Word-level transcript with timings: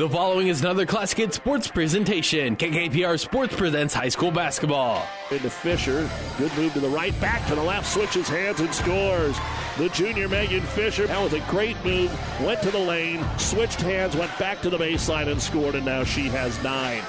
The 0.00 0.08
following 0.08 0.48
is 0.48 0.62
another 0.62 0.86
Classic 0.86 1.18
Hit 1.18 1.34
Sports 1.34 1.68
presentation. 1.68 2.56
KKPR 2.56 3.20
Sports 3.20 3.54
presents 3.54 3.92
high 3.92 4.08
school 4.08 4.30
basketball. 4.30 5.06
Into 5.30 5.50
Fisher. 5.50 6.08
Good 6.38 6.56
move 6.56 6.72
to 6.72 6.80
the 6.80 6.88
right, 6.88 7.12
back 7.20 7.46
to 7.48 7.54
the 7.54 7.62
left, 7.62 7.86
switches 7.86 8.26
hands 8.26 8.60
and 8.60 8.74
scores. 8.74 9.36
The 9.76 9.90
junior 9.90 10.26
Megan 10.26 10.62
Fisher. 10.62 11.06
That 11.06 11.22
was 11.22 11.34
a 11.34 11.40
great 11.50 11.76
move. 11.84 12.10
Went 12.40 12.62
to 12.62 12.70
the 12.70 12.78
lane, 12.78 13.22
switched 13.36 13.82
hands, 13.82 14.16
went 14.16 14.30
back 14.38 14.62
to 14.62 14.70
the 14.70 14.78
baseline 14.78 15.30
and 15.30 15.42
scored, 15.42 15.74
and 15.74 15.84
now 15.84 16.02
she 16.04 16.28
has 16.28 16.62
nine. 16.62 17.02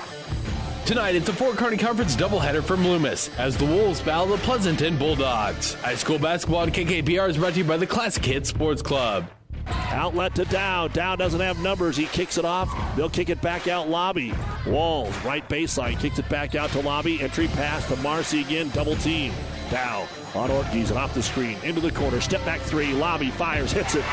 Tonight, 0.86 1.16
it's 1.16 1.30
a 1.30 1.34
Fort 1.34 1.56
Kearney 1.56 1.78
Conference 1.78 2.18
doubleheader 2.18 2.62
from 2.62 2.86
Loomis 2.86 3.30
as 3.38 3.56
the 3.56 3.64
Wolves 3.64 4.02
battle 4.02 4.36
the 4.36 4.44
Pleasanton 4.44 4.98
Bulldogs. 4.98 5.76
High 5.76 5.96
school 5.96 6.20
basketball 6.20 6.64
on 6.64 6.72
KKPR 6.72 7.30
is 7.30 7.38
brought 7.38 7.54
to 7.54 7.60
you 7.60 7.64
by 7.64 7.78
the 7.78 7.88
Classic 7.88 8.26
Hit 8.26 8.46
Sports 8.46 8.82
Club. 8.82 9.30
Outlet 9.68 10.36
to 10.36 10.46
Dow. 10.46 10.88
Dow 10.88 11.16
doesn't 11.16 11.40
have 11.40 11.60
numbers. 11.60 11.98
He 11.98 12.06
kicks 12.06 12.38
it 12.38 12.46
off. 12.46 12.74
They'll 12.96 13.10
kick 13.10 13.30
it 13.30 13.42
back 13.42 13.68
out 13.68 13.90
lobby. 13.90 14.34
Walls, 14.66 15.16
right 15.24 15.48
baseline, 15.50 16.00
kicks 16.00 16.20
it 16.20 16.30
back 16.30 16.56
out 16.56 16.70
to 16.72 16.80
lobby. 16.82 17.22
Entry 17.22 17.48
pass 17.48 17.88
to 17.88 17.96
Marcy 17.98 18.42
again. 18.42 18.70
Double 18.70 18.96
team. 18.98 19.34
Dow 19.70 20.08
on 20.36 20.52
Ortiz 20.52 20.90
and 20.90 21.00
off 21.00 21.14
the 21.14 21.24
screen. 21.24 21.58
Into 21.64 21.82
the 21.82 21.92
corner. 21.92 22.22
Step 22.22 22.44
back 22.46 22.62
three. 22.62 22.94
Lobby 22.94 23.30
fires. 23.30 23.72
Hits 23.72 23.96
it. 23.96 24.06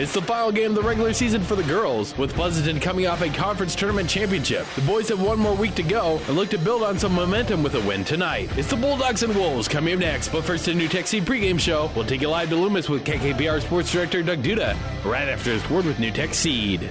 It's 0.00 0.14
the 0.14 0.22
final 0.22 0.50
game 0.50 0.70
of 0.70 0.76
the 0.76 0.82
regular 0.82 1.12
season 1.12 1.42
for 1.42 1.56
the 1.56 1.62
girls, 1.62 2.16
with 2.16 2.32
Pleasanton 2.32 2.80
coming 2.80 3.06
off 3.06 3.20
a 3.20 3.28
conference 3.28 3.74
tournament 3.74 4.08
championship. 4.08 4.66
The 4.74 4.80
boys 4.80 5.10
have 5.10 5.20
one 5.20 5.38
more 5.38 5.54
week 5.54 5.74
to 5.74 5.82
go 5.82 6.18
and 6.26 6.36
look 6.36 6.48
to 6.50 6.58
build 6.58 6.82
on 6.82 6.98
some 6.98 7.12
momentum 7.12 7.62
with 7.62 7.74
a 7.74 7.86
win 7.86 8.02
tonight. 8.02 8.48
It's 8.56 8.70
the 8.70 8.76
Bulldogs 8.76 9.24
and 9.24 9.34
Wolves 9.36 9.68
coming 9.68 9.92
up 9.92 10.00
next, 10.00 10.30
but 10.30 10.42
first, 10.42 10.68
a 10.68 10.70
NuTech 10.70 11.06
Seed 11.06 11.26
pregame 11.26 11.60
show. 11.60 11.90
We'll 11.94 12.06
take 12.06 12.22
you 12.22 12.30
live 12.30 12.48
to 12.48 12.56
Loomis 12.56 12.88
with 12.88 13.04
KKPR 13.04 13.60
Sports 13.60 13.92
Director 13.92 14.22
Doug 14.22 14.42
Duda 14.42 14.74
right 15.04 15.28
after 15.28 15.50
his 15.50 15.68
word 15.68 15.84
with 15.84 15.98
NuTech 15.98 16.32
Seed. 16.32 16.90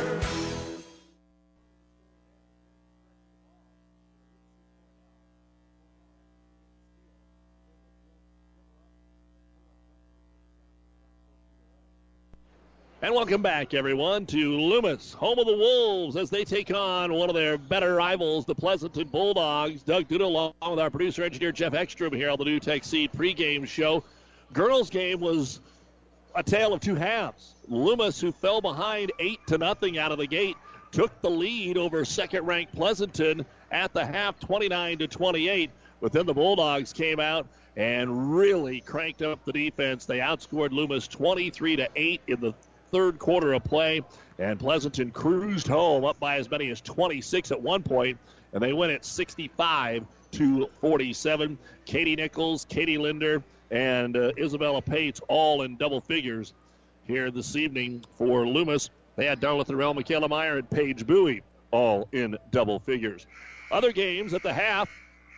And 13.03 13.15
welcome 13.15 13.41
back, 13.41 13.73
everyone, 13.73 14.27
to 14.27 14.59
Loomis, 14.59 15.13
home 15.13 15.39
of 15.39 15.47
the 15.47 15.57
Wolves, 15.57 16.15
as 16.15 16.29
they 16.29 16.43
take 16.43 16.69
on 16.69 17.11
one 17.11 17.29
of 17.29 17.35
their 17.35 17.57
better 17.57 17.95
rivals, 17.95 18.45
the 18.45 18.53
Pleasanton 18.53 19.07
Bulldogs. 19.07 19.81
Doug 19.81 20.07
Duda, 20.07 20.21
along 20.21 20.53
with 20.69 20.77
our 20.77 20.91
producer 20.91 21.23
engineer 21.23 21.51
Jeff 21.51 21.73
Ekstrom, 21.73 22.13
here 22.13 22.29
on 22.29 22.37
the 22.37 22.45
NuTech 22.45 22.85
Seed 22.85 23.11
pregame 23.11 23.67
show. 23.67 24.03
Girls' 24.53 24.91
game 24.91 25.19
was 25.19 25.61
a 26.35 26.43
tale 26.43 26.75
of 26.75 26.81
two 26.81 26.93
halves. 26.93 27.55
Loomis, 27.67 28.21
who 28.21 28.31
fell 28.31 28.61
behind 28.61 29.11
eight 29.17 29.39
to 29.47 29.57
nothing 29.57 29.97
out 29.97 30.11
of 30.11 30.19
the 30.19 30.27
gate, 30.27 30.55
took 30.91 31.21
the 31.21 31.29
lead 31.31 31.79
over 31.79 32.05
second-ranked 32.05 32.75
Pleasanton 32.75 33.47
at 33.71 33.93
the 33.93 34.05
half, 34.05 34.39
29 34.39 34.99
to 34.99 35.07
28. 35.07 35.71
But 36.01 36.11
then 36.11 36.27
the 36.27 36.35
Bulldogs 36.35 36.93
came 36.93 37.19
out 37.19 37.47
and 37.75 38.35
really 38.35 38.79
cranked 38.81 39.23
up 39.23 39.43
the 39.43 39.53
defense. 39.53 40.05
They 40.05 40.19
outscored 40.19 40.71
Loomis 40.71 41.07
23 41.07 41.77
to 41.77 41.89
8 41.95 42.21
in 42.27 42.39
the 42.41 42.53
third 42.91 43.19
quarter 43.19 43.53
of 43.53 43.63
play, 43.63 44.01
and 44.39 44.59
Pleasanton 44.59 45.11
cruised 45.11 45.67
home 45.67 46.05
up 46.05 46.19
by 46.19 46.37
as 46.37 46.49
many 46.49 46.69
as 46.69 46.81
26 46.81 47.51
at 47.51 47.61
one 47.61 47.83
point, 47.83 48.17
and 48.53 48.61
they 48.61 48.73
win 48.73 48.89
at 48.91 49.05
65 49.05 50.05
to 50.31 50.69
47. 50.81 51.57
Katie 51.85 52.15
Nichols, 52.15 52.65
Katie 52.65 52.97
Linder, 52.97 53.43
and 53.69 54.17
uh, 54.17 54.31
Isabella 54.37 54.81
Pates 54.81 55.21
all 55.27 55.61
in 55.61 55.77
double 55.77 56.01
figures 56.01 56.53
here 57.05 57.31
this 57.31 57.55
evening 57.55 58.03
for 58.17 58.45
Loomis. 58.45 58.89
They 59.15 59.25
had 59.25 59.39
Darla 59.39 59.65
Thorell, 59.65 59.93
Michaela 59.93 60.27
Meyer, 60.27 60.57
and 60.57 60.69
Paige 60.69 61.05
Bowie 61.05 61.43
all 61.71 62.07
in 62.11 62.37
double 62.51 62.79
figures. 62.79 63.25
Other 63.71 63.91
games 63.91 64.33
at 64.33 64.43
the 64.43 64.53
half. 64.53 64.89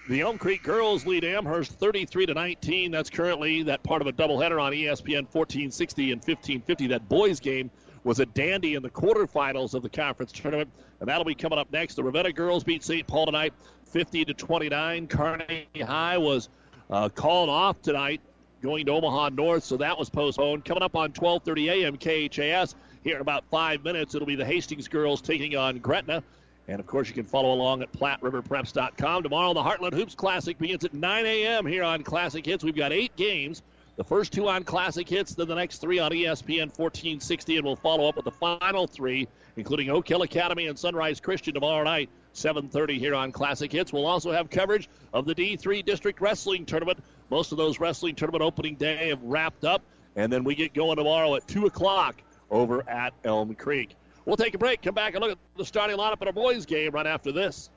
The 0.09 0.19
Elm 0.19 0.37
Creek 0.37 0.63
girls 0.63 1.05
lead 1.05 1.23
Amherst 1.23 1.79
33 1.79 2.25
to 2.25 2.33
19. 2.33 2.91
That's 2.91 3.09
currently 3.09 3.63
that 3.63 3.83
part 3.83 4.01
of 4.01 4.07
a 4.07 4.11
doubleheader 4.11 4.61
on 4.61 4.73
ESPN 4.73 5.23
1460 5.31 6.11
and 6.11 6.19
1550. 6.19 6.87
That 6.87 7.07
boys 7.07 7.39
game 7.39 7.71
was 8.03 8.19
a 8.19 8.25
dandy 8.25 8.75
in 8.75 8.83
the 8.83 8.89
quarterfinals 8.89 9.73
of 9.73 9.81
the 9.81 9.87
conference 9.87 10.33
tournament, 10.33 10.69
and 10.99 11.07
that'll 11.07 11.23
be 11.23 11.33
coming 11.33 11.57
up 11.57 11.71
next. 11.71 11.95
The 11.95 12.03
Ravenna 12.03 12.33
girls 12.33 12.65
beat 12.65 12.83
St. 12.83 13.07
Paul 13.07 13.27
tonight, 13.27 13.53
50 13.85 14.25
to 14.25 14.33
29. 14.33 15.07
Kearney 15.07 15.67
High 15.81 16.17
was 16.17 16.49
uh, 16.89 17.07
called 17.07 17.49
off 17.49 17.81
tonight, 17.81 18.19
going 18.61 18.85
to 18.87 18.91
Omaha 18.91 19.29
North, 19.29 19.63
so 19.63 19.77
that 19.77 19.97
was 19.97 20.09
postponed. 20.09 20.65
Coming 20.65 20.83
up 20.83 20.97
on 20.97 21.13
12:30 21.13 21.83
a.m. 21.83 21.95
KHAS 21.95 22.75
here 23.05 23.15
in 23.15 23.21
about 23.21 23.45
five 23.49 23.85
minutes, 23.85 24.15
it'll 24.15 24.27
be 24.27 24.35
the 24.35 24.45
Hastings 24.45 24.89
girls 24.89 25.21
taking 25.21 25.55
on 25.55 25.77
Gretna. 25.77 26.21
And 26.67 26.79
of 26.79 26.87
course, 26.87 27.09
you 27.09 27.13
can 27.13 27.25
follow 27.25 27.53
along 27.53 27.81
at 27.81 27.91
PlatteRiverPreps.com. 27.91 29.23
Tomorrow, 29.23 29.53
the 29.53 29.61
Heartland 29.61 29.93
Hoops 29.93 30.15
Classic 30.15 30.57
begins 30.57 30.85
at 30.85 30.93
9 30.93 31.25
a.m. 31.25 31.65
here 31.65 31.83
on 31.83 32.03
Classic 32.03 32.45
Hits. 32.45 32.63
We've 32.63 32.75
got 32.75 32.93
eight 32.93 33.15
games. 33.15 33.61
The 33.95 34.03
first 34.03 34.33
two 34.33 34.47
on 34.47 34.63
Classic 34.63 35.07
Hits, 35.07 35.35
then 35.35 35.47
the 35.47 35.55
next 35.55 35.77
three 35.77 35.99
on 35.99 36.11
ESPN 36.11 36.75
1460, 36.75 37.57
and 37.57 37.65
we'll 37.65 37.75
follow 37.75 38.09
up 38.09 38.15
with 38.15 38.25
the 38.25 38.31
final 38.31 38.87
three, 38.87 39.27
including 39.55 39.91
Oak 39.91 40.07
Hill 40.07 40.23
Academy 40.23 40.65
and 40.65 40.79
Sunrise 40.79 41.19
Christian 41.19 41.53
tomorrow 41.53 41.83
night, 41.83 42.09
7:30 42.33 42.97
here 42.97 43.13
on 43.13 43.31
Classic 43.31 43.71
Hits. 43.71 43.93
We'll 43.93 44.07
also 44.07 44.31
have 44.31 44.49
coverage 44.49 44.89
of 45.13 45.25
the 45.25 45.35
D3 45.35 45.85
District 45.85 46.19
Wrestling 46.19 46.65
Tournament. 46.65 47.03
Most 47.29 47.51
of 47.51 47.59
those 47.59 47.79
wrestling 47.79 48.15
tournament 48.15 48.41
opening 48.41 48.75
day 48.75 49.09
have 49.09 49.21
wrapped 49.21 49.63
up, 49.63 49.83
and 50.15 50.33
then 50.33 50.43
we 50.43 50.55
get 50.55 50.73
going 50.73 50.97
tomorrow 50.97 51.35
at 51.35 51.47
2 51.47 51.67
o'clock 51.67 52.15
over 52.49 52.87
at 52.89 53.13
Elm 53.23 53.53
Creek. 53.53 53.95
We'll 54.25 54.37
take 54.37 54.53
a 54.53 54.57
break, 54.57 54.81
come 54.81 54.95
back 54.95 55.15
and 55.15 55.21
look 55.21 55.31
at 55.31 55.37
the 55.57 55.65
starting 55.65 55.97
lineup 55.97 56.21
in 56.21 56.27
our 56.27 56.33
boys' 56.33 56.65
game 56.65 56.91
right 56.91 57.07
after 57.07 57.31
this. 57.31 57.69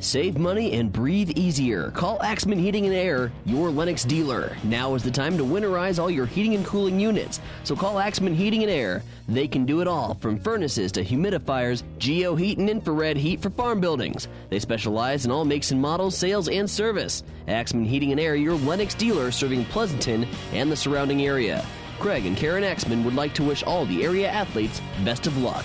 Save 0.00 0.36
money 0.36 0.72
and 0.72 0.92
breathe 0.92 1.30
easier. 1.30 1.90
Call 1.92 2.20
Axman 2.22 2.58
Heating 2.58 2.84
and 2.84 2.94
Air, 2.94 3.32
your 3.46 3.70
Lennox 3.70 4.04
dealer. 4.04 4.54
Now 4.64 4.94
is 4.94 5.02
the 5.02 5.10
time 5.10 5.38
to 5.38 5.44
winterize 5.44 5.98
all 5.98 6.10
your 6.10 6.26
heating 6.26 6.54
and 6.54 6.66
cooling 6.66 7.00
units. 7.00 7.40
So 7.62 7.74
call 7.74 7.98
Axman 7.98 8.34
Heating 8.34 8.62
and 8.62 8.70
Air. 8.70 9.02
They 9.28 9.48
can 9.48 9.64
do 9.64 9.80
it 9.80 9.88
all, 9.88 10.14
from 10.14 10.38
furnaces 10.38 10.92
to 10.92 11.04
humidifiers, 11.04 11.84
geo 11.96 12.34
heat 12.34 12.58
and 12.58 12.68
infrared 12.68 13.16
heat 13.16 13.40
for 13.40 13.48
farm 13.48 13.80
buildings. 13.80 14.28
They 14.50 14.58
specialize 14.58 15.24
in 15.24 15.30
all 15.30 15.46
makes 15.46 15.70
and 15.70 15.80
models, 15.80 16.18
sales, 16.18 16.50
and 16.50 16.68
service. 16.68 17.22
Axman 17.48 17.86
Heating 17.86 18.10
and 18.10 18.20
Air, 18.20 18.34
your 18.34 18.56
Lennox 18.56 18.94
dealer 18.94 19.30
serving 19.30 19.64
Pleasanton 19.66 20.26
and 20.52 20.70
the 20.70 20.76
surrounding 20.76 21.24
area. 21.24 21.64
Craig 22.04 22.26
and 22.26 22.36
Karen 22.36 22.64
Axman 22.64 23.02
would 23.02 23.14
like 23.14 23.32
to 23.32 23.42
wish 23.42 23.62
all 23.62 23.86
the 23.86 24.04
area 24.04 24.28
athletes 24.28 24.82
best 25.04 25.26
of 25.26 25.38
luck. 25.38 25.64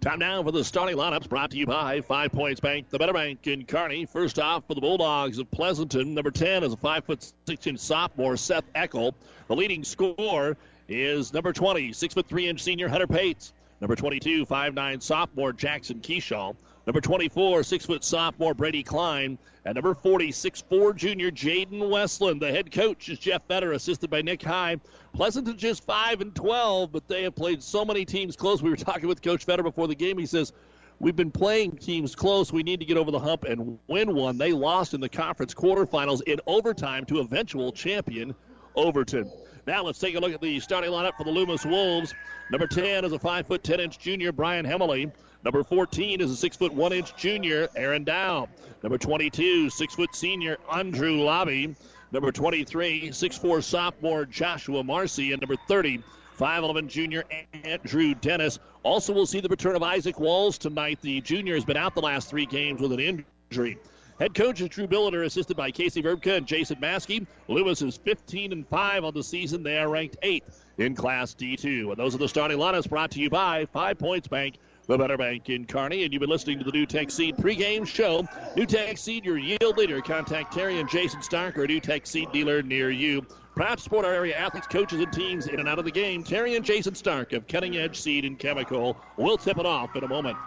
Time 0.00 0.20
now 0.20 0.40
for 0.44 0.52
the 0.52 0.62
starting 0.62 0.96
lineups 0.96 1.28
brought 1.28 1.50
to 1.50 1.56
you 1.56 1.66
by 1.66 2.02
Five 2.02 2.30
Points 2.30 2.60
Bank, 2.60 2.88
the 2.88 2.98
Better 2.98 3.12
Bank 3.12 3.44
in 3.48 3.64
Kearney. 3.64 4.06
First 4.06 4.38
off 4.38 4.62
for 4.68 4.74
the 4.74 4.80
Bulldogs 4.80 5.40
of 5.40 5.50
Pleasanton, 5.50 6.14
number 6.14 6.30
10 6.30 6.62
is 6.62 6.72
a 6.72 6.76
5 6.76 7.04
foot 7.04 7.32
6 7.48 7.66
inch 7.66 7.80
sophomore, 7.80 8.36
Seth 8.36 8.72
Eckel. 8.74 9.12
The 9.48 9.56
leading 9.56 9.82
scorer 9.82 10.56
is 10.88 11.32
number 11.32 11.52
20, 11.52 11.92
6 11.92 12.14
foot 12.14 12.28
3 12.28 12.46
inch 12.46 12.62
senior 12.62 12.88
Hunter 12.88 13.08
Pates. 13.08 13.52
Number 13.80 13.96
22, 13.96 14.46
5'9 14.46 15.02
sophomore 15.02 15.52
Jackson 15.52 15.98
Keyshaw. 15.98 16.54
Number 16.88 17.02
24, 17.02 17.64
6 17.64 17.84
foot 17.84 18.02
sophomore 18.02 18.54
Brady 18.54 18.82
Klein. 18.82 19.36
And 19.66 19.74
number 19.74 19.92
46, 19.92 20.62
four 20.70 20.94
junior 20.94 21.30
Jaden 21.30 21.90
Westland. 21.90 22.40
The 22.40 22.50
head 22.50 22.72
coach 22.72 23.10
is 23.10 23.18
Jeff 23.18 23.42
Fetter, 23.46 23.72
assisted 23.72 24.08
by 24.08 24.22
Nick 24.22 24.42
High. 24.42 24.78
Pleasanton 25.12 25.58
just 25.58 25.84
5 25.84 26.22
and 26.22 26.34
12, 26.34 26.90
but 26.90 27.06
they 27.06 27.24
have 27.24 27.34
played 27.34 27.62
so 27.62 27.84
many 27.84 28.06
teams 28.06 28.36
close. 28.36 28.62
We 28.62 28.70
were 28.70 28.76
talking 28.76 29.06
with 29.06 29.20
Coach 29.20 29.44
Fetter 29.44 29.62
before 29.62 29.86
the 29.86 29.94
game. 29.94 30.16
He 30.16 30.24
says, 30.24 30.54
We've 30.98 31.14
been 31.14 31.30
playing 31.30 31.72
teams 31.72 32.14
close. 32.14 32.54
We 32.54 32.62
need 32.62 32.80
to 32.80 32.86
get 32.86 32.96
over 32.96 33.10
the 33.10 33.20
hump 33.20 33.44
and 33.44 33.78
win 33.86 34.14
one. 34.14 34.38
They 34.38 34.52
lost 34.52 34.94
in 34.94 35.02
the 35.02 35.10
conference 35.10 35.52
quarterfinals 35.52 36.22
in 36.22 36.40
overtime 36.46 37.04
to 37.04 37.20
eventual 37.20 37.70
champion 37.70 38.34
Overton. 38.74 39.30
Now 39.66 39.82
let's 39.82 39.98
take 39.98 40.14
a 40.14 40.20
look 40.20 40.32
at 40.32 40.40
the 40.40 40.58
starting 40.60 40.90
lineup 40.90 41.18
for 41.18 41.24
the 41.24 41.30
Loomis 41.30 41.66
Wolves. 41.66 42.14
Number 42.50 42.66
10 42.66 43.04
is 43.04 43.12
a 43.12 43.18
5 43.18 43.46
foot 43.46 43.62
10 43.62 43.78
inch 43.78 43.98
junior 43.98 44.32
Brian 44.32 44.64
Hemley. 44.64 45.12
Number 45.44 45.62
14 45.62 46.20
is 46.20 46.30
a 46.30 46.36
6 46.36 46.56
foot 46.56 46.74
1 46.74 46.92
inch 46.92 47.16
junior 47.16 47.68
Aaron 47.76 48.04
Dow. 48.04 48.48
Number 48.82 48.98
22, 48.98 49.70
6 49.70 49.94
foot 49.94 50.14
senior 50.14 50.58
Andrew 50.70 51.20
Lobby. 51.22 51.74
Number 52.10 52.32
23, 52.32 53.10
6'4 53.10 53.62
sophomore 53.62 54.24
Joshua 54.24 54.82
Marcy. 54.82 55.32
And 55.32 55.42
number 55.42 55.56
30, 55.68 56.02
5'11 56.38 56.88
junior 56.88 57.24
Andrew 57.64 58.14
Dennis. 58.14 58.58
Also, 58.82 59.12
we'll 59.12 59.26
see 59.26 59.40
the 59.40 59.48
return 59.48 59.76
of 59.76 59.82
Isaac 59.82 60.18
Walls 60.18 60.56
tonight. 60.56 61.00
The 61.02 61.20
junior 61.20 61.54
has 61.54 61.64
been 61.64 61.76
out 61.76 61.94
the 61.94 62.00
last 62.00 62.30
three 62.30 62.46
games 62.46 62.80
with 62.80 62.92
an 62.92 63.24
injury. 63.50 63.78
Head 64.18 64.34
coach 64.34 64.60
is 64.60 64.68
Drew 64.68 64.88
Billiter, 64.88 65.24
assisted 65.24 65.56
by 65.56 65.70
Casey 65.70 66.02
Verbka 66.02 66.38
and 66.38 66.46
Jason 66.46 66.78
Maskey. 66.80 67.26
Loomis 67.46 67.82
is 67.82 67.98
15 67.98 68.52
and 68.52 68.66
5 68.66 69.04
on 69.04 69.14
the 69.14 69.22
season. 69.22 69.62
They 69.62 69.78
are 69.78 69.88
ranked 69.88 70.16
8th 70.22 70.64
in 70.76 70.94
Class 70.94 71.34
D2. 71.34 71.90
And 71.90 71.96
those 71.96 72.14
are 72.14 72.18
the 72.18 72.28
starting 72.28 72.58
lineups 72.58 72.88
brought 72.88 73.12
to 73.12 73.20
you 73.20 73.30
by 73.30 73.66
Five 73.66 73.98
Points 73.98 74.26
Bank, 74.26 74.56
the 74.88 74.96
Better 74.96 75.18
Bank 75.18 75.50
in 75.50 75.66
Kearney. 75.66 76.04
And 76.04 76.12
you've 76.12 76.20
been 76.20 76.30
listening 76.30 76.58
to 76.58 76.64
the 76.64 76.72
NuTech 76.72 77.10
Seed 77.10 77.36
pregame 77.36 77.86
show. 77.86 78.22
NuTech 78.56 78.98
Seed, 78.98 79.24
your 79.24 79.36
yield 79.36 79.76
leader. 79.76 80.00
Contact 80.00 80.52
Terry 80.52 80.80
and 80.80 80.88
Jason 80.88 81.22
Stark 81.22 81.58
or 81.58 81.64
a 81.64 81.80
Tech 81.80 82.06
Seed 82.06 82.32
dealer 82.32 82.62
near 82.62 82.90
you. 82.90 83.24
Proud 83.54 83.78
support 83.78 84.06
our 84.06 84.14
area 84.14 84.36
athletes, 84.36 84.66
coaches, 84.66 85.00
and 85.00 85.12
teams 85.12 85.46
in 85.46 85.60
and 85.60 85.68
out 85.68 85.78
of 85.78 85.84
the 85.84 85.90
game. 85.90 86.24
Terry 86.24 86.56
and 86.56 86.64
Jason 86.64 86.94
Stark 86.94 87.34
of 87.34 87.46
Cutting 87.46 87.76
Edge 87.76 88.00
Seed 88.00 88.24
and 88.24 88.38
Chemical 88.38 88.96
will 89.18 89.36
tip 89.36 89.58
it 89.58 89.66
off 89.66 89.94
in 89.94 90.04
a 90.04 90.08
moment. 90.08 90.38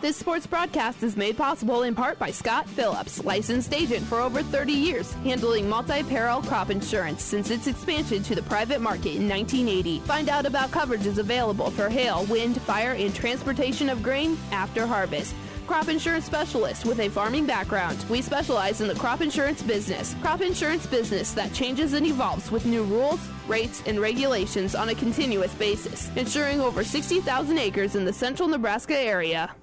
This 0.00 0.16
sports 0.16 0.46
broadcast 0.46 1.02
is 1.02 1.14
made 1.14 1.36
possible 1.36 1.82
in 1.82 1.94
part 1.94 2.18
by 2.18 2.30
Scott 2.30 2.66
Phillips, 2.66 3.22
licensed 3.22 3.74
agent 3.74 4.02
for 4.06 4.18
over 4.18 4.42
30 4.42 4.72
years, 4.72 5.12
handling 5.24 5.68
multi-peril 5.68 6.40
crop 6.40 6.70
insurance 6.70 7.22
since 7.22 7.50
its 7.50 7.66
expansion 7.66 8.22
to 8.22 8.34
the 8.34 8.42
private 8.44 8.80
market 8.80 9.16
in 9.16 9.28
1980. 9.28 9.98
Find 10.00 10.30
out 10.30 10.46
about 10.46 10.70
coverages 10.70 11.18
available 11.18 11.70
for 11.70 11.90
hail, 11.90 12.24
wind, 12.30 12.62
fire, 12.62 12.92
and 12.92 13.14
transportation 13.14 13.90
of 13.90 14.02
grain 14.02 14.38
after 14.52 14.86
harvest 14.86 15.34
crop 15.66 15.88
insurance 15.88 16.24
specialist 16.24 16.84
with 16.84 16.98
a 16.98 17.08
farming 17.08 17.46
background. 17.46 18.04
We 18.10 18.22
specialize 18.22 18.80
in 18.80 18.88
the 18.88 18.94
crop 18.96 19.20
insurance 19.20 19.62
business. 19.62 20.16
Crop 20.20 20.40
insurance 20.40 20.84
business 20.84 21.30
that 21.34 21.52
changes 21.52 21.92
and 21.92 22.04
evolves 22.04 22.50
with 22.50 22.66
new 22.66 22.82
rules, 22.82 23.20
rates, 23.46 23.80
and 23.86 24.00
regulations 24.00 24.74
on 24.74 24.88
a 24.88 24.96
continuous 24.96 25.54
basis, 25.54 26.10
insuring 26.16 26.60
over 26.60 26.82
60,000 26.82 27.56
acres 27.56 27.94
in 27.94 28.04
the 28.04 28.12
central 28.12 28.48
Nebraska 28.48 28.98
area. 28.98 29.54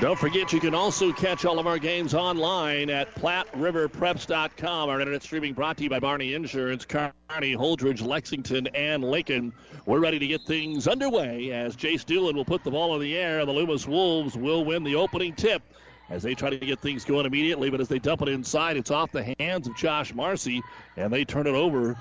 Don't 0.00 0.16
forget, 0.16 0.52
you 0.52 0.60
can 0.60 0.76
also 0.76 1.12
catch 1.12 1.44
all 1.44 1.58
of 1.58 1.66
our 1.66 1.76
games 1.76 2.14
online 2.14 2.88
at 2.88 3.12
PlatteRiverPreps.com. 3.16 4.88
Our 4.88 5.00
internet 5.00 5.24
streaming 5.24 5.54
brought 5.54 5.76
to 5.78 5.82
you 5.82 5.90
by 5.90 5.98
Barney 5.98 6.34
Insurance, 6.34 6.84
Kearney, 6.84 7.12
Holdrege, 7.56 8.06
Lexington, 8.06 8.68
and 8.68 9.02
Lincoln. 9.02 9.52
We're 9.86 9.98
ready 9.98 10.20
to 10.20 10.26
get 10.28 10.42
things 10.42 10.86
underway 10.86 11.50
as 11.50 11.74
Jace 11.74 12.06
Doolin 12.06 12.36
will 12.36 12.44
put 12.44 12.62
the 12.62 12.70
ball 12.70 12.94
in 12.94 13.00
the 13.00 13.16
air. 13.16 13.40
and 13.40 13.48
The 13.48 13.52
Loomis 13.52 13.88
Wolves 13.88 14.36
will 14.36 14.64
win 14.64 14.84
the 14.84 14.94
opening 14.94 15.34
tip 15.34 15.62
as 16.10 16.22
they 16.22 16.36
try 16.36 16.50
to 16.50 16.58
get 16.58 16.78
things 16.78 17.04
going 17.04 17.26
immediately. 17.26 17.68
But 17.68 17.80
as 17.80 17.88
they 17.88 17.98
dump 17.98 18.22
it 18.22 18.28
inside, 18.28 18.76
it's 18.76 18.92
off 18.92 19.10
the 19.10 19.34
hands 19.40 19.66
of 19.66 19.76
Josh 19.76 20.14
Marcy, 20.14 20.62
and 20.96 21.12
they 21.12 21.24
turn 21.24 21.48
it 21.48 21.56
over 21.56 22.00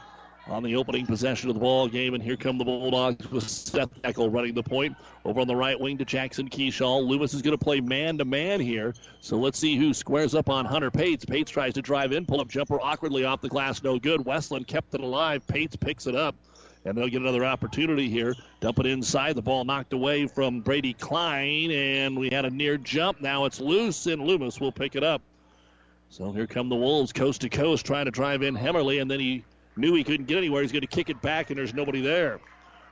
on 0.50 0.64
the 0.64 0.76
opening 0.76 1.06
possession 1.06 1.50
of 1.50 1.56
the 1.56 1.62
ball 1.62 1.88
game. 1.88 2.14
And 2.14 2.24
here 2.24 2.38
come 2.38 2.58
the 2.58 2.66
Bulldogs 2.66 3.30
with 3.30 3.48
Seth 3.48 3.90
Eckel 4.04 4.34
running 4.34 4.54
the 4.54 4.64
point 4.64 4.96
over 5.26 5.42
on 5.42 5.48
the 5.48 5.56
right 5.56 5.80
wing 5.80 5.98
to 5.98 6.06
Jackson 6.06 6.50
Keyshaw. 6.50 7.06
Loomis 7.06 7.34
is 7.34 7.42
going 7.42 7.58
to 7.58 7.64
play 7.64 7.82
man 7.82 8.18
to 8.18 8.26
man 8.26 8.60
here. 8.60 8.94
So 9.20 9.38
let's 9.38 9.60
see 9.60 9.76
who 9.76 9.94
squares 9.94 10.36
up 10.36 10.50
on 10.50 10.66
Hunter 10.66 10.92
Pates. 10.92 11.26
Pates 11.26 11.52
tries 11.52 11.74
to 11.74 11.82
drive 11.82 12.12
in, 12.12 12.26
pull 12.26 12.42
up 12.42 12.48
jumper 12.48 12.80
awkwardly 12.82 13.26
off 13.26 13.42
the 13.42 13.50
glass, 13.50 13.84
no 13.84 14.00
good. 14.00 14.26
Westland 14.26 14.68
kept 14.68 14.94
it 14.94 15.02
alive. 15.02 15.46
Pates 15.48 15.76
picks 15.76 16.08
it 16.08 16.16
up. 16.16 16.36
And 16.86 16.98
they'll 16.98 17.10
get 17.10 17.22
another 17.22 17.44
opportunity 17.44 18.08
here. 18.08 18.34
Dump 18.62 18.80
it 18.80 18.86
inside. 18.86 19.36
The 19.36 19.42
ball 19.42 19.66
knocked 19.66 19.92
away 19.92 20.28
from 20.28 20.62
Brady 20.62 20.94
Klein, 20.94 21.70
and 21.70 22.18
we 22.18 22.30
had 22.30 22.46
a 22.46 22.50
near 22.50 22.78
jump. 22.78 23.20
Now 23.20 23.44
it's 23.44 23.60
loose, 23.60 24.06
and 24.06 24.22
Loomis 24.22 24.62
will 24.62 24.72
pick 24.72 24.96
it 24.96 25.04
up. 25.04 25.22
So 26.10 26.32
here 26.32 26.48
come 26.48 26.70
the 26.70 26.76
Wolves, 26.76 27.12
coast 27.12 27.42
to 27.42 27.50
coast, 27.50 27.86
trying 27.86 28.06
to 28.06 28.12
drive 28.12 28.42
in 28.42 28.56
Hemmerly, 28.56 29.02
and 29.02 29.12
then 29.12 29.20
he 29.20 29.44
knew 29.78 29.94
he 29.94 30.04
couldn't 30.04 30.28
get 30.28 30.38
anywhere. 30.38 30.62
He's 30.62 30.72
going 30.72 30.82
to 30.82 30.88
kick 30.88 31.10
it 31.10 31.22
back, 31.22 31.50
and 31.50 31.58
there's 31.58 31.74
nobody 31.74 32.02
there. 32.02 32.40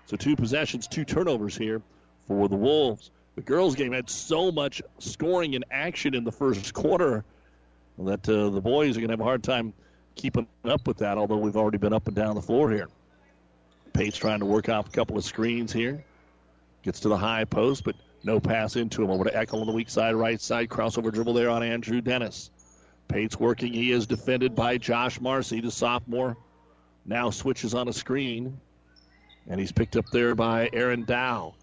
So 0.08 0.18
two 0.18 0.36
possessions, 0.36 0.88
two 0.88 1.06
turnovers 1.06 1.58
here 1.58 1.82
for 2.28 2.48
the 2.48 2.56
Wolves. 2.56 3.12
The 3.36 3.42
girls' 3.42 3.76
game 3.76 3.92
had 3.92 4.10
so 4.10 4.52
much 4.52 4.82
scoring 5.00 5.56
and 5.56 5.66
action 5.70 6.16
in 6.16 6.24
the 6.24 6.32
first 6.32 6.74
quarter 6.74 7.26
that 8.00 8.28
uh, 8.28 8.50
the 8.50 8.62
boys 8.62 8.98
are 8.98 9.00
going 9.00 9.10
to 9.10 9.14
have 9.14 9.22
a 9.22 9.26
hard 9.26 9.44
time 9.44 9.74
keeping 10.16 10.48
up 10.64 10.88
with 10.88 11.00
that, 11.00 11.18
although 11.18 11.38
we've 11.38 11.58
already 11.58 11.78
been 11.78 11.94
up 11.94 12.08
and 12.08 12.16
down 12.16 12.36
the 12.36 12.42
floor 12.42 12.72
here. 12.72 12.88
Pates 13.94 14.18
trying 14.18 14.40
to 14.40 14.46
work 14.46 14.70
off 14.70 14.88
a 14.88 14.92
couple 14.92 15.18
of 15.18 15.24
screens 15.24 15.72
here. 15.72 16.04
Gets 16.84 17.02
to 17.02 17.10
the 17.10 17.18
high 17.18 17.46
post, 17.46 17.84
but 17.84 17.96
no 18.24 18.40
pass 18.40 18.76
into 18.76 19.04
him. 19.04 19.10
Over 19.10 19.26
to 19.26 19.32
Eckel 19.32 19.62
on 19.62 19.68
the 19.68 19.74
weak 19.74 19.90
side, 19.90 20.16
right 20.16 20.40
side. 20.40 20.70
Crossover 20.70 21.12
dribble 21.12 21.34
there 21.34 21.50
on 21.50 21.64
Andrew 21.64 22.02
Dennis. 22.02 22.52
Pates 23.08 23.40
working. 23.40 23.74
He 23.74 23.92
is 23.92 24.08
defended 24.08 24.56
by 24.56 24.78
Josh 24.78 25.20
Marcy, 25.22 25.62
the 25.62 25.72
sophomore 25.72 26.38
now 27.06 27.30
switches 27.30 27.74
on 27.74 27.88
a 27.88 27.94
screen, 27.94 28.60
and 29.48 29.60
he's 29.60 29.72
picked 29.72 29.96
up 29.96 30.06
there 30.12 30.36
by 30.36 30.70
Aaron 30.74 31.06
Dow. 31.06 31.54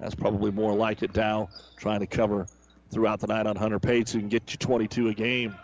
That's 0.00 0.14
probably 0.14 0.50
more 0.50 0.74
like 0.74 1.02
it. 1.02 1.12
Dow 1.12 1.48
trying 1.76 2.00
to 2.00 2.06
cover 2.06 2.46
throughout 2.90 3.20
the 3.20 3.26
night 3.26 3.46
on 3.46 3.56
Hunter 3.56 3.78
Pates 3.78 4.12
who 4.12 4.20
get 4.22 4.52
you 4.52 4.58
22 4.58 5.08
a 5.08 5.14
game. 5.14 5.54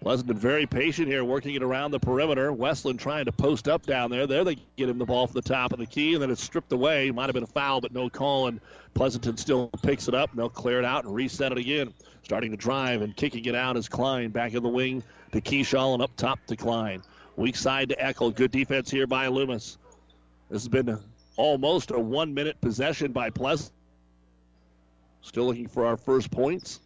Pleasant 0.00 0.30
very 0.38 0.66
patient 0.66 1.08
here, 1.08 1.24
working 1.24 1.54
it 1.54 1.62
around 1.62 1.90
the 1.90 1.98
perimeter. 1.98 2.52
Westland 2.52 3.00
trying 3.00 3.24
to 3.24 3.32
post 3.32 3.66
up 3.66 3.86
down 3.86 4.10
there. 4.10 4.26
There 4.26 4.44
they 4.44 4.56
get 4.76 4.88
him 4.88 4.98
the 4.98 5.06
ball 5.06 5.26
from 5.26 5.34
the 5.34 5.42
top 5.42 5.72
of 5.72 5.78
the 5.78 5.86
key, 5.86 6.14
and 6.14 6.22
then 6.22 6.30
it's 6.30 6.42
stripped 6.42 6.70
away. 6.72 7.10
Might 7.10 7.26
have 7.26 7.34
been 7.34 7.42
a 7.42 7.48
foul, 7.48 7.80
but 7.80 7.92
no 7.92 8.10
call, 8.10 8.46
and 8.46 8.60
Pleasanton 8.94 9.36
still 9.36 9.68
picks 9.82 10.06
it 10.06 10.14
up, 10.14 10.30
and 10.30 10.38
they'll 10.38 10.50
clear 10.50 10.78
it 10.78 10.84
out 10.84 11.04
and 11.04 11.14
reset 11.14 11.50
it 11.50 11.58
again. 11.58 11.94
Starting 12.22 12.50
to 12.50 12.56
drive 12.56 13.02
and 13.02 13.16
kicking 13.16 13.44
it 13.46 13.54
out 13.54 13.76
is 13.76 13.88
Klein. 13.88 14.30
Back 14.30 14.52
in 14.54 14.62
the 14.62 14.68
wing 14.68 15.02
to 15.32 15.40
Keyshaw 15.40 15.94
and 15.94 16.02
up 16.02 16.14
top 16.16 16.38
to 16.46 16.56
Klein. 16.56 17.02
Weak 17.36 17.54
side 17.54 17.90
to 17.90 17.96
Eckel. 17.96 18.34
Good 18.34 18.50
defense 18.50 18.90
here 18.90 19.06
by 19.06 19.26
Loomis. 19.26 19.76
This 20.48 20.62
has 20.62 20.68
been 20.68 20.98
almost 21.36 21.90
a 21.90 22.00
one 22.00 22.32
minute 22.32 22.58
possession 22.62 23.12
by 23.12 23.28
Pleasant. 23.28 23.72
Still 25.20 25.44
looking 25.44 25.68
for 25.68 25.84
our 25.84 25.98
first 25.98 26.30
points 26.30 26.80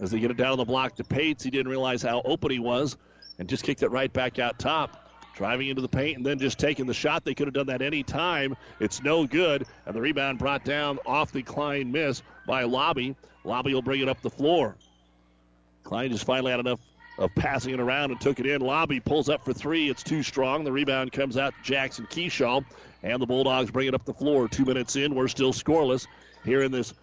as 0.00 0.10
they 0.10 0.18
get 0.18 0.30
it 0.30 0.38
down 0.38 0.52
on 0.52 0.58
the 0.58 0.64
block 0.64 0.96
to 0.96 1.04
Pates. 1.04 1.44
He 1.44 1.50
didn't 1.50 1.68
realize 1.68 2.02
how 2.02 2.22
open 2.24 2.50
he 2.50 2.58
was 2.58 2.96
and 3.38 3.46
just 3.46 3.62
kicked 3.62 3.82
it 3.82 3.90
right 3.90 4.10
back 4.10 4.38
out 4.38 4.58
top. 4.58 5.06
Driving 5.36 5.68
into 5.68 5.80
the 5.80 5.88
paint 5.88 6.16
and 6.18 6.26
then 6.26 6.38
just 6.38 6.58
taking 6.58 6.86
the 6.86 6.94
shot. 6.94 7.24
They 7.24 7.34
could 7.34 7.46
have 7.46 7.54
done 7.54 7.66
that 7.66 7.80
any 7.82 8.02
time. 8.02 8.56
It's 8.78 9.02
no 9.02 9.26
good. 9.26 9.66
And 9.86 9.94
the 9.94 10.00
rebound 10.00 10.38
brought 10.38 10.64
down 10.64 10.98
off 11.06 11.32
the 11.32 11.42
Klein 11.42 11.90
miss 11.90 12.22
by 12.46 12.64
Lobby. 12.64 13.16
Lobby 13.44 13.72
will 13.72 13.80
bring 13.80 14.00
it 14.00 14.08
up 14.08 14.20
the 14.20 14.30
floor. 14.30 14.76
Klein 15.82 16.10
just 16.10 16.24
finally 16.24 16.50
had 16.50 16.60
enough 16.60 16.80
of 17.20 17.34
passing 17.34 17.74
it 17.74 17.80
around 17.80 18.10
and 18.10 18.20
took 18.20 18.40
it 18.40 18.46
in. 18.46 18.62
Lobby 18.62 18.98
pulls 18.98 19.28
up 19.28 19.44
for 19.44 19.52
three. 19.52 19.90
It's 19.90 20.02
too 20.02 20.22
strong. 20.22 20.64
The 20.64 20.72
rebound 20.72 21.12
comes 21.12 21.36
out 21.36 21.54
to 21.54 21.62
Jackson 21.62 22.06
Keyshaw, 22.06 22.64
and 23.02 23.20
the 23.20 23.26
Bulldogs 23.26 23.70
bring 23.70 23.86
it 23.86 23.94
up 23.94 24.06
the 24.06 24.14
floor. 24.14 24.48
Two 24.48 24.64
minutes 24.64 24.96
in, 24.96 25.14
we're 25.14 25.28
still 25.28 25.52
scoreless 25.52 26.06
here 26.44 26.62
in 26.62 26.72
this 26.72 26.94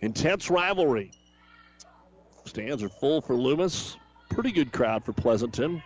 intense 0.00 0.50
rivalry. 0.50 1.12
Stands 2.44 2.82
are 2.82 2.88
full 2.88 3.20
for 3.20 3.36
Loomis. 3.36 3.96
Pretty 4.28 4.50
good 4.50 4.72
crowd 4.72 5.04
for 5.04 5.12
Pleasanton. 5.12 5.82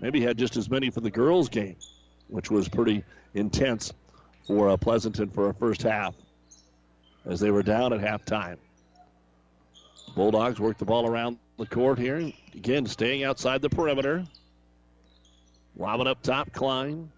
Maybe 0.00 0.20
had 0.20 0.36
just 0.36 0.56
as 0.56 0.68
many 0.68 0.90
for 0.90 1.00
the 1.00 1.10
girls' 1.10 1.48
game, 1.48 1.76
which 2.26 2.50
was 2.50 2.68
pretty 2.68 3.04
intense 3.34 3.92
for 4.44 4.70
uh, 4.70 4.76
Pleasanton 4.76 5.30
for 5.30 5.50
a 5.50 5.54
first 5.54 5.82
half 5.82 6.14
as 7.24 7.38
they 7.38 7.52
were 7.52 7.62
down 7.62 7.92
at 7.92 8.00
halftime. 8.00 8.56
Bulldogs 10.16 10.58
work 10.58 10.78
the 10.78 10.84
ball 10.84 11.08
around 11.08 11.38
the 11.58 11.66
court 11.66 11.98
here. 11.98 12.32
Again, 12.54 12.86
staying 12.86 13.24
outside 13.24 13.62
the 13.62 13.70
perimeter. 13.70 14.24
Lobbing 15.76 16.06
up 16.06 16.22
top, 16.22 16.52
Klein. 16.52 17.10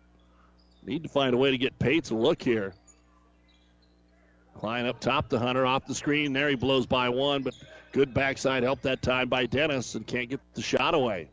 Need 0.84 1.02
to 1.02 1.08
find 1.08 1.34
a 1.34 1.36
way 1.36 1.50
to 1.50 1.58
get 1.58 1.78
Pates 1.78 2.10
look 2.10 2.42
here. 2.42 2.74
Klein 4.54 4.86
up 4.86 5.00
top 5.00 5.28
to 5.30 5.38
Hunter 5.38 5.66
off 5.66 5.86
the 5.86 5.94
screen. 5.94 6.32
There 6.32 6.48
he 6.48 6.54
blows 6.54 6.86
by 6.86 7.08
one, 7.08 7.42
but 7.42 7.54
good 7.92 8.14
backside 8.14 8.62
help 8.62 8.82
that 8.82 9.02
time 9.02 9.28
by 9.28 9.46
Dennis 9.46 9.94
and 9.94 10.06
can't 10.06 10.30
get 10.30 10.40
the 10.54 10.62
shot 10.62 10.94
away. 10.94 11.28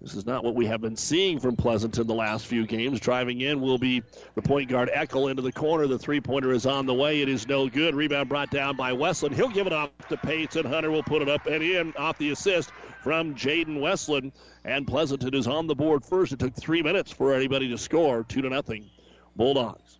This 0.00 0.14
is 0.14 0.26
not 0.26 0.44
what 0.44 0.54
we 0.54 0.66
have 0.66 0.80
been 0.80 0.96
seeing 0.96 1.40
from 1.40 1.56
Pleasanton 1.56 2.06
the 2.06 2.14
last 2.14 2.46
few 2.46 2.66
games. 2.66 3.00
Driving 3.00 3.40
in 3.40 3.60
will 3.60 3.78
be 3.78 4.04
the 4.36 4.42
point 4.42 4.68
guard 4.68 4.90
Eckel 4.94 5.28
into 5.28 5.42
the 5.42 5.50
corner. 5.50 5.88
The 5.88 5.98
three 5.98 6.20
pointer 6.20 6.52
is 6.52 6.66
on 6.66 6.86
the 6.86 6.94
way. 6.94 7.20
It 7.20 7.28
is 7.28 7.48
no 7.48 7.68
good. 7.68 7.96
Rebound 7.96 8.28
brought 8.28 8.50
down 8.50 8.76
by 8.76 8.92
Westland. 8.92 9.34
He'll 9.34 9.48
give 9.48 9.66
it 9.66 9.72
off 9.72 9.90
to 10.08 10.16
Pates, 10.16 10.54
and 10.54 10.66
Hunter 10.66 10.92
will 10.92 11.02
put 11.02 11.20
it 11.20 11.28
up 11.28 11.46
and 11.46 11.64
in 11.64 11.92
off 11.96 12.16
the 12.16 12.30
assist 12.30 12.70
from 13.02 13.34
Jaden 13.34 13.80
Westland. 13.80 14.32
And 14.64 14.86
Pleasanton 14.86 15.34
is 15.34 15.48
on 15.48 15.66
the 15.66 15.74
board 15.74 16.04
first. 16.04 16.32
It 16.32 16.38
took 16.38 16.54
three 16.54 16.82
minutes 16.82 17.10
for 17.10 17.34
anybody 17.34 17.68
to 17.70 17.78
score. 17.78 18.22
Two 18.22 18.42
to 18.42 18.48
nothing. 18.50 18.88
Bulldogs. 19.34 19.98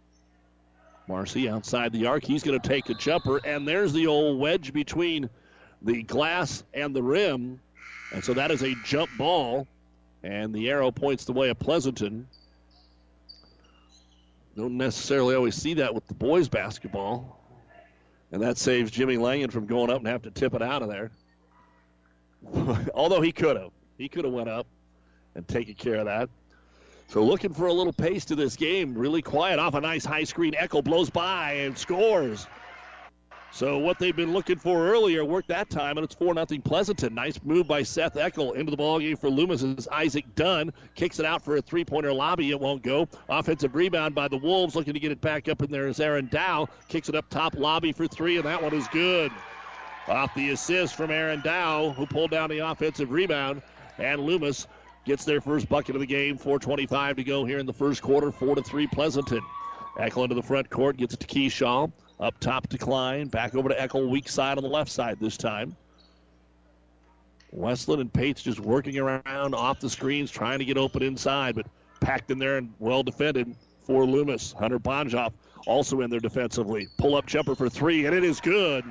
Marcy 1.09 1.49
outside 1.49 1.93
the 1.93 2.07
arc. 2.07 2.23
He's 2.23 2.45
going 2.45 2.61
to 2.61 2.69
take 2.69 2.89
a 2.89 2.95
jumper, 2.95 3.41
and 3.45 3.67
there's 3.67 3.93
the 3.93 4.07
old 4.07 4.39
wedge 4.39 4.73
between 4.73 5.29
the 5.83 6.05
glass 6.05 6.63
and 6.73 6.95
the 6.95 7.03
rim. 7.03 7.61
And 8.13 8.23
so 8.23 8.35
that 8.35 8.53
is 8.53 8.63
a 8.63 8.75
jump 8.85 9.11
ball. 9.19 9.67
And 10.23 10.55
the 10.55 10.71
arrow 10.71 10.91
points 10.91 11.25
the 11.25 11.33
way 11.33 11.49
of 11.49 11.59
Pleasanton. 11.59 12.27
Don't 14.57 14.77
necessarily 14.77 15.37
always 15.37 15.55
see 15.55 15.75
that 15.75 15.95
with 15.95 16.07
the 16.09 16.15
boys' 16.15 16.49
basketball. 16.49 17.39
And 18.33 18.43
that 18.43 18.59
saves 18.59 18.91
Jimmy 18.91 19.17
Langen 19.17 19.51
from 19.51 19.67
going 19.67 19.91
up 19.91 19.99
and 19.99 20.07
have 20.09 20.23
to 20.23 20.31
tip 20.31 20.55
it 20.55 20.63
out 20.63 20.83
of 20.83 20.89
there. 20.89 21.11
Although 22.95 23.21
he 23.21 23.33
could 23.33 23.57
have. 23.57 23.71
He 23.97 24.09
could 24.09 24.25
have 24.25 24.35
went 24.35 24.49
up 24.49 24.67
and 25.35 25.47
taken 25.47 25.75
care 25.75 25.97
of 25.97 26.07
that. 26.07 26.29
So 27.09 27.25
looking 27.25 27.55
for 27.55 27.69
a 27.69 27.73
little 27.73 27.93
pace 27.93 28.27
to 28.27 28.37
this 28.37 28.57
game. 28.57 28.95
Really 28.95 29.23
quiet 29.23 29.59
off 29.59 29.75
a 29.75 29.81
nice 29.81 30.05
high 30.05 30.25
screen. 30.25 30.53
Eckel 30.55 30.85
blows 30.85 31.09
by 31.09 31.53
and 31.53 31.79
scores. 31.79 32.47
So 33.51 33.79
what 33.79 33.99
they've 33.99 34.15
been 34.15 34.33
looking 34.33 34.59
for 34.59 34.89
earlier 34.89 35.25
worked 35.25 35.49
that 35.49 35.71
time, 35.71 35.97
and 35.97 36.05
it's 36.05 36.15
4 36.15 36.35
0 36.35 36.47
Pleasanton. 36.65 37.15
Nice 37.15 37.41
move 37.43 37.67
by 37.67 37.83
Seth 37.83 38.15
Eckel 38.15 38.55
into 38.55 38.71
the 38.71 38.77
ballgame 38.77 39.19
for 39.19 39.31
Loomis 39.31 39.63
as 39.63 39.89
Isaac 39.89 40.27
Dunn 40.35 40.73
kicks 40.95 41.19
it 41.19 41.25
out 41.25 41.43
for 41.43 41.57
a 41.57 41.63
three 41.63 41.85
pointer 41.85 42.13
lobby. 42.13 42.51
It 42.51 42.61
won't 42.61 42.83
go. 42.83 43.09
Offensive 43.29 43.75
rebound 43.75 44.15
by 44.15 44.29
the 44.29 44.37
Wolves, 44.37 44.77
looking 44.77 44.95
to 44.95 45.01
get 45.01 45.13
it 45.13 45.21
back 45.21 45.49
up 45.49 45.63
in 45.63 45.71
there 45.71 45.89
is 45.89 45.99
Aaron 45.99 46.29
Dow. 46.31 46.69
Kicks 46.89 47.09
it 47.09 47.15
up 47.15 47.29
top 47.31 47.55
lobby 47.57 47.93
for 47.93 48.07
three, 48.07 48.37
and 48.37 48.45
that 48.45 48.63
one 48.63 48.75
is 48.75 48.87
good. 48.89 49.33
Off 50.09 50.35
the 50.35 50.51
assist 50.51 50.95
from 50.95 51.11
Aaron 51.11 51.41
Dow, 51.41 51.91
who 51.91 52.07
pulled 52.07 52.31
down 52.31 52.51
the 52.51 52.59
offensive 52.59 53.11
rebound, 53.11 53.63
and 53.99 54.21
Loomis 54.21 54.67
gets 55.05 55.25
their 55.25 55.41
first 55.41 55.69
bucket 55.69 55.97
of 55.97 56.01
the 56.01 56.07
game. 56.07 56.37
4:25 56.37 57.17
to 57.17 57.25
go 57.25 57.45
here 57.45 57.59
in 57.59 57.67
the 57.67 57.73
first 57.73 58.03
quarter. 58.03 58.31
Four 58.31 58.55
to 58.55 58.63
three 58.63 58.87
Pleasanton. 58.87 59.41
Eckel 59.99 60.23
into 60.23 60.35
the 60.35 60.43
front 60.43 60.71
court, 60.71 60.97
gets 60.97 61.15
it 61.15 61.21
to 61.21 61.27
Keyshaw. 61.27 61.91
Up 62.21 62.39
top 62.41 62.67
to 62.69 62.79
Klein. 62.79 63.29
Back 63.29 63.55
over 63.55 63.69
to 63.69 63.75
Eckel, 63.75 64.09
weak 64.09 64.29
side 64.29 64.59
on 64.59 64.65
the 64.65 64.71
left 64.71 64.91
side 64.91 65.19
this 65.21 65.37
time. 65.37 65.77
Westland 67.53 68.01
and 68.01 68.13
Pates 68.13 68.43
just 68.43 68.61
working 68.61 68.99
around 68.99 69.55
off 69.55 69.81
the 69.81 69.89
screens, 69.89 70.31
trying 70.31 70.59
to 70.59 70.65
get 70.65 70.77
open 70.77 71.03
inside, 71.03 71.55
but 71.55 71.67
packed 72.01 72.31
in 72.31 72.39
there 72.39 72.59
and 72.59 72.73
well 72.79 73.03
defended 73.03 73.55
for 73.83 74.05
Loomis. 74.05 74.53
Hunter 74.53 74.79
Bonjoff 74.79 75.33
also 75.67 76.01
in 76.03 76.11
there 76.11 76.21
defensively. 76.21 76.89
Pull 76.99 77.15
up 77.17 77.27
jumper 77.27 77.55
for 77.55 77.69
three, 77.69 78.07
and 78.07 78.15
it 78.15 78.25
is 78.25 78.41
good 78.41 78.85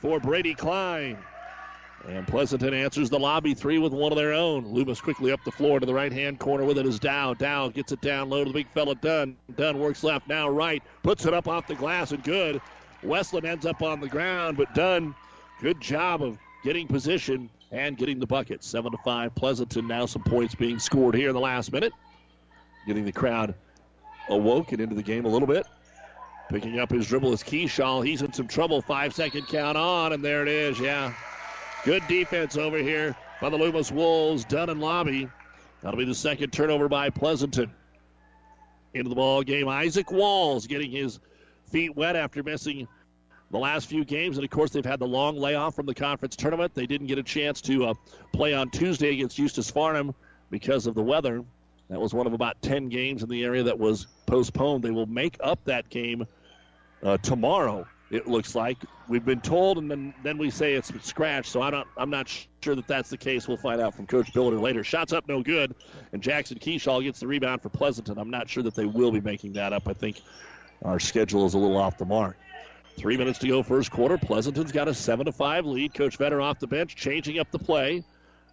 for 0.00 0.20
Brady 0.20 0.54
Klein. 0.54 1.18
And 2.08 2.26
Pleasanton 2.26 2.72
answers 2.72 3.10
the 3.10 3.18
lobby 3.18 3.52
three 3.52 3.78
with 3.78 3.92
one 3.92 4.12
of 4.12 4.16
their 4.16 4.32
own. 4.32 4.66
Loomis 4.66 4.98
quickly 4.98 5.30
up 5.30 5.44
the 5.44 5.50
floor 5.50 5.78
to 5.78 5.84
the 5.84 5.92
right 5.92 6.10
hand 6.10 6.38
corner 6.38 6.64
with 6.64 6.78
it 6.78 6.86
is 6.86 6.98
Dow. 6.98 7.34
Dow 7.34 7.68
gets 7.68 7.92
it 7.92 8.00
down 8.00 8.30
low 8.30 8.44
to 8.44 8.50
the 8.50 8.54
big 8.54 8.68
fella 8.68 8.94
Dunn. 8.94 9.36
Dunn 9.56 9.78
works 9.78 10.02
left, 10.02 10.26
now 10.26 10.48
right, 10.48 10.82
puts 11.02 11.26
it 11.26 11.34
up 11.34 11.48
off 11.48 11.66
the 11.66 11.74
glass 11.74 12.12
and 12.12 12.24
good. 12.24 12.62
Westland 13.02 13.44
ends 13.44 13.66
up 13.66 13.82
on 13.82 14.00
the 14.00 14.08
ground, 14.08 14.56
but 14.56 14.74
Dunn, 14.74 15.14
good 15.60 15.82
job 15.82 16.22
of 16.22 16.38
getting 16.64 16.86
position 16.86 17.50
and 17.72 17.98
getting 17.98 18.18
the 18.18 18.26
bucket. 18.26 18.64
Seven 18.64 18.90
to 18.92 18.98
five. 19.04 19.34
Pleasanton 19.34 19.86
now 19.86 20.06
some 20.06 20.22
points 20.22 20.54
being 20.54 20.78
scored 20.78 21.14
here 21.14 21.28
in 21.28 21.34
the 21.34 21.40
last 21.40 21.70
minute. 21.72 21.92
Getting 22.86 23.04
the 23.04 23.12
crowd 23.12 23.54
awoke 24.30 24.72
and 24.72 24.80
into 24.80 24.94
the 24.94 25.02
game 25.02 25.26
a 25.26 25.28
little 25.28 25.46
bit. 25.46 25.66
Picking 26.48 26.80
up 26.80 26.90
his 26.90 27.06
dribble 27.06 27.34
is 27.34 27.42
Keyshaw. 27.42 28.06
He's 28.06 28.22
in 28.22 28.32
some 28.32 28.48
trouble. 28.48 28.80
Five 28.80 29.14
second 29.14 29.46
count 29.48 29.76
on, 29.76 30.14
and 30.14 30.24
there 30.24 30.40
it 30.40 30.48
is. 30.48 30.80
Yeah. 30.80 31.12
Good 31.84 32.06
defense 32.08 32.56
over 32.56 32.78
here 32.78 33.14
by 33.40 33.50
the 33.50 33.56
Loomis 33.56 33.92
Wolves. 33.92 34.44
Dunn 34.44 34.68
and 34.68 34.80
Lobby. 34.80 35.28
That'll 35.82 35.98
be 35.98 36.04
the 36.04 36.14
second 36.14 36.50
turnover 36.52 36.88
by 36.88 37.10
Pleasanton. 37.10 37.72
Into 38.94 39.08
the 39.08 39.14
ball 39.14 39.42
game. 39.42 39.68
Isaac 39.68 40.10
Walls 40.10 40.66
getting 40.66 40.90
his 40.90 41.20
feet 41.70 41.94
wet 41.94 42.16
after 42.16 42.42
missing 42.42 42.88
the 43.50 43.58
last 43.58 43.88
few 43.88 44.04
games. 44.04 44.38
And 44.38 44.44
of 44.44 44.50
course, 44.50 44.70
they've 44.70 44.84
had 44.84 44.98
the 44.98 45.06
long 45.06 45.36
layoff 45.36 45.76
from 45.76 45.86
the 45.86 45.94
conference 45.94 46.36
tournament. 46.36 46.74
They 46.74 46.86
didn't 46.86 47.06
get 47.06 47.18
a 47.18 47.22
chance 47.22 47.60
to 47.62 47.86
uh, 47.86 47.94
play 48.32 48.54
on 48.54 48.70
Tuesday 48.70 49.12
against 49.12 49.38
Eustis 49.38 49.70
Farnam 49.70 50.14
because 50.50 50.86
of 50.86 50.94
the 50.94 51.02
weather. 51.02 51.44
That 51.90 52.00
was 52.00 52.12
one 52.12 52.26
of 52.26 52.32
about 52.32 52.60
10 52.60 52.88
games 52.88 53.22
in 53.22 53.28
the 53.28 53.44
area 53.44 53.62
that 53.64 53.78
was 53.78 54.06
postponed. 54.26 54.82
They 54.82 54.90
will 54.90 55.06
make 55.06 55.36
up 55.40 55.64
that 55.64 55.88
game 55.88 56.26
uh, 57.02 57.18
tomorrow. 57.18 57.86
It 58.10 58.26
looks 58.26 58.54
like 58.54 58.78
we've 59.06 59.24
been 59.24 59.42
told, 59.42 59.76
and 59.76 59.90
then, 59.90 60.14
then 60.22 60.38
we 60.38 60.48
say 60.50 60.74
it's 60.74 60.92
scratched. 61.04 61.50
So 61.50 61.60
I'm 61.60 61.72
not 61.72 61.86
I'm 61.96 62.10
not 62.10 62.28
sure 62.62 62.74
that 62.74 62.86
that's 62.86 63.10
the 63.10 63.18
case. 63.18 63.46
We'll 63.46 63.58
find 63.58 63.80
out 63.80 63.94
from 63.94 64.06
Coach 64.06 64.32
Billiter 64.32 64.60
later. 64.60 64.82
Shots 64.82 65.12
up, 65.12 65.28
no 65.28 65.42
good, 65.42 65.74
and 66.12 66.22
Jackson 66.22 66.58
Keyshaw 66.58 67.02
gets 67.02 67.20
the 67.20 67.26
rebound 67.26 67.60
for 67.60 67.68
Pleasanton. 67.68 68.18
I'm 68.18 68.30
not 68.30 68.48
sure 68.48 68.62
that 68.62 68.74
they 68.74 68.86
will 68.86 69.12
be 69.12 69.20
making 69.20 69.54
that 69.54 69.74
up. 69.74 69.88
I 69.88 69.92
think 69.92 70.20
our 70.82 70.98
schedule 70.98 71.44
is 71.44 71.54
a 71.54 71.58
little 71.58 71.76
off 71.76 71.98
the 71.98 72.06
mark. 72.06 72.38
Three 72.96 73.16
minutes 73.16 73.38
to 73.40 73.48
go, 73.48 73.62
first 73.62 73.90
quarter. 73.90 74.16
Pleasanton's 74.16 74.72
got 74.72 74.88
a 74.88 74.94
seven 74.94 75.26
to 75.26 75.32
five 75.32 75.66
lead. 75.66 75.92
Coach 75.92 76.18
Vetter 76.18 76.42
off 76.42 76.58
the 76.58 76.66
bench, 76.66 76.96
changing 76.96 77.38
up 77.38 77.50
the 77.50 77.58
play 77.58 78.04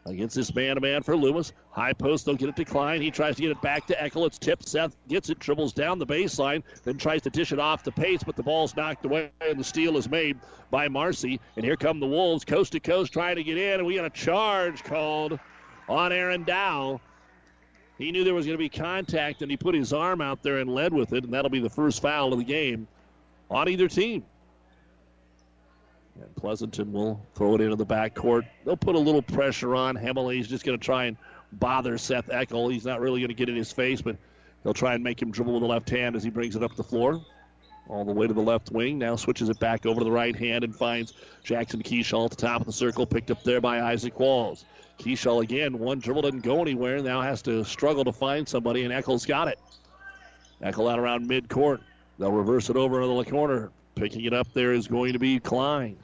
against 0.05 0.35
this 0.35 0.53
man-to-man 0.53 1.03
for 1.03 1.15
Loomis. 1.15 1.53
High 1.71 1.93
post, 1.93 2.25
they'll 2.25 2.35
get 2.35 2.49
it 2.49 2.55
to 2.57 2.65
Klein. 2.65 3.01
He 3.01 3.11
tries 3.11 3.35
to 3.37 3.41
get 3.41 3.51
it 3.51 3.61
back 3.61 3.87
to 3.87 3.95
Eckel. 3.95 4.27
It's 4.27 4.37
tipped. 4.37 4.67
Seth 4.67 4.95
gets 5.07 5.29
it, 5.29 5.39
dribbles 5.39 5.73
down 5.73 5.99
the 5.99 6.05
baseline, 6.05 6.63
then 6.83 6.97
tries 6.97 7.21
to 7.23 7.29
dish 7.29 7.51
it 7.51 7.59
off 7.59 7.83
to 7.83 7.91
Pates, 7.91 8.23
but 8.23 8.35
the 8.35 8.43
ball's 8.43 8.75
knocked 8.75 9.05
away, 9.05 9.31
and 9.41 9.59
the 9.59 9.63
steal 9.63 9.97
is 9.97 10.07
made 10.09 10.37
by 10.69 10.87
Marcy. 10.87 11.39
And 11.55 11.65
here 11.65 11.75
come 11.75 11.99
the 11.99 12.07
Wolves, 12.07 12.45
coast 12.45 12.73
to 12.73 12.79
coast, 12.79 13.13
trying 13.13 13.35
to 13.37 13.43
get 13.43 13.57
in, 13.57 13.79
and 13.79 13.85
we 13.85 13.95
got 13.95 14.05
a 14.05 14.09
charge 14.09 14.83
called 14.83 15.39
on 15.89 16.11
Aaron 16.11 16.43
Dow. 16.43 17.01
He 17.97 18.11
knew 18.11 18.23
there 18.23 18.33
was 18.33 18.45
going 18.45 18.57
to 18.57 18.63
be 18.63 18.69
contact, 18.69 19.41
and 19.41 19.49
he 19.49 19.57
put 19.57 19.73
his 19.73 19.93
arm 19.93 20.21
out 20.21 20.43
there 20.43 20.57
and 20.57 20.69
led 20.69 20.93
with 20.93 21.13
it, 21.13 21.23
and 21.23 21.33
that'll 21.33 21.49
be 21.49 21.59
the 21.59 21.69
first 21.69 22.01
foul 22.01 22.33
of 22.33 22.39
the 22.39 22.45
game 22.45 22.87
on 23.49 23.69
either 23.69 23.87
team. 23.87 24.25
And 26.21 26.35
Pleasanton 26.35 26.93
will 26.93 27.25
throw 27.35 27.55
it 27.55 27.61
into 27.61 27.75
the 27.75 27.85
backcourt. 27.85 28.47
They'll 28.63 28.77
put 28.77 28.95
a 28.95 28.99
little 28.99 29.21
pressure 29.21 29.75
on. 29.75 29.95
He's 29.95 30.47
just 30.47 30.65
going 30.65 30.77
to 30.77 30.83
try 30.83 31.05
and 31.05 31.17
bother 31.53 31.97
Seth 31.97 32.27
Eckel. 32.27 32.71
He's 32.71 32.85
not 32.85 33.01
really 33.01 33.19
going 33.19 33.29
to 33.29 33.35
get 33.35 33.49
in 33.49 33.55
his 33.55 33.71
face, 33.71 34.01
but 34.01 34.15
he'll 34.63 34.73
try 34.73 34.93
and 34.93 35.03
make 35.03 35.21
him 35.21 35.31
dribble 35.31 35.53
with 35.53 35.61
the 35.61 35.67
left 35.67 35.89
hand 35.89 36.15
as 36.15 36.23
he 36.23 36.29
brings 36.29 36.55
it 36.55 36.63
up 36.63 36.75
the 36.75 36.83
floor. 36.83 37.21
All 37.87 38.03
the 38.05 38.13
way 38.13 38.27
to 38.27 38.33
the 38.33 38.41
left 38.41 38.71
wing. 38.71 38.97
Now 38.97 39.15
switches 39.15 39.49
it 39.49 39.59
back 39.59 39.85
over 39.85 39.99
to 39.99 40.03
the 40.05 40.11
right 40.11 40.35
hand 40.35 40.63
and 40.63 40.75
finds 40.75 41.13
Jackson 41.43 41.83
Keyshaw 41.83 42.25
at 42.25 42.31
the 42.31 42.37
top 42.37 42.61
of 42.61 42.65
the 42.65 42.73
circle, 42.73 43.05
picked 43.05 43.29
up 43.29 43.43
there 43.43 43.61
by 43.61 43.81
Isaac 43.81 44.19
Walls. 44.19 44.65
Keyshaw 44.97 45.43
again, 45.43 45.77
one 45.77 45.99
dribble 45.99 46.23
doesn't 46.23 46.41
go 46.43 46.61
anywhere. 46.61 46.99
Now 47.01 47.21
has 47.21 47.41
to 47.43 47.63
struggle 47.65 48.05
to 48.05 48.13
find 48.13 48.47
somebody, 48.47 48.85
and 48.85 48.93
Eckel's 48.93 49.25
got 49.25 49.49
it. 49.49 49.59
Eckel 50.63 50.89
out 50.89 50.97
around 50.97 51.29
midcourt. 51.29 51.81
They'll 52.17 52.31
reverse 52.31 52.69
it 52.69 52.77
over 52.77 53.01
in 53.01 53.17
the 53.17 53.25
corner. 53.25 53.71
Picking 53.93 54.25
it 54.25 54.33
up 54.33 54.47
there 54.53 54.73
is 54.73 54.87
going 54.87 55.13
to 55.13 55.19
be 55.19 55.39
Klein. 55.39 55.97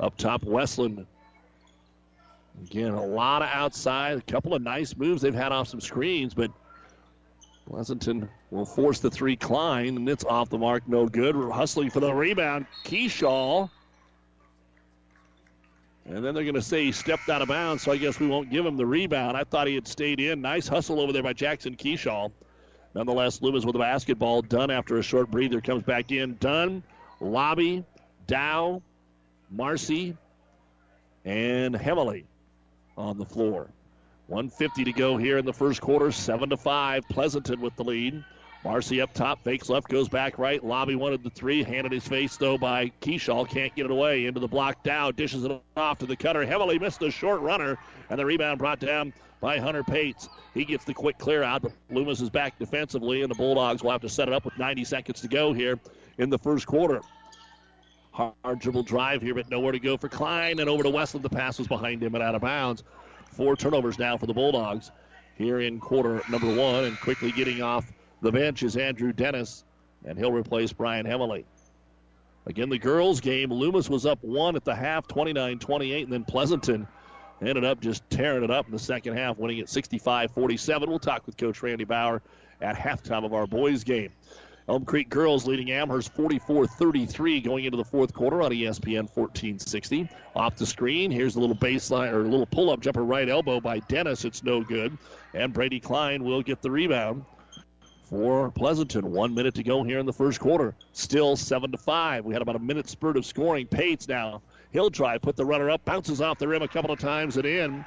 Up 0.00 0.16
top, 0.16 0.42
Westland. 0.44 1.06
Again, 2.64 2.92
a 2.92 3.04
lot 3.04 3.42
of 3.42 3.48
outside, 3.52 4.18
a 4.18 4.22
couple 4.22 4.54
of 4.54 4.62
nice 4.62 4.96
moves 4.96 5.22
they've 5.22 5.34
had 5.34 5.52
off 5.52 5.68
some 5.68 5.80
screens, 5.80 6.34
but 6.34 6.50
Pleasanton 7.66 8.28
will 8.50 8.64
force 8.64 8.98
the 8.98 9.10
three 9.10 9.36
Klein, 9.36 9.96
and 9.96 10.08
it's 10.08 10.24
off 10.24 10.48
the 10.48 10.58
mark, 10.58 10.88
no 10.88 11.06
good. 11.06 11.36
We're 11.36 11.50
hustling 11.50 11.90
for 11.90 12.00
the 12.00 12.12
rebound. 12.12 12.66
Keyshaw. 12.84 13.70
And 16.06 16.24
then 16.24 16.34
they're 16.34 16.44
going 16.44 16.54
to 16.54 16.62
say 16.62 16.84
he 16.84 16.92
stepped 16.92 17.28
out 17.28 17.42
of 17.42 17.48
bounds, 17.48 17.82
so 17.82 17.92
I 17.92 17.96
guess 17.96 18.18
we 18.18 18.26
won't 18.26 18.50
give 18.50 18.66
him 18.66 18.76
the 18.76 18.86
rebound. 18.86 19.36
I 19.36 19.44
thought 19.44 19.68
he 19.68 19.74
had 19.74 19.86
stayed 19.86 20.18
in. 20.18 20.40
Nice 20.40 20.66
hustle 20.66 21.00
over 21.00 21.12
there 21.12 21.22
by 21.22 21.32
Jackson 21.32 21.76
Keyshaw. 21.76 22.32
Nonetheless, 22.94 23.40
Loomis 23.40 23.64
with 23.64 23.74
the 23.74 23.78
basketball. 23.78 24.42
Dunn 24.42 24.70
after 24.70 24.96
a 24.96 25.02
short 25.02 25.30
breather 25.30 25.60
comes 25.60 25.84
back 25.84 26.10
in. 26.10 26.36
Dunn, 26.40 26.82
Lobby, 27.20 27.84
Dow, 28.26 28.82
Marcy, 29.50 30.16
and 31.24 31.74
Hemley 31.74 32.24
on 32.96 33.18
the 33.18 33.24
floor. 33.24 33.70
150 34.28 34.84
to 34.84 34.92
go 34.92 35.16
here 35.16 35.38
in 35.38 35.44
the 35.44 35.52
first 35.52 35.80
quarter. 35.80 36.12
Seven 36.12 36.50
to 36.50 36.56
five. 36.56 37.02
Pleasanton 37.08 37.60
with 37.60 37.74
the 37.76 37.82
lead. 37.82 38.24
Marcy 38.62 39.00
up 39.00 39.12
top, 39.14 39.42
fakes 39.42 39.70
left, 39.70 39.88
goes 39.88 40.08
back 40.08 40.38
right. 40.38 40.62
Lobby 40.62 40.94
wanted 40.94 41.24
the 41.24 41.30
three, 41.30 41.62
handed 41.62 41.92
his 41.92 42.06
face 42.06 42.36
though 42.36 42.58
by 42.58 42.92
Keyshaw. 43.00 43.48
Can't 43.48 43.74
get 43.74 43.86
it 43.86 43.90
away. 43.90 44.26
Into 44.26 44.38
the 44.38 44.48
block 44.48 44.84
down, 44.84 45.14
dishes 45.14 45.44
it 45.44 45.62
off 45.76 45.98
to 45.98 46.06
the 46.06 46.14
cutter. 46.14 46.44
Hemley 46.44 46.78
missed 46.78 47.00
the 47.00 47.10
short 47.10 47.40
runner, 47.40 47.78
and 48.10 48.18
the 48.18 48.26
rebound 48.26 48.58
brought 48.58 48.78
down 48.78 49.14
by 49.40 49.58
Hunter 49.58 49.82
Pates. 49.82 50.28
He 50.52 50.66
gets 50.66 50.84
the 50.84 50.92
quick 50.92 51.16
clear 51.16 51.42
out, 51.42 51.62
but 51.62 51.72
Loomis 51.90 52.20
is 52.20 52.28
back 52.28 52.58
defensively, 52.58 53.22
and 53.22 53.30
the 53.30 53.34
Bulldogs 53.34 53.82
will 53.82 53.92
have 53.92 54.02
to 54.02 54.10
set 54.10 54.28
it 54.28 54.34
up 54.34 54.44
with 54.44 54.58
90 54.58 54.84
seconds 54.84 55.22
to 55.22 55.28
go 55.28 55.54
here 55.54 55.80
in 56.18 56.28
the 56.28 56.38
first 56.38 56.66
quarter. 56.66 57.00
Hard 58.20 58.58
dribble 58.58 58.82
drive 58.82 59.22
here, 59.22 59.34
but 59.34 59.48
nowhere 59.50 59.72
to 59.72 59.78
go 59.78 59.96
for 59.96 60.08
Klein. 60.08 60.58
And 60.58 60.68
over 60.68 60.82
to 60.82 60.90
Westland. 60.90 61.24
The 61.24 61.30
pass 61.30 61.58
was 61.58 61.68
behind 61.68 62.02
him 62.02 62.14
and 62.14 62.22
out 62.22 62.34
of 62.34 62.42
bounds. 62.42 62.84
Four 63.32 63.56
turnovers 63.56 63.98
now 63.98 64.16
for 64.18 64.26
the 64.26 64.34
Bulldogs. 64.34 64.90
here 65.36 65.60
in 65.60 65.80
quarter 65.80 66.22
number 66.28 66.54
one. 66.54 66.84
And 66.84 67.00
quickly 67.00 67.32
getting 67.32 67.62
off 67.62 67.90
the 68.20 68.30
bench 68.30 68.62
is 68.62 68.76
Andrew 68.76 69.12
Dennis, 69.12 69.64
and 70.04 70.18
he'll 70.18 70.32
replace 70.32 70.72
Brian 70.72 71.06
Hemley. 71.06 71.46
Again, 72.46 72.68
the 72.68 72.78
girls' 72.78 73.20
game, 73.20 73.50
Loomis 73.50 73.88
was 73.88 74.04
up 74.04 74.22
one 74.22 74.56
at 74.56 74.64
the 74.64 74.74
half, 74.74 75.06
29 75.06 75.58
28, 75.58 76.04
and 76.04 76.12
then 76.12 76.24
Pleasanton 76.24 76.86
ended 77.40 77.64
up 77.64 77.80
just 77.80 78.08
tearing 78.10 78.44
it 78.44 78.50
up 78.50 78.66
in 78.66 78.72
the 78.72 78.78
second 78.78 79.16
half, 79.16 79.38
winning 79.38 79.58
it 79.58 79.68
65 79.70 80.30
47. 80.32 80.90
We'll 80.90 80.98
talk 80.98 81.24
with 81.24 81.38
Coach 81.38 81.62
Randy 81.62 81.84
Bauer 81.84 82.20
at 82.60 82.76
halftime 82.76 83.24
of 83.24 83.32
our 83.32 83.46
boys' 83.46 83.84
game. 83.84 84.10
Elm 84.68 84.84
Creek 84.84 85.08
girls 85.08 85.46
leading 85.46 85.70
Amherst 85.70 86.14
44 86.14 86.66
33 86.66 87.40
going 87.40 87.64
into 87.64 87.76
the 87.76 87.84
fourth 87.84 88.12
quarter 88.12 88.42
on 88.42 88.50
ESPN 88.50 89.08
1460. 89.14 90.08
Off 90.36 90.56
the 90.56 90.66
screen, 90.66 91.10
here's 91.10 91.36
a 91.36 91.40
little 91.40 91.56
baseline 91.56 92.12
or 92.12 92.20
a 92.20 92.28
little 92.28 92.46
pull 92.46 92.70
up 92.70 92.80
jumper 92.80 93.02
right 93.02 93.28
elbow 93.28 93.60
by 93.60 93.80
Dennis. 93.80 94.24
It's 94.24 94.44
no 94.44 94.62
good. 94.62 94.96
And 95.34 95.52
Brady 95.52 95.80
Klein 95.80 96.22
will 96.22 96.42
get 96.42 96.62
the 96.62 96.70
rebound 96.70 97.24
for 98.10 98.50
Pleasanton. 98.50 99.12
One 99.12 99.34
minute 99.34 99.54
to 99.54 99.62
go 99.62 99.82
here 99.84 100.00
in 100.00 100.06
the 100.06 100.12
first 100.12 100.40
quarter. 100.40 100.74
Still 100.92 101.36
7 101.36 101.70
to 101.72 101.78
5. 101.78 102.24
We 102.24 102.32
had 102.32 102.42
about 102.42 102.56
a 102.56 102.60
minute 102.60 102.88
spurt 102.88 103.16
of 103.16 103.24
scoring. 103.24 103.66
Pates 103.66 104.08
now. 104.08 104.42
He'll 104.72 104.90
try, 104.90 105.18
put 105.18 105.36
the 105.36 105.44
runner 105.44 105.70
up, 105.70 105.84
bounces 105.84 106.20
off 106.20 106.38
the 106.38 106.46
rim 106.46 106.62
a 106.62 106.68
couple 106.68 106.90
of 106.90 106.98
times 106.98 107.36
and 107.36 107.46
in. 107.46 107.84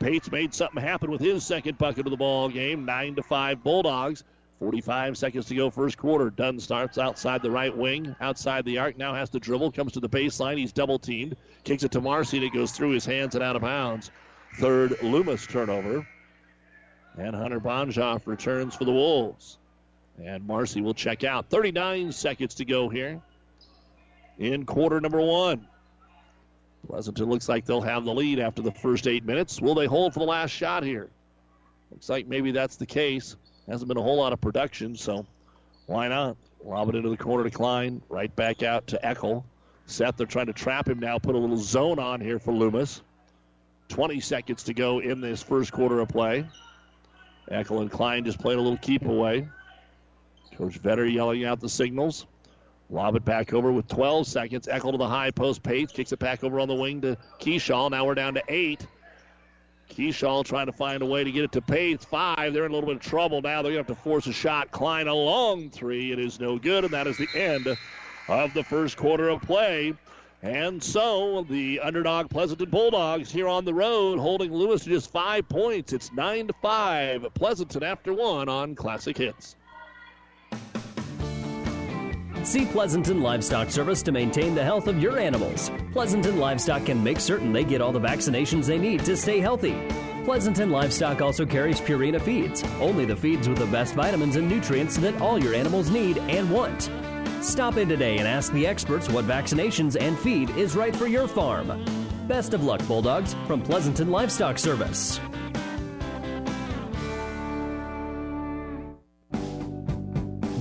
Pates 0.00 0.30
made 0.32 0.52
something 0.52 0.82
happen 0.82 1.10
with 1.10 1.20
his 1.20 1.44
second 1.44 1.78
bucket 1.78 2.06
of 2.06 2.10
the 2.10 2.16
ball 2.16 2.48
game. 2.48 2.84
9 2.84 3.14
to 3.14 3.22
5 3.22 3.62
Bulldogs. 3.62 4.24
45 4.62 5.18
seconds 5.18 5.46
to 5.46 5.56
go, 5.56 5.70
first 5.70 5.98
quarter. 5.98 6.30
Dunn 6.30 6.60
starts 6.60 6.96
outside 6.96 7.42
the 7.42 7.50
right 7.50 7.76
wing, 7.76 8.14
outside 8.20 8.64
the 8.64 8.78
arc, 8.78 8.96
now 8.96 9.12
has 9.12 9.28
to 9.30 9.40
dribble, 9.40 9.72
comes 9.72 9.90
to 9.94 10.00
the 10.00 10.08
baseline. 10.08 10.56
He's 10.56 10.72
double 10.72 11.00
teamed, 11.00 11.36
kicks 11.64 11.82
it 11.82 11.90
to 11.92 12.00
Marcy, 12.00 12.36
and 12.36 12.46
it 12.46 12.52
goes 12.52 12.70
through 12.70 12.90
his 12.90 13.04
hands 13.04 13.34
and 13.34 13.42
out 13.42 13.56
of 13.56 13.62
bounds. 13.62 14.12
Third 14.60 15.02
Loomis 15.02 15.48
turnover. 15.48 16.06
And 17.18 17.34
Hunter 17.34 17.58
Bonjoff 17.58 18.28
returns 18.28 18.76
for 18.76 18.84
the 18.84 18.92
Wolves. 18.92 19.58
And 20.22 20.46
Marcy 20.46 20.80
will 20.80 20.94
check 20.94 21.24
out. 21.24 21.50
39 21.50 22.12
seconds 22.12 22.54
to 22.54 22.64
go 22.64 22.88
here 22.88 23.20
in 24.38 24.64
quarter 24.64 25.00
number 25.00 25.20
one. 25.20 25.66
Pleasanton 26.86 27.28
looks 27.28 27.48
like 27.48 27.64
they'll 27.64 27.80
have 27.80 28.04
the 28.04 28.14
lead 28.14 28.38
after 28.38 28.62
the 28.62 28.70
first 28.70 29.08
eight 29.08 29.24
minutes. 29.24 29.60
Will 29.60 29.74
they 29.74 29.86
hold 29.86 30.14
for 30.14 30.20
the 30.20 30.26
last 30.26 30.52
shot 30.52 30.84
here? 30.84 31.10
Looks 31.90 32.08
like 32.08 32.28
maybe 32.28 32.52
that's 32.52 32.76
the 32.76 32.86
case. 32.86 33.34
Hasn't 33.68 33.88
been 33.88 33.96
a 33.96 34.02
whole 34.02 34.16
lot 34.16 34.32
of 34.32 34.40
production, 34.40 34.96
so 34.96 35.26
why 35.86 36.08
not? 36.08 36.36
Lob 36.64 36.88
it 36.88 36.94
into 36.94 37.10
the 37.10 37.16
corner 37.16 37.44
to 37.44 37.50
Klein. 37.50 38.02
Right 38.08 38.34
back 38.34 38.62
out 38.62 38.88
to 38.88 39.00
Eckel. 39.02 39.44
Seth, 39.86 40.16
they're 40.16 40.26
trying 40.26 40.46
to 40.46 40.52
trap 40.52 40.88
him 40.88 40.98
now. 40.98 41.18
Put 41.18 41.34
a 41.34 41.38
little 41.38 41.56
zone 41.56 41.98
on 41.98 42.20
here 42.20 42.38
for 42.38 42.52
Loomis. 42.52 43.02
20 43.88 44.20
seconds 44.20 44.62
to 44.64 44.74
go 44.74 45.00
in 45.00 45.20
this 45.20 45.42
first 45.42 45.72
quarter 45.72 46.00
of 46.00 46.08
play. 46.08 46.46
Eckel 47.50 47.80
and 47.80 47.90
Klein 47.90 48.24
just 48.24 48.38
played 48.38 48.58
a 48.58 48.60
little 48.60 48.78
keep 48.78 49.04
away. 49.04 49.48
Coach 50.56 50.80
Vetter 50.80 51.12
yelling 51.12 51.44
out 51.44 51.60
the 51.60 51.68
signals. 51.68 52.26
Lob 52.90 53.16
it 53.16 53.24
back 53.24 53.52
over 53.52 53.72
with 53.72 53.88
12 53.88 54.26
seconds. 54.26 54.66
Eckel 54.66 54.92
to 54.92 54.98
the 54.98 55.08
high 55.08 55.30
post. 55.30 55.62
Pates 55.62 55.92
kicks 55.92 56.12
it 56.12 56.18
back 56.18 56.44
over 56.44 56.60
on 56.60 56.68
the 56.68 56.74
wing 56.74 57.00
to 57.02 57.16
Keyshaw. 57.40 57.90
Now 57.90 58.04
we're 58.04 58.14
down 58.14 58.34
to 58.34 58.42
eight. 58.48 58.86
Keyshaw 59.92 60.44
trying 60.44 60.66
to 60.66 60.72
find 60.72 61.02
a 61.02 61.06
way 61.06 61.22
to 61.22 61.30
get 61.30 61.44
it 61.44 61.52
to 61.52 61.60
Pates. 61.60 62.04
Five. 62.04 62.52
They're 62.52 62.64
in 62.64 62.72
a 62.72 62.74
little 62.74 62.88
bit 62.88 62.96
of 62.96 63.02
trouble 63.02 63.42
now. 63.42 63.62
They're 63.62 63.72
going 63.72 63.84
to 63.84 63.90
have 63.90 63.98
to 63.98 64.02
force 64.02 64.26
a 64.26 64.32
shot. 64.32 64.70
Klein 64.70 65.06
a 65.06 65.14
long 65.14 65.70
three. 65.70 66.12
It 66.12 66.18
is 66.18 66.40
no 66.40 66.58
good, 66.58 66.84
and 66.84 66.92
that 66.92 67.06
is 67.06 67.18
the 67.18 67.28
end 67.34 67.76
of 68.28 68.54
the 68.54 68.64
first 68.64 68.96
quarter 68.96 69.28
of 69.28 69.42
play. 69.42 69.94
And 70.42 70.82
so 70.82 71.46
the 71.48 71.78
underdog 71.80 72.28
Pleasanton 72.28 72.68
Bulldogs 72.68 73.30
here 73.30 73.46
on 73.46 73.64
the 73.64 73.74
road 73.74 74.18
holding 74.18 74.52
Loomis 74.52 74.84
to 74.84 74.90
just 74.90 75.12
five 75.12 75.48
points. 75.48 75.92
It's 75.92 76.12
nine 76.12 76.48
to 76.48 76.54
five. 76.60 77.26
Pleasanton 77.34 77.84
after 77.84 78.12
one 78.12 78.48
on 78.48 78.74
Classic 78.74 79.16
Hits. 79.16 79.54
See 82.44 82.66
Pleasanton 82.66 83.22
Livestock 83.22 83.70
Service 83.70 84.02
to 84.02 84.10
maintain 84.10 84.56
the 84.56 84.64
health 84.64 84.88
of 84.88 85.00
your 85.00 85.16
animals. 85.16 85.70
Pleasanton 85.92 86.38
Livestock 86.38 86.84
can 86.84 87.02
make 87.02 87.20
certain 87.20 87.52
they 87.52 87.62
get 87.62 87.80
all 87.80 87.92
the 87.92 88.00
vaccinations 88.00 88.66
they 88.66 88.78
need 88.78 89.04
to 89.04 89.16
stay 89.16 89.38
healthy. 89.38 89.80
Pleasanton 90.24 90.70
Livestock 90.70 91.22
also 91.22 91.46
carries 91.46 91.80
Purina 91.80 92.20
feeds, 92.20 92.64
only 92.80 93.04
the 93.04 93.14
feeds 93.14 93.48
with 93.48 93.58
the 93.58 93.66
best 93.66 93.94
vitamins 93.94 94.34
and 94.34 94.48
nutrients 94.48 94.96
that 94.96 95.20
all 95.20 95.40
your 95.40 95.54
animals 95.54 95.90
need 95.90 96.18
and 96.18 96.50
want. 96.50 96.90
Stop 97.42 97.76
in 97.76 97.88
today 97.88 98.18
and 98.18 98.26
ask 98.26 98.52
the 98.52 98.66
experts 98.66 99.08
what 99.08 99.24
vaccinations 99.24 99.96
and 100.00 100.18
feed 100.18 100.50
is 100.50 100.74
right 100.74 100.94
for 100.94 101.06
your 101.06 101.28
farm. 101.28 101.84
Best 102.26 102.54
of 102.54 102.64
luck, 102.64 102.84
Bulldogs, 102.88 103.34
from 103.46 103.62
Pleasanton 103.62 104.10
Livestock 104.10 104.58
Service. 104.58 105.20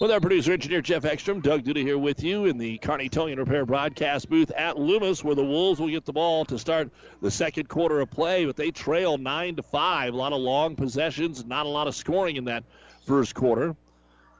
With 0.00 0.12
our 0.12 0.20
producer 0.20 0.52
engineer 0.52 0.80
Jeff 0.80 1.04
Ekstrom, 1.04 1.40
Doug 1.40 1.64
Duda 1.64 1.78
here 1.78 1.98
with 1.98 2.22
you 2.22 2.44
in 2.44 2.56
the 2.56 2.78
Kearney 2.78 3.08
Towing 3.08 3.36
Repair 3.36 3.66
broadcast 3.66 4.30
booth 4.30 4.52
at 4.52 4.78
Loomis, 4.78 5.24
where 5.24 5.34
the 5.34 5.42
Wolves 5.42 5.80
will 5.80 5.88
get 5.88 6.04
the 6.04 6.12
ball 6.12 6.44
to 6.44 6.56
start 6.56 6.92
the 7.20 7.32
second 7.32 7.68
quarter 7.68 7.98
of 7.98 8.08
play, 8.08 8.44
but 8.44 8.54
they 8.54 8.70
trail 8.70 9.18
nine 9.18 9.56
to 9.56 9.62
five. 9.64 10.14
A 10.14 10.16
lot 10.16 10.32
of 10.32 10.38
long 10.38 10.76
possessions, 10.76 11.44
not 11.44 11.66
a 11.66 11.68
lot 11.68 11.88
of 11.88 11.96
scoring 11.96 12.36
in 12.36 12.44
that 12.44 12.62
first 13.06 13.34
quarter. 13.34 13.74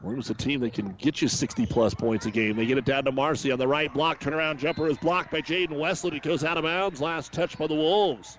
Loomis 0.00 0.30
a 0.30 0.34
team 0.34 0.60
that 0.60 0.74
can 0.74 0.92
get 0.92 1.20
you 1.20 1.26
60 1.26 1.66
plus 1.66 1.92
points 1.92 2.24
a 2.26 2.30
game. 2.30 2.54
They 2.54 2.66
get 2.66 2.78
it 2.78 2.84
down 2.84 3.06
to 3.06 3.10
Marcy 3.10 3.50
on 3.50 3.58
the 3.58 3.66
right 3.66 3.92
block. 3.92 4.20
Turnaround 4.20 4.58
jumper 4.58 4.86
is 4.86 4.96
blocked 4.98 5.32
by 5.32 5.40
Jaden 5.40 5.76
Westland. 5.76 6.16
It 6.16 6.22
goes 6.22 6.44
out 6.44 6.56
of 6.56 6.62
bounds. 6.62 7.00
Last 7.00 7.32
touch 7.32 7.58
by 7.58 7.66
the 7.66 7.74
Wolves. 7.74 8.38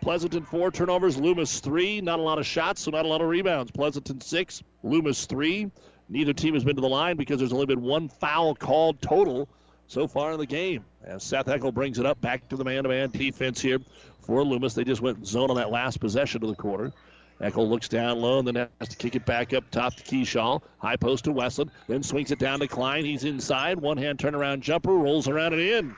Pleasanton 0.00 0.46
four 0.46 0.70
turnovers, 0.70 1.18
Loomis 1.18 1.60
three. 1.60 2.00
Not 2.00 2.18
a 2.18 2.22
lot 2.22 2.38
of 2.38 2.46
shots, 2.46 2.80
so 2.80 2.90
not 2.90 3.04
a 3.04 3.08
lot 3.08 3.20
of 3.20 3.28
rebounds. 3.28 3.72
Pleasanton 3.72 4.22
six, 4.22 4.62
Loomis 4.82 5.26
three. 5.26 5.70
Neither 6.10 6.32
team 6.32 6.54
has 6.54 6.64
been 6.64 6.74
to 6.74 6.82
the 6.82 6.88
line 6.88 7.16
because 7.16 7.38
there's 7.38 7.52
only 7.52 7.66
been 7.66 7.82
one 7.82 8.08
foul 8.08 8.56
called 8.56 9.00
total 9.00 9.48
so 9.86 10.08
far 10.08 10.32
in 10.32 10.38
the 10.38 10.46
game. 10.46 10.84
As 11.04 11.22
Seth 11.22 11.46
Eckel 11.46 11.72
brings 11.72 12.00
it 12.00 12.04
up 12.04 12.20
back 12.20 12.48
to 12.48 12.56
the 12.56 12.64
man-to-man 12.64 13.10
defense 13.10 13.60
here 13.60 13.78
for 14.20 14.44
Loomis. 14.44 14.74
They 14.74 14.82
just 14.82 15.00
went 15.00 15.24
zone 15.24 15.50
on 15.50 15.56
that 15.56 15.70
last 15.70 16.00
possession 16.00 16.42
of 16.42 16.50
the 16.50 16.56
quarter. 16.56 16.92
Eckel 17.40 17.68
looks 17.68 17.88
down 17.88 18.20
low 18.20 18.40
and 18.40 18.48
then 18.48 18.68
has 18.80 18.88
to 18.88 18.96
kick 18.96 19.14
it 19.14 19.24
back 19.24 19.54
up 19.54 19.70
top 19.70 19.94
to 19.94 20.02
Keyshaw. 20.02 20.60
High 20.78 20.96
post 20.96 21.24
to 21.24 21.32
Westland. 21.32 21.70
Then 21.86 22.02
swings 22.02 22.32
it 22.32 22.40
down 22.40 22.58
to 22.58 22.66
Klein. 22.66 23.04
He's 23.04 23.24
inside. 23.24 23.80
One 23.80 23.96
hand 23.96 24.18
turnaround 24.18 24.60
jumper. 24.60 24.92
Rolls 24.92 25.28
around 25.28 25.52
and 25.54 25.62
in. 25.62 25.96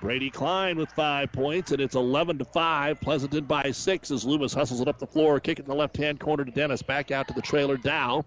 Brady 0.00 0.30
Klein 0.30 0.76
with 0.76 0.90
five 0.92 1.32
points, 1.32 1.72
and 1.72 1.80
it's 1.80 1.96
11 1.96 2.38
to 2.38 2.44
5. 2.44 3.00
Pleasanton 3.00 3.44
by 3.46 3.72
six 3.72 4.12
as 4.12 4.24
Loomis 4.24 4.54
hustles 4.54 4.80
it 4.80 4.86
up 4.86 4.98
the 4.98 5.06
floor. 5.06 5.40
Kick 5.40 5.58
it 5.58 5.62
in 5.62 5.68
the 5.68 5.74
left 5.74 5.96
hand 5.96 6.20
corner 6.20 6.44
to 6.44 6.50
Dennis. 6.50 6.82
Back 6.82 7.10
out 7.10 7.26
to 7.28 7.34
the 7.34 7.42
trailer. 7.42 7.76
Dow. 7.76 8.24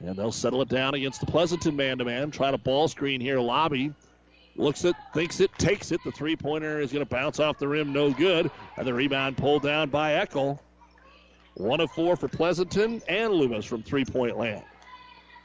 And 0.00 0.16
they'll 0.16 0.32
settle 0.32 0.62
it 0.62 0.68
down 0.68 0.94
against 0.94 1.20
the 1.20 1.26
Pleasanton 1.26 1.76
man 1.76 1.98
to 1.98 2.04
man. 2.04 2.30
Try 2.30 2.50
to 2.50 2.58
ball 2.58 2.88
screen 2.88 3.20
here. 3.20 3.40
Lobby 3.40 3.92
looks 4.54 4.84
it, 4.84 4.94
thinks 5.14 5.40
it, 5.40 5.50
takes 5.58 5.90
it. 5.92 6.00
The 6.04 6.12
three 6.12 6.36
pointer 6.36 6.80
is 6.80 6.92
going 6.92 7.04
to 7.04 7.08
bounce 7.08 7.40
off 7.40 7.58
the 7.58 7.68
rim. 7.68 7.92
No 7.92 8.12
good. 8.12 8.50
And 8.76 8.86
the 8.86 8.94
rebound 8.94 9.36
pulled 9.36 9.62
down 9.62 9.88
by 9.88 10.12
Eckel. 10.12 10.58
One 11.54 11.80
of 11.80 11.90
four 11.92 12.16
for 12.16 12.28
Pleasanton 12.28 13.00
and 13.08 13.32
Loomis 13.32 13.64
from 13.64 13.82
three 13.82 14.04
point 14.04 14.36
land. 14.36 14.62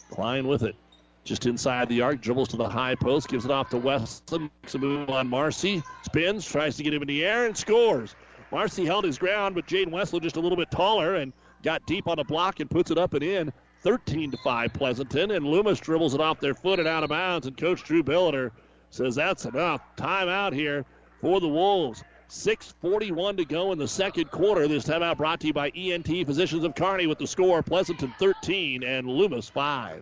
Klein 0.10 0.48
with 0.48 0.64
it. 0.64 0.76
Just 1.24 1.46
inside 1.46 1.88
the 1.88 2.02
arc, 2.02 2.20
dribbles 2.20 2.50
to 2.50 2.58
the 2.58 2.68
high 2.68 2.96
post, 2.96 3.30
gives 3.30 3.46
it 3.46 3.52
off 3.52 3.70
to 3.70 3.78
Westland, 3.78 4.50
makes 4.64 4.74
a 4.74 4.80
move 4.80 5.10
on 5.10 5.28
Marcy, 5.28 5.84
spins, 6.04 6.44
tries 6.46 6.78
to 6.78 6.84
get 6.84 6.94
him 6.94 7.04
in 7.04 7.08
the 7.08 7.24
air, 7.24 7.46
and 7.46 7.56
scores. 7.56 8.16
Marcy 8.52 8.86
held 8.86 9.04
his 9.04 9.20
ground, 9.20 9.54
but 9.54 9.68
Jaden 9.68 9.92
Westland 9.92 10.24
just 10.24 10.36
a 10.36 10.40
little 10.40 10.58
bit 10.58 10.72
taller 10.72 11.16
and 11.16 11.32
got 11.64 11.86
deep 11.86 12.08
on 12.08 12.18
the 12.18 12.24
block 12.24 12.60
and 12.60 12.70
puts 12.70 12.90
it 12.90 12.98
up 12.98 13.14
and 13.14 13.24
in. 13.24 13.54
13 13.82 14.32
to 14.32 14.38
5 14.38 14.74
Pleasanton, 14.74 15.32
and 15.32 15.46
Loomis 15.46 15.80
dribbles 15.80 16.13
it 16.13 16.22
off 16.22 16.39
their 16.39 16.54
foot 16.54 16.80
and 16.80 16.88
out 16.88 17.04
of 17.04 17.10
bounds, 17.10 17.48
and 17.48 17.58
Coach 17.58 17.84
Drew 17.84 18.04
Billiter 18.04 18.52
says 18.89 19.15
that's 19.15 19.46
enough. 19.46 19.82
Timeout 19.98 20.54
here 20.54 20.86
for 21.20 21.39
the 21.39 21.48
Wolves. 21.48 22.04
6.41 22.30 23.38
to 23.38 23.46
go 23.46 23.74
in 23.74 23.78
the 23.78 23.88
second 23.88 24.32
quarter. 24.32 24.65
This 24.67 24.86
timeout 24.86 25.17
brought 25.17 25.41
to 25.41 25.48
you 25.48 25.54
by 25.54 25.70
ENT 25.70 26.08
Physicians 26.08 26.63
of 26.63 26.76
Kearney 26.76 27.06
with 27.06 27.17
the 27.17 27.28
score 27.28 27.62
Pleasanton 27.62 28.13
13 28.20 28.84
and 28.84 29.06
Loomis 29.06 29.50
5. 29.50 30.02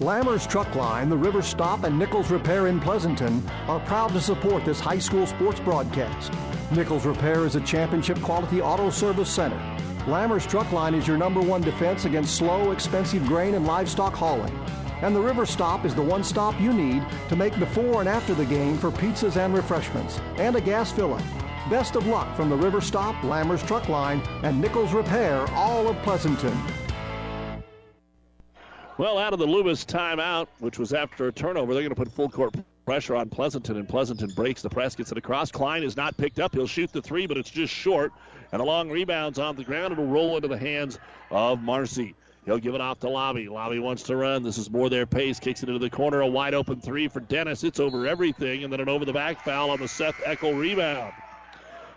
Lammers 0.00 0.48
Truck 0.48 0.74
Line, 0.74 1.10
the 1.10 1.16
River 1.16 1.42
Stop, 1.42 1.84
and 1.84 1.98
Nichols 1.98 2.30
Repair 2.30 2.68
in 2.68 2.80
Pleasanton 2.80 3.46
are 3.68 3.80
proud 3.80 4.12
to 4.12 4.20
support 4.20 4.64
this 4.64 4.80
high 4.80 4.98
school 4.98 5.26
sports 5.26 5.60
broadcast. 5.60 6.32
Nichols 6.72 7.04
Repair 7.04 7.44
is 7.44 7.54
a 7.54 7.60
championship 7.60 8.18
quality 8.22 8.62
auto 8.62 8.88
service 8.88 9.28
center. 9.28 9.58
Lammers 10.06 10.48
Truck 10.48 10.72
Line 10.72 10.94
is 10.94 11.06
your 11.06 11.18
number 11.18 11.42
one 11.42 11.60
defense 11.60 12.06
against 12.06 12.36
slow, 12.36 12.70
expensive 12.70 13.26
grain 13.26 13.52
and 13.52 13.66
livestock 13.66 14.14
hauling. 14.14 14.58
And 15.02 15.14
the 15.14 15.20
River 15.20 15.44
Stop 15.44 15.84
is 15.84 15.94
the 15.94 16.00
one 16.00 16.24
stop 16.24 16.58
you 16.58 16.72
need 16.72 17.04
to 17.28 17.36
make 17.36 17.58
before 17.58 18.00
and 18.00 18.08
after 18.08 18.34
the 18.34 18.46
game 18.46 18.78
for 18.78 18.90
pizzas 18.90 19.36
and 19.36 19.54
refreshments 19.54 20.18
and 20.36 20.56
a 20.56 20.62
gas 20.62 20.90
fill-up. 20.90 21.22
Best 21.68 21.94
of 21.94 22.06
luck 22.06 22.34
from 22.34 22.48
the 22.48 22.56
River 22.56 22.80
Stop, 22.80 23.16
Lammers 23.16 23.66
Truck 23.66 23.90
Line, 23.90 24.22
and 24.44 24.58
Nichols 24.62 24.94
Repair, 24.94 25.46
all 25.50 25.88
of 25.88 25.96
Pleasanton. 25.98 26.58
Well, 29.00 29.16
out 29.16 29.32
of 29.32 29.38
the 29.38 29.46
Loomis 29.46 29.86
timeout, 29.86 30.48
which 30.58 30.78
was 30.78 30.92
after 30.92 31.26
a 31.26 31.32
turnover, 31.32 31.72
they're 31.72 31.82
going 31.82 31.88
to 31.88 31.96
put 31.96 32.12
full 32.12 32.28
court 32.28 32.54
pressure 32.84 33.16
on 33.16 33.30
Pleasanton, 33.30 33.78
and 33.78 33.88
Pleasanton 33.88 34.28
breaks 34.36 34.60
the 34.60 34.68
press, 34.68 34.94
gets 34.94 35.10
it 35.10 35.16
across. 35.16 35.50
Klein 35.50 35.82
is 35.82 35.96
not 35.96 36.18
picked 36.18 36.38
up. 36.38 36.54
He'll 36.54 36.66
shoot 36.66 36.92
the 36.92 37.00
three, 37.00 37.26
but 37.26 37.38
it's 37.38 37.48
just 37.48 37.72
short. 37.72 38.12
And 38.52 38.60
a 38.60 38.64
long 38.66 38.90
rebound's 38.90 39.38
on 39.38 39.56
the 39.56 39.64
ground. 39.64 39.92
It'll 39.92 40.04
roll 40.04 40.36
into 40.36 40.48
the 40.48 40.58
hands 40.58 40.98
of 41.30 41.62
Marcy. 41.62 42.14
He'll 42.44 42.58
give 42.58 42.74
it 42.74 42.82
off 42.82 43.00
to 43.00 43.08
Lobby. 43.08 43.48
Lobby 43.48 43.78
wants 43.78 44.02
to 44.02 44.16
run. 44.16 44.42
This 44.42 44.58
is 44.58 44.70
more 44.70 44.90
their 44.90 45.06
pace. 45.06 45.40
Kicks 45.40 45.62
it 45.62 45.70
into 45.70 45.78
the 45.78 45.88
corner. 45.88 46.20
A 46.20 46.26
wide 46.26 46.52
open 46.52 46.82
three 46.82 47.08
for 47.08 47.20
Dennis. 47.20 47.64
It's 47.64 47.80
over 47.80 48.06
everything. 48.06 48.64
And 48.64 48.70
then 48.72 48.80
an 48.80 48.90
over 48.90 49.06
the 49.06 49.14
back 49.14 49.42
foul 49.46 49.70
on 49.70 49.80
the 49.80 49.88
Seth 49.88 50.16
Eckel 50.26 50.60
rebound. 50.60 51.14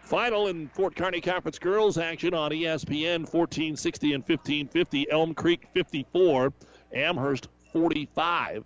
Final 0.04 0.48
in 0.48 0.70
Fort 0.70 0.96
Kearney 0.96 1.20
Conference 1.20 1.60
girls 1.60 1.98
action 1.98 2.34
on 2.34 2.52
ESPN 2.52 3.22
1460 3.22 4.13
and 4.13 4.24
1550. 4.24 5.12
Elm 5.12 5.34
Creek 5.34 5.68
54. 5.74 6.54
Amherst 6.93 7.47
45. 7.71 8.63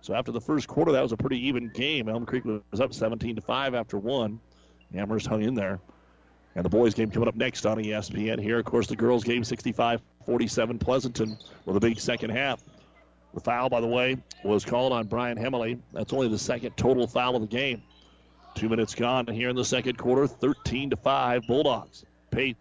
So 0.00 0.14
after 0.14 0.32
the 0.32 0.40
first 0.40 0.68
quarter, 0.68 0.92
that 0.92 1.02
was 1.02 1.12
a 1.12 1.16
pretty 1.16 1.46
even 1.46 1.68
game. 1.68 2.08
Elm 2.08 2.24
Creek 2.24 2.44
was 2.44 2.80
up 2.80 2.94
17 2.94 3.36
to 3.36 3.42
5 3.42 3.74
after 3.74 3.98
one. 3.98 4.40
Amherst 4.94 5.26
hung 5.26 5.42
in 5.42 5.54
there. 5.54 5.80
And 6.54 6.64
the 6.64 6.70
boys' 6.70 6.94
game 6.94 7.10
coming 7.10 7.28
up 7.28 7.36
next 7.36 7.66
on 7.66 7.76
ESPN 7.78 8.40
here. 8.40 8.58
Of 8.58 8.64
course, 8.64 8.86
the 8.86 8.96
girls' 8.96 9.24
game 9.24 9.44
65 9.44 10.00
47 10.24 10.78
Pleasanton 10.78 11.38
with 11.64 11.76
a 11.76 11.80
big 11.80 11.98
second 11.98 12.30
half. 12.30 12.62
The 13.34 13.40
foul, 13.40 13.68
by 13.68 13.80
the 13.80 13.86
way, 13.86 14.16
was 14.44 14.64
called 14.64 14.92
on 14.92 15.06
Brian 15.06 15.36
Hemley. 15.36 15.78
That's 15.92 16.12
only 16.12 16.28
the 16.28 16.38
second 16.38 16.76
total 16.76 17.06
foul 17.06 17.36
of 17.36 17.42
the 17.42 17.48
game. 17.48 17.82
Two 18.54 18.68
minutes 18.68 18.94
gone 18.94 19.26
here 19.26 19.50
in 19.50 19.56
the 19.56 19.64
second 19.64 19.96
quarter, 19.98 20.26
13 20.26 20.90
to 20.90 20.96
5 20.96 21.46
Bulldogs. 21.46 22.04
Pates 22.30 22.58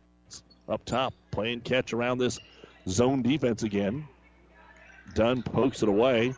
up 0.69 0.83
top, 0.85 1.13
playing 1.31 1.61
catch 1.61 1.93
around 1.93 2.19
this 2.19 2.39
zone 2.87 3.21
defense 3.21 3.63
again. 3.63 4.07
Dunn 5.13 5.41
pokes 5.43 5.83
it 5.83 5.89
away. 5.89 6.33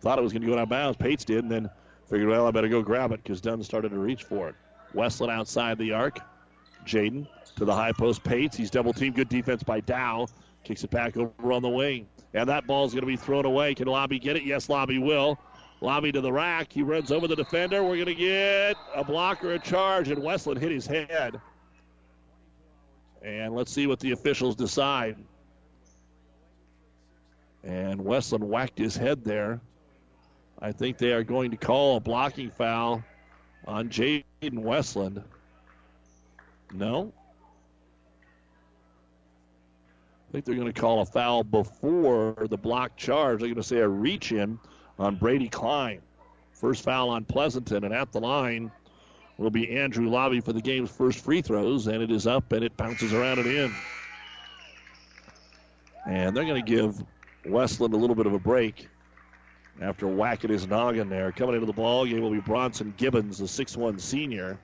Thought 0.00 0.18
it 0.18 0.22
was 0.22 0.32
going 0.32 0.42
to 0.42 0.48
go 0.48 0.54
out 0.54 0.60
of 0.60 0.68
bounds. 0.68 0.96
Pates 0.96 1.24
did, 1.24 1.42
and 1.42 1.50
then 1.50 1.70
figured, 2.08 2.28
well, 2.28 2.46
I 2.46 2.50
better 2.50 2.68
go 2.68 2.82
grab 2.82 3.12
it 3.12 3.22
because 3.22 3.40
Dunn 3.40 3.62
started 3.62 3.90
to 3.90 3.98
reach 3.98 4.24
for 4.24 4.48
it. 4.48 4.54
Westland 4.94 5.32
outside 5.32 5.78
the 5.78 5.92
arc. 5.92 6.18
Jaden 6.86 7.26
to 7.56 7.64
the 7.64 7.74
high 7.74 7.92
post. 7.92 8.24
Pates. 8.24 8.56
He's 8.56 8.70
double 8.70 8.92
teamed. 8.92 9.16
Good 9.16 9.28
defense 9.28 9.62
by 9.62 9.80
Dow. 9.80 10.26
Kicks 10.64 10.84
it 10.84 10.90
back 10.90 11.16
over 11.16 11.52
on 11.52 11.62
the 11.62 11.68
wing. 11.68 12.08
And 12.32 12.48
that 12.48 12.66
ball's 12.66 12.92
going 12.92 13.02
to 13.02 13.06
be 13.06 13.16
thrown 13.16 13.44
away. 13.44 13.74
Can 13.74 13.86
Lobby 13.86 14.18
get 14.18 14.36
it? 14.36 14.44
Yes, 14.44 14.68
Lobby 14.68 14.98
will. 14.98 15.38
Lobby 15.80 16.12
to 16.12 16.20
the 16.20 16.32
rack. 16.32 16.72
He 16.72 16.82
runs 16.82 17.10
over 17.10 17.26
the 17.26 17.36
defender. 17.36 17.82
We're 17.82 17.96
going 17.96 18.06
to 18.06 18.14
get 18.14 18.76
a 18.94 19.02
block 19.02 19.44
or 19.44 19.52
a 19.52 19.58
charge, 19.58 20.08
and 20.08 20.22
Westland 20.22 20.60
hit 20.60 20.70
his 20.70 20.86
head. 20.86 21.40
And 23.22 23.54
let's 23.54 23.72
see 23.72 23.86
what 23.86 24.00
the 24.00 24.12
officials 24.12 24.54
decide. 24.54 25.16
And 27.62 28.04
Westland 28.04 28.44
whacked 28.44 28.78
his 28.78 28.96
head 28.96 29.24
there. 29.24 29.60
I 30.60 30.72
think 30.72 30.98
they 30.98 31.12
are 31.12 31.24
going 31.24 31.50
to 31.50 31.56
call 31.56 31.96
a 31.96 32.00
blocking 32.00 32.50
foul 32.50 33.02
on 33.66 33.88
Jaden 33.88 34.22
Westland. 34.42 35.22
No? 36.72 37.12
I 40.28 40.32
think 40.32 40.44
they're 40.44 40.54
going 40.54 40.72
to 40.72 40.80
call 40.80 41.00
a 41.00 41.06
foul 41.06 41.42
before 41.42 42.36
the 42.48 42.56
block 42.56 42.96
charge. 42.96 43.40
They're 43.40 43.48
going 43.48 43.56
to 43.56 43.62
say 43.62 43.78
a 43.78 43.88
reach 43.88 44.32
in 44.32 44.58
on 44.98 45.16
Brady 45.16 45.48
Klein. 45.48 46.00
First 46.52 46.84
foul 46.84 47.08
on 47.08 47.24
Pleasanton, 47.24 47.84
and 47.84 47.94
at 47.94 48.12
the 48.12 48.20
line 48.20 48.70
will 49.38 49.50
be 49.50 49.70
Andrew 49.76 50.08
Lobby 50.08 50.40
for 50.40 50.52
the 50.52 50.60
game's 50.60 50.90
first 50.90 51.24
free 51.24 51.40
throws, 51.40 51.86
and 51.86 52.02
it 52.02 52.10
is 52.10 52.26
up 52.26 52.52
and 52.52 52.62
it 52.62 52.76
bounces 52.76 53.12
around 53.12 53.38
and 53.38 53.48
in. 53.48 53.74
And 56.06 56.36
they're 56.36 56.44
going 56.44 56.62
to 56.62 56.70
give 56.70 57.02
Westland 57.46 57.94
a 57.94 57.96
little 57.96 58.16
bit 58.16 58.26
of 58.26 58.34
a 58.34 58.38
break 58.38 58.88
after 59.80 60.06
whacking 60.06 60.50
his 60.50 60.66
noggin 60.66 61.08
there. 61.08 61.32
Coming 61.32 61.54
into 61.54 61.66
the 61.66 61.72
ball 61.72 62.06
game 62.06 62.20
will 62.20 62.30
be 62.30 62.40
Bronson 62.40 62.94
Gibbons, 62.96 63.38
the 63.38 63.44
6'1 63.44 64.00
senior. 64.00 64.58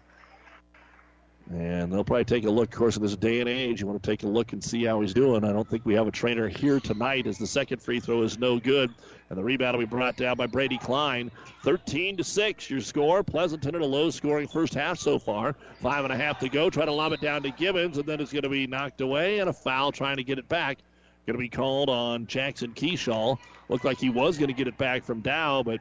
And 1.53 1.93
they'll 1.93 2.03
probably 2.03 2.25
take 2.25 2.45
a 2.45 2.51
look, 2.51 2.73
of 2.73 2.79
course, 2.79 2.97
in 2.97 3.03
this 3.03 3.15
day 3.15 3.39
and 3.39 3.49
age. 3.49 3.81
You 3.81 3.87
want 3.87 4.03
to 4.03 4.11
take 4.11 4.25
a 4.25 4.27
look 4.27 4.53
and 4.53 4.63
see 4.63 4.85
how 4.85 5.01
he's 5.01 5.15
doing. 5.15 5.45
I 5.45 5.53
don't 5.53 5.69
think 5.69 5.87
we 5.87 5.95
have 5.95 6.09
a 6.09 6.11
trainer 6.11 6.49
here 6.49 6.81
tonight 6.81 7.29
as 7.29 7.39
the 7.39 7.47
second 7.47 7.81
free 7.81 8.01
throw 8.01 8.23
is 8.23 8.37
no 8.37 8.59
good. 8.59 8.93
And 9.31 9.39
the 9.39 9.45
rebound 9.45 9.77
will 9.77 9.85
be 9.85 9.89
brought 9.89 10.17
down 10.17 10.37
by 10.37 10.49
Brady 10.49 10.77
Klein. 10.77 11.31
13 11.63 12.17
to 12.17 12.25
6, 12.25 12.69
your 12.69 12.81
score. 12.81 13.23
Pleasanton 13.23 13.77
in 13.77 13.81
a 13.81 13.87
low 13.87 14.11
scoring 14.11 14.49
first 14.49 14.75
half 14.75 14.99
so 14.99 15.21
far. 15.21 15.55
Five 15.81 16.03
and 16.03 16.13
a 16.13 16.17
half 16.17 16.41
to 16.41 16.49
go. 16.49 16.69
Try 16.69 16.85
to 16.85 16.93
lob 16.93 17.13
it 17.13 17.21
down 17.21 17.45
to 17.45 17.51
Gibbons, 17.51 17.99
and 17.99 18.07
then 18.07 18.21
it's 18.21 18.33
going 18.33 18.43
to 18.43 18.49
be 18.49 18.67
knocked 18.67 19.01
away, 19.01 19.39
and 19.39 19.49
a 19.49 19.53
foul 19.53 19.93
trying 19.93 20.17
to 20.17 20.25
get 20.25 20.41
it 20.41 20.49
back. 20.49 20.79
Going 21.27 21.35
to 21.35 21.39
be 21.39 21.49
called 21.49 21.91
on 21.91 22.27
Jackson 22.27 22.73
Keyshaw. 22.73 23.37
Looked 23.69 23.85
like 23.85 23.99
he 23.99 24.11
was 24.11 24.39
going 24.39 24.49
to 24.49 24.55
get 24.55 24.69
it 24.69 24.79
back 24.79 25.05
from 25.05 25.21
Dow, 25.21 25.63
but 25.63 25.81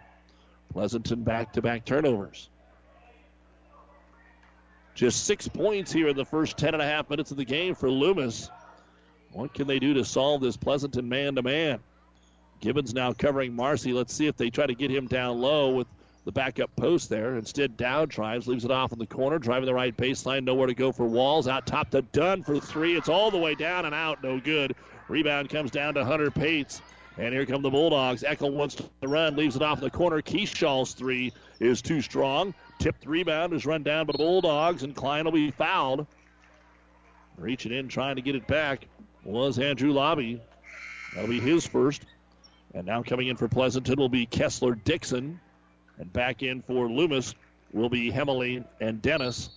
Pleasanton 0.72 1.24
back 1.24 1.54
to 1.54 1.62
back 1.62 1.86
turnovers. 1.86 2.50
Just 4.96 5.26
six 5.26 5.48
points 5.48 5.92
here 5.92 6.08
in 6.08 6.16
the 6.16 6.26
first 6.26 6.58
10 6.58 6.74
and 6.74 6.82
a 6.82 6.86
half 6.86 7.10
minutes 7.10 7.30
of 7.30 7.38
the 7.38 7.46
game 7.46 7.76
for 7.76 7.92
Loomis. 7.92 8.50
What 9.34 9.54
can 9.54 9.68
they 9.68 9.78
do 9.78 9.94
to 9.94 10.06
solve 10.06 10.42
this 10.42 10.58
Pleasanton 10.58 11.08
man 11.08 11.36
to 11.36 11.44
man? 11.44 11.80
Gibbons 12.62 12.94
now 12.94 13.14
covering 13.14 13.54
Marcy. 13.54 13.94
Let's 13.94 14.14
see 14.14 14.28
if 14.28 14.38
they 14.38 14.50
try 14.50 14.66
to 14.66 14.74
get 14.74 14.90
him 14.90 15.08
down 15.08 15.42
low 15.42 15.72
with 15.72 15.88
the 16.24 16.32
backup 16.32 16.76
post 16.76 17.10
there. 17.10 17.38
Instead, 17.38 17.78
Dow 17.78 18.06
drives, 18.06 18.48
leaves 18.48 18.66
it 18.66 18.72
off 18.72 18.94
in 18.94 18.98
the 18.98 19.06
corner, 19.06 19.38
driving 19.38 19.68
the 19.68 19.74
right 19.74 19.96
baseline, 19.96 20.44
nowhere 20.44 20.68
to 20.68 20.74
go 20.74 20.92
for 20.92 21.06
Walls. 21.06 21.48
Out 21.48 21.68
top 21.68 21.92
to 21.92 22.02
Dunn 22.02 22.42
for 22.42 22.60
three. 22.60 22.98
It's 22.98 23.10
all 23.10 23.30
the 23.30 23.38
way 23.38 23.54
down 23.54 23.86
and 23.86 23.94
out, 23.94 24.24
no 24.24 24.40
good. 24.40 24.76
Rebound 25.08 25.50
comes 25.50 25.72
down 25.72 25.94
to 25.96 26.06
Hunter 26.06 26.32
Pates. 26.32 26.82
And 27.18 27.34
here 27.34 27.46
come 27.46 27.62
the 27.62 27.70
Bulldogs. 27.70 28.24
Eckel 28.24 28.52
wants 28.52 28.76
to 28.76 29.08
run, 29.08 29.38
leaves 29.38 29.56
it 29.56 29.62
off 29.62 29.78
in 29.78 29.84
the 29.86 29.90
corner. 29.90 30.22
Keyshaw's 30.22 30.94
three 30.94 31.32
is 31.62 31.82
too 31.82 32.02
strong. 32.02 32.54
Tipped 32.80 33.06
rebound 33.06 33.54
is 33.54 33.66
run 33.66 33.84
down 33.84 34.06
by 34.06 34.12
the 34.12 34.18
Bulldogs, 34.18 34.84
and 34.84 34.94
Klein 34.94 35.24
will 35.24 35.32
be 35.32 35.52
fouled. 35.52 36.08
Reaching 37.38 37.72
in, 37.72 37.88
trying 37.88 38.18
to 38.18 38.22
get 38.22 38.36
it 38.36 38.48
back 38.48 38.88
was 39.24 39.60
Andrew 39.60 39.94
Lobby. 39.94 40.42
That'll 41.14 41.30
be 41.30 41.40
his 41.40 41.66
first. 41.66 42.06
And 42.74 42.86
now 42.86 43.02
coming 43.02 43.28
in 43.28 43.38
for 43.38 43.48
Pleasanton 43.48 43.98
will 43.98 44.10
be 44.10 44.26
Kessler 44.26 44.76
Dixon. 44.76 45.40
And 45.98 46.12
back 46.12 46.44
in 46.44 46.62
for 46.62 46.90
Loomis 46.90 47.34
will 47.72 47.90
be 47.90 48.12
Hemley 48.12 48.66
and 48.82 49.02
Dennis. 49.02 49.50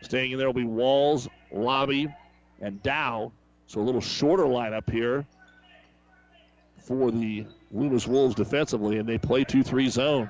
Staying 0.00 0.32
in 0.32 0.38
there 0.38 0.46
will 0.46 0.54
be 0.54 0.64
Walls, 0.64 1.28
Lobby, 1.52 2.08
and 2.60 2.82
Dow. 2.82 3.32
So 3.66 3.80
a 3.80 3.82
little 3.82 4.00
shorter 4.00 4.44
lineup 4.44 4.90
here 4.90 5.26
for 6.78 7.10
the 7.10 7.46
Loomis 7.72 8.06
Wolves 8.06 8.34
defensively, 8.34 8.98
and 8.98 9.08
they 9.08 9.18
play 9.18 9.44
2 9.44 9.62
3 9.62 9.88
zone. 9.88 10.28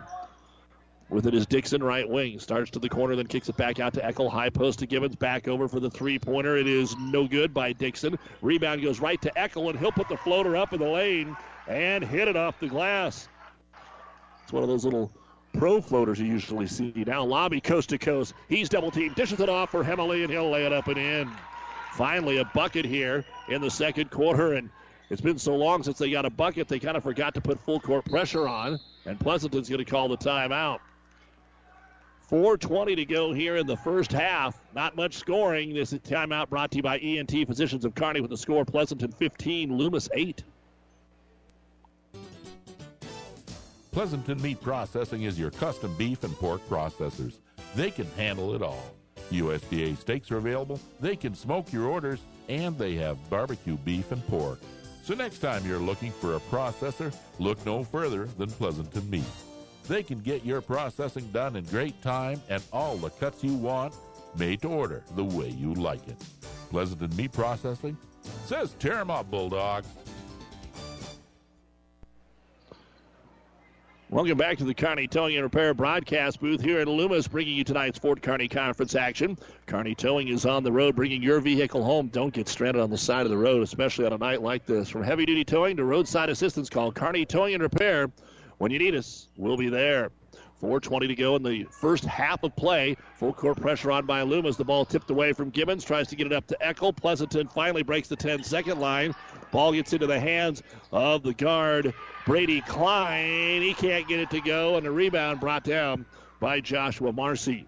With 1.09 1.27
it 1.27 1.35
is 1.35 1.47
Dixon, 1.47 1.85
right 1.85 2.09
wing. 2.09 2.41
Starts 2.41 2.71
to 2.73 2.81
the 2.81 2.89
corner, 2.89 3.15
then 3.15 3.29
kicks 3.29 3.49
it 3.49 3.57
back 3.57 3.79
out 3.79 3.95
to 3.95 4.01
Eckel. 4.01 4.29
High 4.29 4.51
post 4.51 4.81
to 4.81 4.87
Gibbons. 4.87 5.15
Back 5.15 5.47
over 5.47 5.69
for 5.69 5.79
the 5.79 5.89
three 5.89 6.19
pointer. 6.19 6.57
It 6.57 6.67
is 6.67 6.97
no 6.97 7.29
good 7.29 7.55
by 7.55 7.73
Dixon. 7.73 8.19
Rebound 8.43 8.83
goes 8.83 8.99
right 8.99 9.21
to 9.23 9.31
Eckel, 9.37 9.71
and 9.71 9.79
he'll 9.79 9.93
put 9.93 10.09
the 10.09 10.17
floater 10.17 10.57
up 10.57 10.73
in 10.73 10.81
the 10.81 10.89
lane 10.89 11.37
and 11.69 12.03
hit 12.03 12.27
it 12.27 12.37
off 12.37 12.59
the 12.59 12.67
glass. 12.67 13.29
It's 14.43 14.53
one 14.53 14.65
of 14.65 14.69
those 14.69 14.85
little 14.85 15.13
pro 15.57 15.81
floaters 15.81 16.19
you 16.19 16.27
usually 16.27 16.67
see. 16.67 16.93
Now 17.07 17.25
Lobby 17.25 17.61
coast 17.61 17.91
to 17.91 17.99
coast. 17.99 18.35
He's 18.49 18.69
double 18.69 18.91
teamed. 18.91 19.15
Dishes 19.15 19.39
it 19.39 19.49
off 19.49 19.71
for 19.71 19.85
Hemley, 19.85 20.25
and 20.25 20.33
he'll 20.33 20.51
lay 20.51 20.67
it 20.67 20.73
up 20.73 20.89
and 20.89 20.99
in. 20.99 21.31
Finally, 21.97 22.37
a 22.37 22.45
bucket 22.45 22.85
here 22.85 23.25
in 23.49 23.63
the 23.63 23.71
second 23.71 24.11
quarter, 24.11 24.53
and 24.53 24.69
It's 25.09 25.23
been 25.23 25.39
so 25.39 25.55
long 25.55 25.83
since 25.83 25.97
they 25.97 26.11
got 26.11 26.27
a 26.27 26.31
bucket, 26.31 26.69
they 26.69 26.79
kind 26.79 26.97
of 26.97 27.03
forgot 27.03 27.33
to 27.35 27.41
put 27.41 27.59
full 27.59 27.81
court 27.81 28.05
pressure 28.05 28.47
on, 28.47 28.79
and 29.07 29.19
Pleasanton's 29.19 29.69
going 29.69 29.83
to 29.83 29.91
call 29.91 30.09
the 30.09 30.17
timeout. 30.19 30.81
4.20 32.31 32.97
to 32.97 33.05
go 33.05 33.33
here 33.33 33.57
in 33.57 33.67
the 33.67 33.77
first 33.77 34.13
half. 34.13 34.61
Not 34.75 34.97
much 34.97 35.15
scoring. 35.15 35.73
This 35.73 35.93
is 35.93 36.01
timeout 36.01 36.51
brought 36.51 36.73
to 36.73 36.79
you 36.79 36.83
by 36.83 36.99
ENT 36.99 37.31
Physicians 37.47 37.85
of 37.85 37.95
Kearney 37.95 38.21
with 38.21 38.31
the 38.31 38.37
score 38.37 38.65
Pleasanton 38.65 39.13
15, 39.13 39.79
Loomis 39.79 40.09
8. 40.13 40.43
Pleasanton 43.93 44.43
Meat 44.43 44.61
Processing 44.61 45.23
is 45.23 45.39
your 45.39 45.53
custom 45.53 45.95
beef 45.97 46.25
and 46.25 46.35
pork 46.35 46.61
processors. 46.69 47.37
They 47.75 47.91
can 47.91 48.07
handle 48.17 48.55
it 48.55 48.61
all. 48.61 48.93
USDA 49.31 49.97
steaks 49.99 50.31
are 50.31 50.39
available, 50.39 50.81
they 51.01 51.17
can 51.17 51.35
smoke 51.35 51.73
your 51.73 51.87
orders, 51.87 52.21
and 52.49 52.79
they 52.79 52.95
have 52.95 53.31
barbecue 53.31 53.77
beef 53.79 54.13
and 54.13 54.27
pork. 54.29 54.61
So 55.03 55.15
next 55.15 55.39
time 55.39 55.65
you're 55.67 55.79
looking 55.79 56.11
for 56.11 56.37
a 56.37 56.41
processor, 56.41 57.15
look 57.39 57.65
no 57.65 57.85
further 57.85 58.25
than 58.39 58.51
Pleasanton 58.51 59.09
Meat. 59.09 59.25
They 59.89 60.03
can 60.03 60.19
get 60.21 60.45
your 60.45 60.61
processing 60.61 61.29
done 61.33 61.57
in 61.57 61.65
great 61.65 62.01
time 62.03 62.43
and 62.49 62.63
all 62.73 62.97
the 62.97 63.11
cuts 63.11 63.45
you 63.45 63.55
want, 63.55 63.95
made 64.37 64.63
to 64.63 64.69
order 64.69 65.05
the 65.15 65.25
way 65.25 65.49
you 65.51 65.75
like 65.75 66.07
it. 66.09 66.17
Pleasanton 66.71 67.15
Meat 67.17 67.33
Processing 67.33 67.97
says 68.47 68.75
tear 68.79 68.99
'em 68.99 69.11
up, 69.11 69.31
Bulldogs. 69.31 69.87
Welcome 74.17 74.39
back 74.39 74.57
to 74.57 74.65
the 74.65 74.73
Kearney 74.73 75.07
Towing 75.07 75.35
and 75.35 75.45
Repair 75.45 75.75
broadcast 75.75 76.41
booth 76.41 76.63
here 76.63 76.81
in 76.81 76.89
Loomis, 76.89 77.29
bringing 77.29 77.55
you 77.55 77.65
tonight's 77.65 77.99
Fort 77.99 78.23
Kearney 78.23 78.49
Conference 78.49 78.95
action. 78.95 79.37
Kearney 79.67 79.95
Towing 79.95 80.29
is 80.29 80.47
on 80.47 80.65
the 80.65 80.73
road, 80.73 80.97
bringing 80.97 81.23
your 81.23 81.39
vehicle 81.39 81.85
home. 81.85 82.09
Don't 82.09 82.33
get 82.33 82.49
stranded 82.49 82.81
on 82.81 82.89
the 82.89 82.97
side 82.97 83.27
of 83.27 83.31
the 83.31 83.37
road, 83.37 83.63
especially 83.63 84.07
on 84.07 84.15
a 84.15 84.17
night 84.17 84.41
like 84.41 84.65
this. 84.65 84.89
From 84.89 85.03
heavy 85.03 85.27
duty 85.27 85.45
towing 85.45 85.77
to 85.77 85.85
roadside 85.85 86.31
assistance, 86.31 86.71
call 86.71 86.93
Kearney 86.93 87.27
Towing 87.27 87.53
and 87.53 87.63
Repair. 87.63 88.11
When 88.57 88.71
you 88.71 88.79
need 88.79 88.95
us, 88.95 89.29
we'll 89.37 89.59
be 89.59 89.69
there. 89.69 90.09
4.20 90.63 91.09
to 91.09 91.15
go 91.15 91.37
in 91.37 91.43
the 91.43 91.65
first 91.65 92.07
half 92.07 92.43
of 92.43 92.57
play. 92.57 92.97
Full 93.19 93.35
court 93.35 93.61
pressure 93.61 93.93
on 93.93 94.07
by 94.07 94.23
Loomis. 94.23 94.57
The 94.57 94.65
ball 94.65 94.87
tipped 94.87 95.11
away 95.11 95.35
from 95.35 95.51
Gibbons. 95.51 95.85
Tries 95.85 96.09
to 96.09 96.17
get 96.17 96.27
it 96.27 96.33
up 96.33 96.47
to 96.47 96.57
Eckel. 96.63 96.97
Pleasanton 96.97 97.49
finally 97.49 97.83
breaks 97.83 98.09
the 98.09 98.17
10 98.17 98.43
second 98.45 98.81
line. 98.81 99.15
Ball 99.53 99.73
gets 99.73 99.93
into 99.93 100.07
the 100.07 100.21
hands 100.21 100.63
of 100.93 101.23
the 101.23 101.35
guard, 101.35 101.95
Brady 102.25 102.61
Klein. 102.61 103.63
He 103.63 103.75
can't 103.75 104.07
get 104.09 104.21
it 104.21 104.31
to 104.31 104.41
go, 104.41 104.77
and 104.77 104.87
the 104.87 104.91
rebound 104.91 105.41
brought 105.41 105.65
down 105.65 106.07
by 106.41 106.61
Joshua 106.61 107.13
Marcy. 107.13 107.67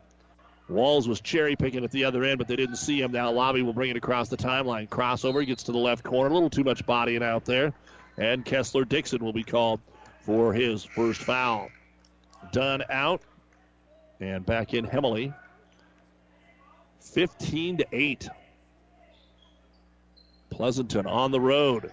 Walls 0.69 1.09
was 1.09 1.21
cherry 1.21 1.57
picking 1.57 1.85
at 1.85 1.91
the 1.91 2.05
other 2.05 2.25
end, 2.25 2.39
but 2.39 2.47
they 2.47 2.57
didn't 2.57 2.77
see 2.77 3.01
him. 3.01 3.13
Now 3.13 3.31
Lobby 3.31 3.63
will 3.63 3.73
bring 3.73 3.91
it 3.91 3.97
across 3.97 4.29
the 4.29 4.37
timeline. 4.37 4.89
Crossover 4.89 5.47
gets 5.47 5.65
to 5.65 5.73
the 5.73 5.79
left 5.79 6.05
corner. 6.05 6.31
A 6.31 6.35
little 6.35 6.51
too 6.51 6.65
much 6.65 6.85
bodying 6.85 7.23
out 7.23 7.47
there. 7.47 7.73
And 8.19 8.45
Kessler 8.45 8.85
Dixon 8.85 9.25
will 9.25 9.33
be 9.33 9.45
called 9.45 9.81
for 10.21 10.53
his 10.53 10.85
first 10.85 11.23
foul. 11.23 11.71
Dunn 12.53 12.83
out. 12.91 13.23
And 14.21 14.45
back 14.45 14.75
in 14.75 14.85
Hemley. 14.85 15.33
15 17.01 17.79
to 17.79 17.87
8. 17.91 18.29
Pleasanton 20.51 21.07
on 21.07 21.31
the 21.31 21.41
road. 21.41 21.93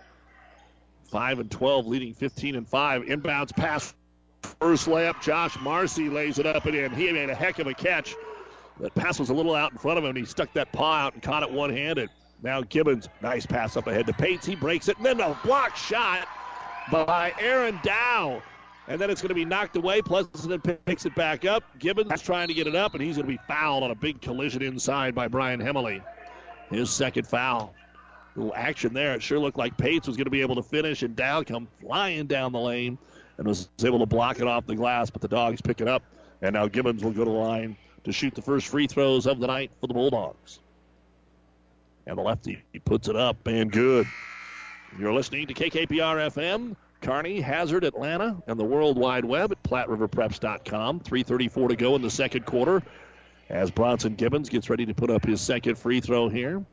5 1.11 1.39
and 1.39 1.51
12 1.51 1.87
leading 1.87 2.13
15 2.13 2.55
and 2.55 2.67
5. 2.67 3.03
Inbounds 3.03 3.55
pass. 3.55 3.93
First 4.59 4.87
layup. 4.87 5.21
Josh 5.21 5.57
Marcy 5.59 6.09
lays 6.09 6.39
it 6.39 6.45
up 6.45 6.65
and 6.65 6.75
in. 6.75 6.93
He 6.93 7.11
made 7.11 7.29
a 7.29 7.35
heck 7.35 7.59
of 7.59 7.67
a 7.67 7.73
catch. 7.73 8.15
That 8.79 8.93
pass 8.95 9.19
was 9.19 9.29
a 9.29 9.33
little 9.33 9.55
out 9.55 9.71
in 9.71 9.77
front 9.77 9.97
of 9.97 10.03
him, 10.03 10.09
and 10.09 10.17
he 10.17 10.25
stuck 10.25 10.51
that 10.53 10.71
paw 10.71 10.95
out 10.95 11.13
and 11.13 11.23
caught 11.23 11.43
it 11.43 11.51
one 11.51 11.69
handed. 11.69 12.09
Now 12.43 12.61
Gibbons, 12.61 13.07
nice 13.21 13.45
pass 13.45 13.77
up 13.77 13.87
ahead 13.87 14.07
to 14.07 14.13
Pates. 14.13 14.45
He 14.45 14.55
breaks 14.55 14.87
it, 14.87 14.97
and 14.97 15.05
then 15.05 15.19
a 15.19 15.37
block 15.43 15.75
shot 15.75 16.27
by 16.91 17.33
Aaron 17.39 17.79
Dow. 17.83 18.41
And 18.87 19.01
then 19.01 19.09
it's 19.09 19.21
going 19.21 19.29
to 19.29 19.35
be 19.35 19.45
knocked 19.45 19.75
away. 19.77 20.01
Pleasanton 20.01 20.61
picks 20.85 21.05
it 21.05 21.15
back 21.15 21.45
up. 21.45 21.63
Gibbons 21.79 22.11
is 22.11 22.21
trying 22.21 22.49
to 22.49 22.53
get 22.53 22.67
it 22.67 22.75
up, 22.75 22.93
and 22.93 23.01
he's 23.01 23.15
going 23.15 23.25
to 23.25 23.31
be 23.31 23.39
fouled 23.47 23.83
on 23.83 23.91
a 23.91 23.95
big 23.95 24.21
collision 24.21 24.61
inside 24.61 25.15
by 25.15 25.27
Brian 25.27 25.59
Hemley. 25.59 26.01
His 26.69 26.89
second 26.89 27.27
foul. 27.27 27.73
Little 28.35 28.53
action 28.55 28.93
there. 28.93 29.13
It 29.13 29.23
sure 29.23 29.39
looked 29.39 29.57
like 29.57 29.77
Pates 29.77 30.07
was 30.07 30.17
going 30.17 30.25
to 30.25 30.31
be 30.31 30.41
able 30.41 30.55
to 30.55 30.63
finish, 30.63 31.03
and 31.03 31.15
Dow 31.15 31.43
come 31.43 31.67
flying 31.81 32.27
down 32.27 32.51
the 32.51 32.59
lane 32.59 32.97
and 33.37 33.47
was 33.47 33.69
able 33.83 33.99
to 33.99 34.05
block 34.05 34.39
it 34.39 34.47
off 34.47 34.65
the 34.65 34.75
glass, 34.75 35.09
but 35.09 35.21
the 35.21 35.27
Dogs 35.27 35.61
pick 35.61 35.81
it 35.81 35.87
up. 35.87 36.03
And 36.41 36.53
now 36.53 36.67
Gibbons 36.67 37.03
will 37.03 37.11
go 37.11 37.23
to 37.23 37.31
the 37.31 37.37
line 37.37 37.77
to 38.03 38.11
shoot 38.11 38.35
the 38.35 38.41
first 38.41 38.67
free 38.67 38.87
throws 38.87 39.25
of 39.25 39.39
the 39.39 39.47
night 39.47 39.71
for 39.79 39.87
the 39.87 39.93
Bulldogs. 39.93 40.59
And 42.07 42.17
the 42.17 42.21
lefty 42.21 42.61
he 42.71 42.79
puts 42.79 43.07
it 43.07 43.15
up 43.15 43.47
and 43.47 43.71
good. 43.71 44.05
You're 44.99 45.13
listening 45.13 45.47
to 45.47 45.53
KKPR 45.53 46.29
FM, 46.31 46.75
Kearney, 47.01 47.41
Hazard, 47.41 47.83
Atlanta, 47.83 48.41
and 48.47 48.59
the 48.59 48.63
World 48.63 48.97
Wide 48.97 49.25
Web 49.25 49.51
at 49.51 49.63
PlatteRiverPreps.com. 49.63 50.99
3.34 51.01 51.69
to 51.69 51.75
go 51.75 51.95
in 51.95 52.01
the 52.01 52.09
second 52.09 52.45
quarter 52.45 52.83
as 53.49 53.71
Bronson 53.71 54.15
Gibbons 54.15 54.49
gets 54.49 54.69
ready 54.69 54.85
to 54.85 54.93
put 54.93 55.09
up 55.09 55.25
his 55.25 55.41
second 55.41 55.77
free 55.77 55.99
throw 55.99 56.29
here. 56.29 56.63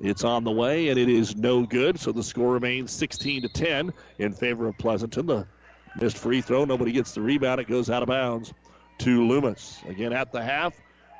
It's 0.00 0.24
on 0.24 0.44
the 0.44 0.50
way, 0.50 0.88
and 0.88 0.98
it 0.98 1.08
is 1.08 1.36
no 1.36 1.64
good, 1.64 1.98
so 1.98 2.12
the 2.12 2.22
score 2.22 2.52
remains 2.52 2.92
16 2.92 3.42
to 3.42 3.48
10 3.48 3.92
in 4.18 4.32
favor 4.32 4.68
of 4.68 4.76
Pleasanton. 4.76 5.26
The 5.26 5.46
missed 5.98 6.18
free 6.18 6.42
throw, 6.42 6.66
nobody 6.66 6.92
gets 6.92 7.12
the 7.12 7.22
rebound, 7.22 7.60
it 7.60 7.68
goes 7.68 7.88
out 7.88 8.02
of 8.02 8.08
bounds 8.08 8.52
to 8.98 9.26
Loomis. 9.26 9.80
Again, 9.88 10.12
at 10.12 10.32
the 10.32 10.42
half, 10.42 10.74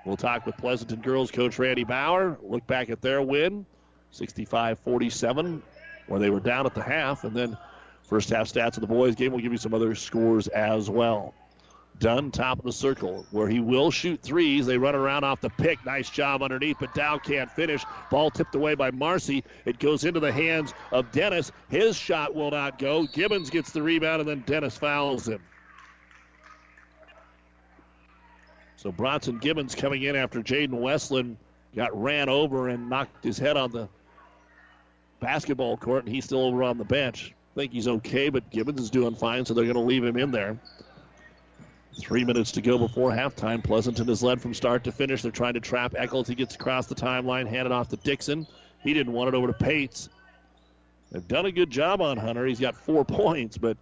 we'll 0.05 0.19
talk 0.19 0.45
with 0.45 0.57
Pleasanton 0.59 1.01
girls 1.01 1.31
coach 1.31 1.59
Randy 1.59 1.85
Bauer. 1.85 2.39
Look 2.43 2.67
back 2.67 2.91
at 2.91 3.01
their 3.01 3.23
win, 3.23 3.65
65 4.11 4.79
47, 4.81 5.63
where 6.09 6.21
they 6.21 6.31
were 6.31 6.41
down 6.41 6.67
at 6.67 6.75
the 6.75 6.83
half, 6.83 7.25
and 7.25 7.35
then 7.35 7.57
first 8.03 8.29
half 8.29 8.47
stats 8.47 8.77
of 8.77 8.83
the 8.83 8.87
boys 8.87 9.15
game. 9.15 9.33
We'll 9.33 9.43
give 9.43 9.53
you 9.53 9.59
some 9.59 9.73
other 9.73 9.95
scores 9.95 10.49
as 10.49 10.91
well. 10.91 11.35
Dunn, 11.99 12.31
top 12.31 12.59
of 12.59 12.65
the 12.65 12.73
circle, 12.73 13.27
where 13.31 13.49
he 13.49 13.61
will 13.61 13.91
shoot 13.91 14.21
threes. 14.23 14.67
They 14.67 14.79
run 14.79 14.95
around 14.95 15.25
off 15.25 15.41
the 15.41 15.51
pick. 15.51 15.85
Nice 15.87 16.11
job 16.11 16.43
underneath, 16.43 16.77
but 16.79 16.95
Dow 16.95 17.19
can't 17.19 17.51
finish. 17.51 17.85
Ball 18.11 18.31
tipped 18.31 18.55
away 18.55 18.75
by 18.75 18.91
Marcy. 18.91 19.45
It 19.65 19.79
goes 19.79 20.05
into 20.05 20.21
the 20.21 20.33
hands 20.33 20.75
of 20.93 21.11
Dennis. 21.11 21.53
His 21.69 21.97
shot 21.97 22.35
will 22.35 22.51
not 22.51 22.79
go. 22.79 23.07
Gibbons 23.07 23.51
gets 23.51 23.73
the 23.73 23.83
rebound, 23.83 24.21
and 24.21 24.29
then 24.29 24.45
Dennis 24.47 24.77
fouls 24.77 25.27
him. 25.27 25.43
So 28.77 28.93
Bronson 28.93 29.39
Gibbons 29.39 29.75
coming 29.75 30.03
in 30.03 30.17
after 30.17 30.43
Jaden 30.43 30.71
Westland 30.71 31.39
got 31.75 32.01
ran 32.01 32.29
over 32.29 32.69
and 32.69 32.91
knocked 32.91 33.25
his 33.25 33.39
head 33.39 33.57
on 33.57 33.73
the 33.73 33.89
basketball 35.21 35.77
court, 35.77 36.05
and 36.05 36.15
he's 36.15 36.25
still 36.25 36.45
over 36.45 36.63
on 36.63 36.79
the 36.79 36.85
bench. 36.85 37.35
I 37.55 37.61
think 37.61 37.73
he's 37.73 37.89
okay, 37.89 38.29
but 38.29 38.51
Gibbons 38.51 38.81
is 38.81 38.91
doing 38.91 39.15
fine, 39.15 39.47
so 39.47 39.55
they're 39.55 39.65
going 39.65 39.75
to 39.75 39.81
leave 39.81 40.05
him 40.05 40.19
in 40.19 40.31
there. 40.31 40.59
Three 41.99 42.25
minutes 42.25 42.53
to 42.53 42.61
go 42.61 42.79
before 42.79 43.11
halftime. 43.11 43.65
Pleasanton 43.65 44.09
is 44.11 44.23
led 44.23 44.41
from 44.41 44.53
start 44.53 44.85
to 44.85 44.93
finish. 44.93 45.23
They're 45.23 45.33
trying 45.33 45.55
to 45.55 45.61
trap 45.61 45.93
Eckel. 45.93 46.27
He 46.27 46.35
gets 46.35 46.55
across 46.55 46.87
the 46.87 46.95
timeline, 46.95 47.47
handed 47.47 47.73
off 47.73 47.89
to 47.89 47.97
Dixon. 47.97 48.47
He 48.83 48.93
didn't 48.93 49.15
want 49.15 49.29
it 49.29 49.35
over 49.35 49.47
to 49.47 49.53
Pates. 49.53 50.11
They've 51.11 51.27
done 51.27 51.47
a 51.47 51.53
good 51.53 51.71
job 51.71 52.03
on 52.03 52.19
Hunter. 52.19 52.45
He's 52.47 52.61
got 52.61 52.77
four 52.77 53.05
points, 53.07 53.57
but 53.57 53.79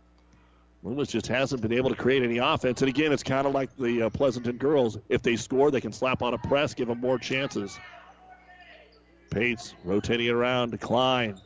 Loomis 0.85 1.09
just 1.09 1.27
hasn't 1.27 1.62
been 1.62 1.72
able 1.72 1.90
to 1.90 1.96
create 1.96 2.22
any 2.22 2.38
offense. 2.38 2.83
And 2.83 2.88
again, 2.88 3.11
it's 3.11 3.22
kind 3.22 3.46
of 3.46 3.55
like 3.55 3.74
the 3.77 4.03
uh, 4.03 4.11
Pleasanton 4.11 4.59
girls. 4.59 4.98
If 5.09 5.22
they 5.22 5.35
score, 5.35 5.70
they 5.70 5.81
can 5.81 5.92
slap 5.92 6.22
on 6.22 6.35
a 6.35 6.38
press, 6.38 6.74
give 6.74 6.88
them 6.88 7.00
more 7.00 7.18
chances. 7.18 7.79
Pates 9.31 9.74
rotating 9.83 10.29
around 10.29 10.70
to 10.70 10.79
Klein. 10.79 11.40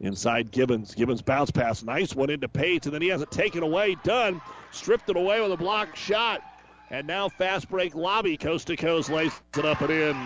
Inside 0.00 0.52
Gibbons. 0.52 0.94
Gibbons 0.94 1.22
bounce 1.22 1.50
pass. 1.50 1.82
Nice 1.82 2.14
one 2.14 2.30
into 2.30 2.48
Pates, 2.48 2.86
and 2.86 2.94
then 2.94 3.02
he 3.02 3.08
has 3.08 3.22
it 3.22 3.30
taken 3.30 3.62
away. 3.62 3.96
Dunn. 4.04 4.40
Stripped 4.70 5.08
it 5.08 5.16
away 5.16 5.40
with 5.40 5.52
a 5.52 5.56
blocked 5.56 5.96
shot. 5.96 6.42
And 6.90 7.06
now 7.06 7.28
fast 7.28 7.68
break 7.68 7.94
lobby. 7.94 8.36
Coast 8.36 8.68
to 8.68 8.76
coast 8.76 9.10
lays 9.10 9.32
it 9.56 9.64
up 9.64 9.80
and 9.80 9.90
in. 9.90 10.16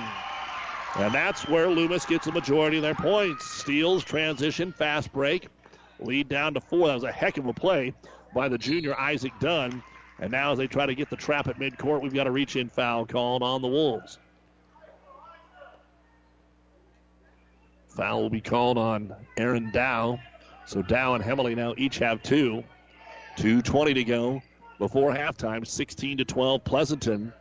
And 0.96 1.14
that's 1.14 1.48
where 1.48 1.68
Loomis 1.68 2.04
gets 2.04 2.26
the 2.26 2.32
majority 2.32 2.76
of 2.76 2.82
their 2.82 2.94
points. 2.94 3.50
Steals, 3.50 4.04
transition, 4.04 4.72
fast 4.72 5.12
break. 5.12 5.48
Lead 6.00 6.28
down 6.28 6.54
to 6.54 6.60
four. 6.60 6.88
That 6.88 6.94
was 6.94 7.04
a 7.04 7.12
heck 7.12 7.38
of 7.38 7.46
a 7.46 7.52
play 7.52 7.94
by 8.34 8.48
the 8.48 8.58
junior 8.58 8.98
Isaac 8.98 9.32
Dunn. 9.40 9.82
And 10.18 10.30
now 10.30 10.52
as 10.52 10.58
they 10.58 10.66
try 10.66 10.86
to 10.86 10.94
get 10.94 11.08
the 11.08 11.16
trap 11.16 11.48
at 11.48 11.58
midcourt, 11.58 12.02
we've 12.02 12.12
got 12.12 12.26
a 12.26 12.30
reach 12.30 12.56
in 12.56 12.68
foul 12.68 13.06
called 13.06 13.42
on 13.42 13.62
the 13.62 13.68
Wolves. 13.68 14.18
Foul 17.92 18.22
will 18.22 18.30
be 18.30 18.40
called 18.40 18.78
on 18.78 19.14
Aaron 19.36 19.70
Dow. 19.70 20.18
So 20.66 20.82
Dow 20.82 21.14
and 21.14 21.22
Hemley 21.22 21.54
now 21.54 21.74
each 21.76 21.98
have 21.98 22.22
two. 22.22 22.64
2.20 23.36 23.94
to 23.94 24.04
go 24.04 24.42
before 24.78 25.12
halftime. 25.12 25.66
16 25.66 26.18
to 26.18 26.24
12. 26.24 26.64
Pleasanton. 26.64 27.32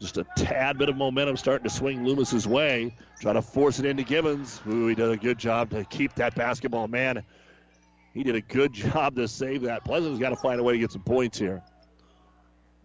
Just 0.00 0.16
a 0.16 0.24
tad 0.36 0.78
bit 0.78 0.88
of 0.88 0.96
momentum 0.96 1.36
starting 1.36 1.64
to 1.64 1.70
swing 1.70 2.04
Loomis's 2.04 2.46
way. 2.46 2.94
Try 3.20 3.34
to 3.34 3.42
force 3.42 3.78
it 3.78 3.84
into 3.84 4.02
Gibbons. 4.02 4.60
Ooh, 4.66 4.86
he 4.86 4.94
did 4.94 5.10
a 5.10 5.16
good 5.16 5.38
job 5.38 5.70
to 5.70 5.84
keep 5.84 6.14
that 6.14 6.34
basketball. 6.34 6.88
Man, 6.88 7.22
he 8.14 8.22
did 8.22 8.34
a 8.34 8.40
good 8.40 8.72
job 8.92 9.16
to 9.16 9.28
save 9.28 9.62
that. 9.62 9.84
Pleasanton's 9.84 10.18
got 10.18 10.30
to 10.30 10.36
find 10.36 10.58
a 10.58 10.62
way 10.62 10.72
to 10.72 10.78
get 10.78 10.92
some 10.92 11.02
points 11.02 11.38
here. 11.38 11.62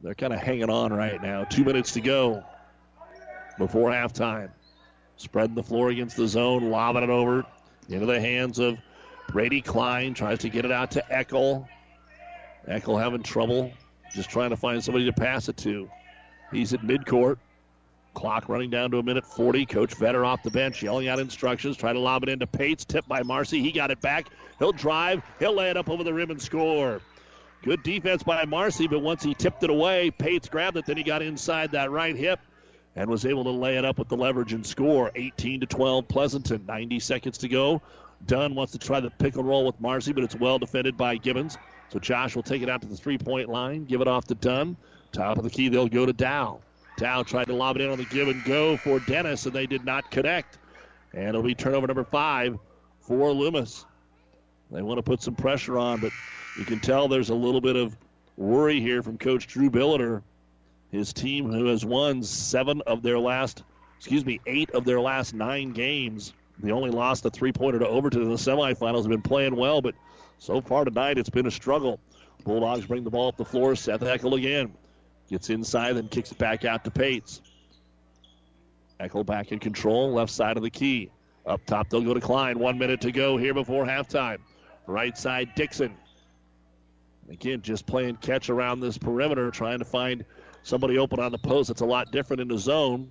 They're 0.04 0.16
kind 0.16 0.34
of 0.34 0.40
hanging 0.40 0.70
on 0.70 0.92
right 0.92 1.22
now. 1.22 1.46
Two 1.46 1.64
minutes 1.64 1.94
to 1.94 2.02
go 2.02 2.44
before 3.58 3.92
halftime. 3.92 4.50
Spreading 5.18 5.56
the 5.56 5.64
floor 5.64 5.90
against 5.90 6.18
the 6.18 6.28
zone, 6.28 6.70
lobbing 6.70 7.04
it 7.04 7.10
over 7.10 7.46
into 7.90 8.06
the 8.06 8.20
hands 8.20 8.60
of 8.60 8.78
Brady 9.30 9.62
Klein 9.62 10.14
tries 10.14 10.40
to 10.40 10.50
get 10.50 10.66
it 10.66 10.72
out 10.72 10.92
to 10.92 11.04
Eckel. 11.10 11.68
Eckel 12.68 13.02
having 13.02 13.24
trouble 13.24 13.72
just 14.14 14.30
trying 14.30 14.50
to 14.50 14.58
find 14.58 14.84
somebody 14.84 15.06
to 15.06 15.14
pass 15.14 15.50
it 15.50 15.58
to. 15.58 15.90
He's 16.52 16.74
at 16.74 16.82
midcourt. 16.82 17.38
Clock 18.14 18.48
running 18.48 18.70
down 18.70 18.92
to 18.92 18.98
a 18.98 19.04
minute 19.04 19.26
40. 19.26 19.66
Coach 19.66 19.96
Vetter 19.96 20.26
off 20.26 20.42
the 20.42 20.52
bench 20.52 20.82
yelling 20.82 21.08
out 21.10 21.20
instructions, 21.20 21.76
trying 21.76 21.96
to 21.96 22.00
lob 22.00 22.24
it 22.24 22.30
into 22.30 22.48
Pates. 22.48 22.86
Tipped 22.86 23.10
by 23.10 23.24
Marcy. 23.24 23.62
He 23.62 23.72
got 23.72 23.92
it 23.92 24.00
back. 24.00 24.28
He'll 24.58 24.72
drive. 24.72 25.22
He'll 25.40 25.54
lay 25.54 25.70
it 25.70 25.78
up 25.78 25.90
over 25.90 26.04
the 26.04 26.14
rim 26.14 26.32
and 26.32 26.42
score. 26.42 27.02
Good 27.64 27.84
defense 27.84 28.24
by 28.24 28.46
Marcy, 28.46 28.88
but 28.88 29.00
once 29.00 29.24
he 29.24 29.34
tipped 29.34 29.64
it 29.64 29.70
away, 29.70 30.12
Pates 30.12 30.48
grabbed 30.48 30.78
it. 30.78 30.86
Then 30.86 30.98
he 30.98 31.04
got 31.04 31.22
inside 31.22 31.72
that 31.72 31.92
right 31.92 32.16
hip 32.16 32.40
and 32.96 33.10
was 33.10 33.26
able 33.26 33.44
to 33.44 33.52
lay 33.52 33.78
it 33.78 33.86
up 33.86 34.00
with 34.00 34.08
the 34.08 34.18
leverage 34.18 34.54
and 34.54 34.66
score. 34.66 35.12
18 35.16 35.62
to 35.62 35.66
12, 35.66 36.08
Pleasanton. 36.08 36.66
90 36.66 37.00
seconds 37.00 37.38
to 37.40 37.48
go. 37.48 37.82
Dunn 38.26 38.56
wants 38.56 38.72
to 38.72 38.80
try 38.80 39.00
the 39.00 39.10
pick 39.10 39.36
and 39.36 39.48
roll 39.48 39.66
with 39.66 39.80
Marcy, 39.80 40.14
but 40.14 40.24
it's 40.24 40.36
well 40.36 40.58
defended 40.58 40.98
by 40.98 41.18
Gibbons. 41.18 41.58
So 41.90 42.00
Josh 42.00 42.36
will 42.36 42.44
take 42.44 42.62
it 42.62 42.70
out 42.70 42.82
to 42.82 42.88
the 42.88 42.96
three 42.96 43.18
point 43.18 43.50
line, 43.50 43.86
give 43.86 44.02
it 44.02 44.08
off 44.08 44.26
to 44.26 44.36
Dunn. 44.36 44.78
Top 45.12 45.38
of 45.38 45.44
the 45.44 45.50
key, 45.50 45.70
they'll 45.70 45.88
go 45.88 46.06
to 46.06 46.14
Dow. 46.14 46.60
Dow 46.98 47.24
tried 47.24 47.46
to 47.46 47.54
lob 47.54 47.76
it 47.76 47.82
in 47.82 47.92
on 47.92 47.98
the 47.98 48.06
give 48.06 48.28
and 48.28 48.44
go 48.46 48.78
for 48.78 49.00
Dennis, 49.00 49.46
and 49.46 49.54
they 49.54 49.66
did 49.66 49.86
not 49.86 50.10
connect. 50.12 50.58
And 51.14 51.30
it'll 51.30 51.44
be 51.44 51.56
turnover 51.56 51.88
number 51.88 52.04
five 52.04 52.58
for 53.02 53.32
Loomis. 53.32 53.86
They 54.72 54.82
want 54.82 54.98
to 54.98 55.04
put 55.04 55.22
some 55.22 55.36
pressure 55.36 55.78
on, 55.78 56.00
but 56.00 56.12
you 56.58 56.66
can 56.66 56.80
tell 56.80 57.08
there's 57.08 57.30
a 57.30 57.36
little 57.36 57.62
bit 57.62 57.76
of 57.76 57.96
worry 58.38 58.80
here 58.80 59.04
from 59.04 59.18
Coach 59.18 59.48
Drew 59.48 59.70
Billiter. 59.70 60.24
His 60.92 61.14
team, 61.14 61.52
who 61.52 61.66
has 61.66 61.86
won 61.86 62.24
seven 62.24 62.82
of 62.88 63.02
their 63.02 63.20
last, 63.20 63.64
excuse 63.98 64.26
me, 64.26 64.40
eight 64.46 64.72
of 64.72 64.86
their 64.86 65.02
last 65.02 65.34
nine 65.34 65.72
games. 65.72 66.34
They 66.60 66.72
only 66.72 66.92
lost 66.92 67.26
a 67.26 67.30
three 67.30 67.52
pointer 67.52 67.80
to 67.80 67.88
Overton 67.88 68.22
in 68.22 68.30
the 68.30 68.36
semifinals. 68.36 69.02
Have 69.02 69.10
been 69.10 69.22
playing 69.22 69.56
well, 69.56 69.82
but 69.82 69.96
so 70.40 70.62
far 70.62 70.86
tonight 70.86 71.18
it's 71.18 71.30
been 71.30 71.48
a 71.48 71.52
struggle. 71.52 72.00
Bulldogs 72.44 72.86
bring 72.86 73.04
the 73.04 73.10
ball 73.10 73.30
up 73.30 73.38
the 73.38 73.46
floor. 73.46 73.76
Seth 73.76 74.02
Eckel 74.02 74.38
again. 74.38 74.74
Gets 75.30 75.50
inside 75.50 75.98
and 75.98 76.10
kicks 76.10 76.32
it 76.32 76.38
back 76.38 76.64
out 76.64 76.84
to 76.86 76.92
Pates. 76.92 77.42
Eckel 79.00 79.26
back 79.26 79.52
in 79.52 79.60
control, 79.60 80.14
left 80.14 80.32
side 80.32 80.56
of 80.56 80.64
the 80.64 80.70
key. 80.70 81.10
Up 81.46 81.66
top, 81.66 81.90
they'll 81.90 82.02
go 82.02 82.14
to 82.14 82.22
Klein. 82.22 82.60
One 82.60 82.78
minute 82.78 83.02
to 83.02 83.12
go 83.12 83.38
here 83.38 83.54
before 83.54 83.86
halftime. 83.86 84.38
Right 84.88 85.18
side, 85.18 85.50
Dixon. 85.56 85.96
Again, 87.30 87.62
just 87.62 87.86
playing 87.88 88.18
catch 88.18 88.50
around 88.50 88.80
this 88.80 88.98
perimeter, 88.98 89.50
trying 89.52 89.80
to 89.80 89.86
find 89.86 90.24
somebody 90.64 90.98
open 90.98 91.20
on 91.20 91.32
the 91.32 91.38
post. 91.38 91.70
It's 91.70 91.82
a 91.82 91.86
lot 91.86 92.12
different 92.12 92.42
in 92.42 92.48
the 92.48 92.58
zone. 92.58 93.10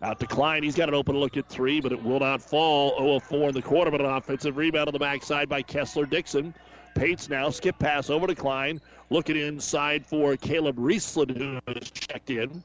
Out 0.00 0.20
to 0.20 0.26
Klein. 0.26 0.62
He's 0.62 0.76
got 0.76 0.88
an 0.88 0.94
open 0.94 1.16
look 1.16 1.36
at 1.36 1.48
three, 1.48 1.80
but 1.80 1.92
it 1.92 2.02
will 2.02 2.20
not 2.20 2.40
fall. 2.40 2.96
0 2.98 3.16
of 3.16 3.24
4 3.24 3.48
in 3.48 3.54
the 3.54 3.62
quarter, 3.62 3.90
but 3.90 4.00
an 4.00 4.06
offensive 4.06 4.56
rebound 4.56 4.88
on 4.88 4.92
the 4.92 4.98
backside 4.98 5.48
by 5.48 5.62
Kessler 5.62 6.06
Dixon. 6.06 6.54
Pates 6.94 7.28
now, 7.28 7.50
skip 7.50 7.78
pass 7.78 8.10
over 8.10 8.26
to 8.26 8.34
Klein. 8.34 8.80
Looking 9.10 9.36
inside 9.36 10.06
for 10.06 10.36
Caleb 10.36 10.76
Riesland, 10.76 11.36
who 11.36 11.58
has 11.72 11.90
checked 11.90 12.30
in. 12.30 12.62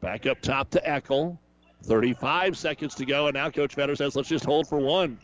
Back 0.00 0.26
up 0.26 0.40
top 0.40 0.70
to 0.70 0.80
Eckel. 0.80 1.38
35 1.84 2.58
seconds 2.58 2.94
to 2.96 3.06
go, 3.06 3.26
and 3.28 3.34
now 3.34 3.48
Coach 3.48 3.74
Vetter 3.74 3.96
says, 3.96 4.14
let's 4.14 4.28
just 4.28 4.44
hold 4.44 4.68
for 4.68 4.78
one. 4.78 5.18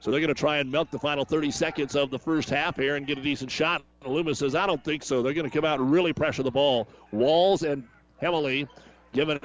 So 0.00 0.10
they're 0.10 0.20
going 0.20 0.28
to 0.28 0.34
try 0.34 0.58
and 0.58 0.70
milk 0.70 0.90
the 0.90 0.98
final 0.98 1.24
30 1.24 1.50
seconds 1.50 1.96
of 1.96 2.10
the 2.10 2.18
first 2.18 2.50
half 2.50 2.76
here 2.76 2.96
and 2.96 3.06
get 3.06 3.18
a 3.18 3.22
decent 3.22 3.50
shot. 3.50 3.82
Loomis 4.04 4.38
says, 4.38 4.54
I 4.54 4.66
don't 4.66 4.82
think 4.84 5.02
so. 5.02 5.22
They're 5.22 5.34
going 5.34 5.48
to 5.48 5.54
come 5.54 5.64
out 5.64 5.80
and 5.80 5.90
really 5.90 6.12
pressure 6.12 6.42
the 6.42 6.50
ball. 6.50 6.86
Walls 7.12 7.62
and 7.62 7.84
Hemley 8.20 8.68
giving 9.12 9.40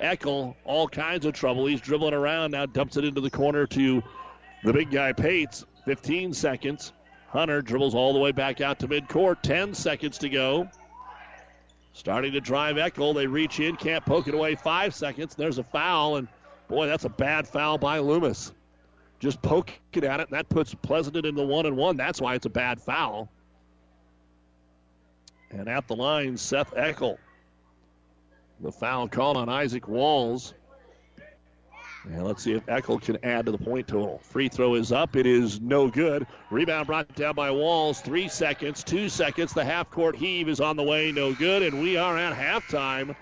Eckel 0.00 0.56
all 0.64 0.88
kinds 0.88 1.26
of 1.26 1.34
trouble. 1.34 1.66
He's 1.66 1.80
dribbling 1.80 2.14
around 2.14 2.52
now, 2.52 2.66
dumps 2.66 2.96
it 2.96 3.04
into 3.04 3.20
the 3.20 3.30
corner 3.30 3.66
to 3.68 4.02
the 4.64 4.72
big 4.72 4.90
guy 4.90 5.12
Pates. 5.12 5.64
15 5.84 6.32
seconds. 6.32 6.92
Hunter 7.28 7.62
dribbles 7.62 7.94
all 7.94 8.12
the 8.12 8.18
way 8.18 8.32
back 8.32 8.60
out 8.60 8.78
to 8.80 8.88
midcourt. 8.88 9.42
10 9.42 9.74
seconds 9.74 10.18
to 10.18 10.28
go. 10.28 10.68
Starting 11.92 12.32
to 12.32 12.40
drive 12.40 12.76
Eckel. 12.76 13.14
They 13.14 13.26
reach 13.26 13.60
in, 13.60 13.76
can't 13.76 14.04
poke 14.04 14.28
it 14.28 14.34
away. 14.34 14.54
Five 14.54 14.94
seconds. 14.94 15.34
There's 15.34 15.58
a 15.58 15.64
foul, 15.64 16.16
and 16.16 16.28
boy, 16.68 16.86
that's 16.86 17.04
a 17.04 17.10
bad 17.10 17.46
foul 17.46 17.78
by 17.78 17.98
Loomis. 17.98 18.52
Just 19.22 19.40
poking 19.40 19.76
it 19.92 20.02
at 20.02 20.18
it, 20.18 20.28
and 20.30 20.36
that 20.36 20.48
puts 20.48 20.74
Pleasanton 20.74 21.24
in 21.24 21.36
the 21.36 21.44
one 21.44 21.64
and 21.64 21.76
one. 21.76 21.96
That's 21.96 22.20
why 22.20 22.34
it's 22.34 22.46
a 22.46 22.50
bad 22.50 22.80
foul. 22.80 23.30
And 25.52 25.68
at 25.68 25.86
the 25.86 25.94
line, 25.94 26.36
Seth 26.36 26.74
Eckel. 26.74 27.18
The 28.58 28.72
foul 28.72 29.06
called 29.06 29.36
on 29.36 29.48
Isaac 29.48 29.86
Walls. 29.86 30.54
And 32.04 32.24
let's 32.24 32.42
see 32.42 32.54
if 32.54 32.66
Eckel 32.66 33.00
can 33.00 33.16
add 33.24 33.46
to 33.46 33.52
the 33.52 33.58
point 33.58 33.86
total. 33.86 34.18
Free 34.24 34.48
throw 34.48 34.74
is 34.74 34.90
up. 34.90 35.14
It 35.14 35.24
is 35.26 35.60
no 35.60 35.86
good. 35.86 36.26
Rebound 36.50 36.88
brought 36.88 37.14
down 37.14 37.36
by 37.36 37.52
Walls. 37.52 38.00
Three 38.00 38.26
seconds, 38.26 38.82
two 38.82 39.08
seconds. 39.08 39.52
The 39.52 39.64
half 39.64 39.88
court 39.88 40.16
heave 40.16 40.48
is 40.48 40.60
on 40.60 40.76
the 40.76 40.82
way. 40.82 41.12
No 41.12 41.32
good. 41.32 41.62
And 41.62 41.80
we 41.80 41.96
are 41.96 42.18
at 42.18 42.34
halftime 42.34 43.14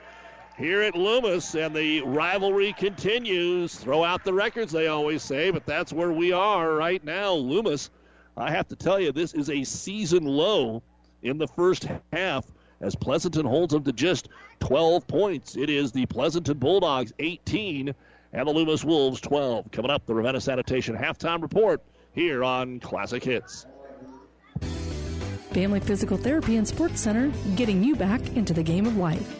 here 0.61 0.83
at 0.83 0.95
Loomis. 0.95 1.55
And 1.55 1.75
the 1.75 2.03
rivalry 2.03 2.73
continues. 2.75 3.75
Throw 3.75 4.05
out 4.05 4.25
the 4.25 4.35
records, 4.35 4.73
they 4.73 4.87
always 4.87 5.23
say, 5.23 5.51
but 5.51 5.67
that's 5.67 5.93
where 5.93 6.13
we 6.13 6.33
are 6.33 6.75
right 6.75 7.03
now. 7.03 7.33
Loomis, 7.33 7.91
I 8.37 8.51
have 8.51 8.69
to 8.69 8.77
tell 8.77 9.01
you, 9.01 9.11
this 9.11 9.35
is 9.35 9.51
a 9.51 9.65
season 9.65 10.25
low 10.25 10.83
in 11.23 11.39
the 11.39 11.49
first 11.49 11.89
half 12.13 12.45
as 12.81 12.95
Pleasanton 12.95 13.47
holds 13.47 13.75
them 13.75 13.85
to 13.85 13.93
just 13.93 14.29
12 14.61 15.07
points. 15.07 15.57
It 15.57 15.71
is 15.71 15.93
the 15.93 16.07
Pleasanton 16.07 16.59
Bulldogs 16.59 17.13
18 17.19 17.95
and 18.33 18.49
the 18.49 18.53
Loomis 18.53 18.85
Wolves 18.85 19.21
12. 19.21 19.71
Coming 19.73 19.91
up, 19.91 20.07
the 20.07 20.15
Ravenna 20.15 20.41
Sanitation 20.41 20.97
halftime 20.97 21.43
report 21.43 21.83
here 22.13 22.45
on 22.45 22.81
Classic 22.81 23.23
Hits. 23.25 23.67
Family 25.53 25.81
Physical 25.81 26.17
Therapy 26.17 26.57
and 26.57 26.69
Sports 26.69 27.01
Center, 27.01 27.33
getting 27.57 27.83
you 27.83 27.97
back 27.97 28.37
into 28.37 28.55
the 28.55 28.63
game 28.63 28.87
of 28.87 28.97
life 28.97 29.40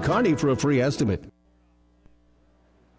Kearney 0.00 0.34
for 0.34 0.50
a 0.50 0.56
free 0.56 0.80
estimate. 0.80 1.24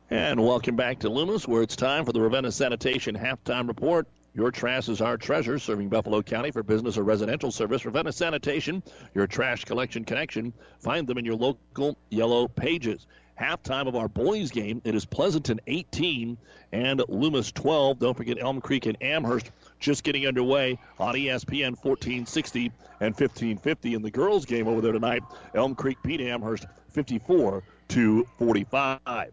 And 0.09 0.41
welcome 0.41 0.75
back 0.75 0.99
to 0.99 1.09
Loomis, 1.09 1.47
where 1.47 1.61
it's 1.61 1.75
time 1.75 2.05
for 2.05 2.13
the 2.13 2.21
Ravenna 2.21 2.51
Sanitation 2.51 3.15
halftime 3.15 3.67
report 3.67 4.07
Your 4.33 4.51
trash 4.51 4.87
is 4.87 5.01
our 5.01 5.17
treasure, 5.17 5.57
serving 5.57 5.89
Buffalo 5.89 6.21
County 6.21 6.51
for 6.51 6.61
business 6.61 6.97
or 6.97 7.03
residential 7.03 7.51
service. 7.51 7.83
Ravenna 7.85 8.11
Sanitation, 8.11 8.83
your 9.15 9.25
trash 9.25 9.65
collection 9.65 10.05
connection. 10.05 10.53
Find 10.79 11.07
them 11.07 11.17
in 11.17 11.25
your 11.25 11.35
local 11.35 11.97
yellow 12.09 12.47
pages. 12.47 13.07
Halftime 13.39 13.87
of 13.87 13.95
our 13.95 14.07
boys 14.07 14.49
game, 14.51 14.81
it 14.83 14.95
is 14.95 15.05
Pleasanton 15.05 15.59
18 15.67 16.37
and 16.71 17.03
Loomis 17.07 17.51
12. 17.51 17.99
Don't 17.99 18.15
forget 18.17 18.37
Elm 18.39 18.61
Creek 18.61 18.85
and 18.85 18.97
Amherst 19.01 19.51
just 19.79 20.03
getting 20.03 20.25
underway 20.25 20.79
on 20.99 21.15
ESPN 21.15 21.71
1460 21.71 22.71
and 22.99 23.13
1550. 23.13 23.93
In 23.93 24.01
the 24.01 24.09
girls 24.09 24.45
game 24.45 24.67
over 24.67 24.81
there 24.81 24.91
tonight, 24.91 25.23
Elm 25.53 25.75
Creek 25.75 25.97
beat 26.03 26.21
Amherst 26.21 26.65
54 26.97 27.61
to 27.89 28.27
45. 28.39 29.31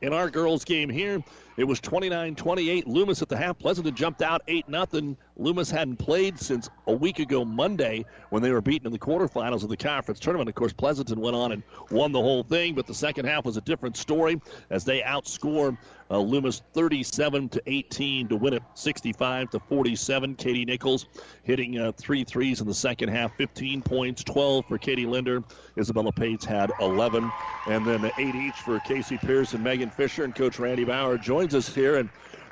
In 0.00 0.12
our 0.12 0.30
girls 0.30 0.64
game 0.64 0.88
here, 0.88 1.20
it 1.56 1.64
was 1.64 1.80
29-28. 1.80 2.86
Loomis 2.86 3.20
at 3.20 3.28
the 3.28 3.36
half. 3.36 3.58
Pleasanton 3.58 3.96
jumped 3.96 4.22
out 4.22 4.46
8-0. 4.46 5.16
Loomis 5.36 5.72
hadn't 5.72 5.96
played 5.96 6.38
since 6.38 6.70
a 6.86 6.92
week 6.92 7.18
ago 7.18 7.44
Monday 7.44 8.04
when 8.30 8.44
they 8.44 8.52
were 8.52 8.60
beaten 8.60 8.86
in 8.86 8.92
the 8.92 8.98
quarterfinals 8.98 9.64
of 9.64 9.70
the 9.70 9.76
conference 9.76 10.20
tournament. 10.20 10.48
Of 10.48 10.54
course, 10.54 10.72
Pleasanton 10.72 11.20
went 11.20 11.34
on 11.34 11.50
and 11.50 11.64
won 11.90 12.12
the 12.12 12.22
whole 12.22 12.44
thing, 12.44 12.76
but 12.76 12.86
the 12.86 12.94
second 12.94 13.26
half 13.26 13.44
was 13.44 13.56
a 13.56 13.60
different 13.62 13.96
story 13.96 14.40
as 14.70 14.84
they 14.84 15.00
outscored 15.00 15.76
uh, 16.10 16.18
Loomis 16.18 16.62
37 16.72 17.48
to 17.50 17.62
18 17.66 18.28
to 18.28 18.36
win 18.36 18.54
it 18.54 18.62
65 18.74 19.50
to 19.50 19.60
47. 19.60 20.34
Katie 20.36 20.64
Nichols 20.64 21.06
hitting 21.42 21.78
uh, 21.78 21.92
three 21.92 22.24
threes 22.24 22.60
in 22.60 22.66
the 22.66 22.74
second 22.74 23.08
half, 23.08 23.36
15 23.36 23.82
points, 23.82 24.24
12 24.24 24.64
for 24.66 24.78
Katie 24.78 25.06
Linder. 25.06 25.42
Isabella 25.76 26.12
Pates 26.12 26.44
had 26.44 26.72
11, 26.80 27.30
and 27.68 27.86
then 27.86 28.10
eight 28.18 28.34
each 28.34 28.54
for 28.54 28.80
Casey 28.80 29.18
Pierce 29.18 29.52
and 29.52 29.62
Megan 29.62 29.90
Fisher. 29.90 30.24
And 30.24 30.34
Coach 30.34 30.58
Randy 30.58 30.84
Bauer 30.84 31.18
joins 31.18 31.54
us 31.54 31.72
here. 31.72 31.96
And 31.96 32.08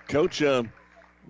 Coach, 0.09 0.43
uh, 0.43 0.65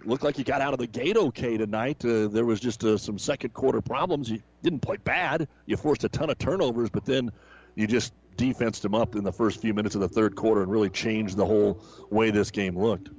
looked 0.04 0.22
like 0.22 0.38
you 0.38 0.44
got 0.44 0.60
out 0.60 0.72
of 0.72 0.78
the 0.78 0.86
gate 0.86 1.16
okay 1.16 1.56
tonight. 1.56 2.04
Uh, 2.04 2.28
there 2.28 2.44
was 2.44 2.60
just 2.60 2.84
uh, 2.84 2.98
some 2.98 3.18
second 3.18 3.54
quarter 3.54 3.80
problems. 3.80 4.30
You 4.30 4.42
didn't 4.62 4.80
play 4.80 4.96
bad. 4.98 5.48
You 5.66 5.76
forced 5.76 6.04
a 6.04 6.08
ton 6.08 6.30
of 6.30 6.38
turnovers, 6.38 6.90
but 6.90 7.04
then 7.04 7.30
you 7.74 7.86
just 7.86 8.12
defensed 8.36 8.84
him 8.84 8.94
up 8.94 9.14
in 9.14 9.24
the 9.24 9.32
first 9.32 9.60
few 9.60 9.74
minutes 9.74 9.94
of 9.94 10.00
the 10.00 10.08
third 10.08 10.36
quarter 10.36 10.62
and 10.62 10.70
really 10.70 10.90
changed 10.90 11.36
the 11.36 11.46
whole 11.46 11.82
way 12.10 12.30
this 12.30 12.50
game 12.50 12.78
looked. 12.78 13.10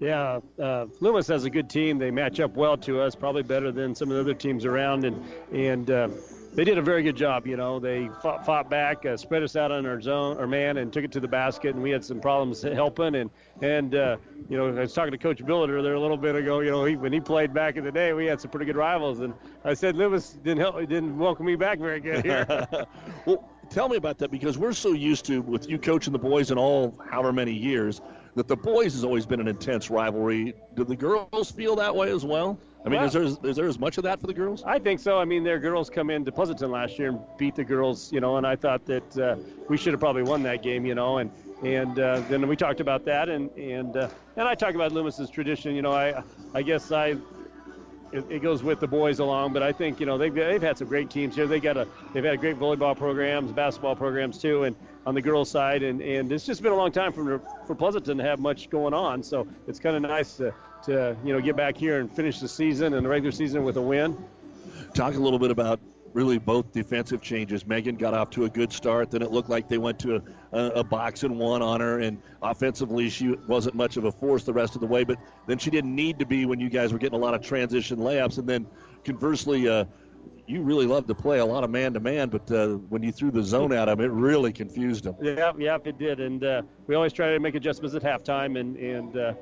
Yeah, 0.00 0.40
uh, 0.58 0.86
Loomis 1.00 1.26
has 1.28 1.44
a 1.44 1.50
good 1.50 1.68
team. 1.68 1.98
They 1.98 2.10
match 2.10 2.40
up 2.40 2.54
well 2.56 2.78
to 2.78 3.00
us, 3.02 3.14
probably 3.14 3.42
better 3.42 3.70
than 3.70 3.94
some 3.94 4.10
of 4.10 4.14
the 4.14 4.20
other 4.20 4.34
teams 4.34 4.64
around, 4.64 5.04
and 5.04 5.22
and 5.52 5.90
uh, 5.90 6.08
they 6.54 6.64
did 6.64 6.78
a 6.78 6.82
very 6.82 7.02
good 7.02 7.16
job. 7.16 7.46
You 7.46 7.56
know, 7.56 7.78
they 7.78 8.08
fought, 8.22 8.44
fought 8.44 8.70
back, 8.70 9.06
uh, 9.06 9.16
spread 9.16 9.42
us 9.42 9.56
out 9.56 9.70
on 9.70 9.86
our 9.86 10.00
zone, 10.00 10.38
our 10.38 10.46
man, 10.46 10.78
and 10.78 10.92
took 10.92 11.04
it 11.04 11.12
to 11.12 11.20
the 11.20 11.28
basket. 11.28 11.74
And 11.74 11.82
we 11.82 11.90
had 11.90 12.04
some 12.04 12.18
problems 12.18 12.62
helping. 12.62 13.14
And 13.14 13.30
and 13.62 13.94
uh, 13.94 14.16
you 14.48 14.56
know, 14.56 14.68
I 14.68 14.80
was 14.80 14.92
talking 14.92 15.12
to 15.12 15.18
Coach 15.18 15.38
Billiter 15.38 15.82
there 15.82 15.94
a 15.94 16.00
little 16.00 16.16
bit 16.16 16.34
ago. 16.34 16.60
You 16.60 16.70
know, 16.70 16.84
he, 16.84 16.96
when 16.96 17.12
he 17.12 17.20
played 17.20 17.54
back 17.54 17.76
in 17.76 17.84
the 17.84 17.92
day, 17.92 18.12
we 18.12 18.26
had 18.26 18.40
some 18.40 18.50
pretty 18.50 18.66
good 18.66 18.76
rivals. 18.76 19.20
And 19.20 19.34
I 19.64 19.74
said 19.74 19.96
Loomis 19.96 20.38
didn't 20.42 20.60
help, 20.60 20.78
didn't 20.80 21.16
welcome 21.18 21.46
me 21.46 21.56
back 21.56 21.78
very 21.78 22.00
good 22.00 22.24
here. 22.24 22.46
well, 23.26 23.48
tell 23.70 23.88
me 23.88 23.96
about 23.96 24.18
that 24.18 24.30
because 24.30 24.58
we're 24.58 24.72
so 24.72 24.92
used 24.92 25.24
to 25.26 25.40
with 25.42 25.68
you 25.68 25.78
coaching 25.78 26.12
the 26.12 26.18
boys 26.18 26.50
in 26.50 26.58
all 26.58 26.94
however 27.10 27.32
many 27.32 27.52
years 27.52 28.00
that 28.36 28.46
the 28.46 28.56
boys 28.56 28.92
has 28.92 29.04
always 29.04 29.26
been 29.26 29.40
an 29.40 29.48
intense 29.48 29.90
rivalry. 29.90 30.54
Do 30.74 30.84
the 30.84 30.94
girls 30.96 31.50
feel 31.50 31.76
that 31.76 31.94
way 31.96 32.12
as 32.12 32.24
well? 32.24 32.58
I 32.84 32.88
mean, 32.88 32.98
Well- 33.00 33.06
is 33.06 33.12
there 33.40 33.50
is 33.50 33.56
there 33.56 33.66
as 33.66 33.78
much 33.78 33.98
of 33.98 34.04
that 34.04 34.20
for 34.20 34.26
the 34.26 34.34
girls? 34.34 34.62
I 34.64 34.78
think 34.78 35.00
so. 35.00 35.18
I 35.18 35.24
mean, 35.24 35.42
their 35.44 35.58
girls 35.58 35.90
come 35.90 36.10
into 36.10 36.30
Pleasanton 36.32 36.70
last 36.70 36.98
year 36.98 37.08
and 37.08 37.20
beat 37.38 37.54
the 37.54 37.64
girls, 37.64 38.12
you 38.12 38.20
know, 38.20 38.36
and 38.36 38.46
I 38.46 38.56
thought 38.56 38.84
that 38.86 39.18
uh, 39.18 39.36
we 39.68 39.76
should 39.76 39.92
have 39.92 40.00
probably 40.00 40.22
won 40.22 40.42
that 40.44 40.62
game, 40.62 40.86
you 40.86 40.94
know, 40.94 41.18
and 41.18 41.30
and 41.64 41.98
uh, 41.98 42.20
then 42.30 42.46
we 42.48 42.56
talked 42.56 42.80
about 42.80 43.04
that, 43.04 43.28
and 43.28 43.50
and 43.58 43.96
uh, 43.96 44.08
and 44.36 44.48
I 44.48 44.54
talk 44.54 44.74
about 44.74 44.92
Loomis's 44.92 45.28
tradition, 45.28 45.74
you 45.74 45.82
know, 45.82 45.92
I 45.92 46.22
I 46.54 46.62
guess 46.62 46.90
I. 46.92 47.16
It, 48.12 48.24
it 48.28 48.38
goes 48.40 48.62
with 48.62 48.80
the 48.80 48.88
boys 48.88 49.20
along, 49.20 49.52
but 49.52 49.62
I 49.62 49.72
think 49.72 50.00
you 50.00 50.06
know 50.06 50.18
they've, 50.18 50.34
they've 50.34 50.62
had 50.62 50.78
some 50.78 50.88
great 50.88 51.10
teams 51.10 51.36
here. 51.36 51.46
They 51.46 51.60
got 51.60 51.76
a 51.76 51.86
they've 52.12 52.24
had 52.24 52.40
great 52.40 52.58
volleyball 52.58 52.96
programs, 52.96 53.52
basketball 53.52 53.94
programs 53.94 54.38
too, 54.38 54.64
and 54.64 54.74
on 55.06 55.14
the 55.14 55.22
girls' 55.22 55.50
side, 55.50 55.82
and, 55.82 56.00
and 56.02 56.32
it's 56.32 56.44
just 56.44 56.62
been 56.62 56.72
a 56.72 56.76
long 56.76 56.92
time 56.92 57.12
for 57.12 57.40
for 57.66 57.74
Pleasanton 57.74 58.18
to 58.18 58.24
have 58.24 58.40
much 58.40 58.68
going 58.68 58.94
on. 58.94 59.22
So 59.22 59.46
it's 59.68 59.78
kind 59.78 59.96
of 59.96 60.02
nice 60.02 60.36
to 60.36 60.52
to 60.84 61.16
you 61.24 61.32
know 61.32 61.40
get 61.40 61.56
back 61.56 61.76
here 61.76 62.00
and 62.00 62.10
finish 62.10 62.40
the 62.40 62.48
season 62.48 62.94
and 62.94 63.04
the 63.04 63.08
regular 63.08 63.32
season 63.32 63.64
with 63.64 63.76
a 63.76 63.82
win. 63.82 64.16
Talk 64.94 65.14
a 65.14 65.18
little 65.18 65.38
bit 65.38 65.50
about 65.52 65.78
really 66.12 66.38
both 66.38 66.72
defensive 66.72 67.20
changes. 67.22 67.66
Megan 67.66 67.96
got 67.96 68.14
off 68.14 68.30
to 68.30 68.44
a 68.44 68.48
good 68.48 68.72
start. 68.72 69.10
Then 69.10 69.22
it 69.22 69.30
looked 69.30 69.48
like 69.48 69.68
they 69.68 69.78
went 69.78 69.98
to 70.00 70.22
a, 70.52 70.58
a, 70.58 70.84
box 70.84 71.22
and 71.22 71.38
one 71.38 71.62
on 71.62 71.80
her. 71.80 72.00
And 72.00 72.20
offensively, 72.42 73.08
she 73.08 73.34
wasn't 73.46 73.76
much 73.76 73.96
of 73.96 74.04
a 74.04 74.12
force 74.12 74.44
the 74.44 74.52
rest 74.52 74.74
of 74.74 74.80
the 74.80 74.86
way. 74.86 75.04
But 75.04 75.18
then 75.46 75.58
she 75.58 75.70
didn't 75.70 75.94
need 75.94 76.18
to 76.18 76.26
be 76.26 76.46
when 76.46 76.60
you 76.60 76.68
guys 76.68 76.92
were 76.92 76.98
getting 76.98 77.18
a 77.18 77.22
lot 77.22 77.34
of 77.34 77.42
transition 77.42 77.98
layups. 77.98 78.38
And 78.38 78.48
then 78.48 78.66
conversely, 79.04 79.68
uh, 79.68 79.84
you 80.50 80.62
really 80.62 80.86
loved 80.86 81.06
to 81.08 81.14
play 81.14 81.38
a 81.38 81.44
lot 81.44 81.62
of 81.62 81.70
man 81.70 81.92
to 81.94 82.00
man. 82.00 82.28
But 82.28 82.50
uh, 82.50 82.68
when 82.88 83.02
you 83.02 83.12
threw 83.12 83.30
the 83.30 83.42
zone 83.42 83.72
at 83.72 83.86
them, 83.86 84.00
it 84.00 84.10
really 84.10 84.52
confused 84.52 85.04
them. 85.04 85.14
Yeah, 85.20 85.52
yeah, 85.56 85.78
it 85.84 85.96
did, 85.98 86.20
and 86.20 86.42
uh, 86.42 86.62
we 86.86 86.94
always 86.94 87.12
try 87.12 87.30
to 87.30 87.38
make 87.38 87.54
adjustments 87.54 87.94
at 87.94 88.02
halftime, 88.02 88.58
and 88.58 88.76
and 88.76 89.16
uh, 89.16 89.34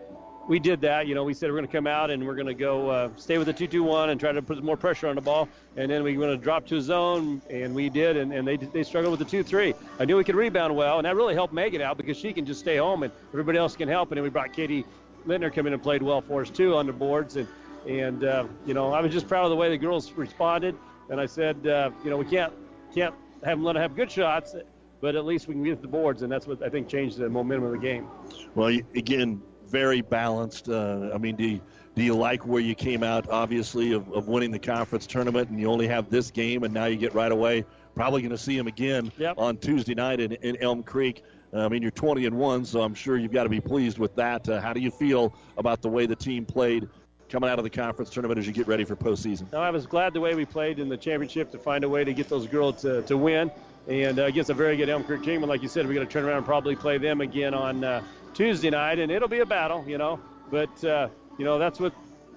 we 0.49 0.59
did 0.59 0.81
that. 0.81 1.07
You 1.07 1.15
know, 1.15 1.23
we 1.23 1.35
said 1.35 1.51
we're 1.51 1.59
going 1.59 1.67
to 1.67 1.73
come 1.73 1.87
out 1.87 2.11
and 2.11 2.27
we're 2.27 2.35
going 2.35 2.47
to 2.47 2.55
go 2.55 2.89
uh, 2.89 3.11
stay 3.17 3.39
with 3.39 3.47
the 3.47 3.53
two-two-one 3.53 4.11
and 4.11 4.19
try 4.19 4.33
to 4.33 4.43
put 4.43 4.61
more 4.65 4.77
pressure 4.77 5.07
on 5.07 5.15
the 5.15 5.21
ball, 5.21 5.49
and 5.77 5.91
then 5.91 6.03
we're 6.03 6.19
going 6.19 6.37
to 6.37 6.43
drop 6.43 6.67
to 6.67 6.79
a 6.79 6.81
zone, 6.81 7.41
and 7.51 7.75
we 7.75 7.89
did, 7.89 8.17
and, 8.17 8.33
and 8.33 8.49
they 8.49 8.57
they 8.57 8.83
struggled 8.83 9.13
with 9.13 9.21
the 9.21 9.31
two-three. 9.31 9.75
I 10.01 10.05
knew 10.07 10.17
we 10.17 10.25
could 10.25 10.35
rebound 10.35 10.75
well, 10.75 10.99
and 10.99 11.05
that 11.05 11.15
really 11.15 11.35
helped 11.35 11.53
Megan 11.53 11.83
out 11.83 11.99
because 11.99 12.17
she 12.17 12.33
can 12.33 12.45
just 12.47 12.61
stay 12.61 12.79
home, 12.79 13.03
and 13.03 13.13
everybody 13.29 13.59
else 13.59 13.77
can 13.77 13.89
help. 13.89 14.11
And 14.11 14.17
then 14.17 14.25
we 14.25 14.31
brought 14.31 14.53
Katie 14.53 14.85
Lintner 15.27 15.55
come 15.55 15.67
in 15.67 15.75
and 15.75 15.83
played 15.83 16.03
well 16.03 16.23
for 16.23 16.43
us 16.43 16.51
too 16.51 16.75
on 16.75 16.87
the 16.87 16.93
boards, 16.93 17.37
and 17.37 17.47
and 17.87 18.25
uh, 18.25 18.47
you 18.67 18.75
know 18.75 18.93
I 18.93 19.01
was 19.01 19.13
just 19.13 19.29
proud 19.29 19.45
of 19.45 19.51
the 19.51 19.57
way 19.57 19.69
the 19.69 19.79
girls 19.79 20.11
responded, 20.13 20.75
and 21.11 21.21
I 21.21 21.27
said 21.27 21.67
uh, 21.67 21.91
you 22.03 22.11
know 22.11 22.17
we 22.17 22.25
can't 22.25 22.53
can't 22.95 23.15
have 23.45 23.59
them 23.59 23.65
let 23.65 23.75
them 23.75 23.83
have 23.83 23.95
good 23.95 24.11
shots 24.11 24.57
but 25.01 25.15
at 25.15 25.25
least 25.25 25.47
we 25.47 25.55
can 25.55 25.63
get 25.63 25.81
the 25.81 25.87
boards, 25.87 26.23
and 26.23 26.33
that's 26.33 26.49
what 26.49 26.61
I 26.63 26.69
think 26.69 26.89
changed 26.89 27.19
the 27.19 27.29
momentum 27.29 27.67
of 27.67 27.73
the 27.73 27.79
game. 27.79 28.09
Well, 28.57 28.77
again, 28.97 29.41
very 29.69 30.01
balanced. 30.01 30.69
Uh, 30.69 31.11
I 31.15 31.19
mean, 31.19 31.37
do 31.37 31.45
you, 31.45 31.61
do 31.95 32.03
you 32.03 32.15
like 32.15 32.47
where 32.47 32.61
you 32.61 32.75
came 32.75 33.03
out, 33.03 33.29
obviously, 33.31 33.93
of, 33.93 34.11
of 34.13 34.29
winning 34.29 34.51
the 34.51 34.59
conference 34.59 35.07
tournament, 35.07 35.51
and 35.51 35.61
you 35.61 35.69
only 35.69 35.89
have 35.89 36.11
this 36.11 36.31
game, 36.31 36.65
and 36.65 36.73
now 36.73 36.87
you 36.87 36.97
get 36.97 37.15
right 37.15 37.33
away? 37.33 37.65
Probably 37.95 38.23
going 38.23 38.31
to 38.31 38.39
see 38.39 38.57
him 38.57 38.67
again 38.69 39.11
on 39.37 39.57
Tuesday 39.57 39.95
night 39.95 40.21
in, 40.21 40.33
in 40.35 40.57
Elm 40.63 40.83
Creek. 40.83 41.25
Uh, 41.53 41.65
I 41.65 41.69
mean, 41.69 41.83
you're 41.83 41.91
20 41.91 42.27
and 42.27 42.37
one, 42.37 42.65
so 42.65 42.83
I'm 42.83 42.95
sure 42.95 43.17
you've 43.17 43.33
got 43.33 43.45
to 43.45 43.49
be 43.49 43.61
pleased 43.61 43.99
with 43.99 44.15
that. 44.17 44.49
Uh, 44.49 44.61
how 44.61 44.73
do 44.73 44.81
you 44.81 44.91
feel 44.91 45.35
about 45.57 45.83
the 45.83 45.89
way 45.89 46.07
the 46.07 46.17
team 46.17 46.45
played 46.45 46.89
coming 47.29 47.51
out 47.51 47.59
of 47.59 47.65
the 47.65 47.71
conference 47.71 48.11
tournament 48.11 48.39
as 48.39 48.47
you 48.47 48.53
get 48.53 48.67
ready 48.67 48.85
for 48.85 48.97
postseason? 48.97 49.51
Now, 49.53 49.61
I 49.61 49.71
was 49.71 49.87
glad 49.87 50.13
the 50.13 50.21
way 50.21 50.35
we 50.35 50.45
played 50.45 50.79
in 50.79 50.89
the 50.89 50.97
championship 50.97 51.51
to 51.53 51.59
find 51.59 51.85
a 51.85 51.89
way 51.89 52.05
to 52.05 52.13
get 52.13 52.29
those 52.29 52.47
girls 52.47 52.83
to, 52.83 53.03
to 53.03 53.17
win, 53.17 53.51
and 53.89 54.19
uh, 54.19 54.25
against 54.25 54.51
a 54.51 54.55
very 54.55 54.77
good 54.77 54.89
Elm 54.89 55.05
Creek 55.05 55.23
team. 55.23 55.43
And 55.43 55.49
like 55.49 55.63
you 55.63 55.69
said, 55.69 55.87
we're 55.87 55.95
going 55.95 56.07
to 56.07 56.13
turn 56.13 56.25
around 56.25 56.39
and 56.39 56.47
probably 56.47 56.77
play 56.77 56.99
them 56.99 57.21
again 57.23 57.55
on 57.55 57.83
uh, 57.83 58.03
Tuesday 58.39 58.71
night, 58.71 59.01
and 59.01 59.11
it'll 59.11 59.27
be 59.27 59.41
a 59.41 59.47
battle, 59.47 59.85
you 59.89 59.99
know. 59.99 60.21
But 60.49 60.85
uh, 60.85 61.09
you 61.39 61.45
know 61.45 61.59
that's 61.59 61.81
what 61.81 61.93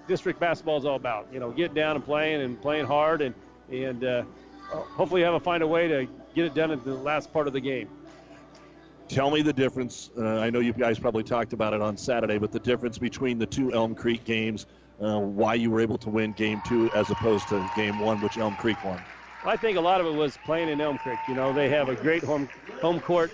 district 0.08 0.40
basketball 0.40 0.76
is 0.76 0.84
all 0.84 0.96
about. 0.96 1.28
You 1.32 1.38
know, 1.38 1.52
getting 1.52 1.76
down 1.76 1.94
and 1.94 2.04
playing 2.04 2.40
and 2.42 2.60
playing 2.60 2.86
hard, 2.86 3.22
and 3.22 3.32
and 3.70 4.02
uh, 4.02 4.24
hopefully 4.68 5.22
have 5.22 5.34
a 5.34 5.38
find 5.38 5.62
a 5.62 5.66
way 5.66 5.86
to 5.86 6.08
get 6.34 6.44
it 6.46 6.54
done 6.54 6.72
at 6.72 6.84
the 6.84 6.92
last 6.92 7.32
part 7.32 7.46
of 7.46 7.52
the 7.52 7.60
game. 7.60 7.88
Tell 9.08 9.30
me 9.30 9.42
the 9.42 9.52
difference. 9.52 10.10
Uh, 10.18 10.40
I 10.40 10.50
know 10.50 10.58
you 10.58 10.72
guys 10.72 10.98
probably 10.98 11.22
talked 11.22 11.52
about 11.52 11.72
it 11.72 11.80
on 11.80 11.96
Saturday, 11.96 12.38
but 12.38 12.50
the 12.50 12.60
difference 12.60 12.98
between 12.98 13.38
the 13.38 13.46
two 13.46 13.72
Elm 13.72 13.94
Creek 13.94 14.24
games, 14.24 14.66
uh, 15.00 15.20
why 15.20 15.54
you 15.54 15.70
were 15.70 15.80
able 15.80 15.98
to 15.98 16.10
win 16.10 16.32
game 16.32 16.60
two 16.64 16.90
as 16.94 17.12
opposed 17.12 17.46
to 17.50 17.64
game 17.76 18.00
one, 18.00 18.20
which 18.20 18.38
Elm 18.38 18.56
Creek 18.56 18.84
won. 18.84 18.98
I 19.44 19.56
think 19.56 19.78
a 19.78 19.80
lot 19.80 20.00
of 20.00 20.08
it 20.08 20.14
was 20.14 20.36
playing 20.38 20.68
in 20.68 20.80
Elm 20.80 20.98
Creek. 20.98 21.18
You 21.28 21.36
know, 21.36 21.52
they 21.52 21.68
have 21.68 21.88
a 21.88 21.94
great 21.94 22.24
home 22.24 22.48
home 22.80 22.98
court 22.98 23.30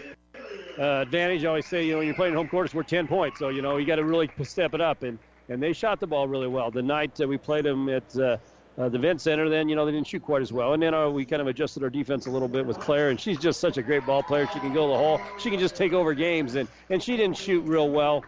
uh, 0.78 1.02
advantage. 1.02 1.44
I 1.44 1.48
always 1.48 1.66
say, 1.66 1.84
you 1.84 1.92
know, 1.92 1.98
when 1.98 2.06
you're 2.06 2.14
playing 2.14 2.34
home 2.34 2.48
court, 2.48 2.66
it's 2.66 2.74
worth 2.74 2.86
10 2.86 3.06
points. 3.08 3.38
So, 3.38 3.48
you 3.48 3.62
know, 3.62 3.76
you 3.76 3.86
got 3.86 3.96
to 3.96 4.04
really 4.04 4.30
step 4.42 4.74
it 4.74 4.80
up. 4.80 5.02
And, 5.02 5.18
and 5.48 5.62
they 5.62 5.72
shot 5.72 6.00
the 6.00 6.06
ball 6.06 6.28
really 6.28 6.48
well. 6.48 6.70
The 6.70 6.82
night 6.82 7.20
uh, 7.20 7.26
we 7.26 7.38
played 7.38 7.64
them 7.64 7.88
at 7.88 8.16
uh, 8.16 8.36
uh, 8.78 8.88
the 8.88 8.98
Vent 8.98 9.20
Center, 9.20 9.48
then, 9.48 9.68
you 9.68 9.74
know, 9.74 9.84
they 9.84 9.92
didn't 9.92 10.06
shoot 10.06 10.22
quite 10.22 10.42
as 10.42 10.52
well. 10.52 10.72
And 10.72 10.82
then 10.82 10.94
uh, 10.94 11.08
we 11.08 11.24
kind 11.24 11.42
of 11.42 11.48
adjusted 11.48 11.82
our 11.82 11.90
defense 11.90 12.26
a 12.26 12.30
little 12.30 12.48
bit 12.48 12.64
with 12.64 12.78
Claire. 12.78 13.10
And 13.10 13.20
she's 13.20 13.38
just 13.38 13.60
such 13.60 13.76
a 13.76 13.82
great 13.82 14.06
ball 14.06 14.22
player. 14.22 14.48
She 14.52 14.60
can 14.60 14.72
go 14.72 14.88
the 14.88 14.96
hole. 14.96 15.20
She 15.38 15.50
can 15.50 15.58
just 15.58 15.74
take 15.74 15.92
over 15.92 16.14
games. 16.14 16.54
And, 16.54 16.68
and 16.90 17.02
she 17.02 17.16
didn't 17.16 17.36
shoot 17.36 17.62
real 17.62 17.90
well 17.90 18.24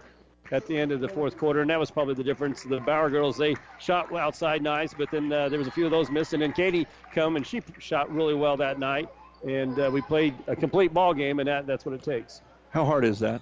at 0.52 0.66
the 0.66 0.76
end 0.76 0.92
of 0.92 1.00
the 1.00 1.08
fourth 1.08 1.36
quarter, 1.36 1.60
and 1.60 1.70
that 1.70 1.78
was 1.78 1.90
probably 1.90 2.14
the 2.14 2.24
difference. 2.24 2.62
The 2.64 2.80
Bauer 2.80 3.10
girls 3.10 3.36
they 3.36 3.54
shot 3.78 4.12
outside 4.12 4.62
nice, 4.62 4.92
but 4.92 5.10
then 5.10 5.32
uh, 5.32 5.48
there 5.48 5.58
was 5.58 5.68
a 5.68 5.70
few 5.70 5.84
of 5.84 5.90
those 5.90 6.10
missed, 6.10 6.32
and 6.32 6.54
Katie 6.54 6.86
come 7.14 7.36
and 7.36 7.46
she 7.46 7.62
shot 7.78 8.12
really 8.12 8.34
well 8.34 8.56
that 8.56 8.78
night, 8.78 9.08
and 9.46 9.78
uh, 9.78 9.90
we 9.92 10.00
played 10.02 10.34
a 10.46 10.56
complete 10.56 10.92
ball 10.92 11.14
game, 11.14 11.38
and 11.38 11.48
that 11.48 11.66
that's 11.66 11.84
what 11.84 11.94
it 11.94 12.02
takes. 12.02 12.42
How 12.70 12.84
hard 12.84 13.04
is 13.04 13.18
that 13.20 13.40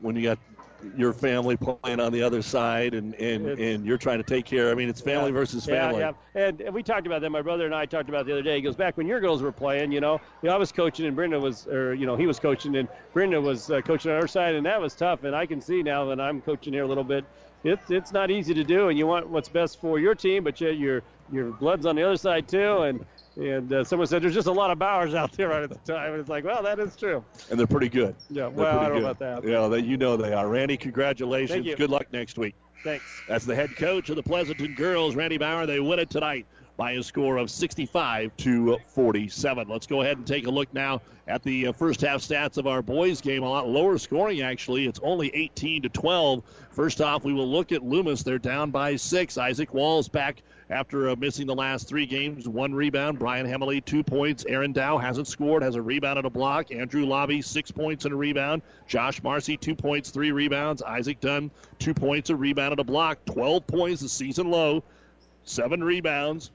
when 0.00 0.16
you 0.16 0.22
got 0.22 0.38
your 0.98 1.14
family 1.14 1.56
playing 1.56 1.98
on 1.98 2.12
the 2.12 2.22
other 2.22 2.42
side 2.42 2.92
and, 2.92 3.14
and, 3.14 3.46
and 3.58 3.86
you're 3.86 3.96
trying 3.96 4.18
to 4.18 4.24
take 4.24 4.44
care? 4.44 4.70
I 4.70 4.74
mean, 4.74 4.90
it's 4.90 5.00
family 5.00 5.30
versus 5.30 5.64
family. 5.64 6.00
Yeah, 6.00 6.12
yeah. 6.34 6.48
And, 6.48 6.60
and 6.60 6.74
we 6.74 6.82
talked 6.82 7.06
about 7.06 7.22
that. 7.22 7.30
My 7.30 7.40
brother 7.40 7.64
and 7.64 7.74
I 7.74 7.86
talked 7.86 8.10
about 8.10 8.22
it 8.22 8.26
the 8.26 8.32
other 8.32 8.42
day. 8.42 8.56
He 8.56 8.60
goes 8.60 8.76
back 8.76 8.98
when 8.98 9.06
your 9.06 9.18
girls 9.18 9.40
were 9.40 9.52
playing. 9.52 9.92
You 9.92 10.00
know, 10.00 10.20
you 10.42 10.48
know 10.48 10.54
I 10.54 10.58
was 10.58 10.72
coaching 10.72 11.06
and 11.06 11.16
Brenda 11.16 11.40
was, 11.40 11.66
or 11.68 11.94
you 11.94 12.04
know, 12.04 12.16
he 12.16 12.26
was 12.26 12.38
coaching 12.38 12.76
and 12.76 12.88
Brenda 13.14 13.40
was 13.40 13.70
uh, 13.70 13.80
coaching 13.80 14.10
on 14.10 14.18
our 14.18 14.28
side, 14.28 14.56
and 14.56 14.66
that 14.66 14.80
was 14.80 14.94
tough. 14.94 15.24
And 15.24 15.34
I 15.34 15.46
can 15.46 15.60
see 15.60 15.82
now 15.82 16.04
that 16.06 16.20
I'm 16.20 16.42
coaching 16.42 16.74
here 16.74 16.82
a 16.82 16.88
little 16.88 17.04
bit 17.04 17.24
it's 17.64 17.90
it's 17.90 18.12
not 18.12 18.30
easy 18.30 18.54
to 18.54 18.62
do, 18.62 18.88
and 18.88 18.98
you 18.98 19.06
want 19.06 19.28
what's 19.28 19.48
best 19.48 19.80
for 19.80 19.98
your 19.98 20.14
team, 20.14 20.44
but 20.44 20.60
yet 20.60 20.76
your 20.76 21.02
your 21.32 21.50
blood's 21.50 21.86
on 21.86 21.96
the 21.96 22.02
other 22.02 22.16
side 22.16 22.46
too, 22.46 22.82
and 22.82 23.04
and 23.36 23.72
uh, 23.72 23.84
someone 23.84 24.06
said 24.06 24.22
there's 24.22 24.34
just 24.34 24.46
a 24.46 24.52
lot 24.52 24.70
of 24.70 24.78
Bauers 24.78 25.14
out 25.14 25.32
there 25.32 25.48
right 25.48 25.62
at 25.62 25.70
the 25.70 25.92
time, 25.92 26.12
and 26.12 26.20
it's 26.20 26.28
like, 26.28 26.44
well, 26.44 26.62
that 26.62 26.78
is 26.78 26.94
true. 26.96 27.24
And 27.50 27.58
they're 27.58 27.66
pretty 27.66 27.88
good. 27.88 28.14
Yeah, 28.30 28.42
They're 28.42 28.50
well, 28.50 28.78
I 28.78 28.88
don't 28.88 28.94
know 28.94 28.94
good. 28.94 29.10
about 29.10 29.42
that. 29.42 29.48
Yeah, 29.48 29.68
they, 29.68 29.80
you 29.80 29.96
know 29.96 30.16
they 30.16 30.32
are. 30.32 30.48
Randy, 30.48 30.76
congratulations. 30.76 31.50
Thank 31.50 31.66
you. 31.66 31.76
Good 31.76 31.90
luck 31.90 32.06
next 32.12 32.38
week. 32.38 32.54
Thanks. 32.82 33.04
That's 33.28 33.44
the 33.44 33.54
head 33.54 33.74
coach 33.76 34.10
of 34.10 34.16
the 34.16 34.22
Pleasanton 34.22 34.74
girls, 34.74 35.16
Randy 35.16 35.38
Bauer. 35.38 35.66
They 35.66 35.80
win 35.80 35.98
it 35.98 36.10
tonight 36.10 36.46
by 36.76 36.92
a 36.92 37.02
score 37.02 37.36
of 37.36 37.50
65 37.50 38.36
to 38.38 38.78
47. 38.88 39.68
Let's 39.68 39.86
go 39.86 40.02
ahead 40.02 40.16
and 40.16 40.26
take 40.26 40.46
a 40.46 40.50
look 40.50 40.72
now 40.74 41.00
at 41.28 41.42
the 41.42 41.68
uh, 41.68 41.72
first 41.72 42.00
half 42.00 42.20
stats 42.20 42.58
of 42.58 42.66
our 42.66 42.82
boys 42.82 43.20
game. 43.20 43.42
A 43.42 43.48
lot 43.48 43.68
lower 43.68 43.96
scoring 43.96 44.42
actually. 44.42 44.86
It's 44.86 45.00
only 45.02 45.30
18 45.34 45.82
to 45.82 45.88
12. 45.88 46.42
First 46.72 47.00
off, 47.00 47.24
we 47.24 47.32
will 47.32 47.48
look 47.48 47.70
at 47.72 47.84
Loomis. 47.84 48.22
They're 48.22 48.38
down 48.38 48.70
by 48.70 48.96
six. 48.96 49.38
Isaac 49.38 49.72
Walls 49.72 50.08
back 50.08 50.42
after 50.70 51.10
uh, 51.10 51.16
missing 51.16 51.46
the 51.46 51.54
last 51.54 51.88
three 51.88 52.06
games. 52.06 52.48
One 52.48 52.74
rebound. 52.74 53.18
Brian 53.18 53.46
Hemley, 53.46 53.80
two 53.80 54.02
points. 54.02 54.44
Aaron 54.48 54.72
Dow 54.72 54.98
hasn't 54.98 55.26
scored, 55.26 55.62
has 55.62 55.74
a 55.74 55.82
rebound 55.82 56.18
and 56.18 56.26
a 56.26 56.30
block. 56.30 56.72
Andrew 56.72 57.04
Lobby, 57.04 57.42
six 57.42 57.70
points 57.70 58.04
and 58.04 58.14
a 58.14 58.16
rebound. 58.16 58.62
Josh 58.86 59.22
Marcy, 59.22 59.56
two 59.56 59.74
points, 59.74 60.10
three 60.10 60.32
rebounds. 60.32 60.82
Isaac 60.82 61.20
Dunn, 61.20 61.50
two 61.78 61.94
points, 61.94 62.30
a 62.30 62.36
rebound 62.36 62.72
and 62.72 62.80
a 62.80 62.84
block. 62.84 63.18
12 63.26 63.66
points, 63.66 64.02
the 64.02 64.08
season 64.08 64.50
low. 64.50 64.82
Seven 65.44 65.84
rebounds. 65.84 66.50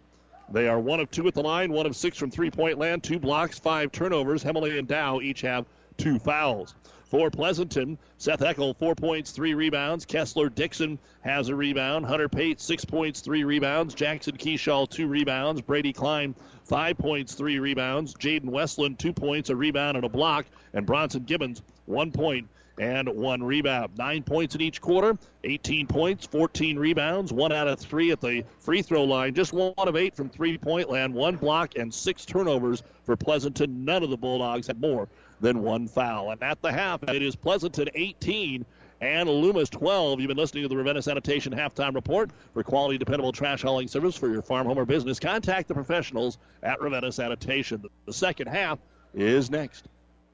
They 0.51 0.67
are 0.67 0.79
one 0.79 0.99
of 0.99 1.11
two 1.11 1.27
at 1.27 1.35
the 1.35 1.43
line, 1.43 1.71
one 1.71 1.85
of 1.85 1.95
six 1.95 2.17
from 2.17 2.31
three 2.31 2.49
point 2.49 2.79
land, 2.79 3.03
two 3.03 3.19
blocks, 3.19 3.59
five 3.59 3.91
turnovers. 3.91 4.41
Hemley 4.43 4.79
and 4.79 4.87
Dow 4.87 5.21
each 5.21 5.41
have 5.41 5.65
two 5.97 6.17
fouls. 6.17 6.73
For 7.09 7.31
Pleasanton, 7.31 7.97
Seth 8.19 8.41
Eckel, 8.41 8.77
four 8.77 8.93
points, 8.93 9.31
three 9.31 9.55
rebounds. 9.55 10.05
Kessler 10.05 10.47
Dixon 10.47 10.99
has 11.21 11.49
a 11.49 11.55
rebound. 11.55 12.05
Hunter 12.05 12.29
Pate, 12.29 12.61
six 12.61 12.85
points, 12.85 13.21
three 13.21 13.43
rebounds. 13.43 13.95
Jackson 13.95 14.37
Keyshaw, 14.37 14.87
two 14.87 15.07
rebounds. 15.07 15.61
Brady 15.61 15.91
Klein, 15.91 16.35
five 16.65 16.99
points, 16.99 17.33
three 17.33 17.57
rebounds. 17.57 18.13
Jaden 18.13 18.51
Westland, 18.51 18.99
two 18.99 19.11
points, 19.11 19.49
a 19.49 19.55
rebound, 19.55 19.97
and 19.97 20.05
a 20.05 20.09
block. 20.09 20.45
And 20.73 20.85
Bronson 20.85 21.23
Gibbons, 21.23 21.63
one 21.87 22.11
point 22.11 22.47
and 22.77 23.09
one 23.09 23.41
rebound. 23.41 23.97
Nine 23.97 24.21
points 24.21 24.53
in 24.53 24.61
each 24.61 24.79
quarter, 24.79 25.17
18 25.43 25.87
points, 25.87 26.27
14 26.27 26.77
rebounds, 26.77 27.33
one 27.33 27.51
out 27.51 27.67
of 27.67 27.79
three 27.79 28.11
at 28.11 28.21
the 28.21 28.43
free 28.59 28.83
throw 28.83 29.03
line, 29.03 29.33
just 29.33 29.51
one 29.51 29.73
of 29.75 29.95
eight 29.95 30.15
from 30.15 30.29
three 30.29 30.57
point 30.59 30.89
land, 30.89 31.13
one 31.13 31.37
block, 31.37 31.75
and 31.75 31.91
six 31.91 32.23
turnovers 32.23 32.83
for 33.03 33.17
Pleasanton. 33.17 33.83
None 33.83 34.03
of 34.03 34.11
the 34.11 34.17
Bulldogs 34.17 34.67
had 34.67 34.79
more 34.79 35.09
than 35.41 35.61
one 35.61 35.87
foul. 35.87 36.31
And 36.31 36.41
at 36.43 36.61
the 36.61 36.71
half, 36.71 37.03
it 37.03 37.21
is 37.21 37.35
Pleasanton 37.35 37.89
18 37.93 38.65
and 39.01 39.29
Loomis 39.29 39.69
12. 39.69 40.19
You've 40.19 40.27
been 40.27 40.37
listening 40.37 40.63
to 40.63 40.69
the 40.69 40.77
Ravenna 40.77 41.01
Sanitation 41.01 41.53
Halftime 41.53 41.95
Report. 41.95 42.31
For 42.53 42.63
quality, 42.63 42.97
dependable 42.97 43.31
trash 43.31 43.61
hauling 43.61 43.87
service 43.87 44.15
for 44.15 44.29
your 44.29 44.41
farm, 44.41 44.67
home, 44.67 44.77
or 44.77 44.85
business, 44.85 45.19
contact 45.19 45.67
the 45.67 45.73
professionals 45.73 46.37
at 46.63 46.81
Ravenna 46.81 47.11
Sanitation. 47.11 47.83
The 48.05 48.13
second 48.13 48.47
half 48.47 48.79
is 49.13 49.49
next. 49.49 49.87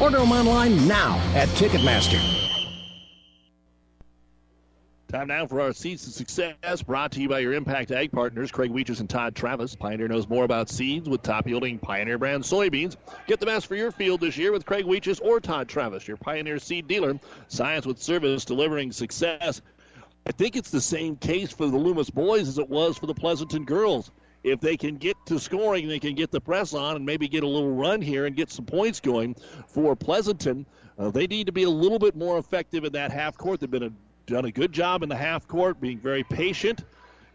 Order 0.00 0.18
them 0.18 0.30
online 0.30 0.86
now 0.86 1.16
at 1.34 1.48
Ticketmaster. 1.50 2.20
Time 5.08 5.26
now 5.26 5.46
for 5.46 5.60
our 5.60 5.72
Seeds 5.72 6.04
to 6.04 6.10
Success, 6.10 6.82
brought 6.82 7.10
to 7.12 7.20
you 7.20 7.28
by 7.28 7.40
your 7.40 7.54
Impact 7.54 7.90
Ag 7.90 8.12
partners, 8.12 8.52
Craig 8.52 8.70
Weechers 8.70 9.00
and 9.00 9.10
Todd 9.10 9.34
Travis. 9.34 9.74
Pioneer 9.74 10.06
knows 10.06 10.28
more 10.28 10.44
about 10.44 10.68
seeds 10.68 11.08
with 11.08 11.22
top 11.22 11.48
yielding 11.48 11.78
Pioneer 11.78 12.18
brand 12.18 12.44
soybeans. 12.44 12.94
Get 13.26 13.40
the 13.40 13.46
best 13.46 13.66
for 13.66 13.74
your 13.74 13.90
field 13.90 14.20
this 14.20 14.36
year 14.36 14.52
with 14.52 14.66
Craig 14.66 14.84
Weechers 14.84 15.20
or 15.20 15.40
Todd 15.40 15.66
Travis, 15.66 16.06
your 16.06 16.18
Pioneer 16.18 16.58
seed 16.58 16.86
dealer. 16.86 17.18
Science 17.48 17.86
with 17.86 18.00
service, 18.00 18.44
delivering 18.44 18.92
success. 18.92 19.62
I 20.26 20.32
think 20.32 20.54
it's 20.54 20.70
the 20.70 20.80
same 20.80 21.16
case 21.16 21.50
for 21.50 21.66
the 21.66 21.78
Loomis 21.78 22.10
boys 22.10 22.46
as 22.46 22.58
it 22.58 22.68
was 22.68 22.98
for 22.98 23.06
the 23.06 23.14
Pleasanton 23.14 23.64
girls. 23.64 24.12
If 24.44 24.60
they 24.60 24.76
can 24.76 24.96
get 24.96 25.16
to 25.26 25.38
scoring, 25.38 25.88
they 25.88 25.98
can 25.98 26.14
get 26.14 26.30
the 26.30 26.40
press 26.40 26.74
on 26.74 26.96
and 26.96 27.04
maybe 27.04 27.28
get 27.28 27.42
a 27.42 27.48
little 27.48 27.74
run 27.74 28.00
here 28.00 28.26
and 28.26 28.36
get 28.36 28.50
some 28.50 28.64
points 28.64 29.00
going 29.00 29.36
for 29.66 29.96
Pleasanton. 29.96 30.64
Uh, 30.98 31.10
they 31.10 31.26
need 31.26 31.46
to 31.46 31.52
be 31.52 31.64
a 31.64 31.70
little 31.70 31.98
bit 31.98 32.16
more 32.16 32.38
effective 32.38 32.84
in 32.84 32.92
that 32.92 33.10
half 33.10 33.36
court. 33.36 33.60
They've 33.60 33.70
been 33.70 33.82
a 33.84 33.92
done 34.28 34.44
a 34.44 34.52
good 34.52 34.72
job 34.72 35.02
in 35.02 35.08
the 35.08 35.16
half 35.16 35.48
court, 35.48 35.80
being 35.80 35.98
very 35.98 36.22
patient, 36.22 36.84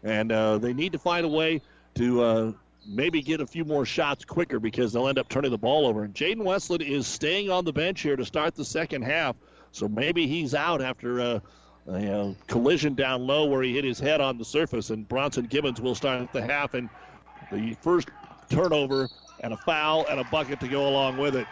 and 0.02 0.32
uh, 0.32 0.58
they 0.58 0.72
need 0.72 0.92
to 0.92 0.98
find 0.98 1.26
a 1.26 1.28
way 1.28 1.60
to 1.96 2.22
uh, 2.22 2.52
maybe 2.86 3.20
get 3.20 3.40
a 3.40 3.46
few 3.46 3.64
more 3.64 3.84
shots 3.84 4.24
quicker 4.24 4.58
because 4.60 4.92
they'll 4.92 5.08
end 5.08 5.18
up 5.18 5.28
turning 5.28 5.50
the 5.50 5.58
ball 5.58 5.86
over. 5.86 6.04
And 6.04 6.14
Jaden 6.14 6.44
Westland 6.44 6.82
is 6.82 7.06
staying 7.06 7.50
on 7.50 7.64
the 7.64 7.72
bench 7.72 8.00
here 8.00 8.16
to 8.16 8.24
start 8.24 8.54
the 8.54 8.64
second 8.64 9.02
half, 9.02 9.36
so 9.72 9.88
maybe 9.88 10.26
he's 10.26 10.54
out 10.54 10.80
after 10.80 11.42
a 11.86 12.20
uh, 12.20 12.34
collision 12.46 12.94
down 12.94 13.26
low 13.26 13.46
where 13.46 13.62
he 13.62 13.74
hit 13.74 13.84
his 13.84 13.98
head 13.98 14.20
on 14.20 14.38
the 14.38 14.44
surface. 14.44 14.90
And 14.90 15.08
Bronson 15.08 15.46
Gibbons 15.46 15.80
will 15.80 15.94
start 15.94 16.22
at 16.22 16.32
the 16.32 16.42
half, 16.42 16.74
and 16.74 16.88
the 17.52 17.74
first 17.80 18.08
turnover 18.48 19.08
and 19.40 19.52
a 19.52 19.56
foul 19.56 20.06
and 20.08 20.20
a 20.20 20.24
bucket 20.24 20.60
to 20.60 20.68
go 20.68 20.88
along 20.88 21.18
with 21.18 21.36
it. 21.36 21.46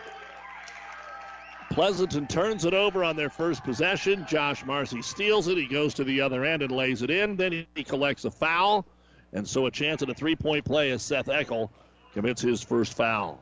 Pleasanton 1.71 2.27
turns 2.27 2.65
it 2.67 2.75
over 2.75 3.03
on 3.03 3.17
their 3.17 3.31
first 3.31 3.65
possession. 3.65 4.27
Josh 4.29 4.65
Marcy 4.65 5.01
steals 5.01 5.49
it. 5.49 5.57
He 5.57 5.67
goes 5.67 5.95
to 5.95 6.05
the 6.05 6.21
other 6.21 6.45
end 6.45 6.63
and 6.63 6.71
lays 6.71 7.03
it 7.03 7.11
in. 7.11 7.37
Then 7.37 7.67
he 7.75 7.85
collects 7.85 8.25
a 8.25 8.31
foul. 8.31 8.87
And 9.33 9.49
so 9.49 9.67
a 9.67 9.71
chance 9.71 10.03
at 10.03 10.11
a 10.11 10.15
three 10.15 10.37
point 10.37 10.65
play 10.65 10.91
as 10.91 11.03
Seth 11.03 11.27
Eckel 11.27 11.71
commits 12.13 12.43
his 12.43 12.63
first 12.63 12.95
foul. 12.95 13.41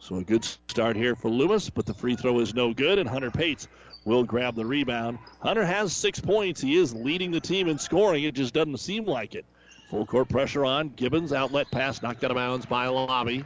So 0.00 0.16
a 0.16 0.22
good 0.22 0.44
start 0.44 0.96
here 0.96 1.14
for 1.14 1.30
Loomis, 1.30 1.70
but 1.70 1.86
the 1.86 1.94
free 1.94 2.16
throw 2.16 2.40
is 2.40 2.54
no 2.54 2.72
good, 2.72 2.98
and 2.98 3.08
Hunter 3.08 3.30
Pates 3.30 3.68
will 4.04 4.24
grab 4.24 4.54
the 4.54 4.64
rebound. 4.64 5.18
Hunter 5.40 5.64
has 5.64 5.92
six 5.92 6.20
points. 6.20 6.60
He 6.60 6.76
is 6.76 6.94
leading 6.94 7.30
the 7.30 7.40
team 7.40 7.68
in 7.68 7.78
scoring. 7.78 8.24
It 8.24 8.34
just 8.34 8.54
doesn't 8.54 8.78
seem 8.78 9.04
like 9.04 9.34
it. 9.34 9.44
Full 9.90 10.06
court 10.06 10.28
pressure 10.28 10.64
on. 10.64 10.90
Gibbons 10.90 11.32
outlet 11.32 11.70
pass 11.70 12.02
knocked 12.02 12.24
out 12.24 12.30
of 12.30 12.36
bounds 12.36 12.66
by 12.66 12.86
Lobby. 12.86 13.44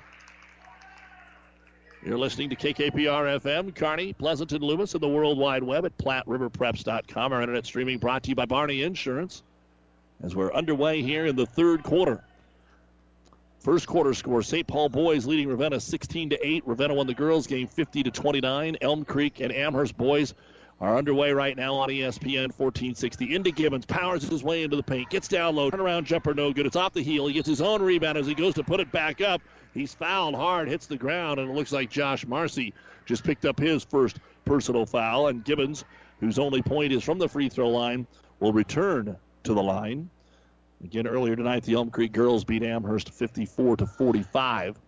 You're 2.04 2.18
listening 2.18 2.50
to 2.50 2.56
KKPR 2.56 3.40
FM, 3.40 3.74
Kearney, 3.74 4.12
Pleasanton, 4.12 4.60
Loomis, 4.60 4.92
and 4.92 5.02
the 5.02 5.08
World 5.08 5.38
Wide 5.38 5.62
Web 5.62 5.86
at 5.86 5.96
PlatteRiverPreps.com. 5.96 7.32
Our 7.32 7.40
internet 7.40 7.64
streaming 7.64 7.96
brought 7.96 8.24
to 8.24 8.28
you 8.28 8.34
by 8.34 8.44
Barney 8.44 8.82
Insurance. 8.82 9.42
As 10.22 10.36
we're 10.36 10.52
underway 10.52 11.00
here 11.00 11.24
in 11.24 11.34
the 11.34 11.46
third 11.46 11.82
quarter. 11.82 12.22
First 13.64 13.86
quarter 13.86 14.12
score: 14.12 14.42
St. 14.42 14.66
Paul 14.66 14.90
boys 14.90 15.24
leading 15.24 15.48
Ravenna 15.48 15.80
16 15.80 16.28
to 16.28 16.46
8. 16.46 16.64
Ravenna 16.66 16.92
won 16.92 17.06
the 17.06 17.14
girls' 17.14 17.46
game 17.46 17.66
50 17.66 18.02
to 18.02 18.10
29. 18.10 18.76
Elm 18.82 19.06
Creek 19.06 19.40
and 19.40 19.50
Amherst 19.50 19.96
boys 19.96 20.34
are 20.82 20.98
underway 20.98 21.32
right 21.32 21.56
now 21.56 21.76
on 21.76 21.88
ESPN 21.88 22.52
1460. 22.52 23.34
Into 23.34 23.50
Gibbons, 23.52 23.86
powers 23.86 24.28
his 24.28 24.44
way 24.44 24.64
into 24.64 24.76
the 24.76 24.82
paint, 24.82 25.08
gets 25.08 25.28
down 25.28 25.56
low, 25.56 25.70
turnaround 25.70 26.04
jumper, 26.04 26.34
no 26.34 26.52
good. 26.52 26.66
It's 26.66 26.76
off 26.76 26.92
the 26.92 27.00
heel. 27.00 27.26
He 27.26 27.32
gets 27.32 27.48
his 27.48 27.62
own 27.62 27.80
rebound 27.80 28.18
as 28.18 28.26
he 28.26 28.34
goes 28.34 28.52
to 28.56 28.62
put 28.62 28.80
it 28.80 28.92
back 28.92 29.22
up. 29.22 29.40
He's 29.72 29.94
fouled 29.94 30.34
hard, 30.34 30.68
hits 30.68 30.86
the 30.86 30.98
ground, 30.98 31.40
and 31.40 31.50
it 31.50 31.54
looks 31.54 31.72
like 31.72 31.88
Josh 31.88 32.26
Marcy 32.26 32.74
just 33.06 33.24
picked 33.24 33.46
up 33.46 33.58
his 33.58 33.82
first 33.82 34.18
personal 34.44 34.84
foul. 34.84 35.28
And 35.28 35.42
Gibbons, 35.42 35.86
whose 36.20 36.38
only 36.38 36.60
point 36.60 36.92
is 36.92 37.02
from 37.02 37.18
the 37.18 37.30
free 37.30 37.48
throw 37.48 37.70
line, 37.70 38.06
will 38.40 38.52
return 38.52 39.16
to 39.44 39.54
the 39.54 39.62
line. 39.62 40.10
Again, 40.84 41.06
earlier 41.06 41.34
tonight, 41.34 41.62
the 41.62 41.74
Elm 41.74 41.90
Creek 41.90 42.12
girls 42.12 42.44
beat 42.44 42.62
Amherst 42.62 43.08
54 43.08 43.78
to 43.78 43.86
45. 43.86 44.78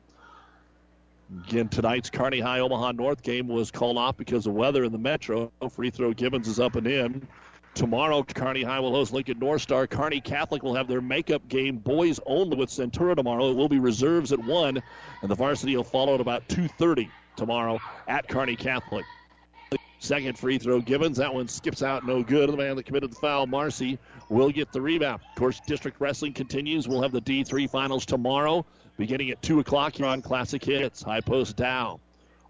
Again, 1.49 1.69
tonight's 1.69 2.11
Kearney 2.11 2.39
High 2.39 2.61
Omaha 2.61 2.93
North 2.93 3.23
game 3.23 3.49
was 3.49 3.71
called 3.71 3.97
off 3.97 4.19
because 4.19 4.47
of 4.47 4.53
weather 4.53 4.85
in 4.85 4.93
the 4.93 4.99
metro. 4.99 5.51
Free 5.71 5.89
throw 5.89 6.13
Gibbons 6.13 6.49
is 6.49 6.61
up 6.61 6.77
and 6.77 6.87
in. 6.87 7.27
Tomorrow, 7.73 8.25
Kearney 8.25 8.63
High 8.63 8.81
will 8.81 8.93
host 8.93 9.15
Lincoln 9.15 9.39
North 9.39 9.63
Star. 9.63 9.87
Kearney 9.87 10.21
Catholic 10.21 10.63
will 10.63 10.75
have 10.75 10.87
their 10.87 11.01
makeup 11.01 11.49
game, 11.49 11.79
boys 11.79 12.21
only, 12.27 12.59
with 12.59 12.69
Centura 12.69 13.17
tomorrow. 13.17 13.51
It 13.51 13.57
will 13.57 13.69
be 13.69 13.79
reserves 13.79 14.33
at 14.33 14.39
one, 14.39 14.83
and 15.23 15.31
the 15.31 15.35
varsity 15.35 15.77
will 15.77 15.85
follow 15.85 16.15
at 16.15 16.21
about 16.21 16.47
2:30 16.49 17.09
tomorrow 17.37 17.81
at 18.07 18.29
Kearney 18.29 18.57
Catholic. 18.57 19.07
Second 19.99 20.39
free 20.39 20.59
throw, 20.59 20.81
Gibbons. 20.81 21.17
That 21.17 21.35
one 21.35 21.49
skips 21.49 21.83
out, 21.83 22.07
no 22.07 22.23
good. 22.23 22.51
The 22.51 22.57
man 22.57 22.77
that 22.77 22.85
committed 22.85 23.13
the 23.13 23.17
foul, 23.17 23.47
Marcy, 23.47 23.99
will 24.29 24.51
get 24.51 24.73
the 24.73 24.81
rebound. 24.81 25.23
Of 25.31 25.39
course, 25.39 25.61
district 25.67 26.01
wrestling 26.01 26.35
continues. 26.35 26.87
We'll 26.87 27.03
have 27.03 27.13
the 27.13 27.23
D3 27.23 27.69
finals 27.71 28.05
tomorrow, 28.05 28.67
beginning 28.97 29.31
at 29.31 29.43
2 29.43 29.61
o'clock 29.61 29.97
here 29.97 30.07
on 30.07 30.23
Classic 30.23 30.63
Hits. 30.63 31.03
High 31.03 31.21
post 31.21 31.57
down. 31.57 32.01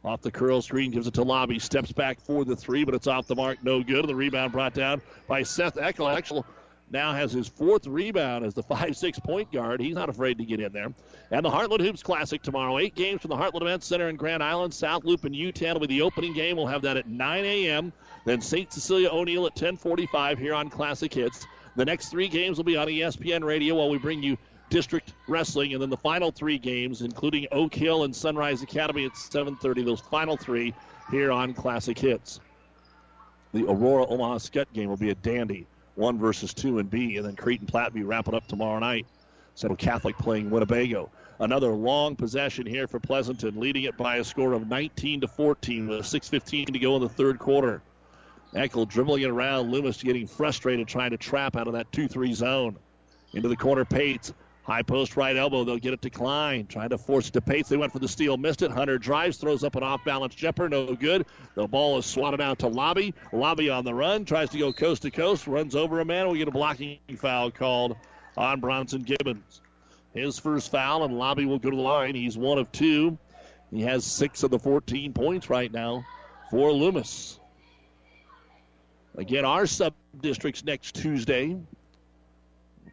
Off 0.05 0.23
the 0.23 0.31
curl 0.31 0.63
screen, 0.63 0.93
gives 0.93 1.09
it 1.09 1.15
to 1.15 1.23
Lobby. 1.23 1.59
Steps 1.59 1.91
back 1.91 2.21
for 2.21 2.45
the 2.45 2.55
three, 2.55 2.85
but 2.85 2.95
it's 2.95 3.09
off 3.09 3.27
the 3.27 3.35
mark. 3.35 3.65
No 3.65 3.83
good. 3.83 4.07
The 4.07 4.15
rebound 4.15 4.53
brought 4.53 4.73
down 4.73 5.03
by 5.27 5.43
Seth 5.43 5.75
Eckel. 5.75 6.07
Eckel 6.17 6.45
now 6.91 7.13
has 7.13 7.33
his 7.33 7.49
fourth 7.49 7.87
rebound 7.87 8.45
as 8.45 8.55
the 8.55 8.63
5-6 8.63 9.23
point 9.25 9.53
guard. 9.53 9.81
He's 9.81 9.95
not 9.95 10.09
afraid 10.09 10.39
to 10.39 10.45
get 10.45 10.61
in 10.61 10.73
there. 10.73 10.93
And 11.31 11.45
the 11.45 11.51
Heartland 11.51 11.81
Hoops 11.81 12.03
Classic 12.03 12.43
tomorrow. 12.43 12.79
Eight 12.79 12.95
games 12.95 13.23
from 13.23 13.31
the 13.31 13.37
Heartland 13.37 13.63
Event 13.63 13.83
Center 13.83 14.09
in 14.09 14.17
Grand 14.17 14.43
Island. 14.43 14.73
South 14.73 15.05
Loup 15.05 15.25
and 15.25 15.35
U10 15.35 15.75
will 15.75 15.81
be 15.81 15.87
the 15.87 16.03
opening 16.03 16.33
game. 16.33 16.57
We'll 16.57 16.67
have 16.67 16.83
that 16.83 16.97
at 16.97 17.09
9 17.09 17.45
a.m. 17.45 17.93
Then 18.25 18.41
St. 18.41 18.73
Cecilia 18.73 19.11
O'Neill 19.11 19.47
at 19.47 19.53
1045 19.53 20.39
here 20.39 20.55
on 20.55 20.71
Classic 20.71 21.13
Hits. 21.13 21.47
The 21.77 21.85
next 21.85 22.09
three 22.09 22.29
games 22.29 22.57
will 22.57 22.65
be 22.65 22.77
on 22.77 22.89
ESPN 22.89 23.45
Radio 23.45 23.75
while 23.75 23.91
we 23.91 23.99
bring 23.99 24.23
you 24.23 24.39
district 24.71 25.13
wrestling, 25.29 25.73
and 25.73 25.83
then 25.83 25.91
the 25.91 25.97
final 25.97 26.31
three 26.31 26.59
games, 26.59 27.03
including 27.03 27.47
Oak 27.53 27.75
Hill 27.75 28.05
and 28.05 28.15
Sunrise 28.15 28.63
Academy 28.63 29.05
at 29.05 29.13
7:30. 29.13 29.85
Those 29.85 30.01
final 30.01 30.37
three 30.37 30.75
here 31.11 31.31
on 31.31 31.55
Classic 31.55 31.99
Hits. 31.99 32.41
The 33.53 33.65
Aurora 33.65 34.07
Omaha 34.07 34.39
Skutt 34.39 34.73
game 34.73 34.89
will 34.89 34.97
be 34.97 35.11
a 35.11 35.15
dandy, 35.15 35.67
one 35.97 36.19
versus 36.19 36.55
two 36.55 36.79
and 36.79 36.89
B, 36.89 37.17
and 37.17 37.27
then 37.27 37.35
Creighton 37.35 37.67
Platteview 37.67 38.07
wrap 38.07 38.29
it 38.29 38.35
up 38.35 38.47
tomorrow 38.47 38.79
night. 38.79 39.07
Central 39.55 39.77
Catholic 39.77 40.17
playing 40.19 40.51
Winnebago. 40.51 41.11
Another 41.41 41.71
long 41.73 42.17
possession 42.17 42.67
here 42.67 42.87
for 42.87 43.01
Pleasanton, 43.01 43.59
leading 43.59 43.85
it 43.85 43.97
by 43.97 44.17
a 44.17 44.25
score 44.25 44.53
of 44.53 44.69
19 44.69 45.23
to 45.23 45.29
14 45.29 45.89
with 45.89 46.07
6:15 46.07 46.73
to 46.73 46.79
go 46.79 46.97
in 46.97 47.03
the 47.03 47.09
third 47.09 47.39
quarter. 47.39 47.83
Eckel 48.55 48.87
dribbling 48.89 49.23
it 49.23 49.31
around. 49.31 49.71
Loomis 49.71 50.03
getting 50.03 50.27
frustrated, 50.27 50.87
trying 50.87 51.11
to 51.11 51.17
trap 51.17 51.57
out 51.57 51.67
of 51.67 51.73
that 51.75 51.91
2-3 51.93 52.33
zone. 52.33 52.77
Into 53.35 53.49
the 53.49 53.57
corner, 53.57 53.85
Pates 53.85 54.33
High 54.67 54.83
post 54.83 55.17
right 55.17 55.37
elbow. 55.37 55.63
They'll 55.63 55.79
get 55.79 55.93
it 55.93 56.03
to 56.03 56.11
Klein. 56.11 56.67
Trying 56.67 56.89
to 56.89 56.99
force 56.99 57.29
it 57.29 57.35
to 57.35 57.41
Pates. 57.41 57.69
They 57.69 57.77
went 57.77 57.93
for 57.93 58.01
the 58.01 58.09
steal, 58.09 58.37
missed 58.37 58.63
it. 58.63 58.73
Hunter 58.73 58.99
drives, 58.99 59.37
throws 59.37 59.63
up 59.63 59.77
an 59.77 59.85
off 59.85 60.05
balance 60.05 60.35
jumper. 60.35 60.69
No 60.69 60.93
good. 60.97 61.25
The 61.55 61.69
ball 61.69 61.99
is 61.99 62.07
swatted 62.07 62.41
out 62.41 62.59
to 62.59 62.67
Lobby. 62.67 63.15
Lobby 63.33 63.71
on 63.71 63.85
the 63.85 63.95
run. 63.95 64.25
Tries 64.25 64.51
to 64.51 64.59
go 64.59 64.73
coast 64.73 65.03
to 65.03 65.13
coast. 65.13 65.47
Runs 65.47 65.77
over 65.77 66.01
a 66.01 66.05
man. 66.05 66.29
We 66.31 66.39
get 66.39 66.49
a 66.49 66.51
blocking 66.51 66.99
foul 67.17 67.53
called 67.53 67.97
on 68.37 68.59
Bronson 68.59 69.03
Gibbons. 69.03 69.61
His 70.13 70.41
first 70.41 70.73
foul, 70.73 71.05
and 71.05 71.17
Lobby 71.17 71.45
will 71.45 71.61
go 71.61 71.71
to 71.71 71.77
the 71.77 71.83
line. 71.83 72.17
He's 72.17 72.37
one 72.37 72.59
of 72.59 72.73
two. 72.73 73.19
He 73.71 73.83
has 73.83 74.05
six 74.05 74.43
of 74.43 74.51
the 74.51 74.59
14 74.59 75.13
points 75.13 75.49
right 75.49 75.73
now 75.73 76.05
for 76.51 76.73
Loomis. 76.73 77.39
Again, 79.17 79.45
our 79.45 79.67
sub 79.67 79.95
districts 80.21 80.65
next 80.65 80.97
Tuesday 80.97 81.57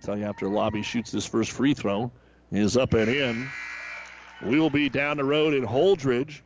tell 0.03 0.17
you 0.17 0.25
after 0.25 0.47
Lobby 0.47 0.81
shoots 0.81 1.11
this 1.11 1.25
first 1.25 1.51
free 1.51 1.73
throw, 1.73 2.11
is 2.51 2.75
up 2.75 2.93
and 2.93 3.09
in. 3.09 3.49
We 4.45 4.59
will 4.59 4.69
be 4.69 4.89
down 4.89 5.17
the 5.17 5.23
road 5.23 5.53
in 5.53 5.65
Holdrege 5.65 6.41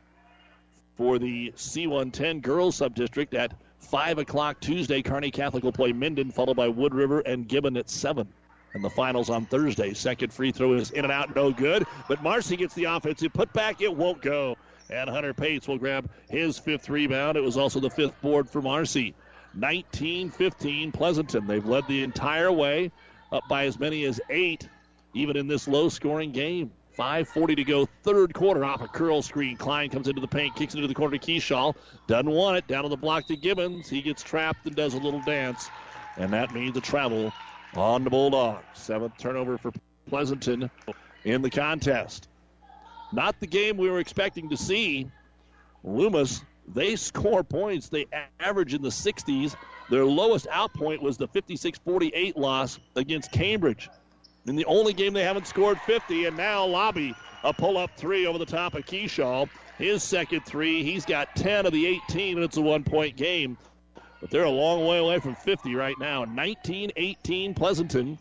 for 0.96 1.18
the 1.18 1.52
C110 1.56 2.42
girls 2.42 2.80
subdistrict 2.80 3.34
at 3.34 3.54
5 3.80 4.20
o'clock 4.20 4.60
Tuesday. 4.60 5.02
Kearney 5.02 5.32
Catholic 5.32 5.64
will 5.64 5.72
play 5.72 5.92
Minden, 5.92 6.32
followed 6.32 6.56
by 6.56 6.68
Wood 6.68 6.94
River 6.94 7.22
and 7.22 7.48
Gibbon 7.48 7.78
at 7.78 7.90
7. 7.90 8.28
And 8.74 8.84
the 8.84 8.90
finals 8.92 9.30
on 9.30 9.46
Thursday. 9.46 9.94
Second 9.94 10.32
free 10.32 10.52
throw 10.52 10.74
is 10.74 10.92
in 10.92 11.04
and 11.04 11.12
out, 11.12 11.36
no 11.36 11.52
good. 11.52 11.86
But 12.08 12.22
Marcy 12.22 12.58
gets 12.58 12.76
the 12.76 12.84
offensive 12.84 13.34
put 13.34 13.52
back. 13.54 13.82
It 13.82 13.96
won't 13.96 14.22
go. 14.22 14.56
And 14.90 15.10
Hunter 15.10 15.34
Pates 15.34 15.68
will 15.68 15.80
grab 15.80 16.10
his 16.30 16.60
fifth 16.60 16.90
rebound. 16.90 17.38
It 17.38 17.44
was 17.44 17.58
also 17.58 17.80
the 17.80 17.90
fifth 17.90 18.22
board 18.22 18.50
for 18.50 18.62
Marcy. 18.62 19.16
19 19.56 20.30
15 20.30 20.92
Pleasanton. 20.92 21.48
They've 21.48 21.66
led 21.66 21.88
the 21.88 22.04
entire 22.04 22.52
way 22.52 22.92
up 23.32 23.44
by 23.48 23.66
as 23.66 23.80
many 23.80 24.06
as 24.06 24.20
eight, 24.30 24.68
even 25.14 25.38
in 25.38 25.48
this 25.48 25.68
low 25.68 25.90
scoring 25.90 26.32
game. 26.32 26.72
5.40 26.98 27.58
to 27.58 27.64
go, 27.64 27.88
third 28.02 28.34
quarter 28.34 28.66
off 28.66 28.82
a 28.82 28.88
curl 28.88 29.22
screen. 29.22 29.56
Klein 29.56 29.90
comes 29.90 30.08
into 30.08 30.20
the 30.20 30.28
paint, 30.28 30.56
kicks 30.56 30.74
into 30.74 30.88
the 30.88 30.96
corner 30.96 31.18
to 31.18 31.32
Keyshaw. 31.32 31.76
Doesn't 32.08 32.30
want 32.30 32.58
it. 32.58 32.68
Down 32.68 32.86
on 32.86 32.90
the 32.90 32.98
block 32.98 33.28
to 33.28 33.36
Gibbons. 33.36 33.88
He 33.88 34.02
gets 34.02 34.24
trapped 34.24 34.66
and 34.66 34.76
does 34.76 34.96
a 34.96 34.98
little 34.98 35.22
dance. 35.22 35.70
And 36.18 36.34
that 36.34 36.54
means 36.54 36.76
a 36.76 36.82
travel 36.82 37.32
on 37.76 38.04
the 38.04 38.10
Bulldogs. 38.10 38.64
Seventh 38.74 39.16
turnover 39.20 39.60
for 39.60 39.72
Pleasanton 40.10 40.72
in 41.24 41.44
the 41.44 41.52
contest. 41.52 42.28
Not 43.12 43.40
the 43.40 43.48
game 43.48 43.78
we 43.78 43.90
were 43.90 44.00
expecting 44.00 44.50
to 44.50 44.58
see. 44.58 45.10
Loomis, 45.84 46.42
they 46.68 46.96
score 46.96 47.44
points. 47.44 47.90
They 47.90 48.08
average 48.40 48.74
in 48.74 48.82
the 48.82 48.90
60s. 48.90 49.56
Their 49.90 50.06
lowest 50.06 50.48
out 50.52 50.74
point 50.74 51.02
was 51.02 51.18
the 51.18 51.28
56 51.28 51.80
48 51.80 52.38
loss 52.38 52.80
against 52.96 53.32
Cambridge. 53.32 53.90
In 54.46 54.56
the 54.56 54.66
only 54.66 54.94
game 54.94 55.14
they 55.14 55.24
haven't 55.24 55.48
scored 55.48 55.80
50, 55.82 56.26
and 56.26 56.38
now 56.38 56.66
Lobby, 56.66 57.14
a 57.44 57.54
pull 57.54 57.78
up 57.78 57.92
three 57.98 58.26
over 58.28 58.38
the 58.38 58.46
top 58.46 58.76
of 58.76 58.86
Keyshaw. 58.86 59.50
His 59.78 60.04
second 60.04 60.46
three, 60.46 60.84
he's 60.84 61.06
got 61.06 61.36
10 61.36 61.66
of 61.66 61.74
the 61.74 61.86
18, 61.86 62.38
and 62.38 62.44
it's 62.44 62.58
a 62.58 62.62
one 62.62 62.84
point 62.84 63.16
game. 63.16 63.58
But 64.20 64.32
they're 64.32 64.44
a 64.44 64.50
long 64.50 64.86
way 64.88 64.98
away 64.98 65.20
from 65.20 65.36
50 65.36 65.76
right 65.76 65.98
now. 66.00 66.26
19 66.26 66.92
18 66.96 67.54
Pleasanton. 67.54 68.18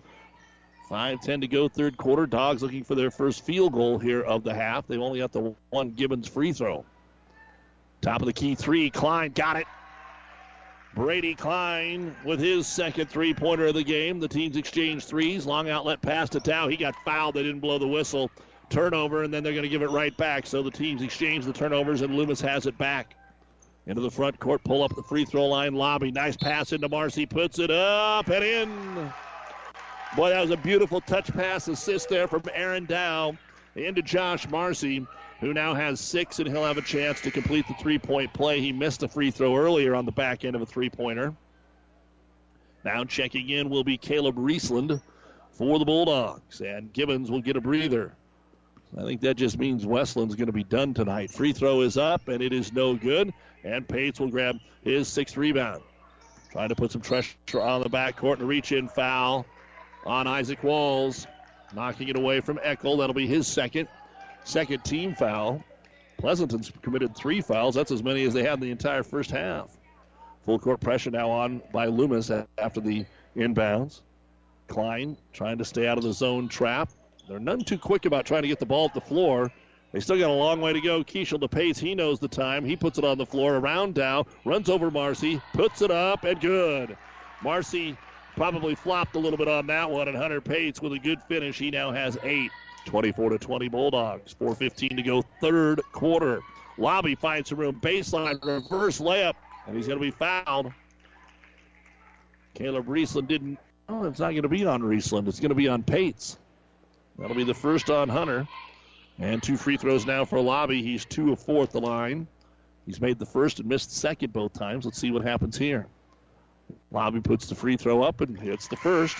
5-10 0.90 1.40
to 1.40 1.48
go, 1.48 1.68
third 1.68 1.96
quarter. 1.96 2.26
Dogs 2.26 2.62
looking 2.62 2.84
for 2.84 2.94
their 2.94 3.10
first 3.10 3.44
field 3.44 3.72
goal 3.72 3.98
here 3.98 4.20
of 4.20 4.44
the 4.44 4.54
half. 4.54 4.86
They've 4.86 5.00
only 5.00 5.18
got 5.18 5.32
the 5.32 5.54
one 5.70 5.90
Gibbons 5.90 6.28
free 6.28 6.52
throw. 6.52 6.84
Top 8.02 8.20
of 8.20 8.26
the 8.26 8.32
key 8.32 8.54
three. 8.54 8.90
Klein 8.90 9.32
got 9.32 9.56
it. 9.56 9.66
Brady 10.96 11.34
Klein 11.34 12.16
with 12.24 12.40
his 12.40 12.66
second 12.66 13.10
three 13.10 13.34
pointer 13.34 13.66
of 13.66 13.74
the 13.74 13.84
game. 13.84 14.18
The 14.18 14.26
teams 14.26 14.56
exchange 14.56 15.04
threes. 15.04 15.44
Long 15.44 15.68
outlet 15.68 16.00
pass 16.00 16.30
to 16.30 16.40
Dow. 16.40 16.68
He 16.68 16.76
got 16.78 16.94
fouled. 17.04 17.34
They 17.34 17.42
didn't 17.42 17.60
blow 17.60 17.78
the 17.78 17.86
whistle. 17.86 18.30
Turnover, 18.70 19.22
and 19.22 19.32
then 19.32 19.44
they're 19.44 19.52
going 19.52 19.62
to 19.62 19.68
give 19.68 19.82
it 19.82 19.90
right 19.90 20.16
back. 20.16 20.46
So 20.46 20.62
the 20.62 20.70
teams 20.70 21.02
exchange 21.02 21.44
the 21.44 21.52
turnovers, 21.52 22.00
and 22.00 22.14
Loomis 22.14 22.40
has 22.40 22.64
it 22.64 22.76
back. 22.78 23.14
Into 23.86 24.00
the 24.00 24.10
front 24.10 24.40
court, 24.40 24.64
pull 24.64 24.82
up 24.82 24.96
the 24.96 25.02
free 25.02 25.26
throw 25.26 25.46
line 25.46 25.74
Lobby. 25.74 26.10
Nice 26.10 26.36
pass 26.36 26.72
into 26.72 26.88
Marcy, 26.88 27.26
puts 27.26 27.58
it 27.58 27.70
up 27.70 28.28
and 28.28 28.42
in. 28.42 29.12
Boy, 30.16 30.30
that 30.30 30.40
was 30.40 30.50
a 30.50 30.56
beautiful 30.56 31.02
touch 31.02 31.30
pass 31.32 31.68
assist 31.68 32.08
there 32.08 32.26
from 32.26 32.42
Aaron 32.54 32.86
Dow 32.86 33.36
into 33.76 34.00
Josh 34.00 34.48
Marcy 34.48 35.06
who 35.40 35.52
now 35.52 35.74
has 35.74 36.00
six, 36.00 36.38
and 36.38 36.48
he'll 36.48 36.64
have 36.64 36.78
a 36.78 36.82
chance 36.82 37.20
to 37.22 37.30
complete 37.30 37.66
the 37.68 37.74
three 37.74 37.98
point 37.98 38.32
play. 38.32 38.60
He 38.60 38.72
missed 38.72 39.02
a 39.02 39.08
free 39.08 39.30
throw 39.30 39.56
earlier 39.56 39.94
on 39.94 40.06
the 40.06 40.12
back 40.12 40.44
end 40.44 40.56
of 40.56 40.62
a 40.62 40.66
three 40.66 40.90
pointer. 40.90 41.34
Now 42.84 43.04
checking 43.04 43.48
in 43.48 43.68
will 43.68 43.84
be 43.84 43.98
Caleb 43.98 44.36
Riesland 44.36 45.00
for 45.52 45.78
the 45.78 45.84
Bulldogs, 45.84 46.60
and 46.60 46.92
Gibbons 46.92 47.30
will 47.30 47.42
get 47.42 47.56
a 47.56 47.60
breather. 47.60 48.14
I 48.96 49.02
think 49.02 49.20
that 49.22 49.36
just 49.36 49.58
means 49.58 49.84
Westland's 49.84 50.36
going 50.36 50.46
to 50.46 50.52
be 50.52 50.64
done 50.64 50.94
tonight. 50.94 51.30
Free 51.30 51.52
throw 51.52 51.80
is 51.80 51.98
up, 51.98 52.28
and 52.28 52.42
it 52.42 52.52
is 52.52 52.72
no 52.72 52.94
good. 52.94 53.32
And 53.64 53.86
Pates 53.86 54.20
will 54.20 54.28
grab 54.28 54.56
his 54.82 55.08
sixth 55.08 55.36
rebound. 55.36 55.82
Trying 56.52 56.68
to 56.68 56.76
put 56.76 56.92
some 56.92 57.02
pressure 57.02 57.60
on 57.60 57.82
the 57.82 57.90
backcourt 57.90 58.34
and 58.34 58.42
a 58.42 58.46
reach 58.46 58.72
in 58.72 58.88
foul 58.88 59.44
on 60.06 60.26
Isaac 60.26 60.62
Walls. 60.62 61.26
Knocking 61.74 62.08
it 62.08 62.16
away 62.16 62.40
from 62.40 62.58
Eckel. 62.58 62.98
That'll 62.98 63.12
be 63.12 63.26
his 63.26 63.46
second 63.46 63.88
second 64.46 64.84
team 64.84 65.14
foul. 65.14 65.62
Pleasanton's 66.18 66.72
committed 66.82 67.14
three 67.14 67.40
fouls. 67.40 67.74
That's 67.74 67.90
as 67.90 68.02
many 68.02 68.24
as 68.24 68.32
they 68.32 68.42
had 68.42 68.54
in 68.54 68.60
the 68.60 68.70
entire 68.70 69.02
first 69.02 69.30
half. 69.30 69.76
Full 70.44 70.58
court 70.58 70.80
pressure 70.80 71.10
now 71.10 71.28
on 71.28 71.60
by 71.72 71.86
Loomis 71.86 72.30
after 72.58 72.80
the 72.80 73.04
inbounds. 73.36 74.00
Klein 74.68 75.16
trying 75.32 75.58
to 75.58 75.64
stay 75.64 75.86
out 75.86 75.98
of 75.98 76.04
the 76.04 76.12
zone 76.12 76.48
trap. 76.48 76.90
They're 77.28 77.38
none 77.38 77.60
too 77.60 77.78
quick 77.78 78.06
about 78.06 78.24
trying 78.24 78.42
to 78.42 78.48
get 78.48 78.60
the 78.60 78.66
ball 78.66 78.86
at 78.86 78.94
the 78.94 79.00
floor. 79.00 79.50
They 79.92 80.00
still 80.00 80.18
got 80.18 80.30
a 80.30 80.32
long 80.32 80.60
way 80.60 80.72
to 80.72 80.80
go. 80.80 81.02
Keyshaw 81.02 81.40
to 81.40 81.48
Pates. 81.48 81.78
He 81.78 81.94
knows 81.94 82.18
the 82.18 82.28
time. 82.28 82.64
He 82.64 82.76
puts 82.76 82.98
it 82.98 83.04
on 83.04 83.18
the 83.18 83.26
floor 83.26 83.56
around 83.56 83.94
Dow. 83.94 84.26
Runs 84.44 84.68
over 84.68 84.90
Marcy. 84.90 85.40
Puts 85.52 85.82
it 85.82 85.90
up 85.90 86.24
and 86.24 86.40
good. 86.40 86.96
Marcy 87.42 87.96
probably 88.36 88.74
flopped 88.74 89.16
a 89.16 89.18
little 89.18 89.38
bit 89.38 89.48
on 89.48 89.66
that 89.68 89.90
one. 89.90 90.08
And 90.08 90.16
Hunter 90.16 90.40
Pates 90.40 90.80
with 90.80 90.92
a 90.92 90.98
good 90.98 91.22
finish. 91.22 91.58
He 91.58 91.70
now 91.70 91.90
has 91.90 92.18
eight. 92.22 92.50
24 92.86 93.30
to 93.30 93.38
20 93.38 93.68
Bulldogs. 93.68 94.34
4:15 94.40 94.96
to 94.96 95.02
go, 95.02 95.22
third 95.40 95.82
quarter. 95.92 96.40
Lobby 96.78 97.14
finds 97.14 97.50
some 97.50 97.58
room, 97.58 97.78
baseline 97.80 98.42
reverse 98.44 99.00
layup, 99.00 99.34
and 99.66 99.76
he's 99.76 99.86
going 99.86 99.98
to 99.98 100.04
be 100.04 100.10
fouled. 100.10 100.72
Caleb 102.54 102.86
Riesland 102.86 103.28
didn't. 103.28 103.58
Oh, 103.88 104.04
it's 104.04 104.18
not 104.18 104.30
going 104.30 104.42
to 104.42 104.48
be 104.48 104.64
on 104.64 104.82
Riesland. 104.82 105.28
It's 105.28 105.40
going 105.40 105.50
to 105.50 105.54
be 105.54 105.68
on 105.68 105.82
Pates. 105.82 106.38
That'll 107.18 107.36
be 107.36 107.44
the 107.44 107.54
first 107.54 107.90
on 107.90 108.08
Hunter. 108.08 108.48
And 109.18 109.42
two 109.42 109.56
free 109.56 109.76
throws 109.76 110.04
now 110.04 110.24
for 110.24 110.40
Lobby. 110.40 110.82
He's 110.82 111.04
two 111.04 111.32
of 111.32 111.40
four 111.40 111.62
at 111.62 111.70
the 111.70 111.80
line. 111.80 112.26
He's 112.84 113.00
made 113.00 113.18
the 113.18 113.26
first 113.26 113.58
and 113.60 113.68
missed 113.68 113.90
the 113.90 113.96
second 113.96 114.32
both 114.32 114.52
times. 114.52 114.84
Let's 114.84 114.98
see 114.98 115.10
what 115.10 115.22
happens 115.22 115.56
here. 115.56 115.86
Lobby 116.90 117.20
puts 117.20 117.46
the 117.46 117.54
free 117.54 117.76
throw 117.76 118.02
up 118.02 118.20
and 118.20 118.38
hits 118.38 118.68
the 118.68 118.76
first. 118.76 119.16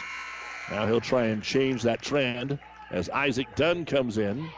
Now 0.71 0.87
he'll 0.87 1.01
try 1.01 1.27
and 1.27 1.43
change 1.43 1.83
that 1.83 2.03
trend 2.03 2.59
as 2.91 3.09
Isaac 3.11 3.49
Dunn 3.57 3.85
comes 3.85 4.19
in. 4.19 4.49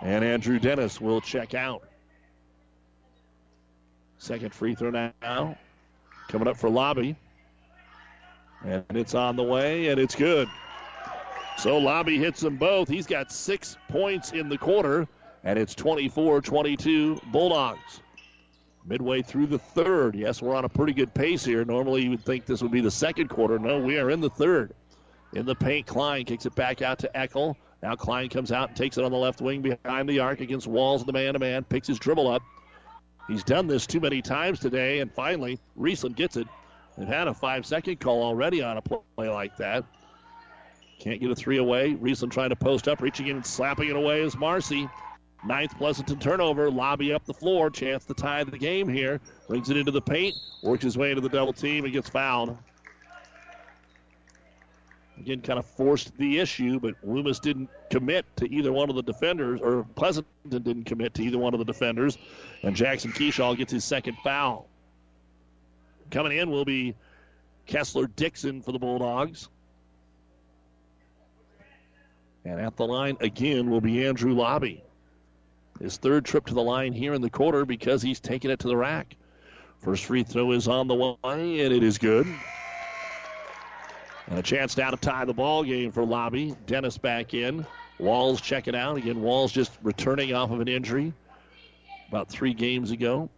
And 0.00 0.24
Andrew 0.24 0.58
Dennis 0.58 1.00
will 1.00 1.20
check 1.20 1.54
out. 1.54 1.82
Second 4.18 4.54
free 4.54 4.74
throw 4.74 4.90
now. 4.90 5.56
Coming 6.28 6.48
up 6.48 6.56
for 6.56 6.70
Lobby. 6.70 7.16
And 8.64 8.84
it's 8.90 9.14
on 9.14 9.36
the 9.36 9.42
way, 9.42 9.88
and 9.88 10.00
it's 10.00 10.14
good. 10.14 10.48
So 11.56 11.78
Lobby 11.78 12.18
hits 12.18 12.40
them 12.40 12.56
both. 12.56 12.88
He's 12.88 13.06
got 13.06 13.32
six 13.32 13.76
points 13.88 14.32
in 14.32 14.48
the 14.48 14.58
quarter, 14.58 15.08
and 15.42 15.58
it's 15.58 15.74
24 15.74 16.40
22 16.40 17.20
Bulldogs. 17.32 18.00
Midway 18.84 19.22
through 19.22 19.46
the 19.46 19.58
third. 19.58 20.14
Yes, 20.14 20.40
we're 20.40 20.54
on 20.54 20.64
a 20.64 20.68
pretty 20.68 20.92
good 20.92 21.12
pace 21.12 21.44
here. 21.44 21.64
Normally, 21.64 22.02
you 22.02 22.10
would 22.10 22.24
think 22.24 22.46
this 22.46 22.62
would 22.62 22.70
be 22.72 22.80
the 22.80 22.90
second 22.90 23.28
quarter. 23.28 23.58
No, 23.58 23.80
we 23.80 23.98
are 23.98 24.10
in 24.10 24.20
the 24.20 24.30
third. 24.30 24.72
In 25.34 25.44
the 25.44 25.54
paint, 25.54 25.86
Klein 25.86 26.24
kicks 26.24 26.46
it 26.46 26.54
back 26.54 26.82
out 26.82 26.98
to 27.00 27.10
Eckel. 27.14 27.54
Now 27.82 27.94
Klein 27.94 28.28
comes 28.28 28.50
out 28.50 28.68
and 28.68 28.76
takes 28.76 28.98
it 28.98 29.04
on 29.04 29.12
the 29.12 29.18
left 29.18 29.40
wing 29.40 29.62
behind 29.62 30.08
the 30.08 30.20
arc 30.20 30.40
against 30.40 30.66
Walls, 30.66 31.04
the 31.04 31.12
man 31.12 31.34
to 31.34 31.38
man, 31.38 31.64
picks 31.64 31.86
his 31.86 31.98
dribble 31.98 32.28
up. 32.28 32.42
He's 33.28 33.44
done 33.44 33.66
this 33.66 33.86
too 33.86 34.00
many 34.00 34.22
times 34.22 34.58
today, 34.58 35.00
and 35.00 35.12
finally, 35.12 35.58
Riesland 35.78 36.16
gets 36.16 36.36
it. 36.36 36.48
They've 36.96 37.06
had 37.06 37.28
a 37.28 37.34
five 37.34 37.66
second 37.66 38.00
call 38.00 38.22
already 38.22 38.62
on 38.62 38.78
a 38.78 38.82
play 38.82 39.28
like 39.28 39.56
that. 39.58 39.84
Can't 40.98 41.20
get 41.20 41.30
a 41.30 41.36
three 41.36 41.58
away. 41.58 41.94
Riesland 41.94 42.32
trying 42.32 42.48
to 42.48 42.56
post 42.56 42.88
up, 42.88 43.00
reaching 43.00 43.28
in 43.28 43.36
and 43.36 43.46
slapping 43.46 43.90
it 43.90 43.96
away 43.96 44.22
is 44.22 44.36
Marcy. 44.36 44.88
Ninth 45.46 45.76
Pleasanton 45.78 46.18
turnover. 46.18 46.70
Lobby 46.70 47.12
up 47.12 47.24
the 47.24 47.34
floor. 47.34 47.70
Chance 47.70 48.06
to 48.06 48.14
tie 48.14 48.42
the 48.42 48.58
game 48.58 48.88
here. 48.88 49.20
Brings 49.46 49.70
it 49.70 49.76
into 49.76 49.92
the 49.92 50.02
paint. 50.02 50.34
Works 50.62 50.82
his 50.82 50.98
way 50.98 51.10
into 51.10 51.20
the 51.20 51.28
double 51.28 51.52
team 51.52 51.84
and 51.84 51.92
gets 51.92 52.08
fouled. 52.08 52.56
Again, 55.20 55.40
kind 55.40 55.58
of 55.58 55.66
forced 55.66 56.16
the 56.16 56.38
issue, 56.38 56.78
but 56.78 56.94
Loomis 57.02 57.40
didn't 57.40 57.68
commit 57.90 58.24
to 58.36 58.50
either 58.52 58.72
one 58.72 58.88
of 58.88 58.96
the 58.96 59.02
defenders, 59.02 59.60
or 59.60 59.84
Pleasanton 59.94 60.28
didn't 60.48 60.84
commit 60.84 61.14
to 61.14 61.22
either 61.22 61.38
one 61.38 61.54
of 61.54 61.58
the 61.58 61.64
defenders. 61.64 62.16
And 62.62 62.76
Jackson 62.76 63.12
Keyshaw 63.12 63.56
gets 63.56 63.72
his 63.72 63.84
second 63.84 64.16
foul. 64.22 64.68
Coming 66.10 66.38
in 66.38 66.50
will 66.50 66.64
be 66.64 66.94
Kessler 67.66 68.06
Dixon 68.06 68.62
for 68.62 68.72
the 68.72 68.78
Bulldogs. 68.78 69.48
And 72.44 72.60
at 72.60 72.76
the 72.76 72.86
line 72.86 73.16
again 73.20 73.70
will 73.70 73.80
be 73.80 74.06
Andrew 74.06 74.32
Lobby. 74.32 74.82
His 75.80 75.96
third 75.96 76.24
trip 76.24 76.46
to 76.46 76.54
the 76.54 76.62
line 76.62 76.92
here 76.92 77.12
in 77.12 77.20
the 77.20 77.30
quarter 77.30 77.64
because 77.64 78.02
he's 78.02 78.20
taking 78.20 78.50
it 78.50 78.60
to 78.60 78.68
the 78.68 78.76
rack. 78.76 79.16
First 79.82 80.06
free 80.06 80.22
throw 80.22 80.52
is 80.52 80.66
on 80.66 80.88
the 80.88 80.94
way, 80.94 81.16
and 81.22 81.74
it 81.74 81.82
is 81.82 81.98
good. 81.98 82.26
And 84.28 84.38
a 84.38 84.42
chance 84.42 84.76
now 84.76 84.90
to 84.90 84.96
tie 84.96 85.24
the 85.24 85.32
ball 85.32 85.64
game 85.64 85.90
for 85.90 86.04
Lobby. 86.04 86.54
Dennis 86.66 86.98
back 86.98 87.32
in. 87.32 87.64
Walls 87.98 88.40
checking 88.40 88.76
out. 88.76 88.98
Again, 88.98 89.22
Walls 89.22 89.52
just 89.52 89.72
returning 89.82 90.34
off 90.34 90.50
of 90.50 90.60
an 90.60 90.68
injury 90.68 91.12
about 92.08 92.28
three 92.28 92.52
games 92.52 92.90
ago. 92.90 93.30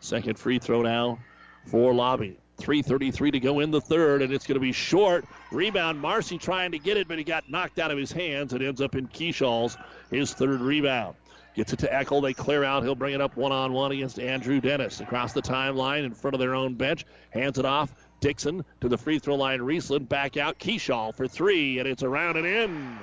Second 0.00 0.38
free 0.38 0.58
throw 0.58 0.82
now 0.82 1.18
for 1.66 1.94
Lobby. 1.94 2.38
3.33 2.58 3.32
to 3.32 3.40
go 3.40 3.60
in 3.60 3.70
the 3.70 3.80
third, 3.80 4.22
and 4.22 4.32
it's 4.32 4.46
going 4.46 4.54
to 4.54 4.60
be 4.60 4.72
short. 4.72 5.26
Rebound, 5.52 6.00
Marcy 6.00 6.38
trying 6.38 6.72
to 6.72 6.78
get 6.78 6.96
it, 6.96 7.06
but 7.06 7.18
he 7.18 7.24
got 7.24 7.50
knocked 7.50 7.78
out 7.78 7.90
of 7.90 7.98
his 7.98 8.10
hands. 8.10 8.52
It 8.54 8.62
ends 8.62 8.80
up 8.80 8.94
in 8.94 9.08
Keyshaw's, 9.08 9.76
his 10.10 10.32
third 10.32 10.60
rebound. 10.60 11.16
Gets 11.54 11.72
it 11.72 11.78
to 11.80 11.88
Eckel. 11.88 12.22
They 12.22 12.34
clear 12.34 12.64
out. 12.64 12.82
He'll 12.82 12.94
bring 12.94 13.14
it 13.14 13.20
up 13.20 13.36
one 13.36 13.52
on 13.52 13.72
one 13.72 13.92
against 13.92 14.18
Andrew 14.18 14.60
Dennis. 14.60 15.00
Across 15.00 15.32
the 15.34 15.42
timeline 15.42 16.04
in 16.04 16.12
front 16.12 16.34
of 16.34 16.40
their 16.40 16.54
own 16.54 16.74
bench. 16.74 17.06
Hands 17.30 17.56
it 17.58 17.64
off. 17.64 17.94
Dixon 18.20 18.64
to 18.80 18.88
the 18.88 18.98
free 18.98 19.18
throw 19.18 19.34
line. 19.36 19.60
Riesland 19.60 20.08
back 20.08 20.36
out. 20.36 20.58
Keyshaw 20.58 21.14
for 21.14 21.28
three, 21.28 21.78
and 21.78 21.88
it's 21.88 22.02
around 22.02 22.36
and 22.36 22.46
in. 22.46 22.98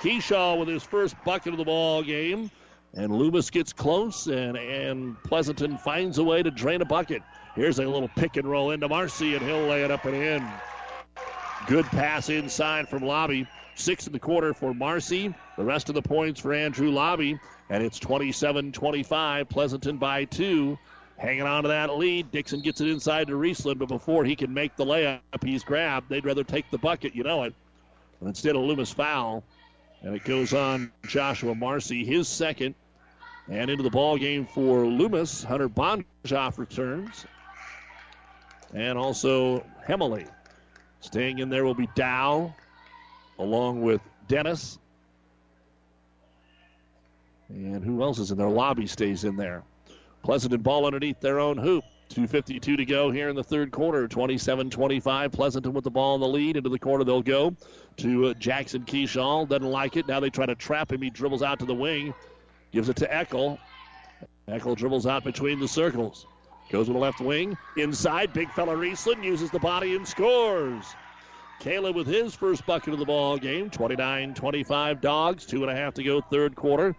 Keyshaw 0.00 0.58
with 0.58 0.68
his 0.68 0.82
first 0.82 1.16
bucket 1.24 1.52
of 1.52 1.58
the 1.58 1.64
ball 1.64 2.02
game. 2.02 2.50
And 2.92 3.12
Loomis 3.12 3.50
gets 3.50 3.72
close, 3.72 4.26
and, 4.28 4.56
and 4.56 5.20
Pleasanton 5.24 5.78
finds 5.78 6.18
a 6.18 6.24
way 6.24 6.42
to 6.42 6.50
drain 6.50 6.80
a 6.80 6.84
bucket. 6.84 7.22
Here's 7.56 7.78
a 7.78 7.86
little 7.86 8.08
pick 8.08 8.36
and 8.36 8.48
roll 8.48 8.70
into 8.70 8.88
Marcy, 8.88 9.34
and 9.34 9.44
he'll 9.44 9.66
lay 9.66 9.82
it 9.82 9.90
up 9.90 10.04
and 10.04 10.14
in. 10.14 10.46
Good 11.66 11.86
pass 11.86 12.28
inside 12.28 12.88
from 12.88 13.02
Lobby. 13.02 13.48
Six 13.74 14.06
in 14.06 14.12
the 14.12 14.18
quarter 14.18 14.54
for 14.54 14.74
Marcy. 14.74 15.34
The 15.56 15.64
rest 15.64 15.88
of 15.88 15.94
the 15.94 16.02
points 16.02 16.40
for 16.40 16.52
Andrew 16.52 16.90
Lobby. 16.90 17.38
And 17.70 17.82
it's 17.82 17.98
27 17.98 18.72
25. 18.72 19.48
Pleasanton 19.48 19.96
by 19.96 20.26
two. 20.26 20.78
Hanging 21.16 21.42
on 21.42 21.62
to 21.62 21.68
that 21.68 21.96
lead. 21.96 22.30
Dixon 22.32 22.60
gets 22.60 22.80
it 22.80 22.88
inside 22.88 23.28
to 23.28 23.34
Riesland, 23.34 23.78
but 23.78 23.88
before 23.88 24.24
he 24.24 24.34
can 24.36 24.52
make 24.52 24.76
the 24.76 24.84
layup, 24.84 25.20
he's 25.42 25.62
grabbed. 25.62 26.08
They'd 26.08 26.24
rather 26.24 26.44
take 26.44 26.70
the 26.70 26.78
bucket, 26.78 27.14
you 27.14 27.22
know 27.22 27.44
it. 27.44 27.54
But 28.20 28.28
instead, 28.28 28.56
a 28.56 28.58
Loomis 28.58 28.92
foul. 28.92 29.44
And 30.02 30.14
it 30.14 30.24
goes 30.24 30.52
on 30.52 30.92
Joshua 31.06 31.54
Marcy, 31.54 32.04
his 32.04 32.28
second. 32.28 32.74
And 33.48 33.70
into 33.70 33.82
the 33.82 33.90
ball 33.90 34.18
game 34.18 34.46
for 34.46 34.86
Loomis, 34.86 35.44
Hunter 35.44 35.68
Bonjoff 35.68 36.58
returns. 36.58 37.26
And 38.72 38.98
also 38.98 39.64
Hemley. 39.86 40.26
Staying 41.00 41.38
in 41.38 41.48
there 41.48 41.64
will 41.64 41.74
be 41.74 41.88
Dow, 41.94 42.54
along 43.38 43.82
with 43.82 44.00
Dennis. 44.26 44.78
And 47.48 47.84
who 47.84 48.02
else 48.02 48.18
is 48.18 48.30
in 48.30 48.38
there? 48.38 48.48
Lobby 48.48 48.86
stays 48.86 49.24
in 49.24 49.36
there. 49.36 49.62
Pleasanton 50.24 50.62
ball 50.62 50.86
underneath 50.86 51.20
their 51.20 51.38
own 51.38 51.58
hoop. 51.58 51.84
2.52 52.08 52.78
to 52.78 52.84
go 52.86 53.10
here 53.10 53.28
in 53.28 53.36
the 53.36 53.44
third 53.44 53.70
quarter. 53.70 54.08
27 54.08 54.70
25. 54.70 55.32
Pleasanton 55.32 55.74
with 55.74 55.84
the 55.84 55.90
ball 55.90 56.14
in 56.14 56.20
the 56.22 56.26
lead. 56.26 56.56
Into 56.56 56.70
the 56.70 56.78
corner 56.78 57.04
they'll 57.04 57.22
go 57.22 57.54
to 57.98 58.28
uh, 58.28 58.34
Jackson 58.34 58.84
Keyshaw. 58.84 59.46
Doesn't 59.46 59.70
like 59.70 59.98
it. 59.98 60.08
Now 60.08 60.20
they 60.20 60.30
try 60.30 60.46
to 60.46 60.54
trap 60.54 60.92
him. 60.92 61.02
He 61.02 61.10
dribbles 61.10 61.42
out 61.42 61.58
to 61.58 61.66
the 61.66 61.74
wing. 61.74 62.14
Gives 62.72 62.88
it 62.88 62.96
to 62.96 63.06
Eckel. 63.06 63.58
Eckel 64.48 64.74
dribbles 64.74 65.06
out 65.06 65.24
between 65.24 65.60
the 65.60 65.68
circles. 65.68 66.26
Goes 66.70 66.88
with 66.88 66.96
the 66.96 67.00
left 67.00 67.20
wing. 67.20 67.58
Inside, 67.76 68.32
big 68.32 68.50
fella 68.52 68.74
Riesland 68.74 69.22
uses 69.22 69.50
the 69.50 69.58
body 69.58 69.94
and 69.94 70.08
scores. 70.08 70.86
Caleb 71.60 71.96
with 71.96 72.06
his 72.06 72.34
first 72.34 72.64
bucket 72.64 72.94
of 72.94 72.98
the 72.98 73.04
ball 73.04 73.36
game. 73.36 73.68
29 73.68 74.32
25 74.32 75.00
dogs. 75.02 75.44
Two 75.44 75.62
and 75.62 75.70
a 75.70 75.76
half 75.76 75.92
to 75.94 76.02
go, 76.02 76.22
third 76.22 76.56
quarter. 76.56 76.96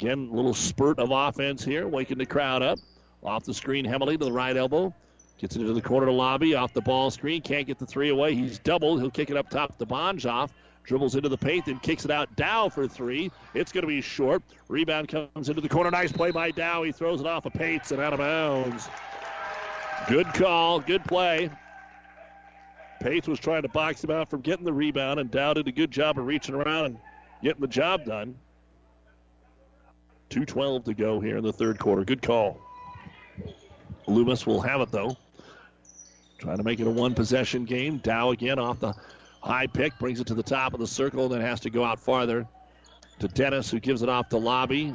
Again, 0.00 0.30
a 0.32 0.34
little 0.34 0.54
spurt 0.54 0.98
of 0.98 1.10
offense 1.10 1.62
here, 1.62 1.86
waking 1.86 2.16
the 2.16 2.24
crowd 2.24 2.62
up. 2.62 2.78
Off 3.22 3.44
the 3.44 3.52
screen, 3.52 3.84
Hemley 3.84 4.16
to 4.16 4.24
the 4.24 4.32
right 4.32 4.56
elbow. 4.56 4.94
Gets 5.36 5.56
into 5.56 5.74
the 5.74 5.82
corner 5.82 6.06
to 6.06 6.12
Lobby. 6.12 6.54
Off 6.54 6.72
the 6.72 6.80
ball 6.80 7.10
screen. 7.10 7.42
Can't 7.42 7.66
get 7.66 7.78
the 7.78 7.84
three 7.84 8.08
away. 8.08 8.34
He's 8.34 8.58
doubled. 8.58 9.00
He'll 9.00 9.10
kick 9.10 9.28
it 9.28 9.36
up 9.36 9.50
top 9.50 9.76
to 9.76 9.84
Bonjoff. 9.84 10.50
Dribbles 10.84 11.16
into 11.16 11.28
the 11.28 11.36
paint 11.36 11.66
and 11.66 11.82
kicks 11.82 12.06
it 12.06 12.10
out. 12.10 12.34
Dow 12.34 12.70
for 12.70 12.88
three. 12.88 13.30
It's 13.52 13.72
going 13.72 13.82
to 13.82 13.88
be 13.88 14.00
short. 14.00 14.42
Rebound 14.68 15.08
comes 15.08 15.50
into 15.50 15.60
the 15.60 15.68
corner. 15.68 15.90
Nice 15.90 16.12
play 16.12 16.30
by 16.30 16.50
Dow. 16.50 16.82
He 16.82 16.92
throws 16.92 17.20
it 17.20 17.26
off 17.26 17.44
of 17.44 17.52
Pates 17.52 17.92
and 17.92 18.00
out 18.00 18.14
of 18.14 18.20
bounds. 18.20 18.88
Good 20.08 20.26
call. 20.32 20.80
Good 20.80 21.04
play. 21.04 21.50
Pates 23.02 23.28
was 23.28 23.38
trying 23.38 23.62
to 23.62 23.68
box 23.68 24.02
him 24.02 24.10
out 24.10 24.30
from 24.30 24.40
getting 24.40 24.64
the 24.64 24.72
rebound, 24.72 25.20
and 25.20 25.30
Dow 25.30 25.52
did 25.52 25.68
a 25.68 25.72
good 25.72 25.90
job 25.90 26.18
of 26.18 26.26
reaching 26.26 26.54
around 26.54 26.86
and 26.86 26.98
getting 27.42 27.60
the 27.60 27.68
job 27.68 28.06
done. 28.06 28.34
2.12 30.30 30.84
to 30.84 30.94
go 30.94 31.20
here 31.20 31.36
in 31.36 31.44
the 31.44 31.52
third 31.52 31.78
quarter. 31.78 32.04
Good 32.04 32.22
call. 32.22 32.60
Loomis 34.06 34.46
will 34.46 34.60
have 34.60 34.80
it, 34.80 34.90
though. 34.90 35.16
Trying 36.38 36.56
to 36.56 36.62
make 36.62 36.80
it 36.80 36.86
a 36.86 36.90
one 36.90 37.14
possession 37.14 37.64
game. 37.64 37.98
Dow 37.98 38.30
again 38.30 38.58
off 38.58 38.80
the 38.80 38.94
high 39.42 39.66
pick, 39.66 39.98
brings 39.98 40.20
it 40.20 40.26
to 40.28 40.34
the 40.34 40.42
top 40.42 40.72
of 40.72 40.80
the 40.80 40.86
circle, 40.86 41.28
then 41.28 41.40
has 41.40 41.60
to 41.60 41.70
go 41.70 41.84
out 41.84 42.00
farther 42.00 42.46
to 43.18 43.28
Dennis, 43.28 43.70
who 43.70 43.80
gives 43.80 44.02
it 44.02 44.08
off 44.08 44.28
to 44.30 44.38
Lobby. 44.38 44.94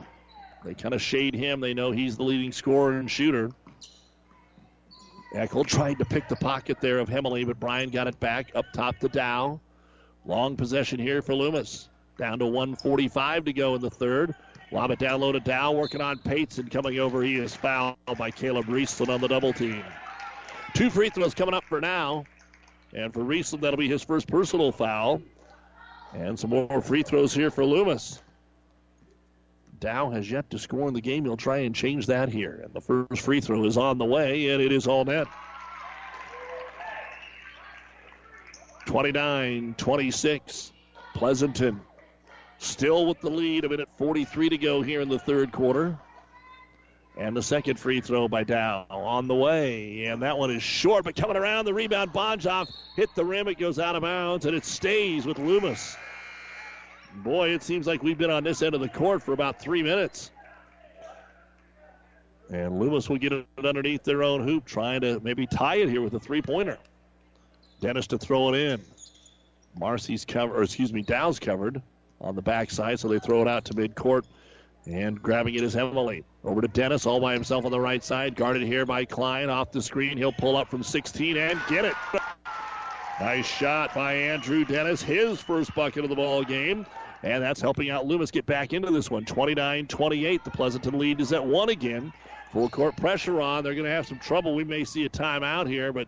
They 0.64 0.74
kind 0.74 0.96
of 0.96 1.02
shade 1.02 1.36
him. 1.36 1.60
They 1.60 1.74
know 1.74 1.92
he's 1.92 2.18
the 2.18 2.24
leading 2.24 2.52
scorer 2.52 2.94
and 2.94 3.10
shooter. 3.10 3.52
Eckel 5.36 5.66
tried 5.66 6.00
to 6.00 6.06
pick 6.06 6.28
the 6.28 6.36
pocket 6.36 6.80
there 6.82 6.98
of 6.98 7.10
Hemley, 7.10 7.46
but 7.46 7.60
Brian 7.60 7.90
got 7.90 8.08
it 8.08 8.20
back 8.20 8.52
up 8.56 8.66
top 8.74 8.98
to 9.00 9.10
Dow. 9.10 9.60
Long 10.26 10.56
possession 10.56 11.00
here 11.00 11.22
for 11.22 11.36
Loomis. 11.36 11.90
Down 12.18 12.40
to 12.40 12.46
145 12.46 13.46
to 13.46 13.54
go 13.54 13.76
in 13.76 13.82
the 13.82 13.90
third. 13.90 14.34
Lob 14.72 14.98
down 14.98 15.22
low 15.22 15.32
to 15.32 15.40
Dow, 15.40 15.72
working 15.72 16.02
on 16.02 16.18
Pates, 16.18 16.58
and 16.58 16.70
coming 16.72 17.00
over, 17.00 17.22
he 17.22 17.36
is 17.36 17.56
fouled 17.56 17.98
by 18.18 18.32
Caleb 18.32 18.66
Riesland 18.66 19.10
on 19.10 19.22
the 19.22 19.28
double 19.28 19.54
team. 19.54 19.84
Two 20.74 20.90
free 20.90 21.10
throws 21.10 21.34
coming 21.34 21.54
up 21.54 21.64
for 21.66 21.80
now. 21.80 22.26
And 22.94 23.14
for 23.14 23.22
Riesland, 23.22 23.62
that'll 23.62 23.78
be 23.78 23.88
his 23.88 24.04
first 24.04 24.28
personal 24.28 24.72
foul. 24.72 25.22
And 26.14 26.40
some 26.40 26.50
more 26.50 26.82
free 26.82 27.04
throws 27.04 27.34
here 27.34 27.52
for 27.52 27.64
Loomis. 27.64 28.22
Dow 29.80 30.10
has 30.10 30.30
yet 30.30 30.50
to 30.52 30.60
score 30.60 30.88
in 30.88 30.94
the 30.94 31.02
game. 31.02 31.26
He'll 31.26 31.38
try 31.38 31.60
and 31.60 31.76
change 31.76 32.08
that 32.08 32.30
here. 32.30 32.62
And 32.64 32.74
the 32.74 32.82
first 32.82 33.22
free 33.22 33.42
throw 33.42 33.66
is 33.66 33.78
on 33.78 33.98
the 33.98 34.06
way, 34.06 34.50
and 34.50 34.62
it 34.62 34.72
is 34.72 34.88
all 34.88 35.06
net. 35.06 35.28
29 38.86 39.76
26. 39.78 40.72
Pleasanton 41.14 41.82
still 42.60 43.06
with 43.06 43.22
the 43.22 43.30
lead. 43.30 43.66
A 43.66 43.70
minute 43.70 43.90
43 43.98 44.50
to 44.50 44.58
go 44.58 44.82
here 44.82 45.02
in 45.02 45.10
the 45.10 45.20
third 45.20 45.52
quarter. 45.52 45.98
And 47.18 47.36
the 47.36 47.42
second 47.42 47.80
free 47.80 48.02
throw 48.02 48.28
by 48.28 48.44
Dow 48.44 48.86
on 48.90 49.28
the 49.28 49.36
way. 49.36 50.06
And 50.06 50.22
that 50.22 50.38
one 50.38 50.52
is 50.52 50.62
short, 50.62 51.06
but 51.06 51.16
coming 51.16 51.38
around 51.38 51.66
the 51.66 51.74
rebound, 51.74 52.12
Bonjoff 52.12 52.68
hit 52.98 53.10
the 53.16 53.24
rim. 53.24 53.48
It 53.48 53.58
goes 53.58 53.80
out 53.80 53.96
of 53.96 54.02
bounds, 54.02 54.46
and 54.46 54.56
it 54.56 54.66
stays 54.66 55.26
with 55.26 55.40
Loomis. 55.40 55.96
Boy, 57.24 57.52
it 57.52 57.64
seems 57.64 57.88
like 57.88 58.04
we've 58.04 58.18
been 58.18 58.32
on 58.32 58.44
this 58.44 58.62
end 58.62 58.76
of 58.76 58.82
the 58.82 58.90
court 58.90 59.24
for 59.24 59.32
about 59.32 59.62
three 59.62 59.82
minutes. 59.82 60.32
And 62.52 62.78
Loomis 62.80 63.10
will 63.10 63.18
get 63.18 63.32
it 63.32 63.46
underneath 63.64 64.04
their 64.04 64.22
own 64.22 64.46
hoop, 64.46 64.66
trying 64.66 65.02
to 65.02 65.22
maybe 65.22 65.48
tie 65.48 65.78
it 65.78 65.90
here 65.90 66.02
with 66.02 66.14
a 66.14 66.20
three 66.20 66.42
pointer. 66.42 66.78
Dennis 67.80 68.08
to 68.08 68.18
throw 68.18 68.54
it 68.54 68.60
in. 68.60 68.82
Marcy's 69.78 70.26
covered, 70.26 70.58
or 70.58 70.64
excuse 70.64 70.92
me, 70.92 71.02
Dow's 71.02 71.40
covered 71.40 71.82
on 72.22 72.36
the 72.36 72.42
backside, 72.42 73.00
so 73.00 73.08
they 73.08 73.20
throw 73.20 73.42
it 73.42 73.48
out 73.48 73.66
to 73.66 73.74
midcourt. 73.74 74.24
And 74.86 75.22
grabbing 75.22 75.56
it 75.56 75.64
is 75.64 75.74
Hemley. 75.74 76.24
Over 76.44 76.62
to 76.62 76.68
Dennis, 76.68 77.06
all 77.06 77.20
by 77.20 77.34
himself 77.34 77.66
on 77.66 77.72
the 77.72 77.80
right 77.80 78.04
side. 78.04 78.36
Guarded 78.36 78.64
here 78.64 78.86
by 78.86 79.06
Klein 79.06 79.50
off 79.50 79.72
the 79.72 79.82
screen. 79.82 80.18
He'll 80.18 80.32
pull 80.32 80.56
up 80.56 80.70
from 80.70 80.84
16 80.84 81.38
and 81.38 81.60
get 81.68 81.86
it. 81.86 81.96
Nice 83.20 83.48
shot 83.48 83.96
by 83.96 84.14
Andrew 84.14 84.66
Dennis, 84.66 85.02
his 85.02 85.42
first 85.42 85.74
bucket 85.74 86.04
of 86.04 86.10
the 86.10 86.16
ball 86.16 86.44
game. 86.44 86.86
And 87.24 87.42
that's 87.42 87.62
helping 87.62 87.90
out 87.90 88.06
Loomis 88.06 88.30
get 88.30 88.46
back 88.46 88.74
into 88.74 88.92
this 88.92 89.10
one. 89.10 89.26
29 89.26 89.88
28. 89.88 90.44
The 90.44 90.52
Pleasanton 90.52 91.00
lead 91.00 91.20
is 91.20 91.34
at 91.34 91.44
one 91.44 91.70
again. 91.70 92.14
Full 92.52 92.70
court 92.70 92.96
pressure 92.98 93.42
on. 93.42 93.64
They're 93.64 93.74
going 93.74 93.86
to 93.86 93.92
have 93.92 94.06
some 94.06 94.20
trouble. 94.20 94.54
We 94.54 94.64
may 94.64 94.84
see 94.84 95.06
a 95.06 95.10
timeout 95.10 95.68
here, 95.68 95.92
but 95.92 96.08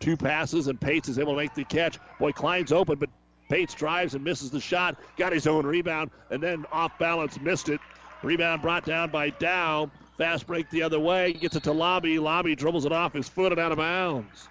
two 0.00 0.16
passes, 0.16 0.66
and 0.66 0.78
Pates 0.78 1.08
is 1.08 1.18
able 1.18 1.32
to 1.32 1.38
make 1.38 1.54
the 1.54 1.64
catch. 1.64 1.98
Boy, 2.18 2.32
Klein's 2.32 2.72
open, 2.72 2.98
but 2.98 3.08
Pates 3.52 3.74
drives 3.74 4.14
and 4.14 4.24
misses 4.24 4.50
the 4.50 4.62
shot. 4.62 4.96
Got 5.18 5.34
his 5.34 5.46
own 5.46 5.66
rebound, 5.66 6.10
and 6.30 6.42
then 6.42 6.64
off 6.72 6.98
balance, 6.98 7.38
missed 7.38 7.68
it. 7.68 7.82
Rebound 8.22 8.62
brought 8.62 8.86
down 8.86 9.10
by 9.10 9.28
Dow. 9.28 9.90
Fast 10.16 10.46
break 10.46 10.70
the 10.70 10.82
other 10.82 10.98
way. 10.98 11.34
Gets 11.34 11.56
it 11.56 11.64
to 11.64 11.72
Lobby. 11.72 12.18
Lobby 12.18 12.56
dribbles 12.56 12.86
it 12.86 12.92
off 12.92 13.12
his 13.12 13.28
foot 13.28 13.52
and 13.52 13.60
out 13.60 13.70
of 13.70 13.76
bounds. 13.76 14.48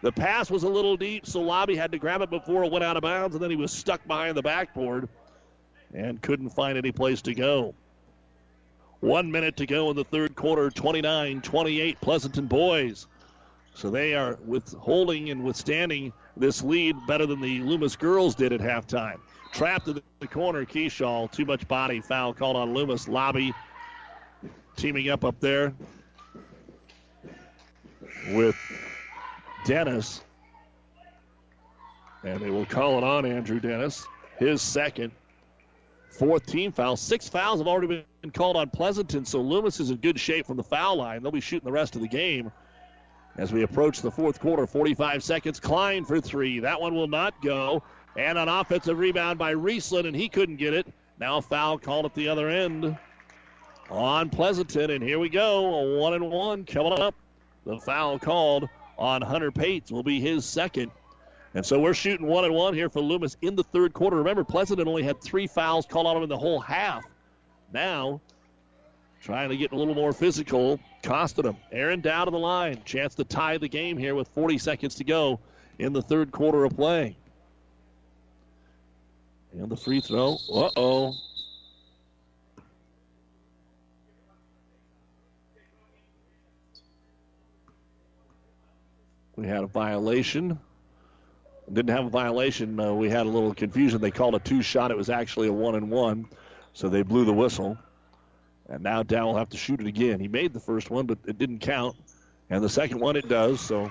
The 0.00 0.10
pass 0.10 0.50
was 0.50 0.64
a 0.64 0.68
little 0.68 0.96
deep, 0.96 1.24
so 1.24 1.40
Lobby 1.40 1.76
had 1.76 1.92
to 1.92 1.98
grab 1.98 2.20
it 2.20 2.30
before 2.30 2.64
it 2.64 2.72
went 2.72 2.82
out 2.82 2.96
of 2.96 3.04
bounds, 3.04 3.36
and 3.36 3.44
then 3.44 3.50
he 3.50 3.56
was 3.56 3.70
stuck 3.70 4.04
behind 4.08 4.36
the 4.36 4.42
backboard 4.42 5.08
and 5.94 6.20
couldn't 6.20 6.50
find 6.50 6.76
any 6.76 6.90
place 6.90 7.22
to 7.22 7.34
go. 7.34 7.76
One 8.98 9.30
minute 9.30 9.58
to 9.58 9.66
go 9.66 9.88
in 9.90 9.94
the 9.94 10.02
third 10.02 10.34
quarter, 10.34 10.68
29 10.68 11.42
28 11.42 12.00
Pleasanton 12.00 12.46
boys. 12.48 13.06
So 13.74 13.88
they 13.88 14.14
are 14.14 14.36
withholding 14.44 15.30
and 15.30 15.44
withstanding 15.44 16.12
this 16.36 16.62
lead 16.62 16.96
better 17.06 17.26
than 17.26 17.40
the 17.40 17.60
Loomis 17.60 17.96
girls 17.96 18.34
did 18.34 18.52
at 18.52 18.60
halftime. 18.60 19.18
Trapped 19.52 19.88
in 19.88 20.00
the 20.20 20.26
corner, 20.26 20.64
Keyshaw. 20.64 21.30
Too 21.30 21.44
much 21.44 21.68
body 21.68 22.00
foul 22.00 22.32
called 22.32 22.56
on 22.56 22.72
Loomis. 22.72 23.06
Lobby 23.06 23.52
teaming 24.76 25.10
up 25.10 25.24
up 25.24 25.38
there 25.40 25.74
with 28.30 28.56
Dennis. 29.66 30.22
And 32.24 32.40
they 32.40 32.50
will 32.50 32.66
call 32.66 32.98
it 32.98 33.04
on 33.04 33.26
Andrew 33.26 33.60
Dennis. 33.60 34.06
His 34.38 34.62
second. 34.62 35.12
Fourth 36.08 36.46
team 36.46 36.72
foul. 36.72 36.96
Six 36.96 37.28
fouls 37.28 37.58
have 37.58 37.66
already 37.66 38.04
been 38.20 38.30
called 38.30 38.56
on 38.56 38.70
Pleasanton, 38.70 39.24
so 39.24 39.40
Loomis 39.40 39.80
is 39.80 39.90
in 39.90 39.96
good 39.96 40.20
shape 40.20 40.46
from 40.46 40.56
the 40.56 40.62
foul 40.62 40.96
line. 40.96 41.22
They'll 41.22 41.32
be 41.32 41.40
shooting 41.40 41.64
the 41.64 41.72
rest 41.72 41.96
of 41.96 42.02
the 42.02 42.08
game. 42.08 42.52
As 43.36 43.52
we 43.52 43.62
approach 43.62 44.02
the 44.02 44.10
fourth 44.10 44.40
quarter, 44.40 44.66
45 44.66 45.22
seconds. 45.22 45.58
Klein 45.58 46.04
for 46.04 46.20
three. 46.20 46.60
That 46.60 46.80
one 46.80 46.94
will 46.94 47.08
not 47.08 47.40
go. 47.42 47.82
And 48.16 48.36
an 48.36 48.48
offensive 48.48 48.98
rebound 48.98 49.38
by 49.38 49.54
Riesland, 49.54 50.06
and 50.06 50.14
he 50.14 50.28
couldn't 50.28 50.56
get 50.56 50.74
it. 50.74 50.86
Now 51.18 51.40
foul 51.40 51.78
called 51.78 52.04
at 52.04 52.14
the 52.14 52.28
other 52.28 52.48
end 52.48 52.96
on 53.90 54.28
Pleasanton. 54.28 54.90
And 54.90 55.02
here 55.02 55.18
we 55.18 55.30
go. 55.30 55.74
A 55.74 55.98
one 55.98 56.14
and 56.14 56.30
one 56.30 56.64
coming 56.64 56.92
up. 56.92 57.14
The 57.64 57.78
foul 57.78 58.18
called 58.18 58.68
on 58.98 59.22
Hunter 59.22 59.50
Pates 59.50 59.90
will 59.90 60.02
be 60.02 60.20
his 60.20 60.44
second. 60.44 60.90
And 61.54 61.64
so 61.64 61.78
we're 61.78 61.94
shooting 61.94 62.26
one 62.26 62.44
and 62.44 62.54
one 62.54 62.74
here 62.74 62.88
for 62.88 63.00
Loomis 63.00 63.36
in 63.42 63.56
the 63.56 63.64
third 63.64 63.92
quarter. 63.92 64.16
Remember, 64.16 64.44
Pleasanton 64.44 64.88
only 64.88 65.02
had 65.02 65.20
three 65.22 65.46
fouls 65.46 65.86
called 65.86 66.06
on 66.06 66.16
him 66.16 66.22
in 66.22 66.28
the 66.28 66.38
whole 66.38 66.60
half. 66.60 67.04
Now, 67.72 68.20
trying 69.22 69.50
to 69.50 69.56
get 69.56 69.72
a 69.72 69.76
little 69.76 69.94
more 69.94 70.12
physical, 70.12 70.80
costed 71.02 71.44
him. 71.44 71.56
Aaron 71.70 72.00
Dow 72.00 72.24
to 72.24 72.30
the 72.30 72.38
line. 72.38 72.82
Chance 72.84 73.16
to 73.16 73.24
tie 73.24 73.58
the 73.58 73.68
game 73.68 73.96
here 73.98 74.14
with 74.14 74.28
40 74.28 74.58
seconds 74.58 74.94
to 74.96 75.04
go 75.04 75.40
in 75.78 75.92
the 75.92 76.02
third 76.02 76.32
quarter 76.32 76.64
of 76.64 76.76
play. 76.76 77.16
And 79.52 79.68
the 79.68 79.76
free 79.76 80.00
throw. 80.00 80.38
Uh 80.52 80.70
oh. 80.76 81.14
We 89.36 89.46
had 89.46 89.64
a 89.64 89.66
violation. 89.66 90.58
Didn't 91.72 91.94
have 91.94 92.06
a 92.06 92.10
violation. 92.10 92.78
Uh, 92.78 92.92
we 92.92 93.08
had 93.08 93.26
a 93.26 93.28
little 93.28 93.54
confusion. 93.54 94.00
They 94.00 94.10
called 94.10 94.34
a 94.34 94.38
two 94.38 94.62
shot. 94.62 94.90
It 94.90 94.96
was 94.96 95.10
actually 95.10 95.48
a 95.48 95.52
one 95.52 95.74
and 95.74 95.90
one. 95.90 96.26
So 96.74 96.88
they 96.88 97.02
blew 97.02 97.24
the 97.24 97.32
whistle. 97.32 97.76
And 98.68 98.82
now 98.82 99.02
Dow 99.02 99.26
will 99.26 99.36
have 99.36 99.50
to 99.50 99.56
shoot 99.56 99.80
it 99.80 99.86
again. 99.86 100.20
He 100.20 100.28
made 100.28 100.52
the 100.52 100.60
first 100.60 100.90
one, 100.90 101.06
but 101.06 101.18
it 101.26 101.38
didn't 101.38 101.60
count. 101.60 101.96
And 102.48 102.62
the 102.62 102.68
second 102.68 103.00
one, 103.00 103.16
it 103.16 103.28
does. 103.28 103.60
So 103.60 103.90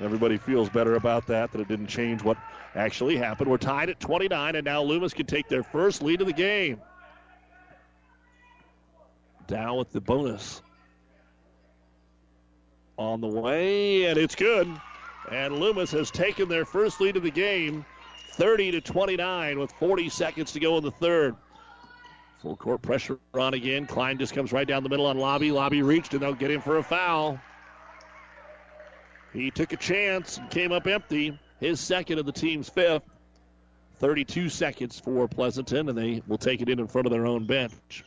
everybody 0.00 0.36
feels 0.38 0.68
better 0.68 0.94
about 0.94 1.26
that, 1.28 1.52
that 1.52 1.60
it 1.60 1.68
didn't 1.68 1.88
change 1.88 2.22
what 2.22 2.36
actually 2.74 3.16
happened. 3.16 3.50
We're 3.50 3.58
tied 3.58 3.90
at 3.90 4.00
29, 4.00 4.54
and 4.56 4.64
now 4.64 4.82
Loomis 4.82 5.14
can 5.14 5.26
take 5.26 5.48
their 5.48 5.62
first 5.62 6.02
lead 6.02 6.20
of 6.20 6.26
the 6.26 6.32
game. 6.32 6.80
Dow 9.46 9.76
with 9.76 9.92
the 9.92 10.00
bonus. 10.00 10.62
On 12.98 13.20
the 13.20 13.28
way, 13.28 14.04
and 14.04 14.18
it's 14.18 14.34
good. 14.34 14.68
And 15.30 15.58
Loomis 15.58 15.90
has 15.92 16.10
taken 16.10 16.48
their 16.48 16.64
first 16.64 17.00
lead 17.00 17.16
of 17.16 17.22
the 17.22 17.30
game, 17.30 17.84
30 18.32 18.72
to 18.72 18.80
29, 18.80 19.58
with 19.58 19.72
40 19.72 20.08
seconds 20.08 20.52
to 20.52 20.60
go 20.60 20.78
in 20.78 20.84
the 20.84 20.90
third. 20.90 21.36
Full 22.46 22.54
court 22.54 22.80
pressure 22.80 23.18
on 23.34 23.54
again. 23.54 23.86
Klein 23.86 24.18
just 24.18 24.32
comes 24.32 24.52
right 24.52 24.68
down 24.68 24.84
the 24.84 24.88
middle 24.88 25.06
on 25.06 25.18
Lobby. 25.18 25.50
Lobby 25.50 25.82
reached, 25.82 26.14
and 26.14 26.22
they'll 26.22 26.32
get 26.32 26.48
him 26.48 26.60
for 26.60 26.78
a 26.78 26.82
foul. 26.84 27.40
He 29.32 29.50
took 29.50 29.72
a 29.72 29.76
chance 29.76 30.38
and 30.38 30.48
came 30.48 30.70
up 30.70 30.86
empty. 30.86 31.40
His 31.58 31.80
second 31.80 32.20
of 32.20 32.24
the 32.24 32.30
team's 32.30 32.68
fifth. 32.68 33.02
32 33.96 34.48
seconds 34.48 35.00
for 35.00 35.26
Pleasanton, 35.26 35.88
and 35.88 35.98
they 35.98 36.22
will 36.28 36.38
take 36.38 36.62
it 36.62 36.68
in 36.68 36.78
in 36.78 36.86
front 36.86 37.08
of 37.08 37.10
their 37.10 37.26
own 37.26 37.46
bench. 37.46 38.04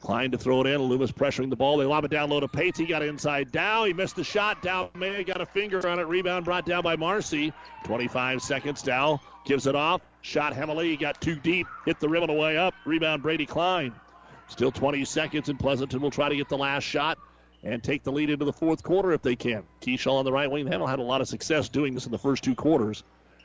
Klein 0.00 0.30
to 0.30 0.38
throw 0.38 0.60
it 0.60 0.68
in. 0.68 0.80
Loomis 0.80 1.10
pressuring 1.10 1.50
the 1.50 1.56
ball. 1.56 1.76
They 1.76 1.84
lob 1.84 2.04
it 2.04 2.12
down 2.12 2.30
low 2.30 2.38
to 2.38 2.46
Pates. 2.46 2.78
He 2.78 2.86
got 2.86 3.02
inside 3.02 3.50
Dow. 3.50 3.82
He 3.82 3.92
missed 3.92 4.14
the 4.14 4.22
shot. 4.22 4.62
Dow 4.62 4.90
may 4.94 5.12
have 5.12 5.26
got 5.26 5.40
a 5.40 5.46
finger 5.46 5.84
on 5.88 5.98
it. 5.98 6.06
Rebound 6.06 6.44
brought 6.44 6.66
down 6.66 6.84
by 6.84 6.94
Marcy. 6.94 7.52
25 7.82 8.42
seconds. 8.42 8.82
Dow 8.82 9.20
gives 9.44 9.66
it 9.66 9.74
off. 9.74 10.00
Shot 10.20 10.54
Hemley. 10.54 10.90
He 10.90 10.96
got 10.96 11.20
too 11.20 11.36
deep. 11.36 11.66
Hit 11.84 12.00
the 12.00 12.08
rim 12.08 12.22
on 12.22 12.28
the 12.28 12.34
way 12.34 12.56
up. 12.56 12.74
Rebound 12.84 13.22
Brady 13.22 13.46
Klein. 13.46 13.92
Still 14.48 14.70
20 14.70 15.04
seconds, 15.04 15.48
and 15.48 15.58
Pleasanton 15.58 16.00
will 16.00 16.10
try 16.10 16.28
to 16.28 16.36
get 16.36 16.48
the 16.48 16.58
last 16.58 16.84
shot 16.84 17.18
and 17.62 17.82
take 17.82 18.02
the 18.02 18.12
lead 18.12 18.28
into 18.28 18.44
the 18.44 18.52
fourth 18.52 18.82
quarter 18.82 19.12
if 19.12 19.22
they 19.22 19.36
can. 19.36 19.62
Keyshaw 19.80 20.14
on 20.14 20.24
the 20.24 20.32
right 20.32 20.50
wing. 20.50 20.64
They 20.64 20.70
had 20.70 20.98
a 20.98 21.02
lot 21.02 21.20
of 21.20 21.28
success 21.28 21.68
doing 21.68 21.94
this 21.94 22.06
in 22.06 22.12
the 22.12 22.18
first 22.18 22.42
two 22.42 22.54
quarters. 22.54 23.04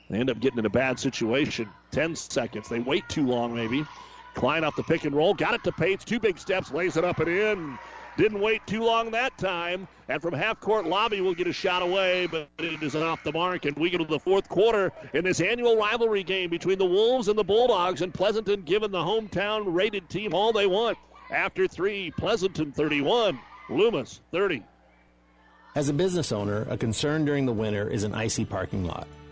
They 0.09 0.19
end 0.19 0.29
up 0.29 0.39
getting 0.39 0.59
in 0.59 0.65
a 0.65 0.69
bad 0.69 0.99
situation. 0.99 1.69
10 1.91 2.15
seconds. 2.15 2.69
They 2.69 2.79
wait 2.79 3.07
too 3.09 3.27
long, 3.27 3.53
maybe. 3.53 3.85
Klein 4.33 4.63
off 4.63 4.75
the 4.75 4.83
pick 4.83 5.05
and 5.05 5.15
roll. 5.15 5.33
Got 5.33 5.55
it 5.55 5.63
to 5.63 5.71
Pates. 5.71 6.05
Two 6.05 6.19
big 6.19 6.37
steps. 6.37 6.71
Lays 6.71 6.97
it 6.97 7.03
up 7.03 7.19
and 7.19 7.29
in. 7.29 7.79
Didn't 8.17 8.41
wait 8.41 8.65
too 8.65 8.83
long 8.83 9.11
that 9.11 9.37
time. 9.37 9.87
And 10.09 10.21
from 10.21 10.33
half 10.33 10.59
court, 10.59 10.87
Lobby 10.87 11.21
will 11.21 11.35
get 11.35 11.47
a 11.47 11.53
shot 11.53 11.83
away, 11.83 12.25
but 12.27 12.49
it 12.57 12.81
is 12.81 12.95
off 12.95 13.23
the 13.23 13.31
mark. 13.31 13.65
And 13.65 13.77
we 13.77 13.91
go 13.91 13.99
to 13.99 14.05
the 14.05 14.19
fourth 14.19 14.49
quarter 14.49 14.91
in 15.13 15.23
this 15.23 15.39
annual 15.39 15.77
rivalry 15.77 16.23
game 16.23 16.49
between 16.49 16.79
the 16.79 16.85
Wolves 16.85 17.27
and 17.27 17.37
the 17.37 17.43
Bulldogs. 17.43 18.01
And 18.01 18.11
Pleasanton 18.11 18.63
giving 18.63 18.91
the 18.91 18.99
hometown 18.99 19.63
rated 19.67 20.09
team 20.09 20.33
all 20.33 20.51
they 20.51 20.65
want. 20.65 20.97
After 21.29 21.67
three, 21.67 22.11
Pleasanton 22.17 22.71
31, 22.71 23.39
Loomis 23.69 24.21
30. 24.31 24.63
As 25.75 25.89
a 25.89 25.93
business 25.93 26.31
owner, 26.31 26.65
a 26.69 26.77
concern 26.77 27.23
during 27.23 27.45
the 27.45 27.53
winter 27.53 27.87
is 27.87 28.03
an 28.03 28.15
icy 28.15 28.45
parking 28.45 28.85
lot. 28.85 29.07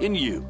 in 0.00 0.14
you. 0.14 0.48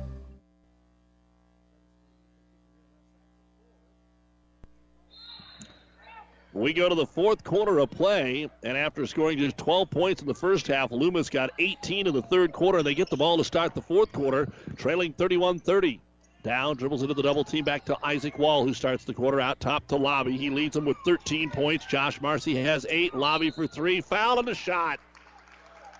We 6.58 6.72
go 6.72 6.88
to 6.88 6.94
the 6.94 7.06
fourth 7.06 7.44
quarter 7.44 7.78
of 7.78 7.90
play, 7.90 8.50
and 8.64 8.76
after 8.76 9.06
scoring 9.06 9.38
just 9.38 9.56
12 9.58 9.90
points 9.90 10.22
in 10.22 10.26
the 10.26 10.34
first 10.34 10.66
half, 10.66 10.90
Loomis 10.90 11.30
got 11.30 11.50
18 11.60 12.08
in 12.08 12.12
the 12.12 12.22
third 12.22 12.52
quarter. 12.52 12.82
They 12.82 12.94
get 12.94 13.10
the 13.10 13.16
ball 13.16 13.36
to 13.38 13.44
start 13.44 13.74
the 13.74 13.82
fourth 13.82 14.10
quarter, 14.10 14.48
trailing 14.76 15.12
31 15.12 15.60
30. 15.60 16.00
Dow, 16.42 16.74
dribbles 16.74 17.02
into 17.02 17.14
the 17.14 17.22
double 17.22 17.44
team 17.44 17.64
back 17.64 17.84
to 17.84 17.96
Isaac 18.02 18.38
Wall, 18.38 18.64
who 18.64 18.74
starts 18.74 19.04
the 19.04 19.14
quarter 19.14 19.40
out 19.40 19.60
top 19.60 19.86
to 19.88 19.96
Lobby. 19.96 20.36
He 20.36 20.50
leads 20.50 20.74
them 20.74 20.84
with 20.84 20.96
13 21.04 21.50
points. 21.50 21.86
Josh 21.86 22.20
Marcy 22.20 22.56
has 22.56 22.86
eight. 22.88 23.14
Lobby 23.14 23.50
for 23.50 23.66
three. 23.66 24.00
Foul 24.00 24.38
on 24.38 24.44
the 24.44 24.54
shot. 24.54 24.98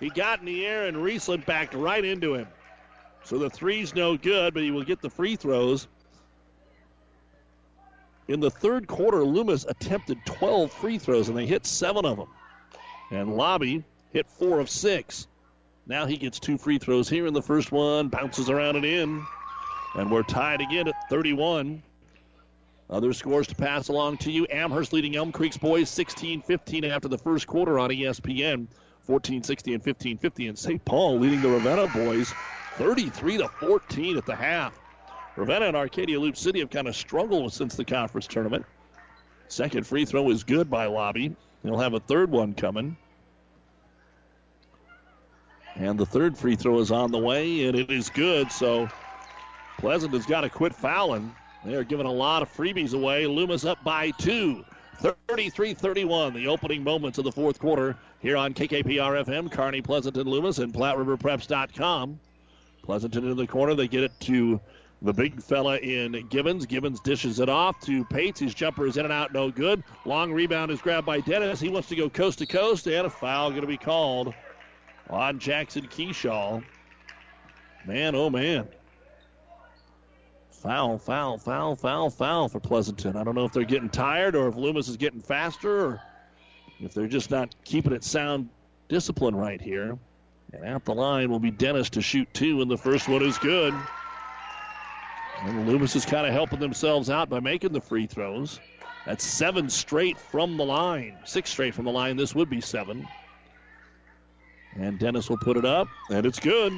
He 0.01 0.11
got 0.11 0.41
in 0.41 0.47
the 0.47 0.67
air, 0.67 0.87
and 0.87 0.97
Riesland 0.97 1.47
backed 1.47 1.75
right 1.75 2.05
into 2.05 2.35
him. 2.35 2.49
So 3.29 3.37
the 3.37 3.51
three's 3.51 3.95
no 3.95 4.17
good, 4.17 4.55
but 4.55 4.63
he 4.63 4.71
will 4.71 4.85
get 4.85 5.03
the 5.03 5.11
free 5.11 5.37
throws. 5.37 5.87
In 8.27 8.41
the 8.41 8.51
third 8.51 8.87
quarter, 8.87 9.23
Loomis 9.23 9.67
attempted 9.69 10.25
12 10.25 10.73
free 10.73 10.97
throws, 10.97 11.29
and 11.29 11.37
they 11.37 11.45
hit 11.45 11.67
seven 11.67 12.07
of 12.07 12.17
them. 12.17 12.29
And 13.11 13.37
Lobby 13.37 13.85
hit 14.15 14.31
four 14.31 14.61
of 14.61 14.71
six. 14.71 15.27
Now 15.87 16.07
he 16.07 16.17
gets 16.17 16.41
two 16.41 16.57
free 16.57 16.79
throws 16.79 17.07
here 17.07 17.27
in 17.27 17.35
the 17.35 17.43
first 17.43 17.71
one, 17.71 18.09
bounces 18.09 18.49
around 18.49 18.77
and 18.77 18.87
in. 18.87 19.23
And 19.95 20.11
we're 20.11 20.23
tied 20.23 20.63
again 20.63 20.89
at 20.89 21.11
31. 21.11 21.83
Other 22.89 23.13
scores 23.13 23.49
to 23.49 23.55
pass 23.55 23.89
along 23.89 24.19
to 24.19 24.33
you. 24.33 24.47
Amherst 24.51 24.95
leading 24.95 25.17
Elm 25.17 25.33
Creek's 25.33 25.59
boys 25.59 25.91
16 25.91 26.41
15 26.41 26.87
after 26.87 27.09
the 27.09 27.19
first 27.19 27.47
quarter 27.47 27.79
on 27.79 27.91
ESPN. 27.91 28.69
14 29.03 29.43
60 29.43 29.75
and 29.75 29.85
15 29.85 30.17
50. 30.17 30.49
And 30.49 30.59
St. 30.59 30.83
Paul 30.83 31.19
leading 31.19 31.43
the 31.43 31.51
Ravenna 31.51 31.89
boys 31.89 32.33
33 32.79 33.39
to 33.39 33.49
14 33.49 34.17
at 34.17 34.25
the 34.25 34.37
half. 34.37 34.79
Ravenna 35.37 35.67
and 35.67 35.77
Arcadia 35.77 36.19
Loup 36.19 36.37
City 36.37 36.61
have 36.61 36.71
kind 36.71 36.87
of 36.87 36.95
struggled 36.95 37.53
since 37.53 37.75
the 37.75 37.85
conference 37.85 38.29
tournament. 38.29 38.65
Second 39.49 39.85
free 39.85 40.05
throw 40.05 40.31
is 40.31 40.45
good 40.45 40.71
by 40.71 40.87
Lobby. 40.87 41.35
He'll 41.65 41.79
have 41.79 41.95
a 41.95 42.01
third 42.01 42.31
one 42.31 42.55
coming. 42.55 42.97
And 45.75 45.99
the 45.99 46.07
third 46.07 46.39
free 46.39 46.55
throw 46.55 46.79
is 46.79 46.93
on 46.93 47.11
the 47.11 47.19
way, 47.19 47.67
and 47.67 47.77
it 47.77 47.91
is 47.91 48.11
good. 48.11 48.51
So 48.53 48.89
Pleasanton 49.79 50.17
has 50.17 50.27
got 50.27 50.43
to 50.43 50.49
quit 50.49 50.75
fouling. 50.75 51.35
They 51.65 51.75
are 51.75 51.85
giving 51.85 52.07
a 52.07 52.13
lot 52.13 52.43
of 52.43 52.53
freebies 52.53 52.95
away. 52.95 53.27
Loomis 53.27 53.65
up 53.65 53.83
by 53.83 54.11
two. 54.13 54.65
33 54.99 55.75
31, 55.75 56.35
the 56.35 56.49
opening 56.49 56.83
moments 56.83 57.19
of 57.19 57.25
the 57.25 57.31
fourth 57.31 57.59
quarter 57.61 57.97
here 58.21 58.37
on 58.37 58.55
KKPR 58.55 59.25
FM, 59.25 59.85
Pleasant 59.85 60.17
and 60.17 60.29
Loomis, 60.29 60.59
and 60.59 60.73
PlatteRiverPreps.com. 60.73 62.19
Pleasanton 62.89 63.31
in 63.31 63.37
the 63.37 63.47
corner. 63.47 63.75
They 63.75 63.87
get 63.87 64.03
it 64.03 64.19
to 64.21 64.59
the 65.03 65.13
big 65.13 65.43
fella 65.43 65.77
in 65.77 66.27
Gibbons. 66.31 66.65
Gibbons 66.65 67.01
dishes 67.01 67.39
it 67.39 67.51
off 67.51 67.79
to 67.81 68.03
Pates. 68.07 68.41
His 68.41 68.55
jumper 68.55 68.87
is 68.87 68.97
in 68.97 69.05
and 69.05 69.13
out, 69.13 69.31
no 69.31 69.51
good. 69.51 69.85
Long 70.07 70.33
rebound 70.33 70.71
is 70.71 70.81
grabbed 70.81 71.05
by 71.05 71.21
Dennis. 71.21 71.61
He 71.61 71.69
wants 71.69 71.91
to 71.91 71.97
go 71.97 72.09
coast 72.09 72.39
to 72.39 72.47
coast, 72.47 72.87
and 72.87 73.07
a 73.07 73.11
foul 73.11 73.51
going 73.51 73.61
to 73.61 73.67
be 73.67 73.77
called 73.77 74.33
on 75.11 75.39
Jackson 75.39 75.87
Keyshaw. 75.87 76.65
Man, 77.87 78.15
oh 78.15 78.31
man. 78.31 78.67
Foul, 80.51 80.97
foul, 80.97 81.37
foul, 81.37 81.77
foul, 81.77 82.09
foul 82.09 82.49
for 82.49 82.59
Pleasanton. 82.59 83.17
I 83.17 83.23
don't 83.23 83.35
know 83.35 83.45
if 83.45 83.53
they're 83.53 83.65
getting 83.65 83.91
tired 83.91 84.35
or 84.35 84.49
if 84.49 84.57
Loomis 84.57 84.89
is 84.89 84.97
getting 84.97 85.21
faster 85.21 85.85
or 85.89 86.03
if 86.81 86.95
they're 86.95 87.07
just 87.07 87.31
not 87.31 87.55
keeping 87.67 87.93
it 87.93 88.03
sound 88.03 88.49
discipline 88.89 89.37
right 89.37 89.61
here. 89.61 89.99
And 90.53 90.65
at 90.65 90.85
the 90.85 90.95
line 90.95 91.31
will 91.31 91.39
be 91.39 91.51
Dennis 91.51 91.91
to 91.91 92.03
shoot 92.03 92.29
two, 92.33 92.63
and 92.63 92.71
the 92.71 92.79
first 92.79 93.09
one 93.09 93.23
is 93.23 93.39
good. 93.39 93.75
And 95.43 95.69
Loomis 95.69 95.95
is 95.95 96.05
kind 96.05 96.27
of 96.27 96.33
helping 96.33 96.59
themselves 96.59 97.11
out 97.11 97.29
by 97.29 97.41
making 97.41 97.73
the 97.73 97.81
free 97.81 98.07
throws. 98.07 98.59
That's 99.07 99.25
seven 99.25 99.71
straight 99.71 100.19
from 100.19 100.57
the 100.57 100.65
line. 100.65 101.17
Six 101.25 101.51
straight 101.51 101.75
from 101.75 101.85
the 101.85 101.93
line. 101.93 102.17
This 102.17 102.35
would 102.35 102.51
be 102.51 102.61
seven. 102.61 103.07
And 104.77 104.99
Dennis 104.99 105.29
will 105.29 105.39
put 105.39 105.57
it 105.57 105.65
up, 105.65 105.89
and 106.11 106.27
it's 106.27 106.41
good. 106.41 106.73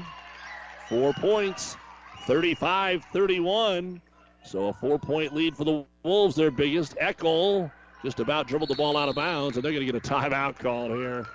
Four 0.89 1.13
points. 1.15 1.77
35 2.27 3.05
31. 3.13 4.01
So 4.45 4.69
a 4.69 4.73
four 4.73 4.99
point 4.99 5.35
lead 5.35 5.57
for 5.57 5.65
the 5.65 5.85
Wolves, 6.03 6.37
their 6.37 6.51
biggest. 6.51 6.97
Eckel 6.97 7.71
just 8.03 8.21
about 8.21 8.47
dribbled 8.47 8.71
the 8.71 8.75
ball 8.75 8.97
out 8.97 9.09
of 9.09 9.15
bounds, 9.15 9.57
and 9.57 9.65
they're 9.65 9.73
going 9.73 9.87
to 9.87 9.93
get 9.93 10.05
a 10.05 10.09
timeout 10.15 10.59
call 10.59 10.89
here. 10.89 11.27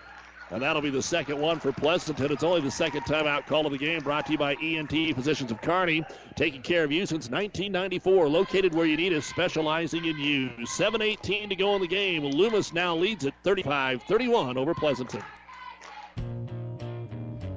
And 0.52 0.62
that'll 0.62 0.82
be 0.82 0.92
the 0.92 1.02
second 1.02 1.40
one 1.40 1.60
for 1.60 1.72
Pleasanton. 1.72 2.32
It's 2.32 2.44
only 2.44 2.62
the 2.62 2.72
second 2.72 3.02
timeout 3.02 3.48
call 3.48 3.66
of 3.66 3.72
the 3.72 3.78
game, 3.78 4.02
brought 4.04 4.28
to 4.28 4.32
you 4.34 4.38
by 4.38 4.56
ENT 4.56 5.16
Physicians 5.16 5.52
of 5.52 5.60
Kearney, 5.62 6.04
taking 6.36 6.62
care 6.62 6.84
of 6.84 6.92
you 6.92 7.06
since 7.06 7.30
1994. 7.30 8.30
Located 8.30 8.74
where 8.74 8.86
you 8.86 8.96
need 8.96 9.14
us, 9.14 9.26
specializing 9.26 10.06
in 10.06 10.18
you. 10.18 10.50
7:18 10.66 11.50
to 11.50 11.56
go 11.56 11.76
in 11.76 11.82
the 11.82 11.88
game. 11.88 12.24
Loomis 12.24 12.74
now 12.74 12.96
leads 12.96 13.26
at 13.26 13.34
35-31 13.44 14.58
over 14.58 14.74
Pleasanton. 14.74 15.24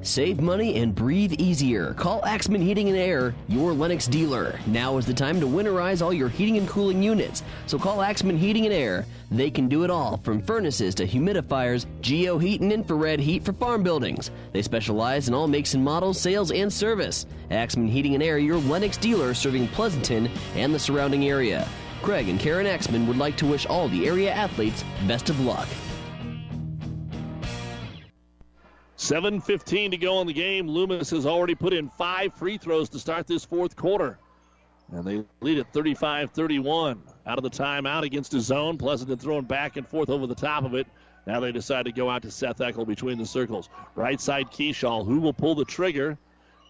Save 0.03 0.41
money 0.41 0.77
and 0.77 0.95
breathe 0.95 1.33
easier. 1.41 1.93
Call 1.95 2.25
Axman 2.25 2.63
Heating 2.63 2.89
and 2.89 2.97
Air, 2.97 3.35
your 3.49 3.73
Lennox 3.73 4.07
dealer. 4.07 4.59
Now 4.67 4.97
is 4.97 5.07
the 5.07 5.13
time 5.13 5.41
to 5.41 5.47
winterize 5.47 6.01
all 6.03 6.13
your 6.13 6.29
heating 6.29 6.57
and 6.57 6.69
cooling 6.69 7.03
units. 7.03 7.43
So 7.67 7.79
call 7.79 8.01
Axman 8.01 8.39
Heating 8.39 8.65
and 8.65 8.73
Air. 8.73 9.05
They 9.33 9.51
can 9.51 9.69
do 9.69 9.83
it 9.83 9.91
all, 9.91 10.19
from 10.19 10.41
furnaces 10.41 10.95
to 10.97 11.07
humidifiers, 11.07 11.85
geo 12.01 12.39
heat 12.39 12.61
and 12.61 12.73
infrared 12.73 13.19
heat 13.19 13.45
for 13.45 13.53
farm 13.53 13.83
buildings. 13.83 14.31
They 14.53 14.63
specialize 14.63 15.27
in 15.27 15.35
all 15.35 15.49
makes 15.49 15.75
and 15.75 15.85
models, 15.85 16.21
sales, 16.21 16.53
and 16.53 16.73
service. 16.73 17.27
Axman 17.51 17.89
Heating 17.89 18.15
and 18.15 18.23
Air, 18.23 18.39
your 18.39 18.59
Lennox 18.59 18.97
dealer 18.97 19.35
serving 19.35 19.67
Pleasanton 19.69 20.31
and 20.55 20.73
the 20.73 20.79
surrounding 20.79 21.29
area. 21.29 21.69
Craig 22.03 22.29
and 22.29 22.39
Karen 22.39 22.67
Axman 22.67 23.09
would 23.09 23.19
like 23.19 23.37
to 23.39 23.47
wish 23.47 23.67
all 23.67 23.89
the 23.89 24.07
area 24.07 24.33
athletes 24.33 24.85
best 25.09 25.29
of 25.29 25.41
luck. 25.41 25.67
7.15 28.99 29.93
to 29.93 29.97
go 29.97 30.21
in 30.21 30.27
the 30.27 30.33
game. 30.33 30.69
Loomis 30.69 31.11
has 31.11 31.25
already 31.25 31.55
put 31.55 31.73
in 31.73 31.89
five 31.89 32.35
free 32.35 32.59
throws 32.59 32.89
to 32.91 32.99
start 32.99 33.29
this 33.29 33.45
fourth 33.45 33.77
quarter. 33.77 34.19
And 34.91 35.05
they 35.05 35.25
lead 35.41 35.59
at 35.59 35.73
35 35.73 36.33
31. 36.33 37.03
Out 37.27 37.39
of 37.39 37.45
the 37.45 37.51
timeout 37.51 38.03
against 38.03 38.33
his 38.33 38.47
zone. 38.47 38.77
Pleasanton 38.77 39.19
throwing 39.19 39.45
back 39.45 39.77
and 39.77 39.87
forth 39.87 40.11
over 40.11 40.27
the 40.27 40.35
top 40.35 40.65
of 40.65 40.75
it. 40.75 40.87
Now 41.27 41.41
they 41.41 41.53
decide 41.53 41.85
to 41.85 41.93
go 41.93 42.11
out 42.11 42.23
to 42.23 42.31
Seth 42.31 42.59
Eckel 42.59 42.87
between 42.87 43.19
the 43.19 43.27
circles. 43.27 43.69
Right 43.95 44.21
side 44.21 44.51
Keyshaw. 44.51 45.07
Who 45.07 45.21
will 45.21 45.35
pull 45.35 45.55
the 45.55 45.65
trigger? 45.65 46.19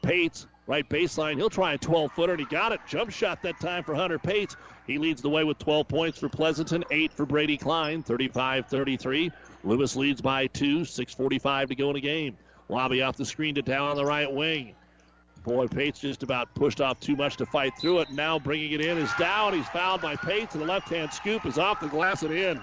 Pates, 0.02 0.46
right 0.66 0.88
baseline. 0.88 1.36
He'll 1.36 1.48
try 1.48 1.74
a 1.74 1.78
12 1.78 2.12
footer, 2.12 2.32
and 2.32 2.40
he 2.40 2.46
got 2.46 2.72
it. 2.72 2.80
Jump 2.88 3.10
shot 3.10 3.42
that 3.42 3.58
time 3.60 3.84
for 3.84 3.94
Hunter 3.94 4.18
Pates. 4.18 4.56
He 4.86 4.98
leads 4.98 5.22
the 5.22 5.30
way 5.30 5.44
with 5.44 5.58
12 5.58 5.88
points 5.88 6.18
for 6.18 6.28
Pleasanton, 6.28 6.84
8 6.90 7.12
for 7.12 7.24
Brady 7.24 7.56
Klein, 7.56 8.02
35 8.02 8.66
33. 8.66 9.30
Loomis 9.64 9.96
leads 9.96 10.20
by 10.20 10.46
two, 10.46 10.80
6.45 10.80 11.68
to 11.68 11.74
go 11.74 11.88
in 11.90 11.94
the 11.94 12.00
game. 12.00 12.36
Lobby 12.68 13.02
off 13.02 13.16
the 13.16 13.24
screen 13.24 13.54
to 13.56 13.62
Dow 13.62 13.86
on 13.86 13.96
the 13.96 14.04
right 14.04 14.32
wing. 14.32 14.74
Boy, 15.44 15.66
Pates 15.66 16.00
just 16.00 16.22
about 16.22 16.54
pushed 16.54 16.80
off 16.80 17.00
too 17.00 17.16
much 17.16 17.36
to 17.38 17.46
fight 17.46 17.72
through 17.80 18.00
it. 18.00 18.10
Now 18.10 18.38
bringing 18.38 18.72
it 18.72 18.80
in 18.80 18.98
is 18.98 19.10
Dow. 19.18 19.50
He's 19.50 19.66
fouled 19.68 20.02
by 20.02 20.16
Pates, 20.16 20.54
and 20.54 20.62
the 20.62 20.66
left 20.66 20.88
hand 20.88 21.12
scoop 21.12 21.46
is 21.46 21.58
off 21.58 21.80
the 21.80 21.88
glass 21.88 22.22
and 22.22 22.34
in. 22.34 22.60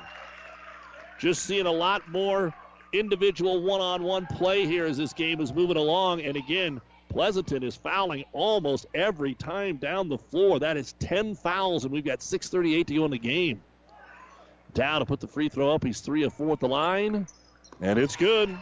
Just 1.19 1.43
seeing 1.43 1.65
a 1.65 1.71
lot 1.71 2.07
more 2.09 2.53
individual 2.93 3.61
one 3.61 3.81
on 3.81 4.03
one 4.03 4.25
play 4.27 4.65
here 4.65 4.85
as 4.85 4.97
this 4.97 5.13
game 5.13 5.41
is 5.41 5.53
moving 5.53 5.77
along. 5.77 6.21
And 6.21 6.37
again, 6.37 6.81
Pleasanton 7.09 7.63
is 7.63 7.75
fouling 7.75 8.25
almost 8.33 8.85
every 8.93 9.33
time 9.33 9.77
down 9.77 10.09
the 10.09 10.17
floor. 10.17 10.59
That 10.59 10.77
is 10.77 10.93
10 10.99 11.35
fouls, 11.35 11.85
and 11.85 11.93
we've 11.93 12.05
got 12.05 12.19
6.38 12.19 12.87
to 12.87 12.95
go 12.95 13.05
in 13.05 13.11
the 13.11 13.17
game. 13.17 13.61
Dow 14.75 14.99
to 14.99 15.05
put 15.05 15.19
the 15.19 15.27
free 15.27 15.49
throw 15.49 15.73
up. 15.73 15.83
He's 15.83 16.01
three 16.01 16.23
of 16.23 16.33
four 16.33 16.51
at 16.51 16.59
the 16.59 16.67
line, 16.67 17.25
and 17.81 17.97
it's 17.97 18.15
good. 18.15 18.55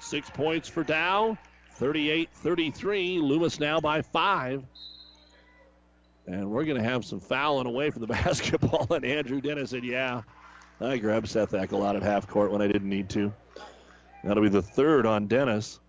Six 0.00 0.28
points 0.28 0.68
for 0.68 0.84
Dow. 0.84 1.38
38 1.74 2.28
33. 2.34 3.18
Loomis 3.20 3.58
now 3.58 3.80
by 3.80 4.02
five. 4.02 4.62
And 6.26 6.50
we're 6.50 6.64
going 6.64 6.76
to 6.76 6.86
have 6.86 7.06
some 7.06 7.20
fouling 7.20 7.66
away 7.66 7.90
from 7.90 8.02
the 8.02 8.06
basketball. 8.08 8.86
And 8.92 9.04
Andrew 9.04 9.40
Dennis 9.40 9.70
said, 9.70 9.84
Yeah, 9.84 10.22
I 10.80 10.98
grabbed 10.98 11.28
Seth 11.28 11.52
Eckel 11.52 11.86
out 11.86 11.96
at 11.96 12.02
half 12.02 12.26
court 12.26 12.52
when 12.52 12.60
I 12.60 12.66
didn't 12.66 12.88
need 12.88 13.08
to. 13.10 13.32
That'll 14.22 14.42
be 14.42 14.50
the 14.50 14.60
third 14.60 15.06
on 15.06 15.26
Dennis. 15.26 15.80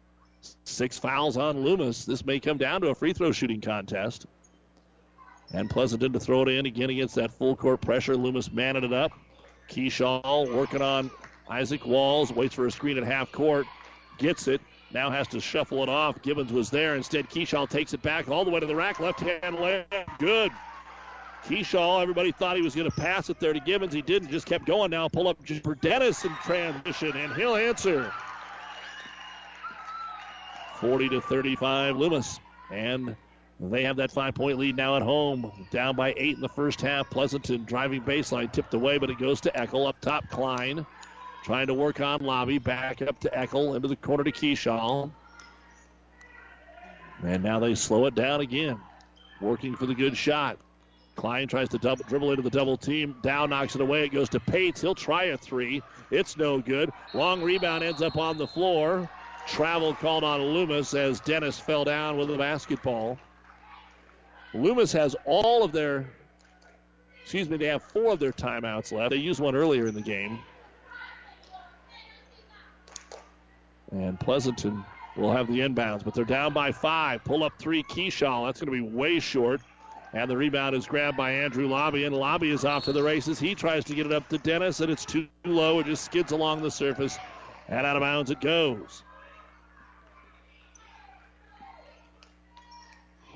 Six 0.63 0.97
fouls 0.97 1.35
on 1.35 1.61
Loomis. 1.61 2.05
This 2.05 2.25
may 2.25 2.39
come 2.39 2.57
down 2.57 2.81
to 2.81 2.87
a 2.87 2.95
free 2.95 3.13
throw 3.13 3.31
shooting 3.31 3.59
contest. 3.59 4.25
And 5.53 5.69
Pleasanton 5.69 6.13
to 6.13 6.19
throw 6.19 6.43
it 6.43 6.47
in 6.49 6.65
again 6.65 6.89
against 6.89 7.15
that 7.15 7.31
full 7.33 7.55
court 7.55 7.81
pressure. 7.81 8.15
Loomis 8.15 8.51
manning 8.51 8.83
it 8.83 8.93
up. 8.93 9.11
Keyshaw 9.69 10.53
working 10.53 10.81
on 10.81 11.11
Isaac 11.49 11.85
Walls. 11.85 12.31
Waits 12.31 12.55
for 12.55 12.65
a 12.67 12.71
screen 12.71 12.97
at 12.97 13.03
half 13.03 13.31
court. 13.31 13.65
Gets 14.17 14.47
it. 14.47 14.61
Now 14.93 15.09
has 15.09 15.27
to 15.29 15.39
shuffle 15.39 15.83
it 15.83 15.89
off. 15.89 16.21
Gibbons 16.21 16.51
was 16.51 16.69
there. 16.69 16.95
Instead, 16.95 17.29
Keyshaw 17.29 17.69
takes 17.69 17.93
it 17.93 18.01
back 18.01 18.29
all 18.29 18.43
the 18.43 18.51
way 18.51 18.59
to 18.59 18.65
the 18.65 18.75
rack. 18.75 18.99
Left 18.99 19.19
hand 19.19 19.57
layup. 19.57 19.85
Good. 20.19 20.51
Keyshaw, 21.45 22.01
everybody 22.01 22.31
thought 22.31 22.55
he 22.55 22.61
was 22.61 22.75
going 22.75 22.89
to 22.89 22.95
pass 22.95 23.29
it 23.29 23.39
there 23.39 23.53
to 23.53 23.59
Gibbons. 23.59 23.93
He 23.93 24.01
didn't. 24.01 24.29
Just 24.29 24.45
kept 24.45 24.65
going 24.65 24.91
now. 24.91 25.07
Pull 25.07 25.27
up 25.27 25.37
for 25.63 25.75
Dennis 25.75 26.23
in 26.23 26.31
transition, 26.43 27.15
and 27.15 27.33
he'll 27.33 27.55
answer. 27.55 28.13
40 30.75 31.09
to 31.09 31.21
35, 31.21 31.97
Loomis. 31.97 32.39
And 32.71 33.15
they 33.69 33.83
have 33.83 33.97
that 33.97 34.11
five 34.11 34.33
point 34.33 34.57
lead 34.57 34.75
now 34.75 34.95
at 34.95 35.03
home. 35.03 35.51
Down 35.69 35.95
by 35.95 36.13
eight 36.17 36.35
in 36.35 36.41
the 36.41 36.49
first 36.49 36.81
half. 36.81 37.09
Pleasanton 37.09 37.63
driving 37.65 38.01
baseline, 38.01 38.51
tipped 38.51 38.73
away, 38.73 38.97
but 38.97 39.09
it 39.09 39.19
goes 39.19 39.41
to 39.41 39.51
Eckel. 39.51 39.87
Up 39.87 39.99
top, 40.01 40.27
Klein. 40.29 40.85
Trying 41.43 41.67
to 41.67 41.73
work 41.73 41.99
on 42.01 42.21
Lobby. 42.21 42.57
Back 42.57 43.01
up 43.01 43.19
to 43.19 43.29
Eckel. 43.29 43.75
Into 43.75 43.87
the 43.87 43.95
corner 43.95 44.23
to 44.23 44.31
Keyshaw. 44.31 45.11
And 47.23 47.43
now 47.43 47.59
they 47.59 47.75
slow 47.75 48.07
it 48.07 48.15
down 48.15 48.41
again. 48.41 48.79
Working 49.39 49.75
for 49.75 49.85
the 49.85 49.93
good 49.95 50.17
shot. 50.17 50.57
Klein 51.15 51.47
tries 51.47 51.69
to 51.69 51.77
double, 51.77 52.03
dribble 52.07 52.31
into 52.31 52.41
the 52.41 52.49
double 52.49 52.77
team. 52.77 53.15
Dow 53.21 53.45
knocks 53.45 53.75
it 53.75 53.81
away. 53.81 54.05
It 54.05 54.11
goes 54.11 54.29
to 54.29 54.39
Pates. 54.39 54.81
He'll 54.81 54.95
try 54.95 55.25
a 55.25 55.37
three. 55.37 55.83
It's 56.09 56.35
no 56.35 56.59
good. 56.59 56.91
Long 57.13 57.43
rebound 57.43 57.83
ends 57.83 58.01
up 58.01 58.17
on 58.17 58.37
the 58.37 58.47
floor. 58.47 59.07
Travel 59.47 59.93
called 59.93 60.23
on 60.23 60.41
Loomis 60.41 60.93
as 60.95 61.19
Dennis 61.19 61.59
fell 61.59 61.83
down 61.83 62.17
with 62.17 62.27
the 62.27 62.37
basketball. 62.37 63.19
Loomis 64.53 64.91
has 64.91 65.15
all 65.25 65.63
of 65.63 65.71
their, 65.71 66.05
excuse 67.23 67.49
me, 67.49 67.57
they 67.57 67.67
have 67.67 67.83
four 67.83 68.13
of 68.13 68.19
their 68.19 68.33
timeouts 68.33 68.91
left. 68.91 69.11
They 69.11 69.17
used 69.17 69.39
one 69.39 69.55
earlier 69.55 69.87
in 69.87 69.95
the 69.95 70.01
game. 70.01 70.39
And 73.91 74.19
Pleasanton 74.19 74.83
will 75.15 75.31
have 75.31 75.47
the 75.47 75.59
inbounds, 75.59 76.03
but 76.03 76.13
they're 76.13 76.23
down 76.25 76.53
by 76.53 76.71
five. 76.71 77.23
Pull 77.23 77.43
up 77.43 77.53
three, 77.59 77.83
Keyshaw. 77.83 78.45
That's 78.47 78.61
going 78.61 78.73
to 78.73 78.89
be 78.89 78.95
way 78.95 79.19
short. 79.19 79.61
And 80.13 80.29
the 80.29 80.35
rebound 80.35 80.75
is 80.75 80.85
grabbed 80.85 81.15
by 81.15 81.31
Andrew 81.31 81.67
Lobby, 81.67 82.03
and 82.03 82.15
Lobby 82.15 82.51
is 82.51 82.65
off 82.65 82.85
to 82.85 82.91
the 82.91 83.03
races. 83.03 83.39
He 83.39 83.55
tries 83.55 83.85
to 83.85 83.95
get 83.95 84.05
it 84.05 84.11
up 84.11 84.27
to 84.29 84.37
Dennis, 84.37 84.81
and 84.81 84.91
it's 84.91 85.05
too 85.05 85.27
low. 85.45 85.79
It 85.79 85.85
just 85.85 86.03
skids 86.03 86.33
along 86.33 86.61
the 86.61 86.71
surface, 86.71 87.17
and 87.69 87.85
out 87.85 87.95
of 87.95 88.01
bounds 88.01 88.29
it 88.29 88.41
goes. 88.41 89.03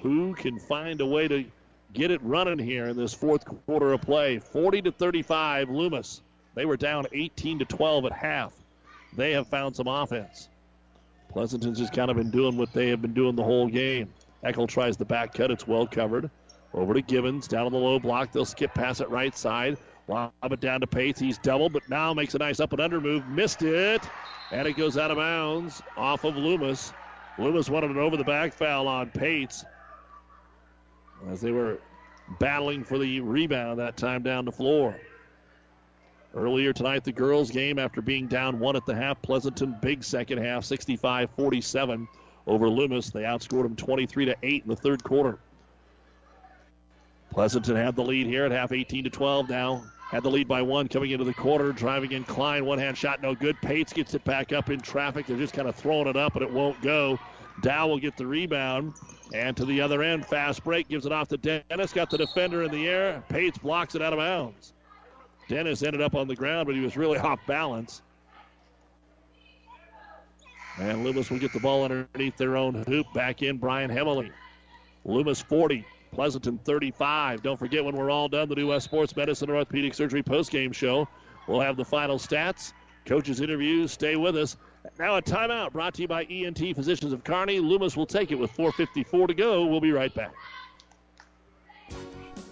Who 0.06 0.36
can 0.36 0.60
find 0.60 1.02
a 1.02 1.06
way 1.08 1.28
to 1.28 1.46
get 1.92 2.12
it 2.12 2.22
running 2.22 2.60
here 2.60 2.86
in 2.90 2.96
this 2.96 3.12
fourth 3.12 3.44
quarter 3.66 3.92
of 3.92 4.02
play? 4.02 4.38
40 4.38 4.84
to 4.84 4.92
35, 4.92 5.72
Loomis. 5.72 6.22
They 6.54 6.66
were 6.66 6.78
down 6.78 7.08
18 7.12 7.58
to 7.58 7.66
12 7.66 8.06
at 8.06 8.12
half. 8.12 8.54
They 9.18 9.32
have 9.32 9.48
found 9.48 9.76
some 9.76 9.88
offense. 9.88 10.48
Pleasanton's 11.30 11.80
just 11.80 11.92
kind 11.92 12.12
of 12.12 12.18
been 12.18 12.30
doing 12.30 12.56
what 12.56 12.72
they 12.72 12.90
have 12.90 13.02
been 13.02 13.16
doing 13.16 13.36
the 13.36 13.42
whole 13.42 13.68
game. 13.68 14.14
Eckel 14.44 14.68
tries 14.68 14.96
the 14.96 15.06
back 15.06 15.34
cut. 15.34 15.50
It's 15.50 15.68
well 15.68 15.88
covered. 15.88 16.30
Over 16.76 16.94
to 16.94 17.02
Gibbons. 17.02 17.48
Down 17.48 17.66
on 17.66 17.72
the 17.72 17.80
low 17.80 17.98
block. 17.98 18.32
They'll 18.32 18.46
skip 18.46 18.76
pass 18.76 19.02
it 19.02 19.10
right 19.10 19.36
side. 19.36 19.76
Lob 20.08 20.32
it 20.44 20.60
down 20.60 20.82
to 20.82 20.88
Pates. 20.88 21.20
He's 21.20 21.40
doubled, 21.40 21.74
but 21.74 21.90
now 21.90 22.14
makes 22.14 22.36
a 22.36 22.38
nice 22.38 22.60
up 22.60 22.74
and 22.74 22.80
under 22.80 23.02
move. 23.02 23.28
Missed 23.28 23.64
it. 23.64 24.08
And 24.52 24.68
it 24.68 24.78
goes 24.78 25.00
out 25.00 25.10
of 25.10 25.18
bounds 25.18 25.82
off 25.98 26.26
of 26.26 26.38
Loomis. 26.38 26.94
Loomis 27.40 27.72
wanted 27.72 27.90
an 27.90 27.98
over 27.98 28.18
the 28.18 28.24
back 28.24 28.54
foul 28.54 28.88
on 28.88 29.10
Pates 29.10 29.66
as 31.30 31.42
they 31.42 31.52
were 31.52 31.80
battling 32.40 32.84
for 32.84 32.98
the 32.98 33.20
rebound 33.20 33.80
that 33.80 33.98
time 33.98 34.24
down 34.24 34.46
the 34.46 34.52
floor. 34.52 35.00
Earlier 36.34 36.74
tonight, 36.74 37.06
the 37.06 37.14
girls' 37.14 37.50
game, 37.50 37.80
after 37.80 38.02
being 38.02 38.28
down 38.28 38.60
one 38.60 38.76
at 38.76 38.86
the 38.86 38.94
half, 38.94 39.22
Pleasanton 39.22 39.78
big 39.82 40.04
second 40.04 40.40
half, 40.40 40.66
65 40.66 41.30
47 41.32 42.08
over 42.46 42.70
Loomis. 42.70 43.10
They 43.10 43.22
outscored 43.22 43.64
them 43.64 43.76
23 43.76 44.26
to 44.26 44.36
8 44.44 44.64
in 44.64 44.70
the 44.70 44.76
third 44.76 45.04
quarter. 45.04 45.40
Pleasanton 47.32 47.76
had 47.76 47.96
the 47.96 48.04
lead 48.04 48.28
here 48.28 48.46
at 48.46 48.52
half 48.52 48.72
18 48.72 49.06
to 49.06 49.10
12 49.10 49.50
now. 49.50 49.84
Had 50.10 50.24
the 50.24 50.30
lead 50.30 50.48
by 50.48 50.62
one 50.62 50.88
coming 50.88 51.12
into 51.12 51.26
the 51.26 51.34
quarter. 51.34 51.72
Driving 51.72 52.12
in 52.12 52.24
Klein. 52.26 52.66
One 52.66 52.80
hand 52.80 52.98
shot, 52.98 53.22
no 53.22 53.34
good. 53.34 53.56
Pates 53.62 53.92
gets 53.92 54.14
it 54.14 54.24
back 54.24 54.54
up 54.54 54.70
in 54.70 54.80
traffic. 54.80 55.26
They're 55.26 55.38
just 55.38 55.54
kind 55.54 55.68
of 55.68 55.76
throwing 55.76 56.08
it 56.08 56.16
up, 56.16 56.34
but 56.34 56.44
it 56.44 56.52
won't 56.52 56.80
go. 56.82 57.18
Dow 57.62 57.88
will 57.88 57.98
get 57.98 58.16
the 58.16 58.28
rebound. 58.28 58.94
And 59.34 59.58
to 59.58 59.66
the 59.66 59.82
other 59.82 60.04
end, 60.04 60.26
fast 60.26 60.64
break 60.64 60.88
gives 60.88 61.06
it 61.06 61.12
off 61.12 61.30
to 61.30 61.38
Dennis. 61.38 61.94
Got 61.94 62.10
the 62.10 62.18
defender 62.18 62.64
in 62.64 62.72
the 62.72 62.88
air. 62.88 63.24
Pates 63.30 63.58
blocks 63.58 63.96
it 63.96 64.02
out 64.02 64.14
of 64.14 64.20
bounds. 64.20 64.74
Dennis 65.48 65.84
ended 65.84 66.02
up 66.02 66.16
on 66.16 66.28
the 66.28 66.36
ground, 66.36 66.68
but 66.68 66.76
he 66.76 66.82
was 66.82 66.96
really 66.98 67.18
off 67.18 67.40
balance. 67.48 68.02
And 70.78 71.04
Loomis 71.04 71.30
will 71.30 71.40
get 71.40 71.54
the 71.54 71.60
ball 71.60 71.84
underneath 71.84 72.38
their 72.38 72.58
own 72.58 72.84
hoop. 72.88 73.08
Back 73.14 73.42
in 73.42 73.58
Brian 73.58 73.90
Hemley. 73.90 74.32
Loomis 75.06 75.42
40, 75.42 75.86
Pleasanton 76.12 76.60
35. 76.64 77.44
Don't 77.44 77.58
forget 77.58 77.86
when 77.86 77.96
we're 77.96 78.10
all 78.10 78.28
done, 78.28 78.50
the 78.50 78.56
new 78.56 78.68
West 78.68 78.86
Sports 78.86 79.16
Medicine 79.16 79.50
and 79.50 79.58
Orthopedic 79.58 79.94
Surgery 79.94 80.24
postgame 80.24 80.74
show. 80.74 81.08
We'll 81.48 81.62
have 81.62 81.78
the 81.78 81.86
final 81.86 82.18
stats, 82.18 82.74
coaches' 83.06 83.40
interviews. 83.40 83.92
Stay 83.92 84.16
with 84.16 84.36
us. 84.36 84.58
Now 85.00 85.18
a 85.18 85.22
timeout 85.22 85.72
brought 85.72 85.94
to 85.96 86.02
you 86.02 86.08
by 86.08 86.24
ENT 86.26 86.60
Physicians 86.76 87.14
of 87.14 87.24
Kearney. 87.24 87.60
Loomis 87.60 87.96
will 87.98 88.06
take 88.06 88.32
it 88.32 88.36
with 88.36 88.56
4.54 88.56 89.28
to 89.28 89.34
go. 89.34 89.66
We'll 89.66 89.82
be 89.82 89.92
right 89.92 90.14
back. 90.14 90.34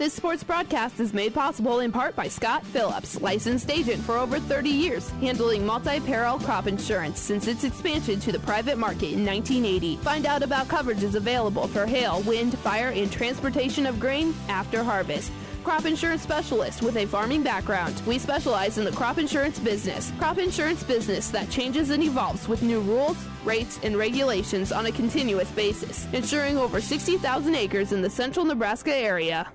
This 0.00 0.14
sports 0.14 0.42
broadcast 0.42 0.98
is 0.98 1.12
made 1.12 1.34
possible 1.34 1.80
in 1.80 1.92
part 1.92 2.16
by 2.16 2.26
Scott 2.26 2.64
Phillips, 2.64 3.20
licensed 3.20 3.70
agent 3.70 4.02
for 4.02 4.16
over 4.16 4.38
30 4.38 4.70
years, 4.70 5.10
handling 5.20 5.66
multi-peril 5.66 6.38
crop 6.38 6.66
insurance 6.66 7.20
since 7.20 7.46
its 7.46 7.64
expansion 7.64 8.18
to 8.20 8.32
the 8.32 8.38
private 8.38 8.78
market 8.78 9.12
in 9.12 9.26
1980. 9.26 9.96
Find 9.96 10.24
out 10.24 10.42
about 10.42 10.68
coverages 10.68 11.16
available 11.16 11.68
for 11.68 11.84
hail, 11.84 12.22
wind, 12.22 12.56
fire, 12.60 12.88
and 12.88 13.12
transportation 13.12 13.84
of 13.84 14.00
grain 14.00 14.34
after 14.48 14.82
harvest. 14.82 15.32
Crop 15.64 15.84
insurance 15.84 16.22
specialist 16.22 16.80
with 16.80 16.96
a 16.96 17.04
farming 17.04 17.42
background. 17.42 18.00
We 18.06 18.18
specialize 18.18 18.78
in 18.78 18.86
the 18.86 18.92
crop 18.92 19.18
insurance 19.18 19.58
business. 19.58 20.14
Crop 20.18 20.38
insurance 20.38 20.82
business 20.82 21.28
that 21.28 21.50
changes 21.50 21.90
and 21.90 22.02
evolves 22.02 22.48
with 22.48 22.62
new 22.62 22.80
rules, 22.80 23.18
rates, 23.44 23.78
and 23.82 23.98
regulations 23.98 24.72
on 24.72 24.86
a 24.86 24.92
continuous 24.92 25.50
basis, 25.50 26.06
insuring 26.14 26.56
over 26.56 26.80
60,000 26.80 27.54
acres 27.54 27.92
in 27.92 28.00
the 28.00 28.08
central 28.08 28.46
Nebraska 28.46 28.96
area. 28.96 29.52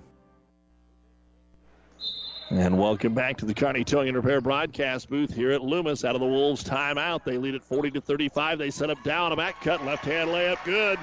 And 2.51 2.77
welcome 2.77 3.15
back 3.15 3.37
to 3.37 3.45
the 3.45 3.55
Kearney 3.55 3.83
Towing 3.83 4.09
and 4.09 4.17
Repair 4.17 4.39
broadcast 4.39 5.09
booth 5.09 5.33
here 5.33 5.49
at 5.49 5.63
Loomis. 5.63 6.05
Out 6.05 6.13
of 6.13 6.21
the 6.21 6.27
Wolves 6.27 6.63
timeout, 6.63 7.23
they 7.23 7.39
lead 7.39 7.55
at 7.55 7.63
40 7.63 7.89
to 7.91 8.01
35. 8.01 8.59
They 8.59 8.69
set 8.69 8.91
up 8.91 9.01
Dow 9.03 9.31
a 9.31 9.35
back 9.35 9.61
cut, 9.61 9.83
left 9.83 10.05
hand 10.05 10.29
layup, 10.29 10.63
good. 10.63 10.99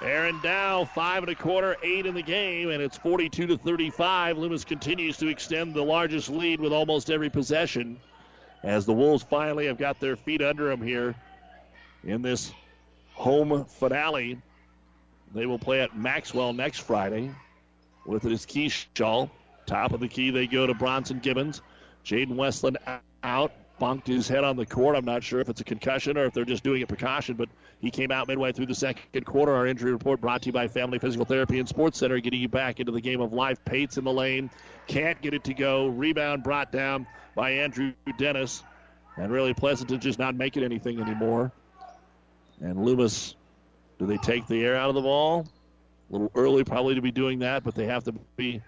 Aaron 0.00 0.40
Dow, 0.42 0.86
five 0.86 1.22
and 1.22 1.30
a 1.30 1.34
quarter, 1.34 1.76
eight 1.82 2.06
in 2.06 2.14
the 2.14 2.22
game, 2.22 2.70
and 2.70 2.82
it's 2.82 2.96
42 2.96 3.48
to 3.48 3.58
35. 3.58 4.38
Loomis 4.38 4.64
continues 4.64 5.18
to 5.18 5.28
extend 5.28 5.74
the 5.74 5.82
largest 5.82 6.30
lead 6.30 6.58
with 6.58 6.72
almost 6.72 7.10
every 7.10 7.28
possession, 7.28 8.00
as 8.62 8.86
the 8.86 8.94
Wolves 8.94 9.22
finally 9.22 9.66
have 9.66 9.76
got 9.76 10.00
their 10.00 10.16
feet 10.16 10.40
under 10.40 10.70
them 10.70 10.80
here 10.80 11.14
in 12.02 12.22
this 12.22 12.50
home 13.12 13.66
finale. 13.66 14.40
They 15.34 15.44
will 15.44 15.58
play 15.58 15.82
at 15.82 15.94
Maxwell 15.94 16.54
next 16.54 16.78
Friday. 16.78 17.30
With 18.06 18.24
it 18.24 18.32
is 18.32 18.46
Keyshaw. 18.46 19.28
Top 19.66 19.92
of 19.92 20.00
the 20.00 20.08
key, 20.08 20.30
they 20.30 20.46
go 20.46 20.66
to 20.66 20.74
Bronson 20.74 21.18
Gibbons. 21.18 21.60
Jaden 22.04 22.36
Westland 22.36 22.78
out, 23.22 23.52
bunked 23.78 24.06
his 24.06 24.28
head 24.28 24.44
on 24.44 24.56
the 24.56 24.64
court. 24.64 24.96
I'm 24.96 25.04
not 25.04 25.22
sure 25.22 25.40
if 25.40 25.48
it's 25.48 25.60
a 25.60 25.64
concussion 25.64 26.16
or 26.16 26.24
if 26.24 26.32
they're 26.32 26.44
just 26.44 26.62
doing 26.62 26.80
it 26.80 26.88
precaution, 26.88 27.34
but 27.34 27.48
he 27.80 27.90
came 27.90 28.10
out 28.10 28.28
midway 28.28 28.52
through 28.52 28.66
the 28.66 28.74
second 28.74 29.26
quarter. 29.26 29.52
Our 29.52 29.66
injury 29.66 29.92
report 29.92 30.20
brought 30.20 30.42
to 30.42 30.46
you 30.46 30.52
by 30.52 30.68
Family 30.68 30.98
Physical 30.98 31.26
Therapy 31.26 31.58
and 31.58 31.68
Sports 31.68 31.98
Center, 31.98 32.18
getting 32.20 32.40
you 32.40 32.48
back 32.48 32.80
into 32.80 32.92
the 32.92 33.00
game 33.00 33.20
of 33.20 33.32
life. 33.32 33.62
Pates 33.64 33.98
in 33.98 34.04
the 34.04 34.12
lane, 34.12 34.50
can't 34.86 35.20
get 35.20 35.34
it 35.34 35.44
to 35.44 35.54
go. 35.54 35.88
Rebound 35.88 36.42
brought 36.42 36.72
down 36.72 37.06
by 37.34 37.50
Andrew 37.50 37.92
Dennis. 38.16 38.62
And 39.16 39.32
really, 39.32 39.52
Pleasanton 39.52 39.98
just 40.00 40.18
not 40.18 40.34
making 40.34 40.62
anything 40.62 41.00
anymore. 41.00 41.52
And 42.60 42.84
Loomis, 42.84 43.34
do 43.98 44.06
they 44.06 44.18
take 44.18 44.46
the 44.46 44.64
air 44.64 44.76
out 44.76 44.88
of 44.88 44.94
the 44.94 45.02
ball? 45.02 45.46
A 46.08 46.12
little 46.12 46.30
early, 46.34 46.64
probably, 46.64 46.94
to 46.94 47.02
be 47.02 47.10
doing 47.10 47.40
that, 47.40 47.64
but 47.64 47.74
they 47.74 47.86
have 47.86 48.04
to 48.04 48.12
be 48.36 48.62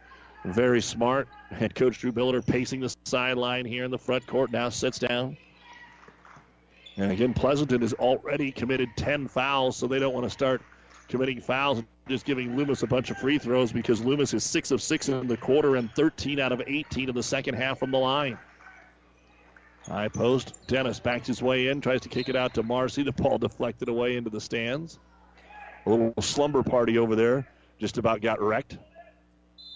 very 0.45 0.81
smart. 0.81 1.29
Head 1.51 1.75
coach 1.75 1.99
Drew 1.99 2.13
Billiter 2.13 2.45
pacing 2.45 2.81
the 2.81 2.95
sideline 3.05 3.65
here 3.65 3.85
in 3.85 3.91
the 3.91 3.99
front 3.99 4.27
court 4.27 4.51
now 4.53 4.69
sits 4.69 4.99
down. 4.99 5.37
And 6.97 7.13
again, 7.13 7.33
Pleasanton 7.33 7.81
has 7.83 7.93
already 7.95 8.51
committed 8.51 8.89
10 8.97 9.29
fouls, 9.29 9.77
so 9.77 9.87
they 9.87 9.99
don't 9.99 10.13
want 10.13 10.25
to 10.25 10.31
start 10.31 10.63
committing 11.09 11.41
fouls 11.41 11.79
and 11.79 11.87
just 12.09 12.25
giving 12.25 12.57
Loomis 12.57 12.83
a 12.83 12.87
bunch 12.87 13.11
of 13.11 13.19
free 13.19 13.39
throws 13.39 13.73
because 13.73 14.01
Loomis 14.01 14.35
is 14.35 14.45
6 14.45 14.71
of 14.73 14.83
6 14.83 15.09
in 15.09 15.29
the 15.29 15.37
quarter 15.37 15.77
and 15.77 15.91
13 15.93 16.41
out 16.41 16.53
of 16.53 16.63
18 16.67 17.09
in 17.09 17.15
the 17.15 17.23
second 17.23 17.55
half 17.55 17.79
from 17.79 17.91
the 17.91 17.99
line. 17.99 18.39
High 19.87 20.09
post. 20.09 20.55
Dennis 20.67 21.01
backs 21.01 21.29
his 21.29 21.41
way 21.41 21.69
in, 21.69 21.81
tries 21.81 22.01
to 22.03 22.09
kick 22.09 22.29
it 22.29 22.37
out 22.37 22.55
to 22.55 22.63
Marcy. 22.63 23.03
The 23.03 23.13
ball 23.13 23.39
deflected 23.39 23.89
away 23.89 24.17
into 24.17 24.29
the 24.29 24.41
stands. 24.41 24.99
A 25.87 25.91
little 25.91 26.13
slumber 26.21 26.63
party 26.63 26.99
over 26.99 27.15
there 27.15 27.47
just 27.79 27.97
about 27.97 28.21
got 28.21 28.41
wrecked 28.41 28.77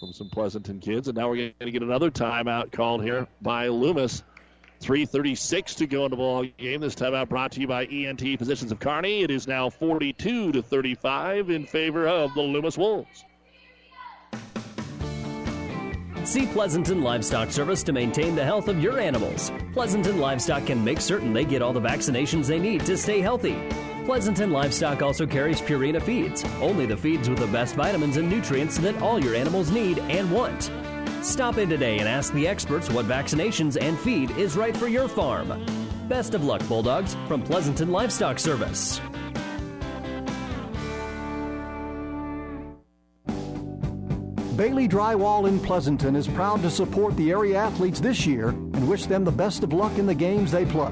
from 0.03 0.11
some 0.11 0.29
Pleasanton 0.29 0.81
kids. 0.81 1.07
And 1.07 1.17
now 1.17 1.29
we're 1.29 1.37
going 1.37 1.53
to 1.61 1.71
get 1.71 1.81
another 1.81 2.11
timeout 2.11 2.73
called 2.73 3.03
here 3.03 3.25
by 3.41 3.69
Loomis. 3.69 4.23
3.36 4.81 5.77
to 5.77 5.87
go 5.87 6.03
in 6.03 6.11
the 6.11 6.17
ball 6.17 6.43
game. 6.57 6.81
This 6.81 6.93
timeout 6.93 7.29
brought 7.29 7.53
to 7.53 7.61
you 7.61 7.67
by 7.67 7.85
ENT 7.85 8.19
Physicians 8.37 8.73
of 8.73 8.81
Kearney. 8.81 9.21
It 9.21 9.31
is 9.31 9.47
now 9.47 9.69
42 9.69 10.51
to 10.51 10.61
35 10.61 11.49
in 11.51 11.65
favor 11.65 12.05
of 12.05 12.33
the 12.33 12.41
Loomis 12.41 12.77
Wolves. 12.77 13.23
See 16.25 16.47
Pleasanton 16.47 17.01
Livestock 17.01 17.51
Service 17.51 17.81
to 17.83 17.93
maintain 17.93 18.35
the 18.35 18.43
health 18.43 18.67
of 18.67 18.83
your 18.83 18.99
animals. 18.99 19.53
Pleasanton 19.71 20.19
Livestock 20.19 20.65
can 20.65 20.83
make 20.83 20.99
certain 20.99 21.31
they 21.31 21.45
get 21.45 21.61
all 21.61 21.71
the 21.71 21.81
vaccinations 21.81 22.47
they 22.47 22.59
need 22.59 22.85
to 22.85 22.97
stay 22.97 23.21
healthy. 23.21 23.57
Pleasanton 24.05 24.51
Livestock 24.51 25.01
also 25.01 25.25
carries 25.25 25.61
Purina 25.61 26.01
feeds, 26.01 26.43
only 26.59 26.85
the 26.85 26.97
feeds 26.97 27.29
with 27.29 27.39
the 27.39 27.47
best 27.47 27.75
vitamins 27.75 28.17
and 28.17 28.29
nutrients 28.29 28.77
that 28.79 29.01
all 29.01 29.23
your 29.23 29.33
animals 29.33 29.71
need 29.71 29.97
and 29.99 30.29
want. 30.29 30.69
Stop 31.21 31.57
in 31.57 31.69
today 31.69 31.99
and 31.99 32.09
ask 32.09 32.33
the 32.33 32.45
experts 32.45 32.89
what 32.89 33.05
vaccinations 33.05 33.81
and 33.81 33.97
feed 33.97 34.31
is 34.31 34.57
right 34.57 34.75
for 34.75 34.89
your 34.89 35.07
farm. 35.07 35.65
Best 36.09 36.33
of 36.33 36.43
luck, 36.43 36.61
Bulldogs, 36.67 37.15
from 37.29 37.41
Pleasanton 37.41 37.91
Livestock 37.91 38.39
Service. 38.39 38.99
Bailey 44.57 44.87
Drywall 44.87 45.47
in 45.47 45.59
Pleasanton 45.59 46.17
is 46.17 46.27
proud 46.27 46.61
to 46.61 46.69
support 46.69 47.15
the 47.15 47.31
area 47.31 47.57
athletes 47.57 48.01
this 48.01 48.25
year 48.25 48.49
and 48.49 48.87
wish 48.87 49.05
them 49.05 49.23
the 49.23 49.31
best 49.31 49.63
of 49.63 49.71
luck 49.71 49.97
in 49.97 50.05
the 50.05 50.13
games 50.13 50.51
they 50.51 50.65
play. 50.65 50.91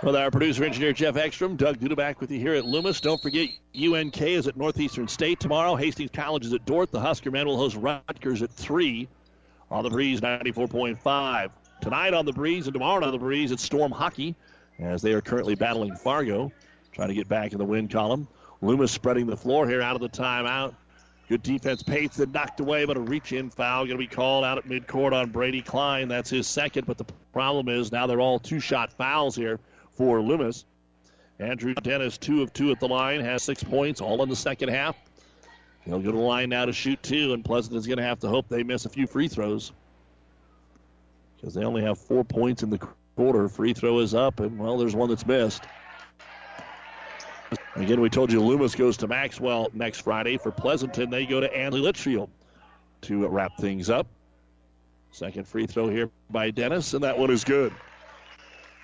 With 0.00 0.14
our 0.14 0.30
producer 0.30 0.62
engineer 0.62 0.92
Jeff 0.92 1.16
Ekstrom, 1.16 1.56
Doug 1.56 1.78
Duda 1.78 1.96
back 1.96 2.20
with 2.20 2.30
you 2.30 2.38
here 2.38 2.54
at 2.54 2.64
Loomis. 2.64 3.00
Don't 3.00 3.20
forget 3.20 3.48
UNK 3.74 4.22
is 4.22 4.46
at 4.46 4.56
Northeastern 4.56 5.08
State 5.08 5.40
tomorrow. 5.40 5.74
Hastings 5.74 6.12
College 6.12 6.46
is 6.46 6.52
at 6.52 6.64
Dordt. 6.64 6.92
The 6.92 7.00
Husker 7.00 7.32
men 7.32 7.46
will 7.46 7.56
host 7.56 7.74
Rutgers 7.74 8.40
at 8.42 8.50
3 8.50 9.08
on 9.72 9.82
the 9.82 9.90
Breeze 9.90 10.20
94.5. 10.20 11.50
Tonight 11.80 12.14
on 12.14 12.24
the 12.24 12.32
Breeze 12.32 12.68
and 12.68 12.74
tomorrow 12.74 13.04
on 13.04 13.10
the 13.10 13.18
Breeze, 13.18 13.50
it's 13.50 13.64
Storm 13.64 13.90
Hockey 13.90 14.36
as 14.78 15.02
they 15.02 15.12
are 15.12 15.20
currently 15.20 15.56
battling 15.56 15.96
Fargo, 15.96 16.52
trying 16.92 17.08
to 17.08 17.14
get 17.14 17.28
back 17.28 17.50
in 17.50 17.58
the 17.58 17.64
win 17.64 17.88
column. 17.88 18.28
Loomis 18.62 18.92
spreading 18.92 19.26
the 19.26 19.36
floor 19.36 19.68
here 19.68 19.82
out 19.82 19.96
of 19.96 20.00
the 20.00 20.08
timeout. 20.08 20.76
Good 21.28 21.42
defense. 21.42 21.82
Pates 21.82 22.16
that 22.18 22.32
knocked 22.32 22.60
away, 22.60 22.84
but 22.84 22.96
a 22.96 23.00
reach 23.00 23.32
in 23.32 23.50
foul 23.50 23.84
going 23.84 23.98
to 23.98 23.98
be 23.98 24.06
called 24.06 24.44
out 24.44 24.58
at 24.58 24.64
midcourt 24.64 25.12
on 25.12 25.30
Brady 25.30 25.60
Klein. 25.60 26.06
That's 26.06 26.30
his 26.30 26.46
second, 26.46 26.86
but 26.86 26.98
the 26.98 27.06
problem 27.32 27.68
is 27.68 27.90
now 27.90 28.06
they're 28.06 28.20
all 28.20 28.38
two 28.38 28.60
shot 28.60 28.92
fouls 28.92 29.34
here 29.34 29.58
for 29.98 30.22
Loomis. 30.22 30.64
Andrew 31.40 31.74
Dennis, 31.74 32.16
two 32.16 32.42
of 32.42 32.52
two 32.52 32.70
at 32.70 32.80
the 32.80 32.88
line, 32.88 33.20
has 33.20 33.42
six 33.42 33.62
points, 33.62 34.00
all 34.00 34.22
in 34.22 34.28
the 34.28 34.36
second 34.36 34.70
half. 34.70 34.96
He'll 35.84 35.98
go 35.98 36.10
to 36.10 36.16
the 36.16 36.22
line 36.22 36.48
now 36.48 36.64
to 36.64 36.72
shoot 36.72 37.02
two, 37.02 37.32
and 37.34 37.44
Pleasanton's 37.44 37.86
going 37.86 37.98
to 37.98 38.04
have 38.04 38.20
to 38.20 38.28
hope 38.28 38.48
they 38.48 38.62
miss 38.62 38.86
a 38.86 38.88
few 38.88 39.06
free 39.06 39.28
throws 39.28 39.72
because 41.36 41.54
they 41.54 41.64
only 41.64 41.82
have 41.82 41.98
four 41.98 42.24
points 42.24 42.62
in 42.62 42.70
the 42.70 42.78
quarter. 43.16 43.48
Free 43.48 43.72
throw 43.72 43.98
is 43.98 44.14
up, 44.14 44.40
and 44.40 44.58
well, 44.58 44.78
there's 44.78 44.94
one 44.94 45.08
that's 45.08 45.26
missed. 45.26 45.62
Again, 47.76 48.00
we 48.00 48.10
told 48.10 48.32
you 48.32 48.40
Loomis 48.40 48.74
goes 48.74 48.96
to 48.98 49.08
Maxwell 49.08 49.68
next 49.72 50.00
Friday. 50.00 50.36
For 50.36 50.50
Pleasanton, 50.50 51.10
they 51.10 51.26
go 51.26 51.40
to 51.40 51.56
Ansley 51.56 51.80
Litchfield 51.80 52.30
to 53.02 53.26
wrap 53.28 53.56
things 53.58 53.88
up. 53.88 54.06
Second 55.12 55.46
free 55.46 55.66
throw 55.66 55.88
here 55.88 56.10
by 56.30 56.50
Dennis, 56.50 56.94
and 56.94 57.04
that 57.04 57.18
one 57.18 57.30
is 57.30 57.44
good. 57.44 57.72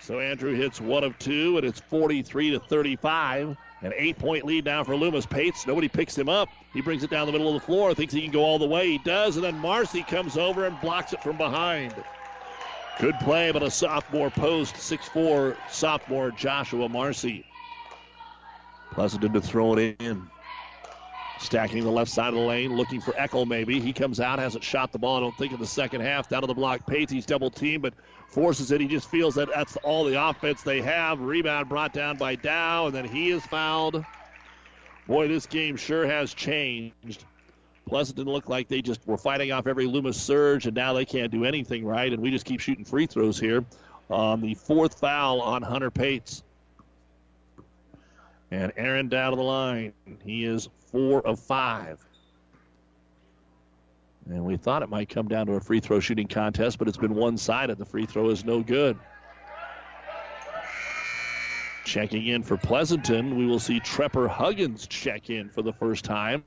So 0.00 0.20
Andrew 0.20 0.54
hits 0.54 0.80
one 0.80 1.04
of 1.04 1.18
two, 1.18 1.56
and 1.56 1.66
it's 1.66 1.80
43 1.80 2.50
to 2.52 2.60
35. 2.60 3.56
An 3.82 3.92
eight 3.96 4.18
point 4.18 4.44
lead 4.44 4.64
now 4.64 4.82
for 4.82 4.96
Loomis 4.96 5.26
Pates. 5.26 5.66
Nobody 5.66 5.88
picks 5.88 6.16
him 6.16 6.28
up. 6.28 6.48
He 6.72 6.80
brings 6.80 7.04
it 7.04 7.10
down 7.10 7.26
the 7.26 7.32
middle 7.32 7.48
of 7.48 7.60
the 7.60 7.66
floor, 7.66 7.94
thinks 7.94 8.14
he 8.14 8.22
can 8.22 8.30
go 8.30 8.42
all 8.42 8.58
the 8.58 8.66
way. 8.66 8.88
He 8.88 8.98
does, 8.98 9.36
and 9.36 9.44
then 9.44 9.58
Marcy 9.58 10.02
comes 10.02 10.36
over 10.36 10.66
and 10.66 10.80
blocks 10.80 11.12
it 11.12 11.22
from 11.22 11.36
behind. 11.36 11.94
Good 12.98 13.18
play, 13.20 13.50
but 13.50 13.62
a 13.62 13.70
sophomore 13.70 14.30
post, 14.30 14.76
6'4 14.76 15.56
sophomore 15.68 16.30
Joshua 16.30 16.88
Marcy. 16.88 17.44
Pleasanton 18.92 19.32
to 19.32 19.40
throw 19.40 19.76
it 19.76 19.96
in. 20.00 20.30
Stacking 21.40 21.82
the 21.82 21.90
left 21.90 22.10
side 22.10 22.28
of 22.28 22.34
the 22.34 22.40
lane, 22.40 22.76
looking 22.76 23.00
for 23.00 23.12
Eckel 23.14 23.46
maybe. 23.46 23.80
He 23.80 23.92
comes 23.92 24.20
out, 24.20 24.38
hasn't 24.38 24.62
shot 24.62 24.92
the 24.92 24.98
ball, 24.98 25.16
I 25.16 25.20
don't 25.20 25.36
think, 25.36 25.52
in 25.52 25.58
the 25.58 25.66
second 25.66 26.00
half. 26.00 26.28
Down 26.28 26.42
to 26.42 26.46
the 26.46 26.54
block, 26.54 26.86
Pates. 26.86 27.26
Double 27.26 27.50
teamed, 27.50 27.82
but 27.82 27.94
forces 28.34 28.72
it. 28.72 28.80
He 28.80 28.88
just 28.88 29.08
feels 29.08 29.36
that 29.36 29.48
that's 29.54 29.76
all 29.78 30.04
the 30.04 30.22
offense 30.22 30.62
they 30.62 30.82
have. 30.82 31.20
Rebound 31.20 31.68
brought 31.68 31.92
down 31.92 32.16
by 32.16 32.34
Dow, 32.34 32.86
and 32.86 32.94
then 32.94 33.04
he 33.04 33.30
is 33.30 33.46
fouled. 33.46 34.04
Boy, 35.06 35.28
this 35.28 35.46
game 35.46 35.76
sure 35.76 36.06
has 36.06 36.34
changed. 36.34 37.24
Pleasanton 37.86 38.26
looked 38.26 38.48
like 38.48 38.68
they 38.68 38.82
just 38.82 39.06
were 39.06 39.18
fighting 39.18 39.52
off 39.52 39.66
every 39.66 39.86
Loomis 39.86 40.20
surge, 40.20 40.66
and 40.66 40.74
now 40.74 40.94
they 40.94 41.04
can't 41.04 41.30
do 41.30 41.44
anything 41.44 41.84
right, 41.84 42.12
and 42.12 42.20
we 42.20 42.30
just 42.30 42.44
keep 42.44 42.60
shooting 42.60 42.84
free 42.84 43.06
throws 43.06 43.38
here. 43.38 43.64
Um, 44.10 44.40
the 44.40 44.54
fourth 44.54 44.98
foul 44.98 45.40
on 45.40 45.62
Hunter 45.62 45.90
Pates. 45.90 46.42
And 48.50 48.72
Aaron 48.76 49.08
Dow 49.08 49.30
to 49.30 49.36
the 49.36 49.42
line. 49.42 49.92
He 50.24 50.44
is 50.44 50.68
four 50.90 51.26
of 51.26 51.40
five. 51.40 52.03
And 54.26 54.44
we 54.44 54.56
thought 54.56 54.82
it 54.82 54.88
might 54.88 55.08
come 55.08 55.28
down 55.28 55.46
to 55.46 55.54
a 55.54 55.60
free 55.60 55.80
throw 55.80 56.00
shooting 56.00 56.26
contest, 56.26 56.78
but 56.78 56.88
it's 56.88 56.96
been 56.96 57.14
one 57.14 57.36
sided. 57.36 57.78
The 57.78 57.84
free 57.84 58.06
throw 58.06 58.30
is 58.30 58.44
no 58.44 58.62
good. 58.62 58.98
Checking 61.84 62.26
in 62.26 62.42
for 62.42 62.56
Pleasanton, 62.56 63.36
we 63.36 63.46
will 63.46 63.58
see 63.58 63.80
Trepper 63.80 64.26
Huggins 64.28 64.86
check 64.86 65.28
in 65.28 65.50
for 65.50 65.60
the 65.60 65.72
first 65.72 66.04
time. 66.04 66.42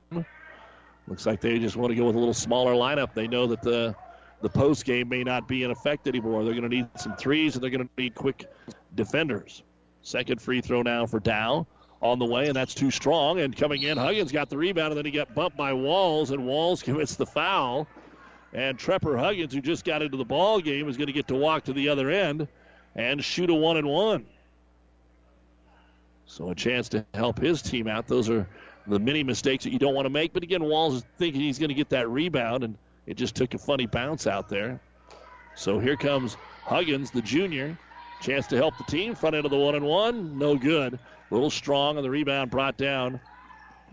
Looks 1.06 1.24
like 1.24 1.40
they 1.40 1.58
just 1.58 1.76
want 1.76 1.90
to 1.90 1.94
go 1.94 2.06
with 2.06 2.16
a 2.16 2.18
little 2.18 2.34
smaller 2.34 2.74
lineup. 2.74 3.14
They 3.14 3.28
know 3.28 3.46
that 3.46 3.62
the 3.62 3.94
the 4.40 4.48
post 4.48 4.84
game 4.84 5.08
may 5.08 5.24
not 5.24 5.48
be 5.48 5.64
in 5.64 5.70
effect 5.70 6.06
anymore. 6.06 6.44
They're 6.44 6.54
going 6.54 6.68
to 6.68 6.76
need 6.76 6.88
some 6.96 7.16
threes 7.16 7.54
and 7.54 7.62
they're 7.62 7.70
going 7.70 7.88
to 7.88 7.90
need 8.00 8.14
quick 8.14 8.46
defenders. 8.94 9.64
Second 10.02 10.40
free 10.40 10.60
throw 10.60 10.82
now 10.82 11.06
for 11.06 11.18
Dow 11.18 11.66
on 12.00 12.18
the 12.18 12.24
way, 12.24 12.46
and 12.46 12.56
that's 12.56 12.74
too 12.74 12.90
strong. 12.90 13.40
And 13.40 13.56
coming 13.56 13.82
in, 13.82 13.98
Huggins 13.98 14.32
got 14.32 14.48
the 14.48 14.56
rebound, 14.56 14.92
and 14.92 14.98
then 14.98 15.04
he 15.04 15.10
got 15.10 15.34
bumped 15.34 15.56
by 15.56 15.72
Walls, 15.72 16.30
and 16.30 16.46
Walls 16.46 16.82
commits 16.84 17.16
the 17.16 17.26
foul. 17.26 17.86
And 18.52 18.78
Trepper 18.78 19.18
Huggins, 19.18 19.52
who 19.52 19.60
just 19.60 19.84
got 19.84 20.00
into 20.02 20.16
the 20.16 20.24
ball 20.24 20.60
game, 20.60 20.88
is 20.88 20.96
going 20.96 21.08
to 21.08 21.12
get 21.12 21.28
to 21.28 21.34
walk 21.34 21.64
to 21.64 21.72
the 21.72 21.88
other 21.88 22.10
end 22.10 22.48
and 22.94 23.22
shoot 23.22 23.50
a 23.50 23.54
one 23.54 23.76
and 23.76 23.86
one. 23.86 24.26
So 26.26 26.50
a 26.50 26.54
chance 26.54 26.88
to 26.90 27.04
help 27.14 27.38
his 27.38 27.62
team 27.62 27.88
out. 27.88 28.06
Those 28.06 28.30
are 28.30 28.46
the 28.86 28.98
many 28.98 29.22
mistakes 29.22 29.64
that 29.64 29.70
you 29.70 29.78
don't 29.78 29.94
want 29.94 30.06
to 30.06 30.10
make. 30.10 30.32
But 30.32 30.42
again, 30.42 30.64
Walls 30.64 30.94
is 30.94 31.04
thinking 31.18 31.40
he's 31.40 31.58
going 31.58 31.68
to 31.68 31.74
get 31.74 31.90
that 31.90 32.08
rebound, 32.08 32.64
and 32.64 32.76
it 33.06 33.16
just 33.16 33.34
took 33.34 33.54
a 33.54 33.58
funny 33.58 33.86
bounce 33.86 34.26
out 34.26 34.48
there. 34.48 34.80
So 35.54 35.78
here 35.78 35.96
comes 35.96 36.36
Huggins, 36.62 37.10
the 37.10 37.22
junior. 37.22 37.76
Chance 38.20 38.46
to 38.48 38.56
help 38.56 38.76
the 38.78 38.84
team. 38.84 39.14
Front 39.14 39.36
end 39.36 39.44
of 39.44 39.50
the 39.50 39.58
one 39.58 39.74
and 39.74 39.84
one. 39.84 40.38
No 40.38 40.56
good. 40.56 40.98
A 41.30 41.34
little 41.34 41.50
strong 41.50 41.96
on 41.96 42.02
the 42.02 42.10
rebound 42.10 42.50
brought 42.50 42.76
down 42.76 43.20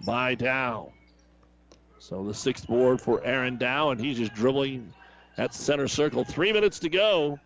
by 0.05 0.35
Dow. 0.35 0.91
So 1.99 2.23
the 2.23 2.33
sixth 2.33 2.67
board 2.67 3.01
for 3.01 3.23
Aaron 3.23 3.57
Dow, 3.57 3.89
and 3.89 3.99
he's 3.99 4.17
just 4.17 4.33
dribbling 4.33 4.93
at 5.37 5.53
center 5.53 5.87
circle. 5.87 6.23
Three 6.23 6.53
minutes 6.53 6.79
to 6.79 6.89
go. 6.89 7.39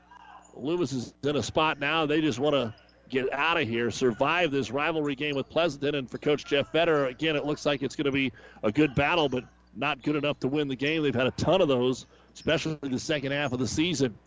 Loomis 0.56 0.92
is 0.92 1.14
in 1.24 1.36
a 1.36 1.44
spot 1.44 1.80
now. 1.80 2.06
They 2.06 2.22
just 2.22 2.40
want 2.40 2.56
to 2.56 2.74
get 3.10 3.32
out 3.34 3.60
of 3.60 3.68
here, 3.68 3.90
survive 3.90 4.52
this 4.52 4.70
rivalry 4.70 5.16
game 5.16 5.36
with 5.36 5.50
Pleasanton. 5.50 5.96
And 5.96 6.10
for 6.10 6.18
Coach 6.18 6.46
Jeff 6.46 6.72
Vetter, 6.72 7.10
again, 7.10 7.36
it 7.36 7.46
looks 7.46 7.66
like 7.66 7.82
it's 7.82 7.96
going 7.96 8.06
to 8.06 8.12
be 8.12 8.32
a 8.62 8.72
good 8.72 8.94
battle, 8.94 9.30
but 9.30 9.46
not 9.76 10.04
good 10.04 10.16
enough 10.16 10.40
to 10.42 10.48
win 10.48 10.68
the 10.68 10.76
game. 10.76 11.04
They've 11.04 11.16
had 11.16 11.28
a 11.28 11.32
ton 11.32 11.62
of 11.62 11.68
those 11.68 12.06
especially 12.40 12.78
the 12.82 13.00
second 13.00 13.32
half 13.32 13.52
of 13.52 13.60
the 13.60 13.68
season. 13.68 14.18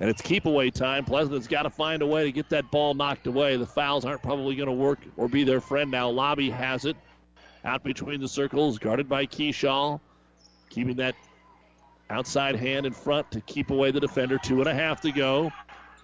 And 0.00 0.10
it's 0.10 0.20
keep 0.20 0.46
away 0.46 0.70
time. 0.70 1.04
Pleasanton's 1.04 1.46
got 1.46 1.62
to 1.62 1.70
find 1.70 2.02
a 2.02 2.06
way 2.06 2.24
to 2.24 2.32
get 2.32 2.48
that 2.50 2.70
ball 2.70 2.94
knocked 2.94 3.26
away. 3.26 3.56
The 3.56 3.66
fouls 3.66 4.04
aren't 4.04 4.22
probably 4.22 4.56
going 4.56 4.68
to 4.68 4.72
work 4.72 4.98
or 5.16 5.28
be 5.28 5.44
their 5.44 5.60
friend 5.60 5.90
now. 5.90 6.08
Lobby 6.08 6.50
has 6.50 6.84
it 6.84 6.96
out 7.64 7.84
between 7.84 8.20
the 8.20 8.28
circles, 8.28 8.78
guarded 8.78 9.08
by 9.08 9.26
Keyshaw, 9.26 10.00
keeping 10.68 10.96
that 10.96 11.14
outside 12.10 12.56
hand 12.56 12.86
in 12.86 12.92
front 12.92 13.30
to 13.30 13.40
keep 13.40 13.70
away 13.70 13.92
the 13.92 14.00
defender. 14.00 14.36
Two 14.38 14.58
and 14.58 14.68
a 14.68 14.74
half 14.74 15.00
to 15.02 15.12
go. 15.12 15.52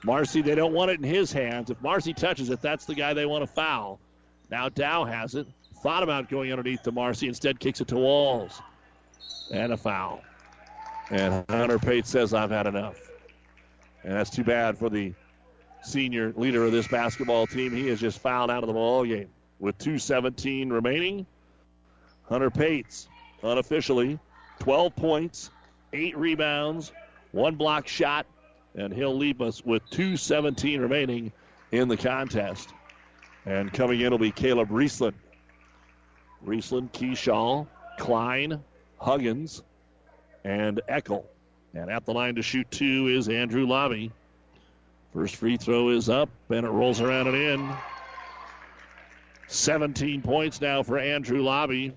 Marcy, 0.04 0.40
they 0.40 0.54
don't 0.54 0.72
want 0.72 0.90
it 0.90 0.98
in 0.98 1.04
his 1.04 1.32
hands. 1.32 1.70
If 1.70 1.82
Marcy 1.82 2.14
touches 2.14 2.48
it, 2.48 2.62
that's 2.62 2.86
the 2.86 2.94
guy 2.94 3.12
they 3.12 3.26
want 3.26 3.42
to 3.42 3.46
foul. 3.46 3.98
Now 4.50 4.68
Dow 4.68 5.04
has 5.04 5.34
it. 5.34 5.46
Thought 5.82 6.02
about 6.02 6.28
going 6.28 6.50
underneath 6.52 6.82
to 6.84 6.92
Marcy. 6.92 7.28
Instead, 7.28 7.58
kicks 7.58 7.80
it 7.80 7.88
to 7.88 7.96
Walls. 7.96 8.60
And 9.50 9.72
a 9.72 9.76
foul. 9.76 10.22
And 11.10 11.44
Hunter 11.50 11.78
Pate 11.78 12.06
says, 12.06 12.32
I've 12.32 12.50
had 12.50 12.66
enough. 12.66 13.10
And 14.02 14.14
that's 14.14 14.31
too 14.31 14.44
bad 14.44 14.78
for 14.78 14.89
the 14.89 15.14
senior 15.82 16.32
leader 16.36 16.64
of 16.64 16.72
this 16.72 16.89
basketball 16.89 17.47
team. 17.47 17.72
He 17.72 17.89
is 17.89 18.01
just 18.01 18.18
fouled 18.18 18.51
out 18.51 18.62
of 18.62 18.66
the 18.66 18.72
ball 18.72 19.05
game. 19.05 19.28
With 19.59 19.78
2.17 19.78 20.70
remaining, 20.70 21.27
Hunter 22.24 22.51
Pates 22.51 23.09
unofficially 23.43 24.18
12 24.60 24.97
points, 24.97 25.51
8 25.93 26.16
rebounds, 26.16 26.93
one 27.32 27.56
block 27.56 27.89
shot, 27.89 28.27
and 28.74 28.93
he'll 28.93 29.16
leave 29.16 29.40
us 29.40 29.64
with 29.64 29.82
2.17 29.90 30.81
remaining 30.81 31.32
in 31.72 31.89
the 31.89 31.97
contest. 31.97 32.72
And 33.47 33.72
coming 33.72 34.01
in 34.01 34.10
will 34.10 34.18
be 34.18 34.31
Caleb 34.31 34.68
Riesland. 34.68 35.14
Riesland, 36.44 36.90
Keyshaw, 36.93 37.66
Klein, 37.98 38.62
Huggins, 38.98 39.62
and 40.44 40.81
Eckel. 40.89 41.24
And 41.74 41.90
at 41.90 42.05
the 42.05 42.12
line 42.12 42.34
to 42.34 42.42
shoot 42.42 42.70
two 42.70 43.09
is 43.09 43.28
Andrew 43.28 43.66
Lobby. 43.66 44.10
First 45.12 45.36
free 45.36 45.56
throw 45.56 45.90
is 45.90 46.09
up, 46.09 46.28
and 46.48 46.64
it 46.64 46.70
rolls 46.70 47.01
around 47.01 47.28
and 47.28 47.36
in. 47.36 47.70
17 49.48 50.22
points 50.22 50.60
now 50.60 50.82
for 50.82 50.98
Andrew 50.98 51.42
Lobby. 51.42 51.94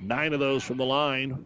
Nine 0.00 0.32
of 0.32 0.40
those 0.40 0.64
from 0.64 0.78
the 0.78 0.84
line. 0.84 1.44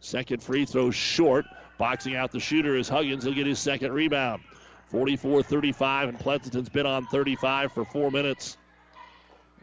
Second 0.00 0.42
free 0.42 0.64
throw 0.64 0.90
short. 0.90 1.46
Boxing 1.78 2.16
out 2.16 2.32
the 2.32 2.40
shooter 2.40 2.76
is 2.76 2.88
Huggins. 2.88 3.24
He'll 3.24 3.34
get 3.34 3.46
his 3.46 3.58
second 3.58 3.92
rebound. 3.92 4.42
44 4.88 5.42
35, 5.42 6.08
and 6.10 6.18
Pleasanton's 6.18 6.68
been 6.68 6.86
on 6.86 7.06
35 7.06 7.72
for 7.72 7.84
four 7.84 8.10
minutes. 8.10 8.56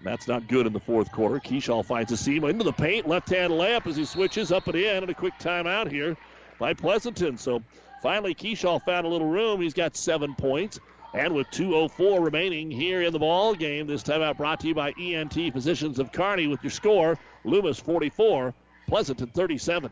That's 0.04 0.28
not 0.28 0.50
good 0.50 0.68
in 0.68 0.74
the 0.74 0.82
fourth 0.82 1.12
quarter. 1.12 1.40
Keyshaw 1.40 1.86
finds 1.86 2.12
a 2.12 2.18
seam 2.18 2.44
into 2.44 2.66
the 2.66 2.74
paint. 2.74 3.08
Left 3.08 3.30
hand 3.30 3.54
layup 3.54 3.88
as 3.88 3.96
he 3.96 4.04
switches 4.04 4.52
up 4.52 4.68
and 4.68 4.76
in, 4.76 5.04
and 5.04 5.10
a 5.10 5.14
quick 5.14 5.34
timeout 5.40 5.90
here 5.90 6.18
by 6.60 6.74
Pleasanton. 6.74 7.38
So 7.38 7.64
finally, 8.02 8.36
Keyshaw 8.36 8.84
found 8.84 9.06
a 9.06 9.10
little 9.10 9.30
room. 9.30 9.62
He's 9.62 9.74
got 9.74 9.96
seven 9.96 10.36
points. 10.36 10.80
And 11.14 11.34
with 11.34 11.50
2.04 11.52 12.24
remaining 12.24 12.70
here 12.70 13.04
in 13.04 13.14
the 13.14 13.20
ball 13.20 13.54
game, 13.54 13.88
this 13.88 14.04
timeout 14.04 14.36
brought 14.36 14.60
to 14.62 14.68
you 14.68 14.76
by 14.76 14.94
ENT 15.00 15.54
Physicians 15.54 16.00
of 16.00 16.12
Kearney 16.12 16.48
with 16.48 16.64
your 16.64 16.72
score 16.72 17.18
Loomis 17.46 17.80
44, 17.80 18.54
Pleasanton 18.88 19.28
37. 19.28 19.92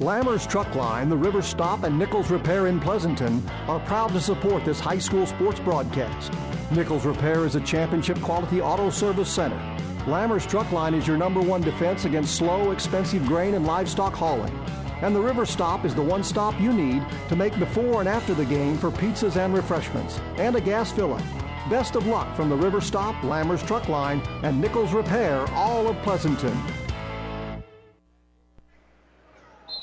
Lammers 0.00 0.48
Truck 0.48 0.74
Line, 0.74 1.08
the 1.10 1.16
River 1.16 1.42
Stop, 1.42 1.84
and 1.84 1.98
Nichols 1.98 2.30
Repair 2.30 2.66
in 2.66 2.80
Pleasanton 2.80 3.46
are 3.68 3.78
proud 3.80 4.08
to 4.12 4.20
support 4.20 4.64
this 4.64 4.80
high 4.80 4.98
school 4.98 5.26
sports 5.26 5.60
broadcast. 5.60 6.32
Nichols 6.72 7.04
Repair 7.04 7.44
is 7.44 7.56
a 7.56 7.60
championship 7.60 8.20
quality 8.22 8.60
auto 8.60 8.88
service 8.88 9.30
center. 9.30 9.58
Lammers 10.06 10.48
Truck 10.48 10.72
Line 10.72 10.94
is 10.94 11.06
your 11.06 11.18
number 11.18 11.40
one 11.40 11.60
defense 11.60 12.06
against 12.06 12.34
slow, 12.34 12.70
expensive 12.70 13.24
grain 13.26 13.54
and 13.54 13.66
livestock 13.66 14.14
hauling. 14.14 14.58
And 15.02 15.14
the 15.14 15.20
River 15.20 15.44
Stop 15.44 15.84
is 15.84 15.94
the 15.94 16.02
one 16.02 16.24
stop 16.24 16.58
you 16.60 16.72
need 16.72 17.04
to 17.28 17.36
make 17.36 17.56
before 17.58 18.00
and 18.00 18.08
after 18.08 18.34
the 18.34 18.46
game 18.46 18.78
for 18.78 18.90
pizzas 18.90 19.36
and 19.36 19.54
refreshments, 19.54 20.18
and 20.36 20.56
a 20.56 20.60
gas 20.60 20.90
fill 20.90 21.12
up. 21.12 21.22
Best 21.68 21.96
of 21.96 22.06
luck 22.06 22.34
from 22.34 22.48
the 22.48 22.56
River 22.56 22.80
Stop, 22.80 23.14
Lammers 23.16 23.64
Truck 23.66 23.88
Line, 23.88 24.20
and 24.42 24.60
Nichols 24.60 24.92
Repair, 24.92 25.46
all 25.50 25.86
of 25.86 25.96
Pleasanton. 26.02 26.56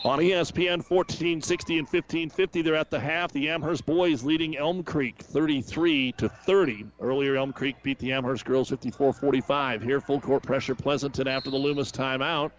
On 0.05 0.17
ESPN 0.17 0.77
1460 0.77 1.77
and 1.77 1.85
1550, 1.85 2.61
they're 2.61 2.75
at 2.75 2.89
the 2.89 3.01
half. 3.01 3.33
The 3.33 3.49
Amherst 3.49 3.85
boys 3.85 4.23
leading 4.23 4.55
Elm 4.55 4.81
Creek 4.81 5.17
33 5.17 6.13
to 6.13 6.29
30. 6.29 6.85
Earlier, 7.01 7.35
Elm 7.35 7.51
Creek 7.51 7.75
beat 7.83 7.99
the 7.99 8.13
Amherst 8.13 8.45
girls 8.45 8.69
54-45. 8.69 9.83
Here, 9.83 9.99
full 9.99 10.21
court 10.21 10.41
pressure, 10.41 10.73
Pleasanton 10.73 11.27
after 11.27 11.49
the 11.49 11.57
Loomis 11.57 11.91
timeout, 11.91 12.51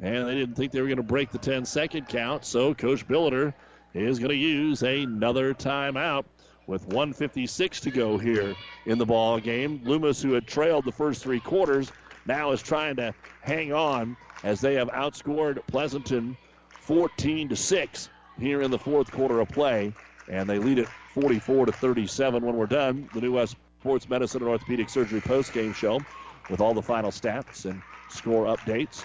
and 0.00 0.26
they 0.26 0.34
didn't 0.34 0.56
think 0.56 0.72
they 0.72 0.80
were 0.80 0.88
going 0.88 0.96
to 0.96 1.04
break 1.04 1.30
the 1.30 1.38
10-second 1.38 2.08
count. 2.08 2.44
So 2.44 2.74
Coach 2.74 3.06
Billiter 3.06 3.54
is 3.94 4.18
going 4.18 4.30
to 4.30 4.36
use 4.36 4.82
another 4.82 5.54
timeout 5.54 6.24
with 6.66 6.84
156 6.86 7.80
to 7.82 7.92
go 7.92 8.18
here 8.18 8.56
in 8.84 8.98
the 8.98 9.06
ball 9.06 9.38
game. 9.38 9.80
Loomis, 9.84 10.20
who 10.20 10.32
had 10.32 10.48
trailed 10.48 10.86
the 10.86 10.92
first 10.92 11.22
three 11.22 11.38
quarters, 11.38 11.92
now 12.26 12.50
is 12.50 12.60
trying 12.60 12.96
to 12.96 13.14
hang 13.42 13.72
on 13.72 14.16
as 14.42 14.60
they 14.60 14.74
have 14.74 14.88
outscored 14.88 15.64
Pleasanton 15.68 16.36
14 16.88 17.50
to 17.50 17.54
6 17.54 18.08
here 18.40 18.62
in 18.62 18.70
the 18.70 18.78
fourth 18.78 19.12
quarter 19.12 19.40
of 19.40 19.48
play, 19.50 19.92
and 20.26 20.48
they 20.48 20.58
lead 20.58 20.78
it 20.78 20.88
44 21.12 21.66
to 21.66 21.72
37 21.72 22.42
when 22.42 22.56
we're 22.56 22.64
done. 22.64 23.10
The 23.12 23.20
New 23.20 23.34
West 23.34 23.56
Sports 23.80 24.08
Medicine 24.08 24.40
and 24.40 24.48
Orthopedic 24.48 24.88
Surgery 24.88 25.20
post-game 25.20 25.74
show 25.74 26.00
with 26.48 26.62
all 26.62 26.72
the 26.72 26.80
final 26.80 27.10
stats 27.10 27.66
and 27.66 27.82
score 28.08 28.46
updates. 28.46 29.04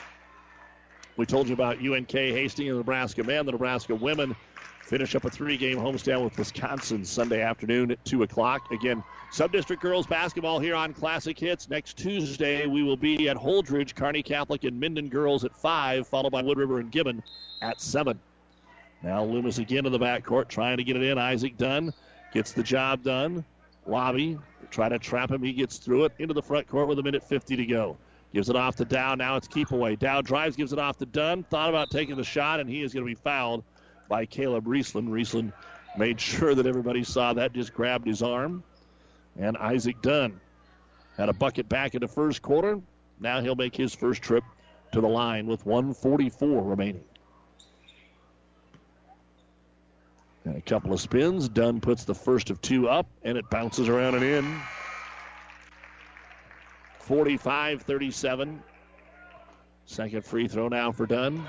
We 1.17 1.25
told 1.25 1.49
you 1.49 1.55
about 1.55 1.85
UNK 1.85 2.09
Hastings 2.09 2.69
and 2.69 2.77
Nebraska 2.77 3.21
men. 3.21 3.45
The 3.45 3.51
Nebraska 3.51 3.93
women 3.93 4.33
finish 4.81 5.13
up 5.13 5.25
a 5.25 5.29
three-game 5.29 5.77
homestand 5.77 6.23
with 6.23 6.37
Wisconsin 6.37 7.03
Sunday 7.03 7.41
afternoon 7.41 7.91
at 7.91 8.05
2 8.05 8.23
o'clock. 8.23 8.71
Again, 8.71 9.03
Subdistrict 9.33 9.79
girls 9.79 10.05
basketball 10.05 10.59
here 10.59 10.75
on 10.75 10.93
Classic 10.93 11.37
Hits. 11.39 11.67
Next 11.67 11.97
Tuesday, 11.97 12.67
we 12.67 12.83
will 12.83 12.95
be 12.95 13.29
at 13.29 13.35
Holdrege, 13.35 13.95
Kearney 13.95 14.21
Catholic, 14.21 14.63
and 14.63 14.79
Minden 14.79 15.09
girls 15.09 15.43
at 15.43 15.55
5, 15.55 16.07
followed 16.07 16.29
by 16.29 16.43
Wood 16.43 16.59
River 16.59 16.77
and 16.77 16.91
Gibbon 16.91 17.23
at 17.59 17.81
7. 17.81 18.19
Now 19.01 19.23
Loomis 19.23 19.57
again 19.57 19.87
in 19.87 19.91
the 19.91 19.97
backcourt, 19.97 20.49
trying 20.49 20.77
to 20.77 20.83
get 20.83 20.97
it 20.97 21.01
in. 21.01 21.17
Isaac 21.17 21.57
Dunn 21.57 21.95
gets 22.31 22.51
the 22.51 22.61
job 22.61 23.01
done. 23.01 23.43
Lobby, 23.87 24.37
try 24.69 24.87
to 24.87 24.99
trap 24.99 25.31
him. 25.31 25.41
He 25.41 25.53
gets 25.53 25.77
through 25.77 26.05
it 26.05 26.11
into 26.19 26.35
the 26.35 26.43
front 26.43 26.67
court 26.67 26.87
with 26.87 26.99
a 26.99 27.03
minute 27.03 27.23
50 27.23 27.55
to 27.55 27.65
go. 27.65 27.97
Gives 28.35 28.51
it 28.51 28.55
off 28.55 28.75
to 28.75 28.85
Dow. 28.85 29.15
Now 29.15 29.37
it's 29.37 29.47
keep 29.47 29.71
away. 29.71 29.95
Dow 29.95 30.21
drives, 30.21 30.55
gives 30.55 30.73
it 30.73 30.79
off 30.79 30.97
to 30.99 31.07
Dunn. 31.07 31.41
Thought 31.41 31.69
about 31.69 31.89
taking 31.89 32.17
the 32.17 32.23
shot, 32.23 32.59
and 32.59 32.69
he 32.69 32.83
is 32.83 32.93
going 32.93 33.03
to 33.03 33.09
be 33.09 33.19
fouled 33.19 33.63
by 34.07 34.27
Caleb 34.27 34.67
Riesland. 34.67 35.09
Riesland 35.09 35.53
made 35.97 36.21
sure 36.21 36.53
that 36.53 36.67
everybody 36.67 37.03
saw 37.03 37.33
that, 37.33 37.53
just 37.53 37.73
grabbed 37.73 38.05
his 38.05 38.21
arm. 38.21 38.63
And 39.37 39.57
Isaac 39.57 40.01
Dunn 40.01 40.39
had 41.17 41.29
a 41.29 41.33
bucket 41.33 41.67
back 41.69 41.95
in 41.95 42.01
the 42.01 42.07
first 42.07 42.41
quarter. 42.41 42.79
Now 43.19 43.41
he'll 43.41 43.55
make 43.55 43.75
his 43.75 43.93
first 43.93 44.21
trip 44.21 44.43
to 44.91 45.01
the 45.01 45.07
line 45.07 45.47
with 45.47 45.65
144 45.65 46.63
remaining. 46.63 47.03
And 50.45 50.57
a 50.57 50.61
couple 50.61 50.93
of 50.93 50.99
spins. 50.99 51.47
Dunn 51.47 51.79
puts 51.79 52.03
the 52.03 52.13
first 52.13 52.49
of 52.49 52.61
two 52.61 52.89
up, 52.89 53.07
and 53.23 53.37
it 53.37 53.49
bounces 53.49 53.87
around 53.87 54.15
and 54.15 54.23
in. 54.23 54.61
45 56.99 57.81
37. 57.83 58.63
Second 59.85 60.25
free 60.25 60.47
throw 60.47 60.67
now 60.67 60.91
for 60.91 61.05
Dunn. 61.05 61.45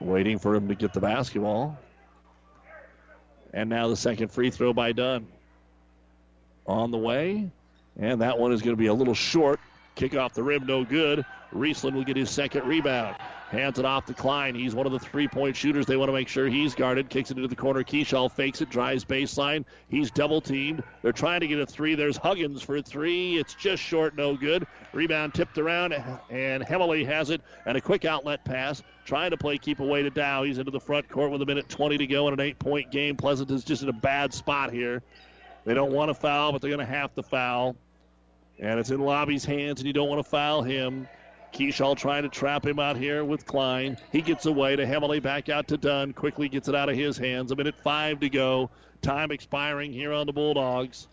Waiting 0.00 0.38
for 0.38 0.54
him 0.54 0.68
to 0.68 0.74
get 0.74 0.92
the 0.92 1.00
basketball. 1.00 1.78
And 3.54 3.70
now 3.70 3.86
the 3.86 3.96
second 3.96 4.32
free 4.32 4.50
throw 4.50 4.72
by 4.72 4.92
Dunn. 4.92 5.28
On 6.66 6.90
the 6.90 6.98
way. 6.98 7.48
And 7.98 8.20
that 8.20 8.38
one 8.38 8.52
is 8.52 8.60
going 8.62 8.76
to 8.76 8.80
be 8.80 8.88
a 8.88 8.94
little 8.94 9.14
short. 9.14 9.60
Kick 9.94 10.16
off 10.16 10.34
the 10.34 10.42
rim, 10.42 10.66
no 10.66 10.84
good. 10.84 11.24
Riesland 11.54 11.94
will 11.94 12.02
get 12.02 12.16
his 12.16 12.30
second 12.30 12.66
rebound. 12.66 13.16
Hands 13.50 13.78
it 13.78 13.84
off 13.84 14.06
to 14.06 14.14
Klein. 14.14 14.54
He's 14.54 14.74
one 14.74 14.86
of 14.86 14.92
the 14.92 14.98
three 14.98 15.28
point 15.28 15.54
shooters. 15.54 15.86
They 15.86 15.96
want 15.96 16.08
to 16.08 16.12
make 16.12 16.28
sure 16.28 16.48
he's 16.48 16.74
guarded. 16.74 17.08
Kicks 17.08 17.30
it 17.30 17.36
into 17.36 17.48
the 17.48 17.54
corner. 17.54 17.84
Keyshaw 17.84 18.32
fakes 18.32 18.60
it, 18.60 18.70
drives 18.70 19.04
baseline. 19.04 19.64
He's 19.88 20.10
double 20.10 20.40
teamed. 20.40 20.82
They're 21.02 21.12
trying 21.12 21.40
to 21.40 21.46
get 21.46 21.58
a 21.58 21.66
three. 21.66 21.94
There's 21.94 22.16
Huggins 22.16 22.62
for 22.62 22.80
three. 22.80 23.38
It's 23.38 23.54
just 23.54 23.82
short, 23.82 24.16
no 24.16 24.36
good. 24.36 24.66
Rebound 24.92 25.34
tipped 25.34 25.58
around, 25.58 25.94
and 26.30 26.64
Hemley 26.64 27.04
has 27.04 27.30
it. 27.30 27.42
And 27.66 27.76
a 27.76 27.80
quick 27.80 28.04
outlet 28.04 28.44
pass. 28.44 28.82
Trying 29.04 29.30
to 29.30 29.36
play 29.36 29.58
keep 29.58 29.80
away 29.80 30.02
to 30.02 30.10
Dow. 30.10 30.42
He's 30.42 30.58
into 30.58 30.70
the 30.70 30.80
front 30.80 31.08
court 31.08 31.30
with 31.30 31.42
a 31.42 31.46
minute 31.46 31.68
20 31.68 31.98
to 31.98 32.06
go 32.06 32.26
in 32.28 32.34
an 32.34 32.40
eight 32.40 32.58
point 32.58 32.90
game. 32.90 33.16
Pleasanton 33.16 33.54
is 33.54 33.64
just 33.64 33.82
in 33.82 33.88
a 33.88 33.92
bad 33.92 34.32
spot 34.32 34.72
here. 34.72 35.02
They 35.64 35.74
don't 35.74 35.92
want 35.92 36.08
to 36.08 36.14
foul, 36.14 36.52
but 36.52 36.60
they're 36.60 36.70
going 36.70 36.84
to 36.84 36.92
have 36.92 37.14
to 37.14 37.22
foul. 37.22 37.76
And 38.58 38.80
it's 38.80 38.90
in 38.90 39.00
Lobby's 39.00 39.44
hands, 39.44 39.80
and 39.80 39.86
you 39.86 39.92
don't 39.92 40.08
want 40.08 40.24
to 40.24 40.28
foul 40.28 40.62
him. 40.62 41.08
Keyshaw 41.54 41.96
trying 41.96 42.24
to 42.24 42.28
trap 42.28 42.66
him 42.66 42.80
out 42.80 42.96
here 42.96 43.24
with 43.24 43.46
Klein. 43.46 43.96
He 44.10 44.20
gets 44.20 44.44
away 44.46 44.74
to 44.74 44.84
Hemley, 44.84 45.20
back 45.20 45.48
out 45.48 45.68
to 45.68 45.76
Dunn. 45.76 46.12
Quickly 46.12 46.48
gets 46.48 46.68
it 46.68 46.74
out 46.74 46.88
of 46.88 46.96
his 46.96 47.16
hands. 47.16 47.52
A 47.52 47.56
minute 47.56 47.76
five 47.82 48.20
to 48.20 48.28
go. 48.28 48.70
Time 49.02 49.30
expiring 49.30 49.92
here 49.92 50.12
on 50.12 50.26
the 50.26 50.32
Bulldogs. 50.32 51.06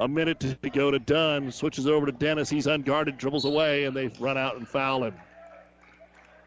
A 0.00 0.08
minute 0.08 0.40
to 0.40 0.70
go 0.70 0.90
to 0.90 0.98
Dunn. 0.98 1.52
Switches 1.52 1.86
over 1.86 2.06
to 2.06 2.12
Dennis. 2.12 2.50
He's 2.50 2.66
unguarded, 2.66 3.16
dribbles 3.16 3.44
away, 3.44 3.84
and 3.84 3.96
they 3.96 4.08
run 4.18 4.36
out 4.36 4.56
and 4.56 4.66
foul 4.66 5.04
him. 5.04 5.14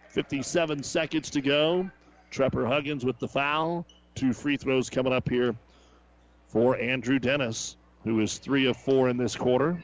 57 0.10 0.84
seconds 0.84 1.30
to 1.30 1.42
go. 1.42 1.90
Trepper 2.30 2.68
Huggins 2.68 3.06
with 3.06 3.20
the 3.20 3.28
foul. 3.28 3.86
Two 4.16 4.34
free 4.34 4.58
throws 4.58 4.90
coming 4.90 5.14
up 5.14 5.30
here 5.30 5.56
for 6.48 6.78
Andrew 6.78 7.20
Dennis, 7.20 7.78
who 8.04 8.20
is 8.20 8.38
three 8.38 8.68
of 8.68 8.76
four 8.76 9.08
in 9.08 9.16
this 9.16 9.36
quarter. 9.36 9.82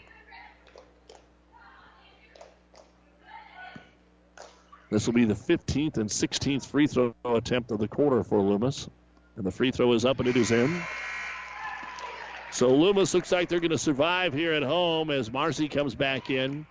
This 4.90 5.06
will 5.06 5.14
be 5.14 5.26
the 5.26 5.36
15th 5.36 5.98
and 5.98 6.10
16th 6.10 6.66
free 6.66 6.88
throw 6.88 7.14
attempt 7.26 7.72
of 7.72 7.80
the 7.80 7.88
quarter 7.88 8.24
for 8.24 8.42
Loomis. 8.42 8.90
And 9.36 9.46
the 9.46 9.52
free 9.52 9.72
throw 9.72 9.94
is 9.94 10.04
up 10.04 10.20
and 10.20 10.28
it 10.28 10.36
is 10.36 10.52
in. 10.52 10.82
So 12.52 12.70
Loomis 12.70 13.14
looks 13.14 13.32
like 13.32 13.48
they're 13.48 13.60
going 13.60 13.70
to 13.72 13.78
survive 13.78 14.34
here 14.34 14.54
at 14.54 14.64
home 14.64 15.12
as 15.12 15.32
Marcy 15.32 15.70
comes 15.70 15.94
back 15.94 16.30
in 16.30 16.66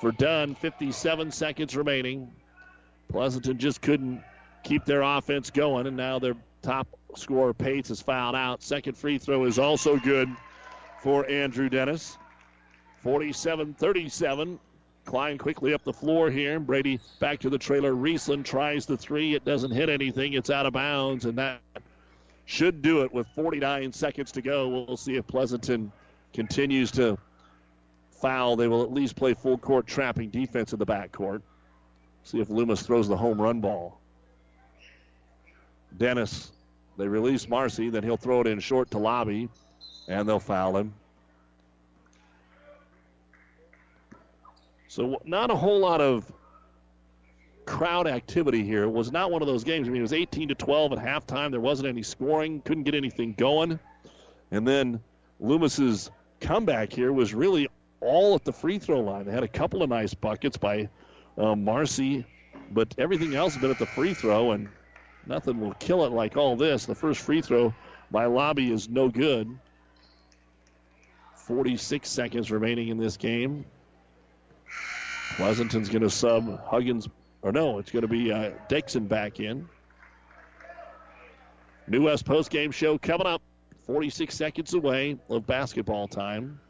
for 0.00 0.12
Dunn. 0.12 0.54
57 0.54 1.30
seconds 1.32 1.74
remaining. 1.74 2.30
Pleasanton 3.08 3.58
just 3.58 3.80
couldn't 3.80 4.22
keep 4.62 4.84
their 4.84 5.00
offense 5.00 5.50
going, 5.50 5.86
and 5.86 5.96
now 5.96 6.18
their 6.18 6.34
top 6.60 6.86
scorer, 7.16 7.54
Pates, 7.54 7.90
is 7.90 8.02
fouled 8.02 8.36
out. 8.36 8.62
Second 8.62 8.98
free 8.98 9.16
throw 9.16 9.44
is 9.44 9.58
also 9.58 9.96
good 9.96 10.28
for 11.02 11.28
Andrew 11.28 11.70
Dennis. 11.70 12.18
47 13.02 13.74
37. 13.74 14.58
Klein 15.08 15.38
quickly 15.38 15.72
up 15.72 15.82
the 15.84 15.92
floor 15.92 16.30
here. 16.30 16.60
Brady 16.60 17.00
back 17.18 17.38
to 17.40 17.48
the 17.48 17.56
trailer. 17.56 17.94
Riesland 17.94 18.44
tries 18.44 18.84
the 18.84 18.98
three. 18.98 19.34
It 19.34 19.42
doesn't 19.42 19.70
hit 19.70 19.88
anything. 19.88 20.34
It's 20.34 20.50
out 20.50 20.66
of 20.66 20.74
bounds, 20.74 21.24
and 21.24 21.38
that 21.38 21.62
should 22.44 22.82
do 22.82 23.00
it 23.02 23.12
with 23.14 23.26
49 23.28 23.90
seconds 23.94 24.32
to 24.32 24.42
go. 24.42 24.68
We'll 24.68 24.98
see 24.98 25.16
if 25.16 25.26
Pleasanton 25.26 25.92
continues 26.34 26.90
to 26.92 27.16
foul. 28.20 28.56
They 28.56 28.68
will 28.68 28.82
at 28.82 28.92
least 28.92 29.16
play 29.16 29.32
full 29.32 29.56
court 29.56 29.86
trapping 29.86 30.28
defense 30.28 30.74
in 30.74 30.78
the 30.78 30.86
backcourt. 30.86 31.40
See 32.24 32.40
if 32.40 32.50
Loomis 32.50 32.82
throws 32.82 33.08
the 33.08 33.16
home 33.16 33.40
run 33.40 33.62
ball. 33.62 33.98
Dennis, 35.96 36.52
they 36.98 37.08
release 37.08 37.48
Marcy, 37.48 37.88
then 37.88 38.02
he'll 38.02 38.18
throw 38.18 38.42
it 38.42 38.46
in 38.46 38.60
short 38.60 38.90
to 38.90 38.98
Lobby, 38.98 39.48
and 40.06 40.28
they'll 40.28 40.38
foul 40.38 40.76
him. 40.76 40.92
So 44.88 45.20
not 45.24 45.50
a 45.50 45.54
whole 45.54 45.78
lot 45.78 46.00
of 46.00 46.30
crowd 47.66 48.06
activity 48.06 48.64
here. 48.64 48.84
It 48.84 48.90
was 48.90 49.12
not 49.12 49.30
one 49.30 49.42
of 49.42 49.48
those 49.48 49.62
games. 49.62 49.86
I 49.86 49.90
mean, 49.90 50.00
it 50.00 50.02
was 50.02 50.14
18 50.14 50.48
to 50.48 50.54
12 50.54 50.92
at 50.92 50.98
halftime. 50.98 51.50
There 51.50 51.60
wasn't 51.60 51.88
any 51.88 52.02
scoring. 52.02 52.62
Couldn't 52.62 52.84
get 52.84 52.94
anything 52.94 53.34
going. 53.34 53.78
And 54.50 54.66
then 54.66 55.00
Loomis's 55.38 56.10
comeback 56.40 56.90
here 56.90 57.12
was 57.12 57.34
really 57.34 57.68
all 58.00 58.34
at 58.34 58.44
the 58.44 58.52
free 58.52 58.78
throw 58.78 59.00
line. 59.00 59.26
They 59.26 59.32
had 59.32 59.42
a 59.42 59.48
couple 59.48 59.82
of 59.82 59.90
nice 59.90 60.14
buckets 60.14 60.56
by 60.56 60.88
uh, 61.36 61.54
Marcy, 61.54 62.24
but 62.70 62.94
everything 62.96 63.34
else 63.34 63.52
has 63.54 63.60
been 63.60 63.70
at 63.70 63.78
the 63.78 63.86
free 63.86 64.14
throw, 64.14 64.52
and 64.52 64.68
nothing 65.26 65.60
will 65.60 65.74
kill 65.74 66.06
it 66.06 66.12
like 66.12 66.38
all 66.38 66.56
this. 66.56 66.86
The 66.86 66.94
first 66.94 67.20
free 67.20 67.42
throw 67.42 67.74
by 68.10 68.24
Lobby 68.24 68.72
is 68.72 68.88
no 68.88 69.10
good. 69.10 69.58
46 71.36 72.08
seconds 72.08 72.50
remaining 72.50 72.88
in 72.88 72.96
this 72.96 73.18
game. 73.18 73.66
Pleasanton's 75.36 75.88
going 75.88 76.02
to 76.02 76.10
sub 76.10 76.64
Huggins, 76.64 77.08
or 77.42 77.52
no, 77.52 77.78
it's 77.78 77.90
going 77.90 78.02
to 78.02 78.08
be 78.08 78.32
uh, 78.32 78.50
Dixon 78.68 79.06
back 79.06 79.40
in. 79.40 79.68
New 81.86 82.04
West 82.04 82.24
post 82.24 82.50
game 82.50 82.70
show 82.70 82.98
coming 82.98 83.26
up. 83.26 83.42
46 83.86 84.34
seconds 84.34 84.74
away 84.74 85.18
of 85.30 85.46
basketball 85.46 86.08
time. 86.08 86.60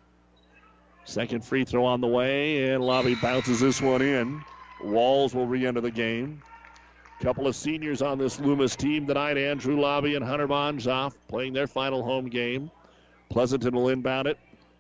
Second 1.05 1.45
free 1.45 1.65
throw 1.65 1.85
on 1.85 2.01
the 2.01 2.07
way, 2.07 2.71
and 2.71 2.85
Lobby 2.85 3.17
bounces 3.17 3.59
this 3.59 3.83
one 3.83 4.03
in. 4.03 4.45
Walls 4.85 5.35
will 5.35 5.47
re 5.47 5.67
enter 5.67 5.81
the 5.81 5.91
game. 5.91 6.43
Couple 7.21 7.49
of 7.49 7.57
seniors 7.57 8.01
on 8.01 8.19
this 8.19 8.39
Loomis 8.39 8.77
team 8.77 9.09
tonight 9.09 9.37
Andrew 9.37 9.81
Lobby 9.81 10.15
and 10.15 10.25
Hunter 10.25 10.47
Bonjoff 10.47 11.15
playing 11.27 11.53
their 11.53 11.67
final 11.67 12.05
home 12.05 12.29
game. 12.29 12.71
Pleasanton 13.29 13.75
will 13.75 13.89
inbound 13.89 14.29
it. 14.29 14.39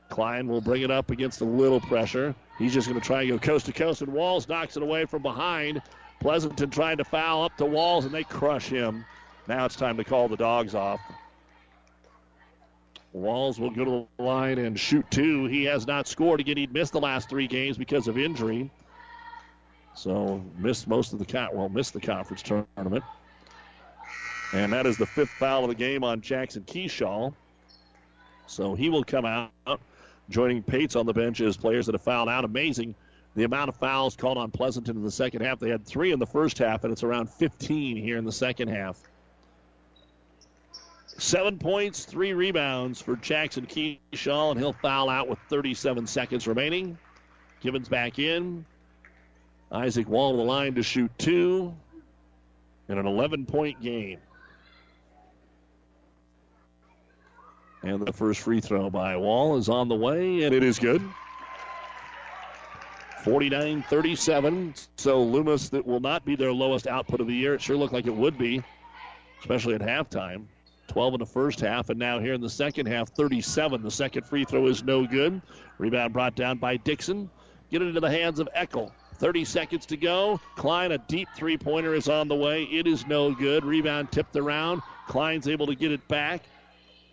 Klein 0.08 0.48
will 0.48 0.60
bring 0.60 0.82
it 0.82 0.90
up 0.90 1.10
against 1.10 1.40
a 1.40 1.44
little 1.44 1.80
pressure. 1.80 2.34
He's 2.58 2.74
just 2.74 2.88
going 2.88 3.00
to 3.00 3.06
try 3.06 3.22
and 3.22 3.30
go 3.30 3.38
coast 3.38 3.66
to 3.66 3.72
coast, 3.72 4.02
and 4.02 4.12
Walls 4.12 4.48
knocks 4.48 4.76
it 4.76 4.82
away 4.82 5.04
from 5.04 5.22
behind. 5.22 5.82
Pleasanton 6.20 6.70
trying 6.70 6.96
to 6.96 7.04
foul 7.04 7.44
up 7.44 7.56
to 7.58 7.66
Walls, 7.66 8.04
and 8.04 8.12
they 8.12 8.24
crush 8.24 8.66
him. 8.66 9.04
Now 9.46 9.64
it's 9.64 9.76
time 9.76 9.96
to 9.98 10.04
call 10.04 10.28
the 10.28 10.36
dogs 10.36 10.74
off. 10.74 11.00
Walls 13.12 13.58
will 13.58 13.70
go 13.70 13.84
to 13.84 14.06
the 14.18 14.22
line 14.22 14.58
and 14.58 14.78
shoot 14.78 15.10
two. 15.10 15.46
He 15.46 15.64
has 15.64 15.86
not 15.86 16.06
scored 16.06 16.40
again. 16.40 16.56
He'd 16.56 16.72
missed 16.72 16.92
the 16.92 17.00
last 17.00 17.28
three 17.28 17.46
games 17.46 17.78
because 17.78 18.06
of 18.08 18.18
injury. 18.18 18.70
So 19.94 20.44
missed 20.58 20.86
most 20.86 21.12
of 21.12 21.18
the 21.18 21.24
con- 21.24 21.48
well, 21.52 21.68
missed 21.68 21.92
the 21.92 22.00
conference 22.00 22.42
tournament. 22.42 23.04
And 24.52 24.72
that 24.72 24.86
is 24.86 24.96
the 24.96 25.06
fifth 25.06 25.30
foul 25.30 25.64
of 25.64 25.68
the 25.68 25.74
game 25.74 26.04
on 26.04 26.20
Jackson 26.20 26.62
Keyshaw. 26.62 27.32
So 28.46 28.74
he 28.74 28.88
will 28.88 29.04
come 29.04 29.24
out. 29.24 29.50
Joining 30.30 30.62
Pates 30.62 30.96
on 30.96 31.06
the 31.06 31.14
bench 31.14 31.40
is 31.40 31.56
players 31.56 31.86
that 31.86 31.94
have 31.94 32.02
fouled 32.02 32.28
out. 32.28 32.44
Amazing 32.44 32.94
the 33.38 33.44
amount 33.44 33.68
of 33.68 33.76
fouls 33.76 34.16
called 34.16 34.36
on 34.36 34.50
Pleasanton 34.50 34.96
in 34.96 35.02
the 35.04 35.10
second 35.10 35.42
half. 35.42 35.60
They 35.60 35.70
had 35.70 35.86
three 35.86 36.10
in 36.10 36.18
the 36.18 36.26
first 36.26 36.58
half, 36.58 36.82
and 36.82 36.92
it's 36.92 37.04
around 37.04 37.30
15 37.30 37.96
here 37.96 38.18
in 38.18 38.24
the 38.24 38.32
second 38.32 38.68
half. 38.68 38.98
Seven 41.18 41.58
points, 41.58 42.04
three 42.04 42.32
rebounds 42.32 43.00
for 43.00 43.16
Jackson 43.16 43.66
Keyshaw, 43.66 44.50
and 44.50 44.58
he'll 44.58 44.72
foul 44.72 45.08
out 45.08 45.28
with 45.28 45.38
37 45.48 46.06
seconds 46.06 46.46
remaining. 46.46 46.98
Gibbons 47.60 47.88
back 47.88 48.18
in. 48.18 48.64
Isaac 49.70 50.08
Wall 50.08 50.32
to 50.32 50.36
the 50.38 50.42
line 50.42 50.74
to 50.74 50.82
shoot 50.82 51.10
two 51.18 51.74
in 52.88 52.98
an 52.98 53.06
11 53.06 53.46
point 53.46 53.80
game. 53.80 54.18
And 57.82 58.04
the 58.04 58.12
first 58.12 58.40
free 58.40 58.60
throw 58.60 58.90
by 58.90 59.16
Wall 59.16 59.56
is 59.56 59.68
on 59.68 59.88
the 59.88 59.94
way, 59.94 60.42
and 60.42 60.54
it 60.54 60.62
is 60.62 60.78
good. 60.78 61.02
49 63.22 63.82
37. 63.82 64.74
So 64.96 65.22
Loomis, 65.22 65.68
that 65.70 65.86
will 65.86 66.00
not 66.00 66.24
be 66.24 66.36
their 66.36 66.52
lowest 66.52 66.86
output 66.86 67.20
of 67.20 67.26
the 67.26 67.34
year. 67.34 67.54
It 67.54 67.60
sure 67.60 67.76
looked 67.76 67.92
like 67.92 68.06
it 68.06 68.14
would 68.14 68.38
be, 68.38 68.62
especially 69.40 69.74
at 69.74 69.80
halftime. 69.80 70.46
12 70.88 71.14
in 71.14 71.20
the 71.20 71.26
first 71.26 71.60
half, 71.60 71.90
and 71.90 71.98
now 71.98 72.18
here 72.18 72.32
in 72.32 72.40
the 72.40 72.48
second 72.48 72.86
half, 72.86 73.10
37. 73.10 73.82
The 73.82 73.90
second 73.90 74.26
free 74.26 74.44
throw 74.44 74.66
is 74.66 74.82
no 74.82 75.06
good. 75.06 75.42
Rebound 75.76 76.12
brought 76.12 76.34
down 76.34 76.58
by 76.58 76.78
Dixon. 76.78 77.28
Get 77.70 77.82
it 77.82 77.88
into 77.88 78.00
the 78.00 78.10
hands 78.10 78.40
of 78.40 78.48
Eckel. 78.56 78.90
30 79.16 79.44
seconds 79.44 79.86
to 79.86 79.96
go. 79.96 80.40
Klein, 80.56 80.92
a 80.92 80.98
deep 80.98 81.28
three 81.36 81.58
pointer, 81.58 81.94
is 81.94 82.08
on 82.08 82.28
the 82.28 82.34
way. 82.34 82.64
It 82.64 82.86
is 82.86 83.06
no 83.06 83.34
good. 83.34 83.64
Rebound 83.64 84.10
tipped 84.10 84.36
around. 84.36 84.80
Klein's 85.08 85.48
able 85.48 85.66
to 85.66 85.74
get 85.74 85.92
it 85.92 86.06
back. 86.08 86.44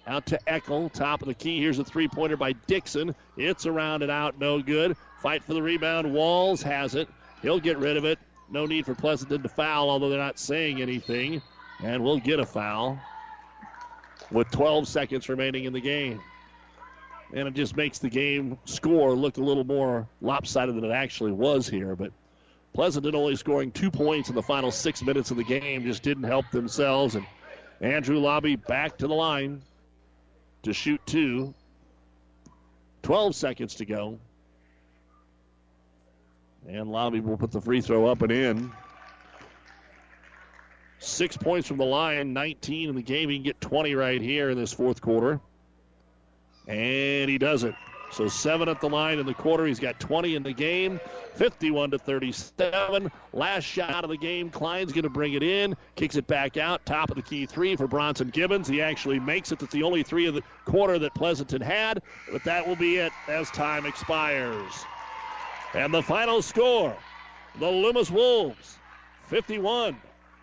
Out 0.07 0.27
to 0.27 0.39
Eckel, 0.47 0.91
top 0.91 1.21
of 1.21 1.27
the 1.27 1.33
key. 1.33 1.59
Here's 1.59 1.79
a 1.79 1.83
three 1.83 2.07
pointer 2.07 2.37
by 2.37 2.53
Dixon. 2.53 3.15
It's 3.37 3.65
around 3.65 4.03
and 4.03 4.11
out, 4.11 4.39
no 4.39 4.61
good. 4.61 4.95
Fight 5.21 5.43
for 5.43 5.55
the 5.55 5.61
rebound. 5.61 6.13
Walls 6.13 6.61
has 6.61 6.93
it. 6.93 7.09
He'll 7.41 7.59
get 7.59 7.77
rid 7.77 7.97
of 7.97 8.05
it. 8.05 8.19
No 8.49 8.67
need 8.67 8.85
for 8.85 8.93
Pleasanton 8.93 9.41
to 9.41 9.49
foul, 9.49 9.89
although 9.89 10.09
they're 10.09 10.19
not 10.19 10.37
saying 10.37 10.81
anything. 10.81 11.41
And 11.83 12.03
we'll 12.03 12.19
get 12.19 12.39
a 12.39 12.45
foul 12.45 12.99
with 14.31 14.51
12 14.51 14.87
seconds 14.87 15.27
remaining 15.27 15.65
in 15.65 15.73
the 15.73 15.81
game. 15.81 16.21
And 17.33 17.47
it 17.47 17.55
just 17.55 17.75
makes 17.75 17.97
the 17.97 18.09
game 18.09 18.59
score 18.65 19.13
look 19.13 19.37
a 19.37 19.41
little 19.41 19.63
more 19.63 20.07
lopsided 20.21 20.75
than 20.75 20.83
it 20.83 20.91
actually 20.91 21.31
was 21.31 21.67
here. 21.67 21.95
But 21.95 22.11
Pleasanton 22.73 23.15
only 23.15 23.35
scoring 23.35 23.71
two 23.71 23.89
points 23.89 24.29
in 24.29 24.35
the 24.35 24.43
final 24.43 24.69
six 24.69 25.01
minutes 25.01 25.31
of 25.31 25.37
the 25.37 25.43
game 25.43 25.83
just 25.83 26.03
didn't 26.03 26.25
help 26.25 26.51
themselves. 26.51 27.15
And 27.15 27.25
Andrew 27.81 28.19
Lobby 28.19 28.55
back 28.55 28.99
to 28.99 29.07
the 29.07 29.15
line 29.15 29.63
to 30.65 30.73
shoot 30.73 31.01
two. 31.05 31.53
12 33.03 33.35
seconds 33.35 33.75
to 33.75 33.85
go. 33.85 34.19
And 36.67 36.91
Lobby 36.91 37.19
will 37.19 37.37
put 37.37 37.51
the 37.51 37.61
free 37.61 37.81
throw 37.81 38.07
up 38.07 38.21
and 38.23 38.31
in. 38.31 38.71
Six 40.97 41.37
points 41.37 41.67
from 41.67 41.77
the 41.77 41.85
line, 41.85 42.33
19 42.33 42.89
in 42.89 42.95
the 42.95 43.03
game. 43.03 43.29
He 43.29 43.37
can 43.37 43.43
get 43.43 43.61
20 43.61 43.93
right 43.93 44.19
here 44.19 44.49
in 44.49 44.57
this 44.57 44.73
fourth 44.73 45.01
quarter. 45.01 45.39
And 46.67 47.29
he 47.29 47.37
does 47.37 47.63
it. 47.63 47.75
So 48.11 48.27
seven 48.27 48.69
at 48.69 48.79
the 48.79 48.89
line 48.89 49.19
in 49.19 49.25
the 49.25 49.33
quarter. 49.33 49.65
He's 49.65 49.79
got 49.79 49.99
20 49.99 50.35
in 50.35 50.43
the 50.43 50.53
game. 50.53 50.99
51 51.33 51.91
to 51.91 51.99
37. 51.99 53.11
Last 53.33 53.63
shot 53.63 54.03
of 54.03 54.09
the 54.09 54.17
game. 54.17 54.49
Klein's 54.49 54.93
going 54.93 55.03
to 55.03 55.09
bring 55.09 55.33
it 55.33 55.43
in. 55.43 55.75
Kicks 55.95 56.15
it 56.15 56.25
back 56.27 56.55
out. 56.55 56.85
Top 56.85 57.09
of 57.09 57.17
the 57.17 57.21
key 57.21 57.45
three 57.45 57.75
for 57.75 57.87
Bronson 57.87 58.29
Gibbons. 58.29 58.67
He 58.67 58.81
actually 58.81 59.19
makes 59.19 59.51
it. 59.51 59.59
That's 59.59 59.73
the 59.73 59.83
only 59.83 60.03
three 60.03 60.27
of 60.27 60.33
the 60.33 60.43
quarter 60.65 60.97
that 60.99 61.13
Pleasanton 61.13 61.61
had. 61.61 62.01
But 62.31 62.43
that 62.45 62.65
will 62.65 62.77
be 62.77 62.97
it 62.97 63.11
as 63.27 63.49
time 63.51 63.85
expires. 63.85 64.85
And 65.73 65.93
the 65.93 66.01
final 66.01 66.41
score 66.41 66.95
the 67.59 67.69
Loomis 67.69 68.11
Wolves 68.11 68.77
51. 69.23 69.97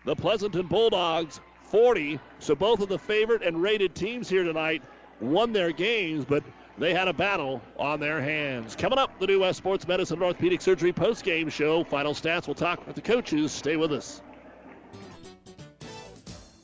The 0.05 0.15
Pleasanton 0.15 0.67
Bulldogs 0.67 1.39
40. 1.63 2.19
So 2.39 2.55
both 2.55 2.81
of 2.81 2.89
the 2.89 2.99
favorite 2.99 3.41
and 3.41 3.61
rated 3.61 3.95
teams 3.95 4.29
here 4.29 4.43
tonight 4.43 4.83
won 5.21 5.53
their 5.53 5.71
games, 5.71 6.25
but 6.25 6.43
they 6.77 6.93
had 6.93 7.07
a 7.07 7.13
battle 7.13 7.61
on 7.77 7.99
their 7.99 8.21
hands. 8.21 8.75
Coming 8.75 8.99
up, 8.99 9.19
the 9.19 9.27
new 9.27 9.41
West 9.41 9.57
Sports 9.57 9.87
Medicine 9.87 10.15
and 10.15 10.23
Orthopedic 10.23 10.61
Surgery 10.61 10.93
post-game 10.93 11.49
show. 11.49 11.83
Final 11.83 12.13
stats. 12.13 12.47
We'll 12.47 12.55
talk 12.55 12.85
with 12.85 12.95
the 12.95 13.01
coaches. 13.01 13.51
Stay 13.51 13.75
with 13.75 13.91
us. 13.91 14.21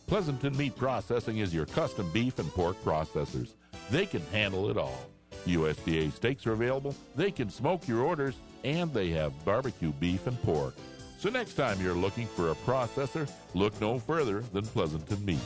Pleasanton 0.08 0.58
Meat 0.58 0.76
Processing 0.76 1.38
is 1.38 1.54
your 1.54 1.68
custom 1.68 2.10
beef 2.12 2.40
and 2.40 2.50
pork 2.54 2.76
processors. 2.84 3.54
They 3.92 4.08
can 4.08 4.22
handle 4.32 4.72
it 4.72 4.78
all. 4.78 5.06
USDA 5.46 6.12
steaks 6.12 6.48
are 6.48 6.54
available, 6.54 6.96
they 7.16 7.32
can 7.32 7.50
smoke 7.50 7.88
your 7.88 8.02
orders, 8.02 8.36
and 8.64 8.94
they 8.94 9.10
have 9.10 9.46
barbecue 9.46 9.92
beef 9.94 10.28
and 10.28 10.42
pork. 10.44 10.76
So 11.20 11.30
next 11.30 11.54
time 11.54 11.80
you're 11.82 11.94
looking 11.94 12.28
for 12.28 12.52
a 12.52 12.56
processor, 12.56 13.30
look 13.54 13.80
no 13.80 14.00
further 14.00 14.42
than 14.54 14.66
Pleasanton 14.66 15.24
Meat. 15.24 15.38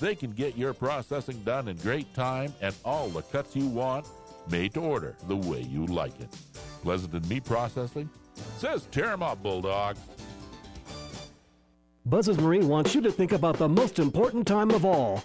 They 0.00 0.14
can 0.14 0.32
get 0.32 0.56
your 0.56 0.74
processing 0.74 1.40
done 1.44 1.68
in 1.68 1.76
great 1.78 2.12
time 2.14 2.52
and 2.60 2.74
all 2.84 3.08
the 3.08 3.22
cuts 3.22 3.56
you 3.56 3.66
want, 3.66 4.06
made 4.50 4.74
to 4.74 4.80
order 4.80 5.16
the 5.26 5.36
way 5.36 5.62
you 5.62 5.86
like 5.86 6.18
it. 6.20 6.28
Pleasanton 6.82 7.26
Meat 7.28 7.44
Processing 7.44 8.08
says 8.58 8.86
tear 8.90 9.12
'em 9.12 9.22
up, 9.22 9.42
Bulldogs. 9.42 9.98
Buzz's 12.04 12.38
Marine 12.38 12.68
wants 12.68 12.94
you 12.94 13.00
to 13.00 13.10
think 13.10 13.32
about 13.32 13.58
the 13.58 13.68
most 13.68 13.98
important 13.98 14.46
time 14.46 14.70
of 14.70 14.84
all 14.84 15.24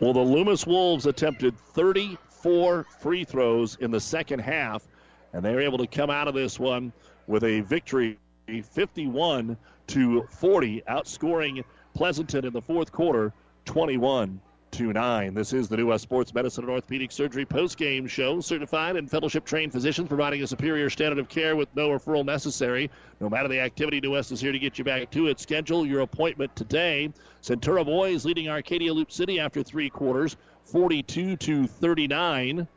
Well, 0.00 0.12
the 0.12 0.20
Loomis 0.20 0.64
Wolves 0.64 1.06
attempted 1.06 1.58
34 1.58 2.86
free 3.00 3.24
throws 3.24 3.76
in 3.80 3.90
the 3.90 3.98
second 3.98 4.38
half, 4.38 4.86
and 5.32 5.44
they 5.44 5.52
were 5.52 5.60
able 5.60 5.78
to 5.78 5.88
come 5.88 6.08
out 6.08 6.28
of 6.28 6.34
this 6.34 6.56
one 6.56 6.92
with 7.26 7.42
a 7.42 7.60
victory 7.62 8.16
51 8.46 9.56
to 9.88 10.22
40, 10.22 10.82
outscoring 10.88 11.64
Pleasanton 11.94 12.44
in 12.44 12.52
the 12.52 12.62
fourth 12.62 12.92
quarter 12.92 13.32
21 13.64 14.40
to 14.72 14.92
9. 14.92 15.34
This 15.34 15.52
is 15.52 15.68
the 15.68 15.76
New 15.76 15.86
West 15.86 16.02
Sports 16.02 16.34
Medicine 16.34 16.64
and 16.64 16.72
Orthopedic 16.72 17.12
Surgery 17.12 17.44
post-game 17.44 18.06
show. 18.06 18.40
Certified 18.40 18.96
and 18.96 19.10
fellowship 19.10 19.44
trained 19.44 19.72
physicians 19.72 20.08
providing 20.08 20.42
a 20.42 20.46
superior 20.46 20.90
standard 20.90 21.18
of 21.18 21.28
care 21.28 21.56
with 21.56 21.68
no 21.74 21.88
referral 21.88 22.24
necessary. 22.24 22.90
No 23.20 23.28
matter 23.28 23.48
the 23.48 23.60
activity, 23.60 24.00
New 24.00 24.12
West 24.12 24.32
is 24.32 24.40
here 24.40 24.52
to 24.52 24.58
get 24.58 24.78
you 24.78 24.84
back 24.84 25.10
to 25.10 25.26
it. 25.28 25.40
Schedule 25.40 25.86
your 25.86 26.00
appointment 26.00 26.54
today. 26.56 27.12
Centura 27.42 27.84
boys 27.84 28.24
leading 28.24 28.48
Arcadia 28.48 28.92
Loup 28.92 29.10
City 29.10 29.40
after 29.40 29.62
three 29.62 29.90
quarters, 29.90 30.36
42 30.64 31.36
to 31.36 31.66
39. 31.66 32.68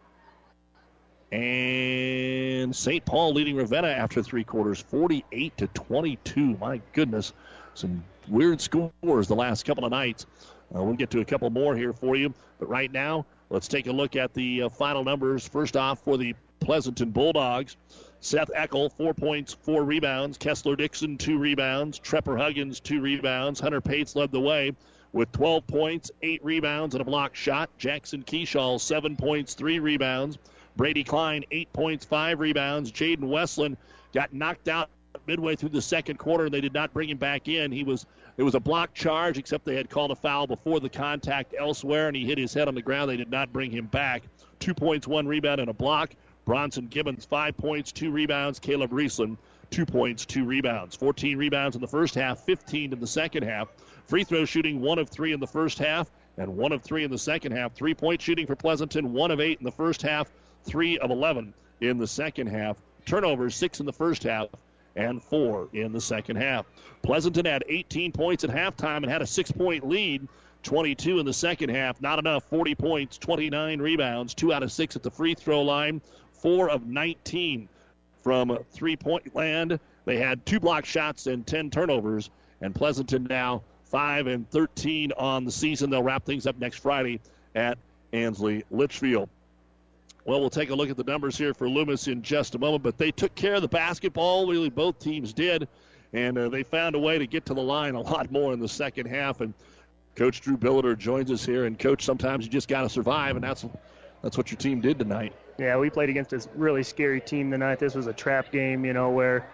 And 1.31 2.75
St. 2.75 3.05
Paul 3.05 3.33
leading 3.33 3.55
Ravenna 3.55 3.87
after 3.87 4.21
three 4.21 4.43
quarters, 4.43 4.81
48 4.81 5.57
to 5.57 5.67
22. 5.67 6.57
My 6.57 6.81
goodness, 6.93 7.33
some 7.73 8.03
weird 8.27 8.61
scores 8.61 9.27
the 9.27 9.35
last 9.35 9.65
couple 9.65 9.85
of 9.85 9.91
nights. 9.91 10.25
Uh, 10.75 10.83
we'll 10.83 10.95
get 10.95 11.09
to 11.11 11.19
a 11.19 11.25
couple 11.25 11.49
more 11.49 11.75
here 11.75 11.93
for 11.93 12.15
you. 12.15 12.33
But 12.59 12.69
right 12.69 12.91
now, 12.91 13.25
let's 13.49 13.67
take 13.67 13.87
a 13.87 13.91
look 13.91 14.15
at 14.15 14.33
the 14.33 14.63
uh, 14.63 14.69
final 14.69 15.03
numbers. 15.03 15.47
First 15.47 15.75
off, 15.75 16.03
for 16.03 16.17
the 16.17 16.35
Pleasanton 16.59 17.09
Bulldogs, 17.09 17.75
Seth 18.19 18.51
Eckel, 18.55 18.91
four 18.93 19.13
points, 19.13 19.53
four 19.53 19.83
rebounds. 19.83 20.37
Kessler 20.37 20.75
Dixon, 20.75 21.17
two 21.17 21.37
rebounds. 21.39 21.99
Trepper 21.99 22.37
Huggins, 22.37 22.79
two 22.79 23.01
rebounds. 23.01 23.59
Hunter 23.59 23.81
Pates 23.81 24.15
led 24.15 24.31
the 24.31 24.39
way 24.39 24.73
with 25.11 25.31
12 25.31 25.67
points, 25.67 26.11
eight 26.21 26.43
rebounds, 26.43 26.95
and 26.95 27.01
a 27.01 27.05
block 27.05 27.35
shot. 27.35 27.69
Jackson 27.77 28.23
Keyshaw, 28.23 28.79
seven 28.79 29.17
points, 29.17 29.55
three 29.55 29.79
rebounds. 29.79 30.37
Brady 30.77 31.03
Klein, 31.03 31.43
eight 31.51 31.71
points, 31.73 32.05
five 32.05 32.39
rebounds. 32.39 32.91
Jaden 32.91 33.27
Westland 33.27 33.75
got 34.13 34.33
knocked 34.33 34.67
out 34.67 34.89
midway 35.27 35.55
through 35.55 35.69
the 35.69 35.81
second 35.81 36.17
quarter. 36.17 36.45
and 36.45 36.53
They 36.53 36.61
did 36.61 36.73
not 36.73 36.93
bring 36.93 37.09
him 37.09 37.17
back 37.17 37.47
in. 37.47 37.71
He 37.71 37.83
was 37.83 38.05
it 38.37 38.43
was 38.43 38.55
a 38.55 38.59
block 38.59 38.93
charge, 38.93 39.37
except 39.37 39.65
they 39.65 39.75
had 39.75 39.89
called 39.89 40.11
a 40.11 40.15
foul 40.15 40.47
before 40.47 40.79
the 40.79 40.89
contact 40.89 41.53
elsewhere, 41.57 42.07
and 42.07 42.15
he 42.15 42.25
hit 42.25 42.37
his 42.37 42.53
head 42.53 42.67
on 42.67 42.75
the 42.75 42.81
ground. 42.81 43.09
They 43.09 43.17
did 43.17 43.31
not 43.31 43.51
bring 43.51 43.71
him 43.71 43.85
back. 43.85 44.23
Two 44.59 44.73
points, 44.73 45.07
one 45.07 45.27
rebound, 45.27 45.59
and 45.59 45.69
a 45.69 45.73
block. 45.73 46.11
Bronson 46.45 46.87
Gibbons, 46.87 47.25
five 47.25 47.55
points, 47.57 47.91
two 47.91 48.11
rebounds. 48.11 48.59
Caleb 48.59 48.91
Riesland, 48.91 49.37
two 49.69 49.85
points, 49.85 50.25
two 50.25 50.45
rebounds. 50.45 50.95
14 50.95 51.37
rebounds 51.37 51.75
in 51.75 51.81
the 51.81 51.87
first 51.87 52.15
half, 52.15 52.39
15 52.39 52.93
in 52.93 52.99
the 52.99 53.07
second 53.07 53.43
half. 53.43 53.69
Free 54.07 54.23
throw 54.23 54.45
shooting, 54.45 54.81
one 54.81 54.99
of 54.99 55.09
three 55.09 55.33
in 55.33 55.39
the 55.39 55.47
first 55.47 55.77
half, 55.77 56.09
and 56.37 56.57
one 56.57 56.71
of 56.71 56.81
three 56.81 57.03
in 57.03 57.11
the 57.11 57.17
second 57.17 57.51
half. 57.53 57.73
Three 57.73 57.93
point 57.93 58.21
shooting 58.21 58.47
for 58.47 58.55
Pleasanton, 58.55 59.13
one 59.13 59.31
of 59.31 59.39
eight 59.39 59.59
in 59.59 59.65
the 59.65 59.71
first 59.71 60.01
half, 60.01 60.31
three 60.63 60.97
of 60.97 61.11
11 61.11 61.53
in 61.79 61.97
the 61.97 62.07
second 62.07 62.47
half. 62.47 62.77
Turnovers, 63.05 63.55
six 63.55 63.79
in 63.79 63.85
the 63.85 63.93
first 63.93 64.23
half, 64.23 64.49
and 64.95 65.21
four 65.21 65.69
in 65.73 65.91
the 65.91 66.01
second 66.01 66.37
half. 66.37 66.65
Pleasanton 67.01 67.45
had 67.45 67.63
18 67.67 68.11
points 68.11 68.43
at 68.43 68.49
halftime 68.49 68.97
and 68.97 69.09
had 69.09 69.21
a 69.21 69.27
six 69.27 69.51
point 69.51 69.87
lead. 69.87 70.27
22 70.63 71.19
in 71.19 71.25
the 71.25 71.33
second 71.33 71.69
half. 71.69 72.01
Not 72.01 72.19
enough. 72.19 72.43
40 72.43 72.75
points, 72.75 73.17
29 73.17 73.81
rebounds, 73.81 74.35
two 74.35 74.53
out 74.53 74.61
of 74.61 74.71
six 74.71 74.95
at 74.95 75.01
the 75.01 75.09
free 75.09 75.33
throw 75.33 75.63
line, 75.63 76.01
four 76.33 76.69
of 76.69 76.85
19 76.85 77.67
from 78.21 78.57
three 78.71 78.95
point 78.95 79.35
land. 79.35 79.79
They 80.05 80.17
had 80.17 80.45
two 80.45 80.59
block 80.59 80.85
shots 80.85 81.27
and 81.27 81.45
10 81.45 81.69
turnovers. 81.71 82.29
And 82.61 82.75
Pleasanton 82.75 83.23
now 83.23 83.63
5 83.85 84.27
and 84.27 84.49
13 84.49 85.11
on 85.17 85.45
the 85.45 85.51
season. 85.51 85.89
They'll 85.89 86.03
wrap 86.03 86.25
things 86.25 86.45
up 86.45 86.57
next 86.59 86.77
Friday 86.77 87.19
at 87.55 87.77
Ansley 88.13 88.63
Litchfield. 88.69 89.29
Well, 90.23 90.39
we'll 90.39 90.51
take 90.51 90.69
a 90.69 90.75
look 90.75 90.89
at 90.89 90.97
the 90.97 91.03
numbers 91.03 91.37
here 91.37 91.53
for 91.53 91.67
Loomis 91.67 92.07
in 92.07 92.21
just 92.21 92.53
a 92.53 92.59
moment, 92.59 92.83
but 92.83 92.97
they 92.97 93.11
took 93.11 93.33
care 93.33 93.55
of 93.55 93.63
the 93.63 93.67
basketball. 93.67 94.47
Really, 94.47 94.69
both 94.69 94.99
teams 94.99 95.33
did, 95.33 95.67
and 96.13 96.37
uh, 96.37 96.49
they 96.49 96.61
found 96.61 96.95
a 96.95 96.99
way 96.99 97.17
to 97.17 97.25
get 97.25 97.45
to 97.47 97.55
the 97.55 97.61
line 97.61 97.95
a 97.95 98.01
lot 98.01 98.31
more 98.31 98.53
in 98.53 98.59
the 98.59 98.69
second 98.69 99.07
half. 99.07 99.41
And 99.41 99.53
Coach 100.15 100.41
Drew 100.41 100.57
Billiter 100.57 100.97
joins 100.97 101.31
us 101.31 101.43
here, 101.43 101.65
and 101.65 101.77
Coach, 101.77 102.03
sometimes 102.03 102.45
you 102.45 102.51
just 102.51 102.67
got 102.67 102.81
to 102.81 102.89
survive, 102.89 103.35
and 103.35 103.43
that's 103.43 103.65
that's 104.21 104.37
what 104.37 104.51
your 104.51 104.57
team 104.57 104.81
did 104.81 104.99
tonight. 104.99 105.33
Yeah, 105.57 105.77
we 105.77 105.89
played 105.89 106.09
against 106.09 106.33
a 106.33 106.47
really 106.55 106.83
scary 106.83 107.21
team 107.21 107.49
tonight. 107.49 107.79
This 107.79 107.95
was 107.95 108.05
a 108.05 108.13
trap 108.13 108.51
game, 108.51 108.85
you 108.85 108.93
know, 108.93 109.09
where 109.09 109.49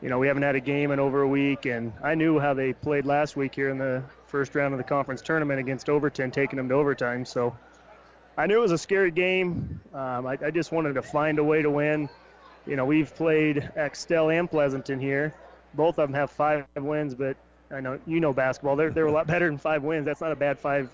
you 0.00 0.08
know 0.08 0.18
we 0.18 0.26
haven't 0.28 0.44
had 0.44 0.54
a 0.54 0.60
game 0.60 0.92
in 0.92 0.98
over 0.98 1.20
a 1.20 1.28
week, 1.28 1.66
and 1.66 1.92
I 2.02 2.14
knew 2.14 2.38
how 2.38 2.54
they 2.54 2.72
played 2.72 3.04
last 3.04 3.36
week 3.36 3.54
here 3.54 3.68
in 3.68 3.76
the 3.76 4.02
first 4.28 4.54
round 4.54 4.72
of 4.72 4.78
the 4.78 4.84
conference 4.84 5.20
tournament 5.20 5.60
against 5.60 5.90
Overton, 5.90 6.30
taking 6.30 6.56
them 6.56 6.70
to 6.70 6.74
overtime. 6.74 7.26
So 7.26 7.54
I 8.40 8.46
knew 8.46 8.56
it 8.56 8.62
was 8.62 8.72
a 8.72 8.78
scary 8.78 9.10
game. 9.10 9.80
Um, 9.92 10.26
I, 10.26 10.38
I, 10.42 10.50
just 10.50 10.72
wanted 10.72 10.94
to 10.94 11.02
find 11.02 11.38
a 11.38 11.44
way 11.44 11.60
to 11.60 11.68
win. 11.68 12.08
You 12.66 12.74
know, 12.74 12.86
we've 12.86 13.14
played 13.14 13.70
Axtell 13.76 14.30
and 14.30 14.50
Pleasanton 14.50 14.98
here, 14.98 15.34
both 15.74 15.98
of 15.98 16.08
them 16.08 16.14
have 16.14 16.30
five 16.30 16.64
wins, 16.74 17.14
but 17.14 17.36
I 17.70 17.80
know 17.80 18.00
you 18.06 18.18
know 18.18 18.32
basketball. 18.32 18.76
They're 18.76 18.90
they're 18.90 19.06
a 19.06 19.12
lot 19.12 19.26
better 19.34 19.46
than 19.46 19.58
five 19.58 19.82
wins. 19.82 20.06
That's 20.06 20.22
not 20.22 20.32
a 20.32 20.36
bad 20.36 20.58
five 20.58 20.88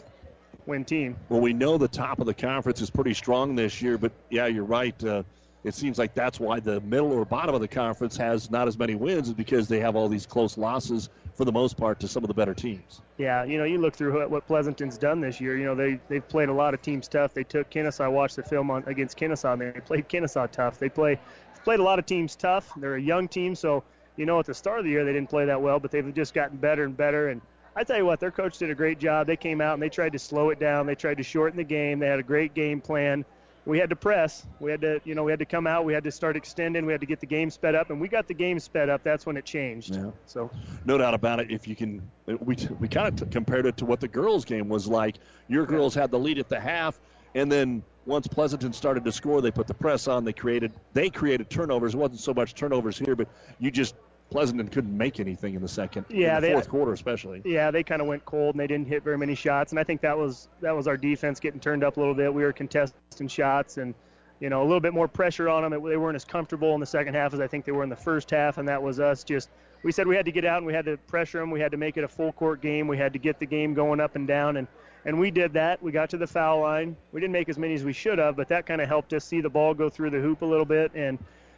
win 0.67 0.85
team. 0.85 1.17
Well, 1.29 1.41
we 1.41 1.53
know 1.53 1.79
the 1.79 1.87
top 1.87 2.19
of 2.19 2.27
the 2.27 2.35
conference 2.35 2.81
is 2.81 2.91
pretty 2.91 3.15
strong 3.15 3.55
this 3.55 3.81
year, 3.81 3.97
but 3.97 4.11
yeah, 4.29 4.47
you're 4.47 4.65
right. 4.65 5.05
Uh, 5.05 5.23
it 5.63 5.75
seems 5.75 5.99
like 5.99 6.15
that's 6.15 6.41
why 6.41 6.59
the 6.59 6.81
middle 6.81 7.13
or 7.13 7.25
bottom 7.25 7.55
of 7.55 7.61
the 7.61 7.69
conference 7.69 8.17
has 8.17 8.51
not 8.51 8.67
as 8.67 8.77
many 8.77 8.97
wins, 8.97 9.29
is 9.29 9.35
because 9.35 9.69
they 9.69 9.79
have 9.79 9.95
all 9.95 10.09
these 10.09 10.27
close 10.27 10.59
losses 10.59 11.11
for 11.37 11.45
the 11.45 11.53
most 11.53 11.77
part 11.77 12.01
to 12.01 12.09
some 12.09 12.25
of 12.25 12.29
the 12.29 12.35
better 12.35 12.55
teams. 12.55 13.03
Yeah, 13.19 13.45
you 13.45 13.59
know, 13.59 13.65
you 13.65 13.79
look 13.79 13.95
through 13.95 14.29
what, 14.29 14.47
Pleasanton's 14.47 14.97
done 14.97 15.21
this 15.21 15.41
year. 15.41 15.57
You 15.57 15.67
know, 15.67 15.75
they 15.75 16.01
they've 16.09 16.27
played 16.27 16.49
a 16.49 16.53
lot 16.53 16.75
of 16.75 16.83
teams 16.83 17.07
tough. 17.07 17.35
They 17.35 17.45
took 17.45 17.71
Kenesaw. 17.71 18.05
I 18.05 18.09
watched 18.09 18.37
the 18.37 18.43
film 18.43 18.71
on 18.71 18.85
against 18.87 19.19
Kenesaw. 19.19 19.53
And 19.53 19.75
they 19.75 19.81
played 19.81 20.09
Kenesaw 20.09 20.51
tough. 20.51 20.79
They 20.79 20.89
play 20.89 21.19
played 21.63 21.81
a 21.81 21.83
lot 21.83 21.99
of 21.99 22.07
teams 22.07 22.37
tough. 22.37 22.73
They're 22.77 22.95
a 22.95 23.01
young 23.01 23.29
team, 23.29 23.55
so 23.55 23.85
you 24.17 24.25
know 24.25 24.39
at 24.41 24.47
the 24.47 24.55
start 24.55 24.79
of 24.79 24.85
the 24.85 24.91
year 24.91 25.05
they 25.05 25.13
didn't 25.13 25.29
play 25.29 25.45
that 25.45 25.61
well, 25.61 25.79
but 25.79 25.91
they've 25.91 26.15
just 26.15 26.33
gotten 26.33 26.57
better 26.57 26.85
and 26.85 26.97
better. 26.97 27.29
And 27.29 27.43
I 27.75 27.85
tell 27.85 27.99
you 27.99 28.07
what, 28.07 28.19
their 28.19 28.31
coach 28.31 28.57
did 28.57 28.71
a 28.71 28.75
great 28.75 28.99
job. 28.99 29.27
They 29.27 29.37
came 29.37 29.61
out 29.61 29.75
and 29.75 29.83
they 29.83 29.91
tried 29.91 30.13
to 30.13 30.19
slow 30.19 30.49
it 30.51 30.59
down. 30.59 30.87
They 30.87 30.95
tried 30.95 31.19
to 31.19 31.23
shorten 31.23 31.59
the 31.59 31.65
game. 31.65 31.99
They 31.99 32.07
had 32.07 32.19
a 32.19 32.25
great 32.25 32.55
game 32.55 32.81
plan. 32.81 33.25
We 33.67 33.79
had 33.79 33.91
to 33.91 33.97
press. 33.97 34.47
We 34.61 34.71
had 34.71 34.81
to, 34.83 35.01
you 35.05 35.17
know, 35.17 35.25
we 35.25 35.33
had 35.33 35.41
to 35.41 35.45
come 35.45 35.67
out. 35.67 35.85
We 35.85 35.93
had 35.93 36.05
to 36.05 36.13
start 36.13 36.37
extending. 36.37 36.87
We 36.87 36.93
had 36.93 37.01
to 37.01 37.07
get 37.07 37.21
the 37.21 37.27
game 37.27 37.51
sped 37.51 37.75
up, 37.75 37.91
and 37.91 38.01
we 38.01 38.07
got 38.07 38.29
the 38.29 38.35
game 38.35 38.61
sped 38.61 38.89
up. 38.89 39.03
That's 39.03 39.27
when 39.27 39.37
it 39.37 39.45
changed. 39.45 39.97
Yeah. 39.97 40.13
So 40.25 40.51
No 40.85 40.97
doubt 40.97 41.15
about 41.15 41.41
it. 41.41 41.51
If 41.51 41.67
you 41.67 41.75
can, 41.75 42.09
we 42.27 42.57
we 42.79 42.89
kind 42.89 43.09
of 43.09 43.17
t- 43.17 43.27
compared 43.31 43.67
it 43.67 43.77
to 43.79 43.85
what 43.85 44.01
the 44.01 44.09
girls' 44.09 44.45
game 44.45 44.69
was 44.69 44.87
like. 44.87 45.17
Your 45.49 45.67
girls 45.67 45.95
had 45.95 46.13
the 46.13 46.19
lead 46.19 46.39
at 46.39 46.49
the 46.49 46.61
half, 46.61 47.01
and 47.35 47.51
then 47.51 47.83
once 48.07 48.29
Pleasanton 48.29 48.73
started 48.73 49.05
to 49.05 49.11
score, 49.11 49.41
they 49.41 49.51
put 49.51 49.67
the 49.67 49.75
press 49.75 50.07
on. 50.07 50.25
They 50.25 50.33
created 50.33 50.73
they 50.93 51.11
created 51.11 51.51
turnovers. 51.51 51.95
It 51.95 51.99
wasn't 51.99 52.21
so 52.21 52.33
much 52.33 52.55
turnovers 52.55 52.97
here, 52.97 53.17
but 53.17 53.29
you 53.59 53.73
just 53.73 53.97
Pleasanton 54.31 54.69
couldn't 54.69 54.97
make 54.97 55.21
anything 55.21 55.55
in 55.55 55.63
the 55.63 55.69
second. 55.69 56.05
Yeah, 56.09 56.41
the 56.41 56.49
they- 56.49 56.53
fourth 56.53 56.69
quarter 56.69 56.93
especially. 56.93 57.43
Yeah, 57.45 57.71
they 57.71 57.83
kind 57.83 58.03
of 58.03 58.09
went 58.09 58.25
cold 58.25 58.55
and 58.55 58.61
they 58.61 58.67
didn't 58.67 58.89
hit 58.89 59.05
very 59.05 59.17
many 59.19 59.35
shots, 59.35 59.73
and 59.73 59.79
I 59.79 59.85
think 59.85 60.01
that 60.01 60.17
was 60.19 60.49
that 60.61 60.75
was 60.75 60.89
our 60.89 60.97
defense 60.97 61.39
getting 61.39 61.61
turned 61.61 61.85
up 61.85 61.97
a 61.97 62.01
little 62.01 62.15
bit. 62.15 62.33
We 62.33 62.43
were 62.43 62.53
contesting 62.53 63.29
shots 63.29 63.77
and 63.77 63.95
you 64.41 64.51
know 64.51 64.63
a 64.63 64.67
little 64.67 64.81
bit 64.81 64.93
more 64.93 65.09
pressure 65.09 65.49
on 65.49 65.63
them. 65.63 65.83
They 65.83 65.97
weren't 65.97 66.17
as 66.17 66.25
comfortable 66.25 66.75
in 66.75 66.81
the 66.81 66.87
second 66.87 67.15
half 67.15 67.35
as 67.35 67.41
I 67.41 67.47
think 67.47 67.65
they 67.65 67.73
were 67.73 67.85
in 67.85 67.89
the 67.89 67.97
first 67.97 68.31
half, 68.31 68.59
and 68.59 68.69
that 68.69 68.83
was 68.83 69.01
us 69.01 69.23
just. 69.25 69.49
We 69.83 69.93
said 69.93 70.09
we 70.09 70.17
had 70.17 70.25
to 70.25 70.33
get 70.33 70.45
out 70.45 70.57
and 70.57 70.67
we 70.67 70.73
had 70.73 70.87
to 70.87 70.97
pressure 70.97 71.39
them. 71.39 71.51
We 71.51 71.61
had 71.61 71.71
to 71.71 71.77
make 71.77 71.97
it 71.97 72.03
a 72.03 72.09
full 72.09 72.33
court 72.33 72.61
game. 72.61 72.89
We 72.89 72.97
had 72.97 73.13
to 73.13 73.21
get 73.21 73.39
the 73.39 73.47
game 73.47 73.73
going 73.75 74.01
up 74.01 74.17
and 74.17 74.27
down, 74.27 74.57
and 74.57 74.67
and 75.05 75.21
we 75.21 75.31
did 75.31 75.53
that. 75.53 75.81
We 75.81 75.93
got 75.93 76.11
to 76.11 76.17
the 76.17 76.27
foul 76.27 76.61
line. 76.63 76.97
We 77.13 77.21
didn't 77.21 77.33
make 77.33 77.49
as 77.49 77.59
many 77.59 77.75
as 77.75 77.85
we 77.85 77.93
should 77.93 78.19
have, 78.19 78.35
but 78.35 78.49
that 78.49 78.67
kind 78.67 78.81
of 78.81 78.89
helped 78.89 79.13
us 79.13 79.25
see 79.25 79.41
the 79.41 79.49
ball 79.49 79.73
go 79.73 79.89
through 79.89 80.11
the 80.11 80.19
hoop 80.19 80.43
a 80.43 80.45
little 80.45 80.65
bit. 80.65 80.91
And 80.97 81.17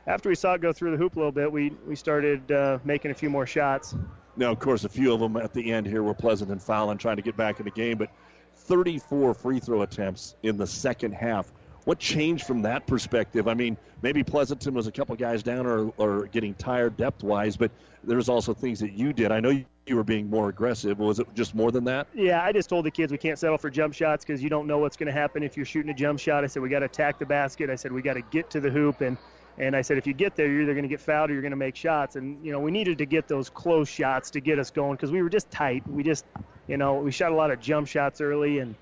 after 0.08 0.30
we 0.30 0.34
saw 0.34 0.54
it 0.54 0.60
go 0.60 0.72
through 0.72 0.90
the 0.90 0.96
hoop 0.96 1.14
a 1.14 1.18
little 1.18 1.32
bit, 1.32 1.52
we 1.52 1.70
we 1.86 1.94
started 1.94 2.50
uh, 2.50 2.78
making 2.84 3.10
a 3.10 3.14
few 3.14 3.30
more 3.30 3.46
shots. 3.46 3.94
Now, 4.36 4.50
of 4.50 4.58
course, 4.58 4.84
a 4.84 4.88
few 4.88 5.12
of 5.12 5.20
them 5.20 5.36
at 5.36 5.52
the 5.52 5.72
end 5.72 5.86
here 5.86 6.02
were 6.02 6.14
pleasant 6.14 6.48
Pleasanton 6.48 6.58
fouling, 6.60 6.98
trying 6.98 7.16
to 7.16 7.22
get 7.22 7.36
back 7.36 7.60
in 7.60 7.64
the 7.64 7.70
game, 7.70 7.98
but 7.98 8.10
34 8.54 9.34
free 9.34 9.60
throw 9.60 9.82
attempts 9.82 10.34
in 10.42 10.56
the 10.56 10.66
second 10.66 11.12
half. 11.12 11.52
What 11.84 11.98
changed 11.98 12.46
from 12.46 12.62
that 12.62 12.86
perspective? 12.86 13.48
I 13.48 13.54
mean, 13.54 13.76
maybe 14.02 14.22
Pleasanton 14.22 14.74
was 14.74 14.86
a 14.86 14.92
couple 14.92 15.16
guys 15.16 15.42
down 15.42 15.66
or, 15.66 15.92
or 15.96 16.26
getting 16.26 16.54
tired 16.54 16.96
depth 16.96 17.22
wise, 17.22 17.56
but 17.56 17.70
there's 18.04 18.28
also 18.28 18.54
things 18.54 18.80
that 18.80 18.92
you 18.92 19.12
did. 19.12 19.32
I 19.32 19.40
know 19.40 19.64
you 19.86 19.96
were 19.96 20.04
being 20.04 20.28
more 20.28 20.50
aggressive. 20.50 20.98
Was 20.98 21.18
it 21.18 21.26
just 21.34 21.54
more 21.54 21.72
than 21.72 21.84
that? 21.84 22.06
Yeah, 22.14 22.44
I 22.44 22.52
just 22.52 22.68
told 22.68 22.84
the 22.84 22.90
kids 22.90 23.10
we 23.10 23.18
can't 23.18 23.38
settle 23.38 23.58
for 23.58 23.70
jump 23.70 23.94
shots 23.94 24.24
because 24.24 24.42
you 24.42 24.50
don't 24.50 24.66
know 24.66 24.78
what's 24.78 24.96
going 24.96 25.06
to 25.06 25.12
happen 25.12 25.42
if 25.42 25.56
you're 25.56 25.66
shooting 25.66 25.90
a 25.90 25.94
jump 25.94 26.20
shot. 26.20 26.44
I 26.44 26.46
said 26.46 26.62
we 26.62 26.68
got 26.68 26.80
to 26.80 26.86
attack 26.86 27.18
the 27.18 27.26
basket. 27.26 27.70
I 27.70 27.74
said 27.74 27.90
we 27.90 28.02
got 28.02 28.14
to 28.14 28.22
get 28.22 28.50
to 28.50 28.60
the 28.60 28.70
hoop 28.70 29.00
and 29.00 29.16
and 29.58 29.74
I 29.74 29.82
said 29.82 29.98
if 29.98 30.06
you 30.06 30.14
get 30.14 30.36
there, 30.36 30.46
you're 30.46 30.62
either 30.62 30.74
going 30.74 30.84
to 30.84 30.88
get 30.88 31.00
fouled 31.00 31.30
or 31.30 31.32
you're 31.32 31.42
going 31.42 31.50
to 31.50 31.56
make 31.56 31.76
shots. 31.76 32.16
And 32.16 32.44
you 32.44 32.52
know 32.52 32.60
we 32.60 32.70
needed 32.70 32.98
to 32.98 33.06
get 33.06 33.28
those 33.28 33.50
close 33.50 33.88
shots 33.88 34.30
to 34.30 34.40
get 34.40 34.58
us 34.58 34.70
going 34.70 34.94
because 34.94 35.10
we 35.10 35.22
were 35.22 35.28
just 35.28 35.50
tight. 35.50 35.86
We 35.88 36.02
just 36.02 36.24
you 36.66 36.76
know 36.76 36.96
we 36.96 37.10
shot 37.10 37.32
a 37.32 37.34
lot 37.34 37.50
of 37.50 37.60
jump 37.60 37.88
shots 37.88 38.20
early 38.20 38.58
and 38.60 38.74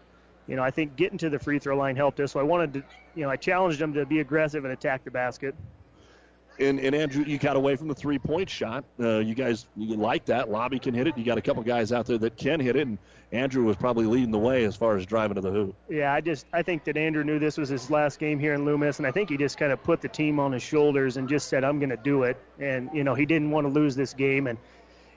you 0.46 0.56
know 0.56 0.62
I 0.62 0.70
think 0.70 0.96
getting 0.96 1.18
to 1.18 1.30
the 1.30 1.38
free 1.38 1.58
throw 1.58 1.76
line 1.76 1.96
helped 1.96 2.20
us. 2.20 2.32
So 2.32 2.40
I 2.40 2.44
wanted 2.44 2.74
to 2.74 2.84
you 3.14 3.22
know 3.22 3.30
I 3.30 3.36
challenged 3.36 3.78
them 3.78 3.94
to 3.94 4.04
be 4.04 4.20
aggressive 4.20 4.64
and 4.64 4.72
attack 4.72 5.04
the 5.04 5.10
basket. 5.10 5.54
And, 6.58 6.80
and 6.80 6.94
Andrew, 6.94 7.24
you 7.24 7.38
got 7.38 7.56
away 7.56 7.76
from 7.76 7.88
the 7.88 7.94
three 7.94 8.18
point 8.18 8.48
shot. 8.48 8.84
Uh, 8.98 9.18
you 9.18 9.34
guys, 9.34 9.66
you 9.76 9.96
like 9.96 10.24
that. 10.26 10.50
Lobby 10.50 10.78
can 10.78 10.94
hit 10.94 11.06
it. 11.06 11.18
You 11.18 11.24
got 11.24 11.38
a 11.38 11.42
couple 11.42 11.62
guys 11.62 11.92
out 11.92 12.06
there 12.06 12.18
that 12.18 12.36
can 12.36 12.60
hit 12.60 12.76
it, 12.76 12.86
and 12.86 12.98
Andrew 13.32 13.64
was 13.64 13.76
probably 13.76 14.06
leading 14.06 14.30
the 14.30 14.38
way 14.38 14.64
as 14.64 14.76
far 14.76 14.96
as 14.96 15.04
driving 15.04 15.34
to 15.34 15.40
the 15.40 15.50
hoop. 15.50 15.74
Yeah, 15.88 16.12
I 16.12 16.20
just 16.20 16.46
I 16.52 16.62
think 16.62 16.84
that 16.84 16.96
Andrew 16.96 17.24
knew 17.24 17.38
this 17.38 17.58
was 17.58 17.68
his 17.68 17.90
last 17.90 18.18
game 18.18 18.38
here 18.38 18.54
in 18.54 18.64
Loomis, 18.64 18.98
and 18.98 19.06
I 19.06 19.10
think 19.10 19.30
he 19.30 19.36
just 19.36 19.58
kind 19.58 19.72
of 19.72 19.82
put 19.82 20.00
the 20.00 20.08
team 20.08 20.40
on 20.40 20.52
his 20.52 20.62
shoulders 20.62 21.16
and 21.16 21.28
just 21.28 21.48
said, 21.48 21.64
"I'm 21.64 21.78
going 21.78 21.90
to 21.90 21.96
do 21.96 22.22
it." 22.22 22.36
And 22.58 22.88
you 22.94 23.04
know, 23.04 23.14
he 23.14 23.26
didn't 23.26 23.50
want 23.50 23.66
to 23.66 23.72
lose 23.72 23.96
this 23.96 24.14
game, 24.14 24.46
and 24.46 24.58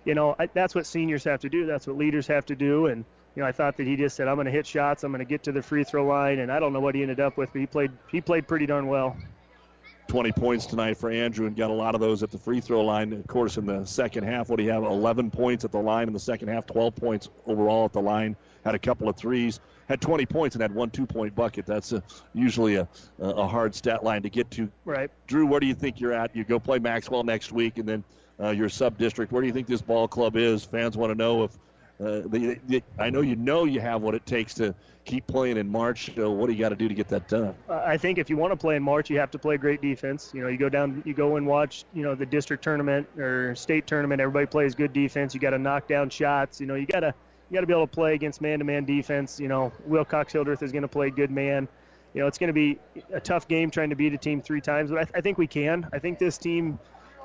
you 0.05 0.15
know 0.15 0.35
I, 0.37 0.47
that's 0.47 0.75
what 0.75 0.85
seniors 0.85 1.23
have 1.23 1.41
to 1.41 1.49
do. 1.49 1.65
That's 1.65 1.87
what 1.87 1.97
leaders 1.97 2.27
have 2.27 2.45
to 2.47 2.55
do. 2.55 2.87
And 2.87 3.05
you 3.35 3.43
know, 3.43 3.47
I 3.47 3.51
thought 3.51 3.77
that 3.77 3.87
he 3.87 3.95
just 3.95 4.15
said, 4.15 4.27
"I'm 4.27 4.35
going 4.35 4.45
to 4.45 4.51
hit 4.51 4.67
shots. 4.67 5.03
I'm 5.03 5.11
going 5.11 5.19
to 5.19 5.29
get 5.29 5.43
to 5.43 5.51
the 5.51 5.61
free 5.61 5.83
throw 5.83 6.05
line." 6.05 6.39
And 6.39 6.51
I 6.51 6.59
don't 6.59 6.73
know 6.73 6.81
what 6.81 6.95
he 6.95 7.01
ended 7.01 7.19
up 7.19 7.37
with, 7.37 7.53
but 7.53 7.59
he 7.59 7.67
played 7.67 7.91
he 8.11 8.21
played 8.21 8.47
pretty 8.47 8.65
darn 8.65 8.87
well. 8.87 9.15
20 10.09 10.31
points 10.31 10.65
tonight 10.65 10.97
for 10.97 11.11
Andrew 11.11 11.45
and 11.45 11.55
got 11.55 11.69
a 11.69 11.73
lot 11.73 11.93
of 11.93 12.01
those 12.01 12.23
at 12.23 12.31
the 12.31 12.37
free 12.37 12.59
throw 12.59 12.83
line. 12.83 13.13
Of 13.13 13.27
course, 13.27 13.57
in 13.57 13.65
the 13.65 13.85
second 13.85 14.23
half, 14.23 14.49
what 14.49 14.57
do 14.57 14.63
you 14.63 14.71
have? 14.71 14.83
11 14.83 15.29
points 15.29 15.63
at 15.63 15.71
the 15.71 15.77
line 15.77 16.07
in 16.07 16.13
the 16.13 16.19
second 16.19 16.47
half, 16.47 16.65
12 16.65 16.95
points 16.95 17.29
overall 17.45 17.85
at 17.85 17.93
the 17.93 18.01
line. 18.01 18.35
Had 18.65 18.73
a 18.73 18.79
couple 18.79 19.07
of 19.07 19.15
threes, 19.15 19.59
had 19.87 20.01
20 20.01 20.25
points, 20.25 20.55
and 20.55 20.61
had 20.61 20.73
one 20.73 20.89
two 20.89 21.05
point 21.05 21.33
bucket. 21.35 21.65
That's 21.65 21.93
a, 21.93 22.03
usually 22.33 22.75
a, 22.75 22.87
a 23.19 23.47
hard 23.47 23.73
stat 23.73 24.03
line 24.03 24.23
to 24.23 24.29
get 24.29 24.49
to. 24.51 24.69
Right. 24.83 25.11
Drew, 25.27 25.45
where 25.45 25.59
do 25.59 25.67
you 25.67 25.75
think 25.75 25.99
you're 25.99 26.11
at? 26.11 26.35
You 26.35 26.43
go 26.43 26.59
play 26.59 26.79
Maxwell 26.79 27.23
next 27.23 27.51
week, 27.51 27.77
and 27.77 27.87
then 27.87 28.03
uh, 28.41 28.49
your 28.49 28.67
sub 28.67 28.97
district. 28.97 29.31
Where 29.31 29.41
do 29.41 29.47
you 29.47 29.53
think 29.53 29.67
this 29.67 29.81
ball 29.81 30.07
club 30.07 30.35
is? 30.35 30.65
Fans 30.65 30.97
want 30.97 31.11
to 31.11 31.15
know 31.15 31.43
if. 31.43 31.57
Uh, 31.99 32.21
they, 32.27 32.59
they, 32.67 32.83
I 32.97 33.09
know 33.09 33.19
you 33.21 33.35
know 33.35 33.65
you 33.65 33.81
have 33.81 34.01
what 34.01 34.15
it 34.15 34.25
takes 34.25 34.53
to 34.55 34.73
keep 35.03 35.27
playing 35.27 35.57
in 35.57 35.67
March. 35.67 36.11
So 36.15 36.31
what 36.31 36.47
do 36.47 36.53
you 36.53 36.59
got 36.59 36.69
to 36.69 36.75
do 36.75 36.87
to 36.87 36.93
get 36.93 37.09
that 37.09 37.27
done? 37.27 37.53
Uh, 37.67 37.81
I 37.85 37.97
think 37.97 38.17
if 38.17 38.29
you 38.29 38.37
want 38.37 38.53
to 38.53 38.57
play 38.57 38.77
in 38.77 38.83
March, 38.83 39.09
you 39.09 39.19
have 39.19 39.31
to 39.31 39.39
play 39.39 39.57
great 39.57 39.81
defense. 39.81 40.31
You 40.33 40.41
know, 40.41 40.47
you 40.47 40.57
go 40.57 40.69
down, 40.69 41.03
you 41.05 41.13
go 41.13 41.35
and 41.35 41.45
watch, 41.45 41.83
you 41.93 42.03
know, 42.03 42.15
the 42.15 42.25
district 42.25 42.63
tournament 42.63 43.07
or 43.17 43.53
state 43.55 43.85
tournament. 43.85 44.21
Everybody 44.21 44.45
plays 44.45 44.75
good 44.75 44.93
defense. 44.93 45.33
You 45.33 45.41
got 45.41 45.49
to 45.49 45.59
knock 45.59 45.87
down 45.87 46.09
shots. 46.09 46.61
You 46.61 46.67
know, 46.67 46.75
you 46.75 46.85
got 46.85 47.01
to 47.01 47.13
you 47.49 47.55
got 47.55 47.61
to 47.61 47.67
be 47.67 47.73
able 47.73 47.87
to 47.87 47.93
play 47.93 48.13
against 48.13 48.41
man-to-man 48.41 48.85
defense. 48.85 49.39
You 49.39 49.47
know, 49.47 49.73
Wilcox-Hildreth 49.85 50.61
is 50.63 50.71
going 50.71 50.83
to 50.83 50.87
play 50.87 51.09
good 51.09 51.31
man. 51.31 51.67
You 52.13 52.21
know, 52.21 52.27
it's 52.27 52.37
going 52.37 52.47
to 52.47 52.53
be 52.53 52.79
a 53.11 53.19
tough 53.19 53.47
game 53.47 53.69
trying 53.71 53.89
to 53.89 53.95
beat 53.95 54.13
a 54.13 54.17
team 54.17 54.41
three 54.41 54.61
times, 54.61 54.89
but 54.89 54.99
I, 54.99 55.17
I 55.17 55.21
think 55.21 55.37
we 55.37 55.47
can. 55.47 55.87
I 55.91 55.99
think 55.99 56.17
this 56.17 56.37
team 56.37 56.79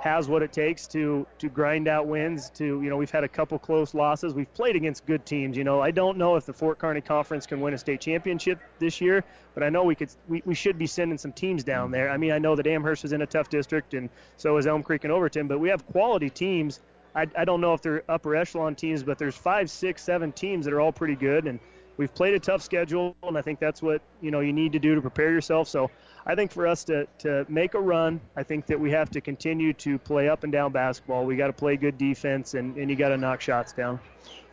has 0.05 0.29
what 0.29 0.43
it 0.43 0.53
takes 0.53 0.87
to 0.87 1.27
to 1.39 1.49
grind 1.49 1.89
out 1.89 2.07
wins. 2.07 2.51
To 2.51 2.65
you 2.65 2.91
know, 2.91 2.97
we've 2.99 3.11
had 3.11 3.25
a 3.25 3.29
couple 3.29 3.59
close 3.59 3.95
losses. 3.95 4.35
We've 4.35 4.53
played 4.53 4.77
against 4.77 5.07
good 5.07 5.25
teams. 5.25 5.57
You 5.57 5.65
know, 5.65 5.81
I 5.81 5.93
don't 5.93 6.19
know 6.19 6.37
if 6.37 6.45
the 6.45 6.53
Fort 6.53 6.79
Kearney 6.79 7.01
Conference 7.01 7.47
can 7.47 7.59
win 7.63 7.73
a 7.73 7.79
state 7.79 8.03
championship 8.03 8.61
this 8.79 9.01
year, 9.01 9.25
but 9.55 9.63
I 9.63 9.71
know 9.71 9.83
we 9.83 9.95
could. 9.95 10.11
We, 10.29 10.43
we 10.45 10.55
should 10.55 10.77
be 10.77 10.87
sending 10.87 11.17
some 11.17 11.33
teams 11.33 11.65
down 11.65 11.91
there. 11.91 12.11
I 12.11 12.19
mean, 12.19 12.33
I 12.33 12.39
know 12.39 12.55
that 12.55 12.67
Amherst 12.67 13.07
is 13.07 13.15
in 13.15 13.23
a 13.23 13.27
tough 13.27 13.49
district, 13.49 13.95
and 13.95 14.11
so 14.37 14.59
is 14.59 14.67
Elm 14.67 14.83
Creek 14.83 15.05
and 15.05 15.13
Overton, 15.13 15.49
but 15.49 15.59
we 15.59 15.71
have 15.71 15.87
quality 15.87 16.29
teams. 16.29 16.81
I, 17.15 17.27
I 17.35 17.47
don't 17.47 17.63
know 17.63 17.73
if 17.73 17.81
they're 17.81 18.03
upper 18.07 18.37
echelon 18.37 18.75
teams, 18.75 19.03
but 19.03 19.19
there's 19.19 19.37
five, 19.37 19.71
six, 19.71 20.03
seven 20.03 20.33
teams 20.33 20.67
that 20.67 20.75
are 20.75 20.83
all 20.83 20.93
pretty 20.93 21.17
good, 21.17 21.47
and 21.47 21.59
we've 21.97 22.15
played 22.15 22.35
a 22.35 22.41
tough 22.41 22.61
schedule, 22.61 23.17
and 23.23 23.39
I 23.39 23.43
think 23.43 23.59
that's 23.59 23.81
what 23.81 24.03
you 24.21 24.31
know 24.31 24.41
you 24.41 24.53
need 24.53 24.73
to 24.73 24.79
do 24.79 24.95
to 24.97 25.01
prepare 25.01 25.31
yourself. 25.31 25.67
So 25.69 25.91
I 26.27 26.35
think 26.35 26.53
for 26.53 26.67
us 26.67 26.85
to, 26.85 27.07
to 27.19 27.45
make 27.49 27.75
a 27.75 27.81
run, 27.81 28.21
I 28.35 28.43
think 28.43 28.67
that 28.67 28.81
we 28.81 28.91
have 28.93 29.11
to 29.11 29.21
continue 29.21 29.73
to 29.75 29.99
play 29.99 30.29
up 30.29 30.43
and 30.43 30.53
down 30.53 30.73
basketball. 30.73 31.27
We 31.27 31.37
got 31.37 31.49
to 31.49 31.53
play 31.53 31.77
good 31.77 31.99
defense, 31.99 32.55
and, 32.55 32.77
and 32.77 32.89
you 32.89 32.97
got 32.97 33.11
to 33.11 33.19
knock 33.19 33.41
shots 33.41 33.73
down. 33.73 34.01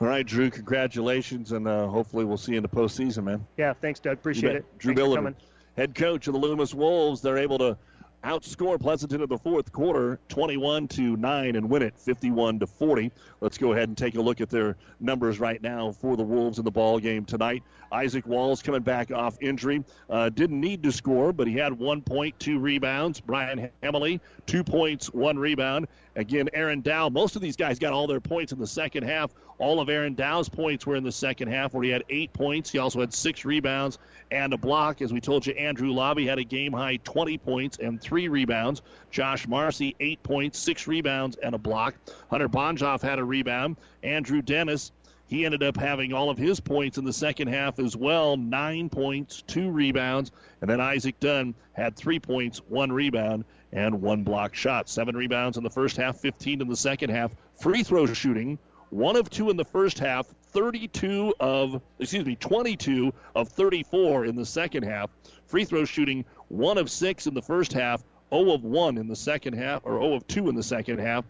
All 0.01 0.07
right, 0.07 0.25
Drew, 0.25 0.49
congratulations, 0.49 1.51
and 1.53 1.67
uh, 1.67 1.87
hopefully 1.87 2.25
we'll 2.25 2.37
see 2.37 2.53
you 2.53 2.57
in 2.57 2.63
the 2.63 2.69
postseason, 2.69 3.23
man. 3.23 3.47
Yeah, 3.57 3.73
thanks, 3.73 3.99
Doug. 3.99 4.13
Appreciate 4.13 4.55
it. 4.57 4.77
Drew 4.79 4.93
Thanks 4.93 5.45
head 5.77 5.95
coach 5.95 6.27
of 6.27 6.33
the 6.33 6.39
Loomis 6.39 6.73
Wolves, 6.73 7.21
they're 7.21 7.37
able 7.37 7.57
to 7.59 7.77
outscore 8.23 8.79
Pleasanton 8.79 9.21
in 9.21 9.29
the 9.29 9.37
fourth 9.37 9.71
quarter, 9.71 10.19
21 10.29 10.87
to 10.89 11.17
nine, 11.17 11.55
and 11.55 11.69
win 11.69 11.81
it 11.81 11.97
51 11.97 12.59
to 12.59 12.67
40. 12.67 13.11
Let's 13.39 13.57
go 13.57 13.73
ahead 13.73 13.89
and 13.89 13.97
take 13.97 14.15
a 14.15 14.21
look 14.21 14.41
at 14.41 14.49
their 14.49 14.77
numbers 14.99 15.39
right 15.39 15.61
now 15.61 15.91
for 15.91 16.15
the 16.15 16.23
Wolves 16.23 16.59
in 16.59 16.65
the 16.65 16.71
ball 16.71 16.99
game 16.99 17.25
tonight. 17.25 17.63
Isaac 17.91 18.25
Walls 18.25 18.61
coming 18.61 18.81
back 18.81 19.11
off 19.11 19.37
injury, 19.41 19.83
uh, 20.09 20.29
didn't 20.29 20.61
need 20.61 20.83
to 20.83 20.91
score, 20.91 21.33
but 21.33 21.47
he 21.47 21.55
had 21.55 21.73
one 21.77 22.01
point, 22.01 22.39
two 22.39 22.59
rebounds. 22.59 23.19
Brian 23.19 23.69
Hemley, 23.83 24.21
two 24.45 24.63
points, 24.63 25.13
one 25.13 25.37
rebound. 25.37 25.87
Again, 26.15 26.49
Aaron 26.53 26.81
Dow. 26.81 27.09
Most 27.09 27.35
of 27.35 27.41
these 27.41 27.55
guys 27.55 27.79
got 27.79 27.93
all 27.93 28.07
their 28.07 28.19
points 28.19 28.51
in 28.51 28.59
the 28.59 28.67
second 28.67 29.03
half. 29.03 29.31
All 29.57 29.79
of 29.79 29.89
Aaron 29.89 30.15
Dow's 30.15 30.49
points 30.49 30.85
were 30.87 30.95
in 30.95 31.03
the 31.03 31.11
second 31.11 31.49
half, 31.49 31.73
where 31.73 31.83
he 31.83 31.89
had 31.89 32.03
eight 32.09 32.33
points. 32.33 32.71
He 32.71 32.79
also 32.79 32.99
had 32.99 33.13
six 33.13 33.45
rebounds 33.45 33.99
and 34.31 34.53
a 34.53 34.57
block. 34.57 35.01
As 35.01 35.13
we 35.13 35.21
told 35.21 35.45
you, 35.45 35.53
Andrew 35.53 35.91
Lobby 35.91 36.25
had 36.25 36.39
a 36.39 36.43
game 36.43 36.73
high 36.73 36.97
20 37.03 37.37
points 37.37 37.77
and 37.77 38.01
three 38.01 38.10
rebounds. 38.11 38.81
Josh 39.09 39.47
Marcy, 39.47 39.95
eight 39.99 40.21
points, 40.23 40.59
six 40.59 40.87
rebounds, 40.87 41.37
and 41.37 41.55
a 41.55 41.57
block. 41.57 41.95
Hunter 42.29 42.49
Bonjoff 42.49 43.01
had 43.01 43.19
a 43.19 43.23
rebound. 43.23 43.77
Andrew 44.03 44.41
Dennis, 44.41 44.91
He 45.27 45.45
ended 45.45 45.63
up 45.63 45.77
having 45.77 46.11
all 46.11 46.29
of 46.29 46.37
his 46.37 46.59
points 46.59 46.97
in 46.97 47.05
the 47.05 47.13
second 47.13 47.47
half 47.47 47.79
as 47.79 47.95
well 47.95 48.35
nine 48.35 48.89
points, 48.89 49.41
two 49.47 49.71
rebounds. 49.71 50.31
And 50.59 50.69
then 50.69 50.81
Isaac 50.81 51.19
Dunn 51.21 51.55
had 51.73 51.95
three 51.95 52.19
points, 52.19 52.59
one 52.67 52.91
rebound, 52.91 53.45
and 53.71 54.01
one 54.01 54.23
block 54.23 54.53
shot. 54.53 54.89
Seven 54.89 55.15
rebounds 55.15 55.57
in 55.57 55.63
the 55.63 55.69
first 55.69 55.95
half, 55.95 56.17
15 56.17 56.59
in 56.59 56.67
the 56.67 56.75
second 56.75 57.11
half. 57.11 57.33
Free 57.55 57.83
throw 57.83 58.05
shooting, 58.07 58.59
one 58.89 59.15
of 59.15 59.29
two 59.29 59.49
in 59.49 59.55
the 59.55 59.63
first 59.63 59.99
half, 59.99 60.27
32 60.51 61.33
of, 61.39 61.81
excuse 61.97 62.25
me, 62.25 62.35
22 62.35 63.13
of 63.35 63.47
34 63.47 64.25
in 64.25 64.35
the 64.35 64.45
second 64.45 64.83
half. 64.83 65.09
Free 65.45 65.63
throw 65.63 65.85
shooting, 65.85 66.25
one 66.51 66.77
of 66.77 66.91
six 66.91 67.27
in 67.27 67.33
the 67.33 67.41
first 67.41 67.71
half, 67.71 68.03
0 68.29 68.51
of 68.51 68.63
1 68.63 68.97
in 68.97 69.07
the 69.07 69.15
second 69.15 69.53
half, 69.53 69.81
or 69.85 70.01
0 70.01 70.13
of 70.13 70.27
2 70.27 70.49
in 70.49 70.55
the 70.55 70.63
second 70.63 70.99
half. 70.99 71.23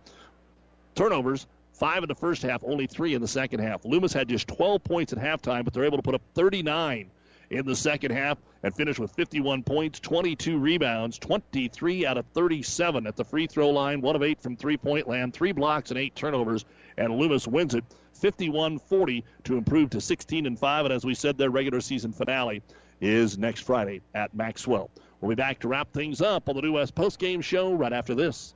Turnovers, 0.95 1.45
five 1.73 2.03
in 2.03 2.09
the 2.09 2.15
first 2.15 2.41
half, 2.41 2.63
only 2.63 2.87
three 2.87 3.13
in 3.13 3.21
the 3.21 3.27
second 3.27 3.59
half. 3.59 3.85
Loomis 3.85 4.13
had 4.13 4.27
just 4.27 4.47
12 4.47 4.83
points 4.83 5.13
at 5.13 5.19
halftime, 5.19 5.63
but 5.63 5.73
they're 5.73 5.85
able 5.85 5.97
to 5.97 6.03
put 6.03 6.15
up 6.15 6.21
39 6.33 7.09
in 7.51 7.65
the 7.65 7.75
second 7.75 8.11
half 8.11 8.37
and 8.63 8.73
finish 8.73 8.97
with 8.97 9.11
51 9.11 9.63
points, 9.63 9.99
22 9.99 10.57
rebounds, 10.57 11.19
23 11.19 12.05
out 12.05 12.17
of 12.17 12.25
37 12.33 13.05
at 13.05 13.15
the 13.15 13.25
free 13.25 13.45
throw 13.45 13.69
line, 13.69 14.01
one 14.01 14.15
of 14.15 14.23
eight 14.23 14.41
from 14.41 14.55
three 14.55 14.77
point 14.77 15.07
land, 15.07 15.33
three 15.33 15.51
blocks 15.51 15.91
and 15.91 15.99
eight 15.99 16.15
turnovers, 16.15 16.65
and 16.97 17.15
Loomis 17.15 17.47
wins 17.47 17.75
it 17.75 17.83
51 18.13 18.79
40 18.79 19.23
to 19.43 19.57
improve 19.57 19.89
to 19.91 20.01
16 20.01 20.45
and 20.45 20.57
5. 20.57 20.85
And 20.85 20.93
as 20.93 21.05
we 21.05 21.13
said, 21.13 21.37
their 21.37 21.49
regular 21.49 21.81
season 21.81 22.11
finale 22.11 22.61
is 23.01 23.37
next 23.37 23.61
Friday 23.61 24.01
at 24.13 24.33
Maxwell. 24.33 24.89
We'll 25.21 25.29
be 25.29 25.35
back 25.35 25.59
to 25.59 25.67
wrap 25.67 25.93
things 25.93 26.19
up 26.19 26.49
on 26.49 26.55
the 26.55 26.63
New 26.63 26.73
West 26.73 26.95
Post 26.95 27.19
Game 27.19 27.41
Show 27.41 27.73
right 27.73 27.93
after 27.93 28.15
this. 28.15 28.55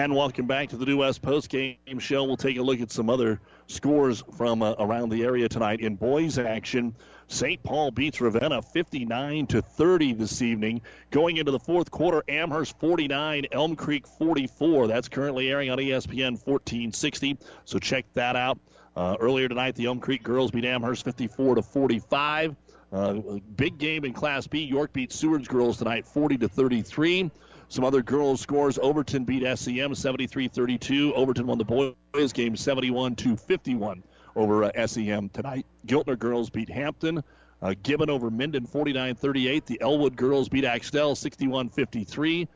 And 0.00 0.16
welcome 0.16 0.46
back 0.46 0.70
to 0.70 0.78
the 0.78 0.86
New 0.86 0.96
West 0.96 1.20
Post 1.20 1.50
Game 1.50 1.76
Show. 1.98 2.24
We'll 2.24 2.38
take 2.38 2.56
a 2.56 2.62
look 2.62 2.80
at 2.80 2.90
some 2.90 3.10
other 3.10 3.38
scores 3.66 4.24
from 4.34 4.62
uh, 4.62 4.72
around 4.78 5.10
the 5.10 5.22
area 5.22 5.46
tonight 5.46 5.80
in 5.80 5.96
boys 5.96 6.38
action. 6.38 6.96
St. 7.28 7.62
Paul 7.62 7.90
beats 7.90 8.18
Ravenna 8.18 8.62
59 8.62 9.48
to 9.48 9.60
30 9.60 10.14
this 10.14 10.40
evening. 10.40 10.80
Going 11.10 11.36
into 11.36 11.52
the 11.52 11.58
fourth 11.58 11.90
quarter, 11.90 12.24
Amherst 12.28 12.80
49, 12.80 13.44
Elm 13.52 13.76
Creek 13.76 14.06
44. 14.06 14.86
That's 14.86 15.08
currently 15.10 15.50
airing 15.50 15.68
on 15.68 15.76
ESPN 15.76 16.40
1460. 16.46 17.36
So 17.66 17.78
check 17.78 18.06
that 18.14 18.36
out. 18.36 18.58
Uh, 18.96 19.18
earlier 19.20 19.48
tonight, 19.50 19.74
the 19.74 19.84
Elm 19.84 20.00
Creek 20.00 20.22
girls 20.22 20.50
beat 20.50 20.64
Amherst 20.64 21.04
54 21.04 21.56
to 21.56 21.62
45. 21.62 22.56
Uh, 22.90 23.12
big 23.54 23.76
game 23.76 24.06
in 24.06 24.14
Class 24.14 24.46
B. 24.46 24.64
York 24.64 24.94
beat 24.94 25.12
Seward's 25.12 25.46
girls 25.46 25.76
tonight 25.76 26.06
40 26.06 26.38
to 26.38 26.48
33. 26.48 27.30
Some 27.70 27.84
other 27.84 28.02
girls' 28.02 28.40
scores: 28.40 28.80
Overton 28.82 29.24
beat 29.24 29.42
SEM 29.42 29.92
73-32. 29.92 31.12
Overton 31.12 31.46
won 31.46 31.56
the 31.56 31.64
boys' 31.64 32.32
game 32.32 32.56
71 32.56 33.14
to 33.14 33.36
51 33.36 34.02
over 34.34 34.64
uh, 34.64 34.86
SEM 34.86 35.28
tonight. 35.28 35.64
Giltner 35.86 36.18
girls 36.18 36.50
beat 36.50 36.68
Hampton. 36.68 37.22
Uh, 37.62 37.74
Gibbon 37.80 38.10
over 38.10 38.28
Minden 38.28 38.66
49-38. 38.66 39.66
The 39.66 39.80
Elwood 39.80 40.16
girls 40.16 40.48
beat 40.48 40.64
Axtell 40.64 41.14
61-53. 41.14 42.48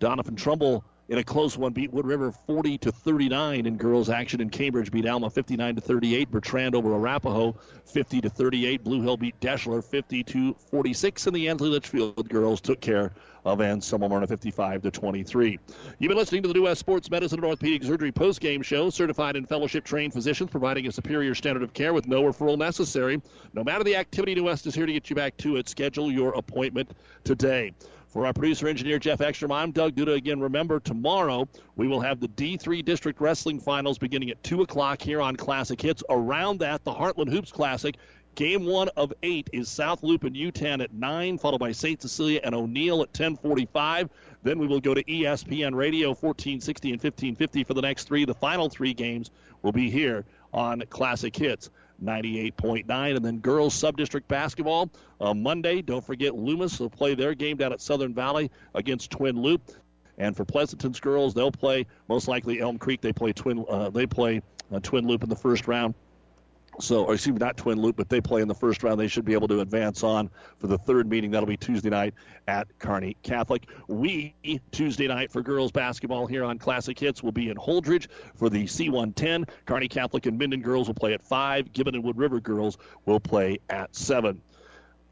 Doniphan-Trumbull 0.00 0.84
in 1.08 1.18
a 1.18 1.24
close 1.24 1.58
one 1.58 1.74
beat 1.74 1.92
Wood 1.92 2.06
River 2.06 2.32
40 2.32 2.78
to 2.78 2.92
39 2.92 3.66
in 3.66 3.76
girls 3.76 4.08
action 4.08 4.40
in 4.40 4.48
Cambridge 4.48 4.90
beat 4.90 5.06
Alma 5.06 5.28
59 5.28 5.74
to 5.74 5.80
38 5.82 6.30
Bertrand 6.30 6.74
over 6.74 6.94
Arapahoe 6.94 7.54
50 7.84 8.22
to 8.22 8.30
38 8.30 8.82
Blue 8.82 9.02
Hill 9.02 9.18
beat 9.18 9.38
Deshler 9.40 9.84
50 9.84 10.24
to 10.24 10.54
46 10.70 11.26
and 11.26 11.36
the 11.36 11.48
Ansley 11.50 11.68
Litchfield 11.68 12.26
girls 12.28 12.62
took 12.62 12.80
care 12.80 13.12
of 13.44 13.60
Anselmo-Merna 13.60 14.28
55 14.28 14.82
to 14.82 14.90
23 14.90 15.58
you've 15.98 16.08
been 16.08 16.16
listening 16.16 16.42
to 16.42 16.48
the 16.48 16.54
New 16.54 16.62
West 16.62 16.80
Sports 16.80 17.10
Medicine 17.10 17.38
and 17.38 17.44
Orthopedic 17.44 17.82
Surgery 17.82 18.10
post-game 18.10 18.62
show 18.62 18.90
certified 18.90 19.36
and 19.36 19.48
fellowship 19.48 19.84
trained 19.84 20.12
physicians 20.12 20.50
providing 20.50 20.86
a 20.86 20.92
superior 20.92 21.34
standard 21.34 21.62
of 21.62 21.72
care 21.72 21.92
with 21.92 22.06
no 22.06 22.22
referral 22.22 22.58
necessary 22.58 23.20
no 23.52 23.62
matter 23.62 23.84
the 23.84 23.96
activity 23.96 24.34
New 24.34 24.44
West 24.44 24.66
is 24.66 24.74
here 24.74 24.86
to 24.86 24.92
get 24.92 25.10
you 25.10 25.16
back 25.16 25.36
to 25.38 25.56
it 25.56 25.68
schedule 25.68 26.10
your 26.10 26.32
appointment 26.34 26.90
today 27.24 27.72
for 28.14 28.26
our 28.26 28.32
producer 28.32 28.68
engineer 28.68 29.00
Jeff 29.00 29.20
Ekstrom, 29.20 29.50
I'm 29.50 29.72
Doug 29.72 29.96
Duda. 29.96 30.14
Again, 30.14 30.38
remember 30.38 30.78
tomorrow 30.78 31.48
we 31.74 31.88
will 31.88 32.00
have 32.00 32.20
the 32.20 32.28
D3 32.28 32.84
District 32.84 33.20
Wrestling 33.20 33.58
Finals 33.58 33.98
beginning 33.98 34.30
at 34.30 34.40
2 34.44 34.62
o'clock 34.62 35.02
here 35.02 35.20
on 35.20 35.34
Classic 35.34 35.82
Hits. 35.82 36.00
Around 36.08 36.60
that, 36.60 36.84
the 36.84 36.92
Heartland 36.92 37.28
Hoops 37.28 37.50
Classic. 37.50 37.96
Game 38.34 38.64
one 38.64 38.88
of 38.96 39.12
eight 39.22 39.48
is 39.52 39.68
South 39.68 40.02
Loup 40.02 40.24
and 40.24 40.36
Utan 40.36 40.80
at 40.80 40.92
9, 40.92 41.38
followed 41.38 41.58
by 41.58 41.70
St. 41.70 42.02
Cecilia 42.02 42.40
and 42.42 42.52
O'Neill 42.52 42.96
at 43.02 43.08
1045. 43.08 44.10
Then 44.42 44.58
we 44.58 44.66
will 44.66 44.80
go 44.80 44.92
to 44.92 45.04
ESPN 45.04 45.74
Radio 45.74 46.08
1460 46.08 46.88
and 46.88 47.02
1550 47.02 47.62
for 47.62 47.74
the 47.74 47.82
next 47.82 48.04
three. 48.04 48.24
The 48.24 48.34
final 48.34 48.68
three 48.68 48.92
games 48.92 49.30
will 49.62 49.70
be 49.70 49.88
here 49.88 50.24
on 50.52 50.82
Classic 50.90 51.34
Hits. 51.34 51.70
98.9. 52.02 53.16
And 53.16 53.24
then 53.24 53.38
girls 53.38 53.72
sub-district 53.72 54.26
basketball 54.26 54.90
uh, 55.20 55.32
Monday. 55.32 55.80
Don't 55.80 56.04
forget 56.04 56.34
Loomis 56.34 56.80
will 56.80 56.90
play 56.90 57.14
their 57.14 57.34
game 57.34 57.56
down 57.56 57.72
at 57.72 57.80
Southern 57.80 58.12
Valley 58.12 58.50
against 58.74 59.12
Twin 59.12 59.40
Loup. 59.40 59.62
And 60.18 60.36
for 60.36 60.44
Pleasanton's 60.44 60.98
girls, 60.98 61.34
they'll 61.34 61.52
play 61.52 61.86
most 62.08 62.26
likely 62.26 62.60
Elm 62.60 62.78
Creek. 62.78 63.00
They 63.00 63.12
play 63.12 63.32
Twin. 63.32 63.64
Uh, 63.68 63.90
they 63.90 64.06
play 64.06 64.42
uh, 64.72 64.80
Twin 64.80 65.06
Loup 65.06 65.22
in 65.22 65.28
the 65.28 65.36
first 65.36 65.68
round. 65.68 65.94
So, 66.80 67.04
or 67.04 67.14
excuse 67.14 67.34
me, 67.34 67.38
not 67.38 67.56
Twin 67.56 67.80
Loup, 67.80 67.96
but 67.96 68.08
they 68.08 68.20
play 68.20 68.42
in 68.42 68.48
the 68.48 68.54
first 68.54 68.82
round. 68.82 68.98
They 68.98 69.08
should 69.08 69.24
be 69.24 69.32
able 69.32 69.48
to 69.48 69.60
advance 69.60 70.02
on 70.02 70.30
for 70.58 70.66
the 70.66 70.78
third 70.78 71.08
meeting. 71.08 71.30
That'll 71.30 71.46
be 71.46 71.56
Tuesday 71.56 71.90
night 71.90 72.14
at 72.48 72.66
Kearney 72.78 73.16
Catholic. 73.22 73.68
We, 73.86 74.34
Tuesday 74.72 75.06
night 75.06 75.30
for 75.30 75.42
girls 75.42 75.70
basketball 75.70 76.26
here 76.26 76.44
on 76.44 76.58
Classic 76.58 76.98
Hits, 76.98 77.22
will 77.22 77.32
be 77.32 77.50
in 77.50 77.56
Holdrege 77.56 78.08
for 78.34 78.50
the 78.50 78.64
C110. 78.64 79.48
Kearney 79.66 79.88
Catholic 79.88 80.26
and 80.26 80.38
Minden 80.38 80.62
girls 80.62 80.88
will 80.88 80.94
play 80.94 81.14
at 81.14 81.22
5. 81.22 81.72
Gibbon 81.72 81.94
and 81.94 82.04
Wood 82.04 82.18
River 82.18 82.40
girls 82.40 82.78
will 83.06 83.20
play 83.20 83.58
at 83.70 83.94
7. 83.94 84.40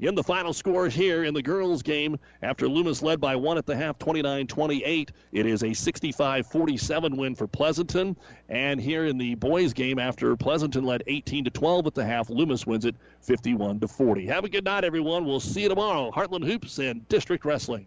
In 0.02 0.16
the 0.16 0.22
final 0.24 0.52
score 0.52 0.88
here 0.88 1.22
in 1.22 1.32
the 1.32 1.42
girls' 1.42 1.80
game, 1.80 2.18
after 2.42 2.68
Loomis 2.68 3.02
led 3.02 3.20
by 3.20 3.36
one 3.36 3.56
at 3.56 3.66
the 3.66 3.76
half, 3.76 4.00
29 4.00 4.48
28, 4.48 5.12
it 5.30 5.46
is 5.46 5.62
a 5.62 5.72
65 5.72 6.44
47 6.44 7.16
win 7.16 7.36
for 7.36 7.46
Pleasanton. 7.46 8.16
And 8.48 8.80
here 8.80 9.06
in 9.06 9.16
the 9.16 9.36
boys' 9.36 9.72
game, 9.72 10.00
after 10.00 10.36
Pleasanton 10.36 10.82
led 10.82 11.04
18 11.06 11.44
to 11.44 11.50
12 11.50 11.86
at 11.86 11.94
the 11.94 12.04
half, 12.04 12.30
Loomis 12.30 12.66
wins 12.66 12.84
it 12.84 12.96
51 13.20 13.78
to 13.78 13.86
40. 13.86 14.26
Have 14.26 14.42
a 14.42 14.48
good 14.48 14.64
night, 14.64 14.82
everyone. 14.82 15.24
We'll 15.24 15.38
see 15.38 15.62
you 15.62 15.68
tomorrow. 15.68 16.10
Heartland 16.10 16.46
Hoops 16.46 16.80
and 16.80 17.08
District 17.08 17.44
Wrestling. 17.44 17.86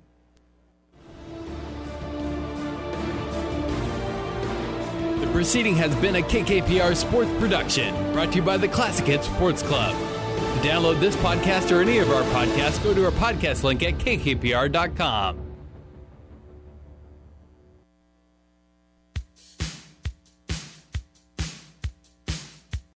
The 5.20 5.28
proceeding 5.34 5.76
has 5.76 5.94
been 5.98 6.16
a 6.16 6.22
KKPR 6.22 6.96
sports 6.96 7.32
production 7.40 7.94
brought 8.14 8.32
to 8.32 8.38
you 8.38 8.42
by 8.42 8.56
the 8.56 8.70
Classic 8.70 9.06
Hits 9.06 9.28
Sports 9.28 9.62
Club. 9.62 10.15
Download 10.66 11.00
this 11.00 11.16
podcast 11.18 11.72
or 11.72 11.80
any 11.80 12.00
of 12.00 12.10
our 12.10 12.24
podcasts, 12.34 12.84
go 12.84 12.92
to 12.96 13.06
our 13.06 13.12
podcast 13.12 13.64
link 13.64 13.84
at 13.84 14.00
kkpr.com. 14.00 15.45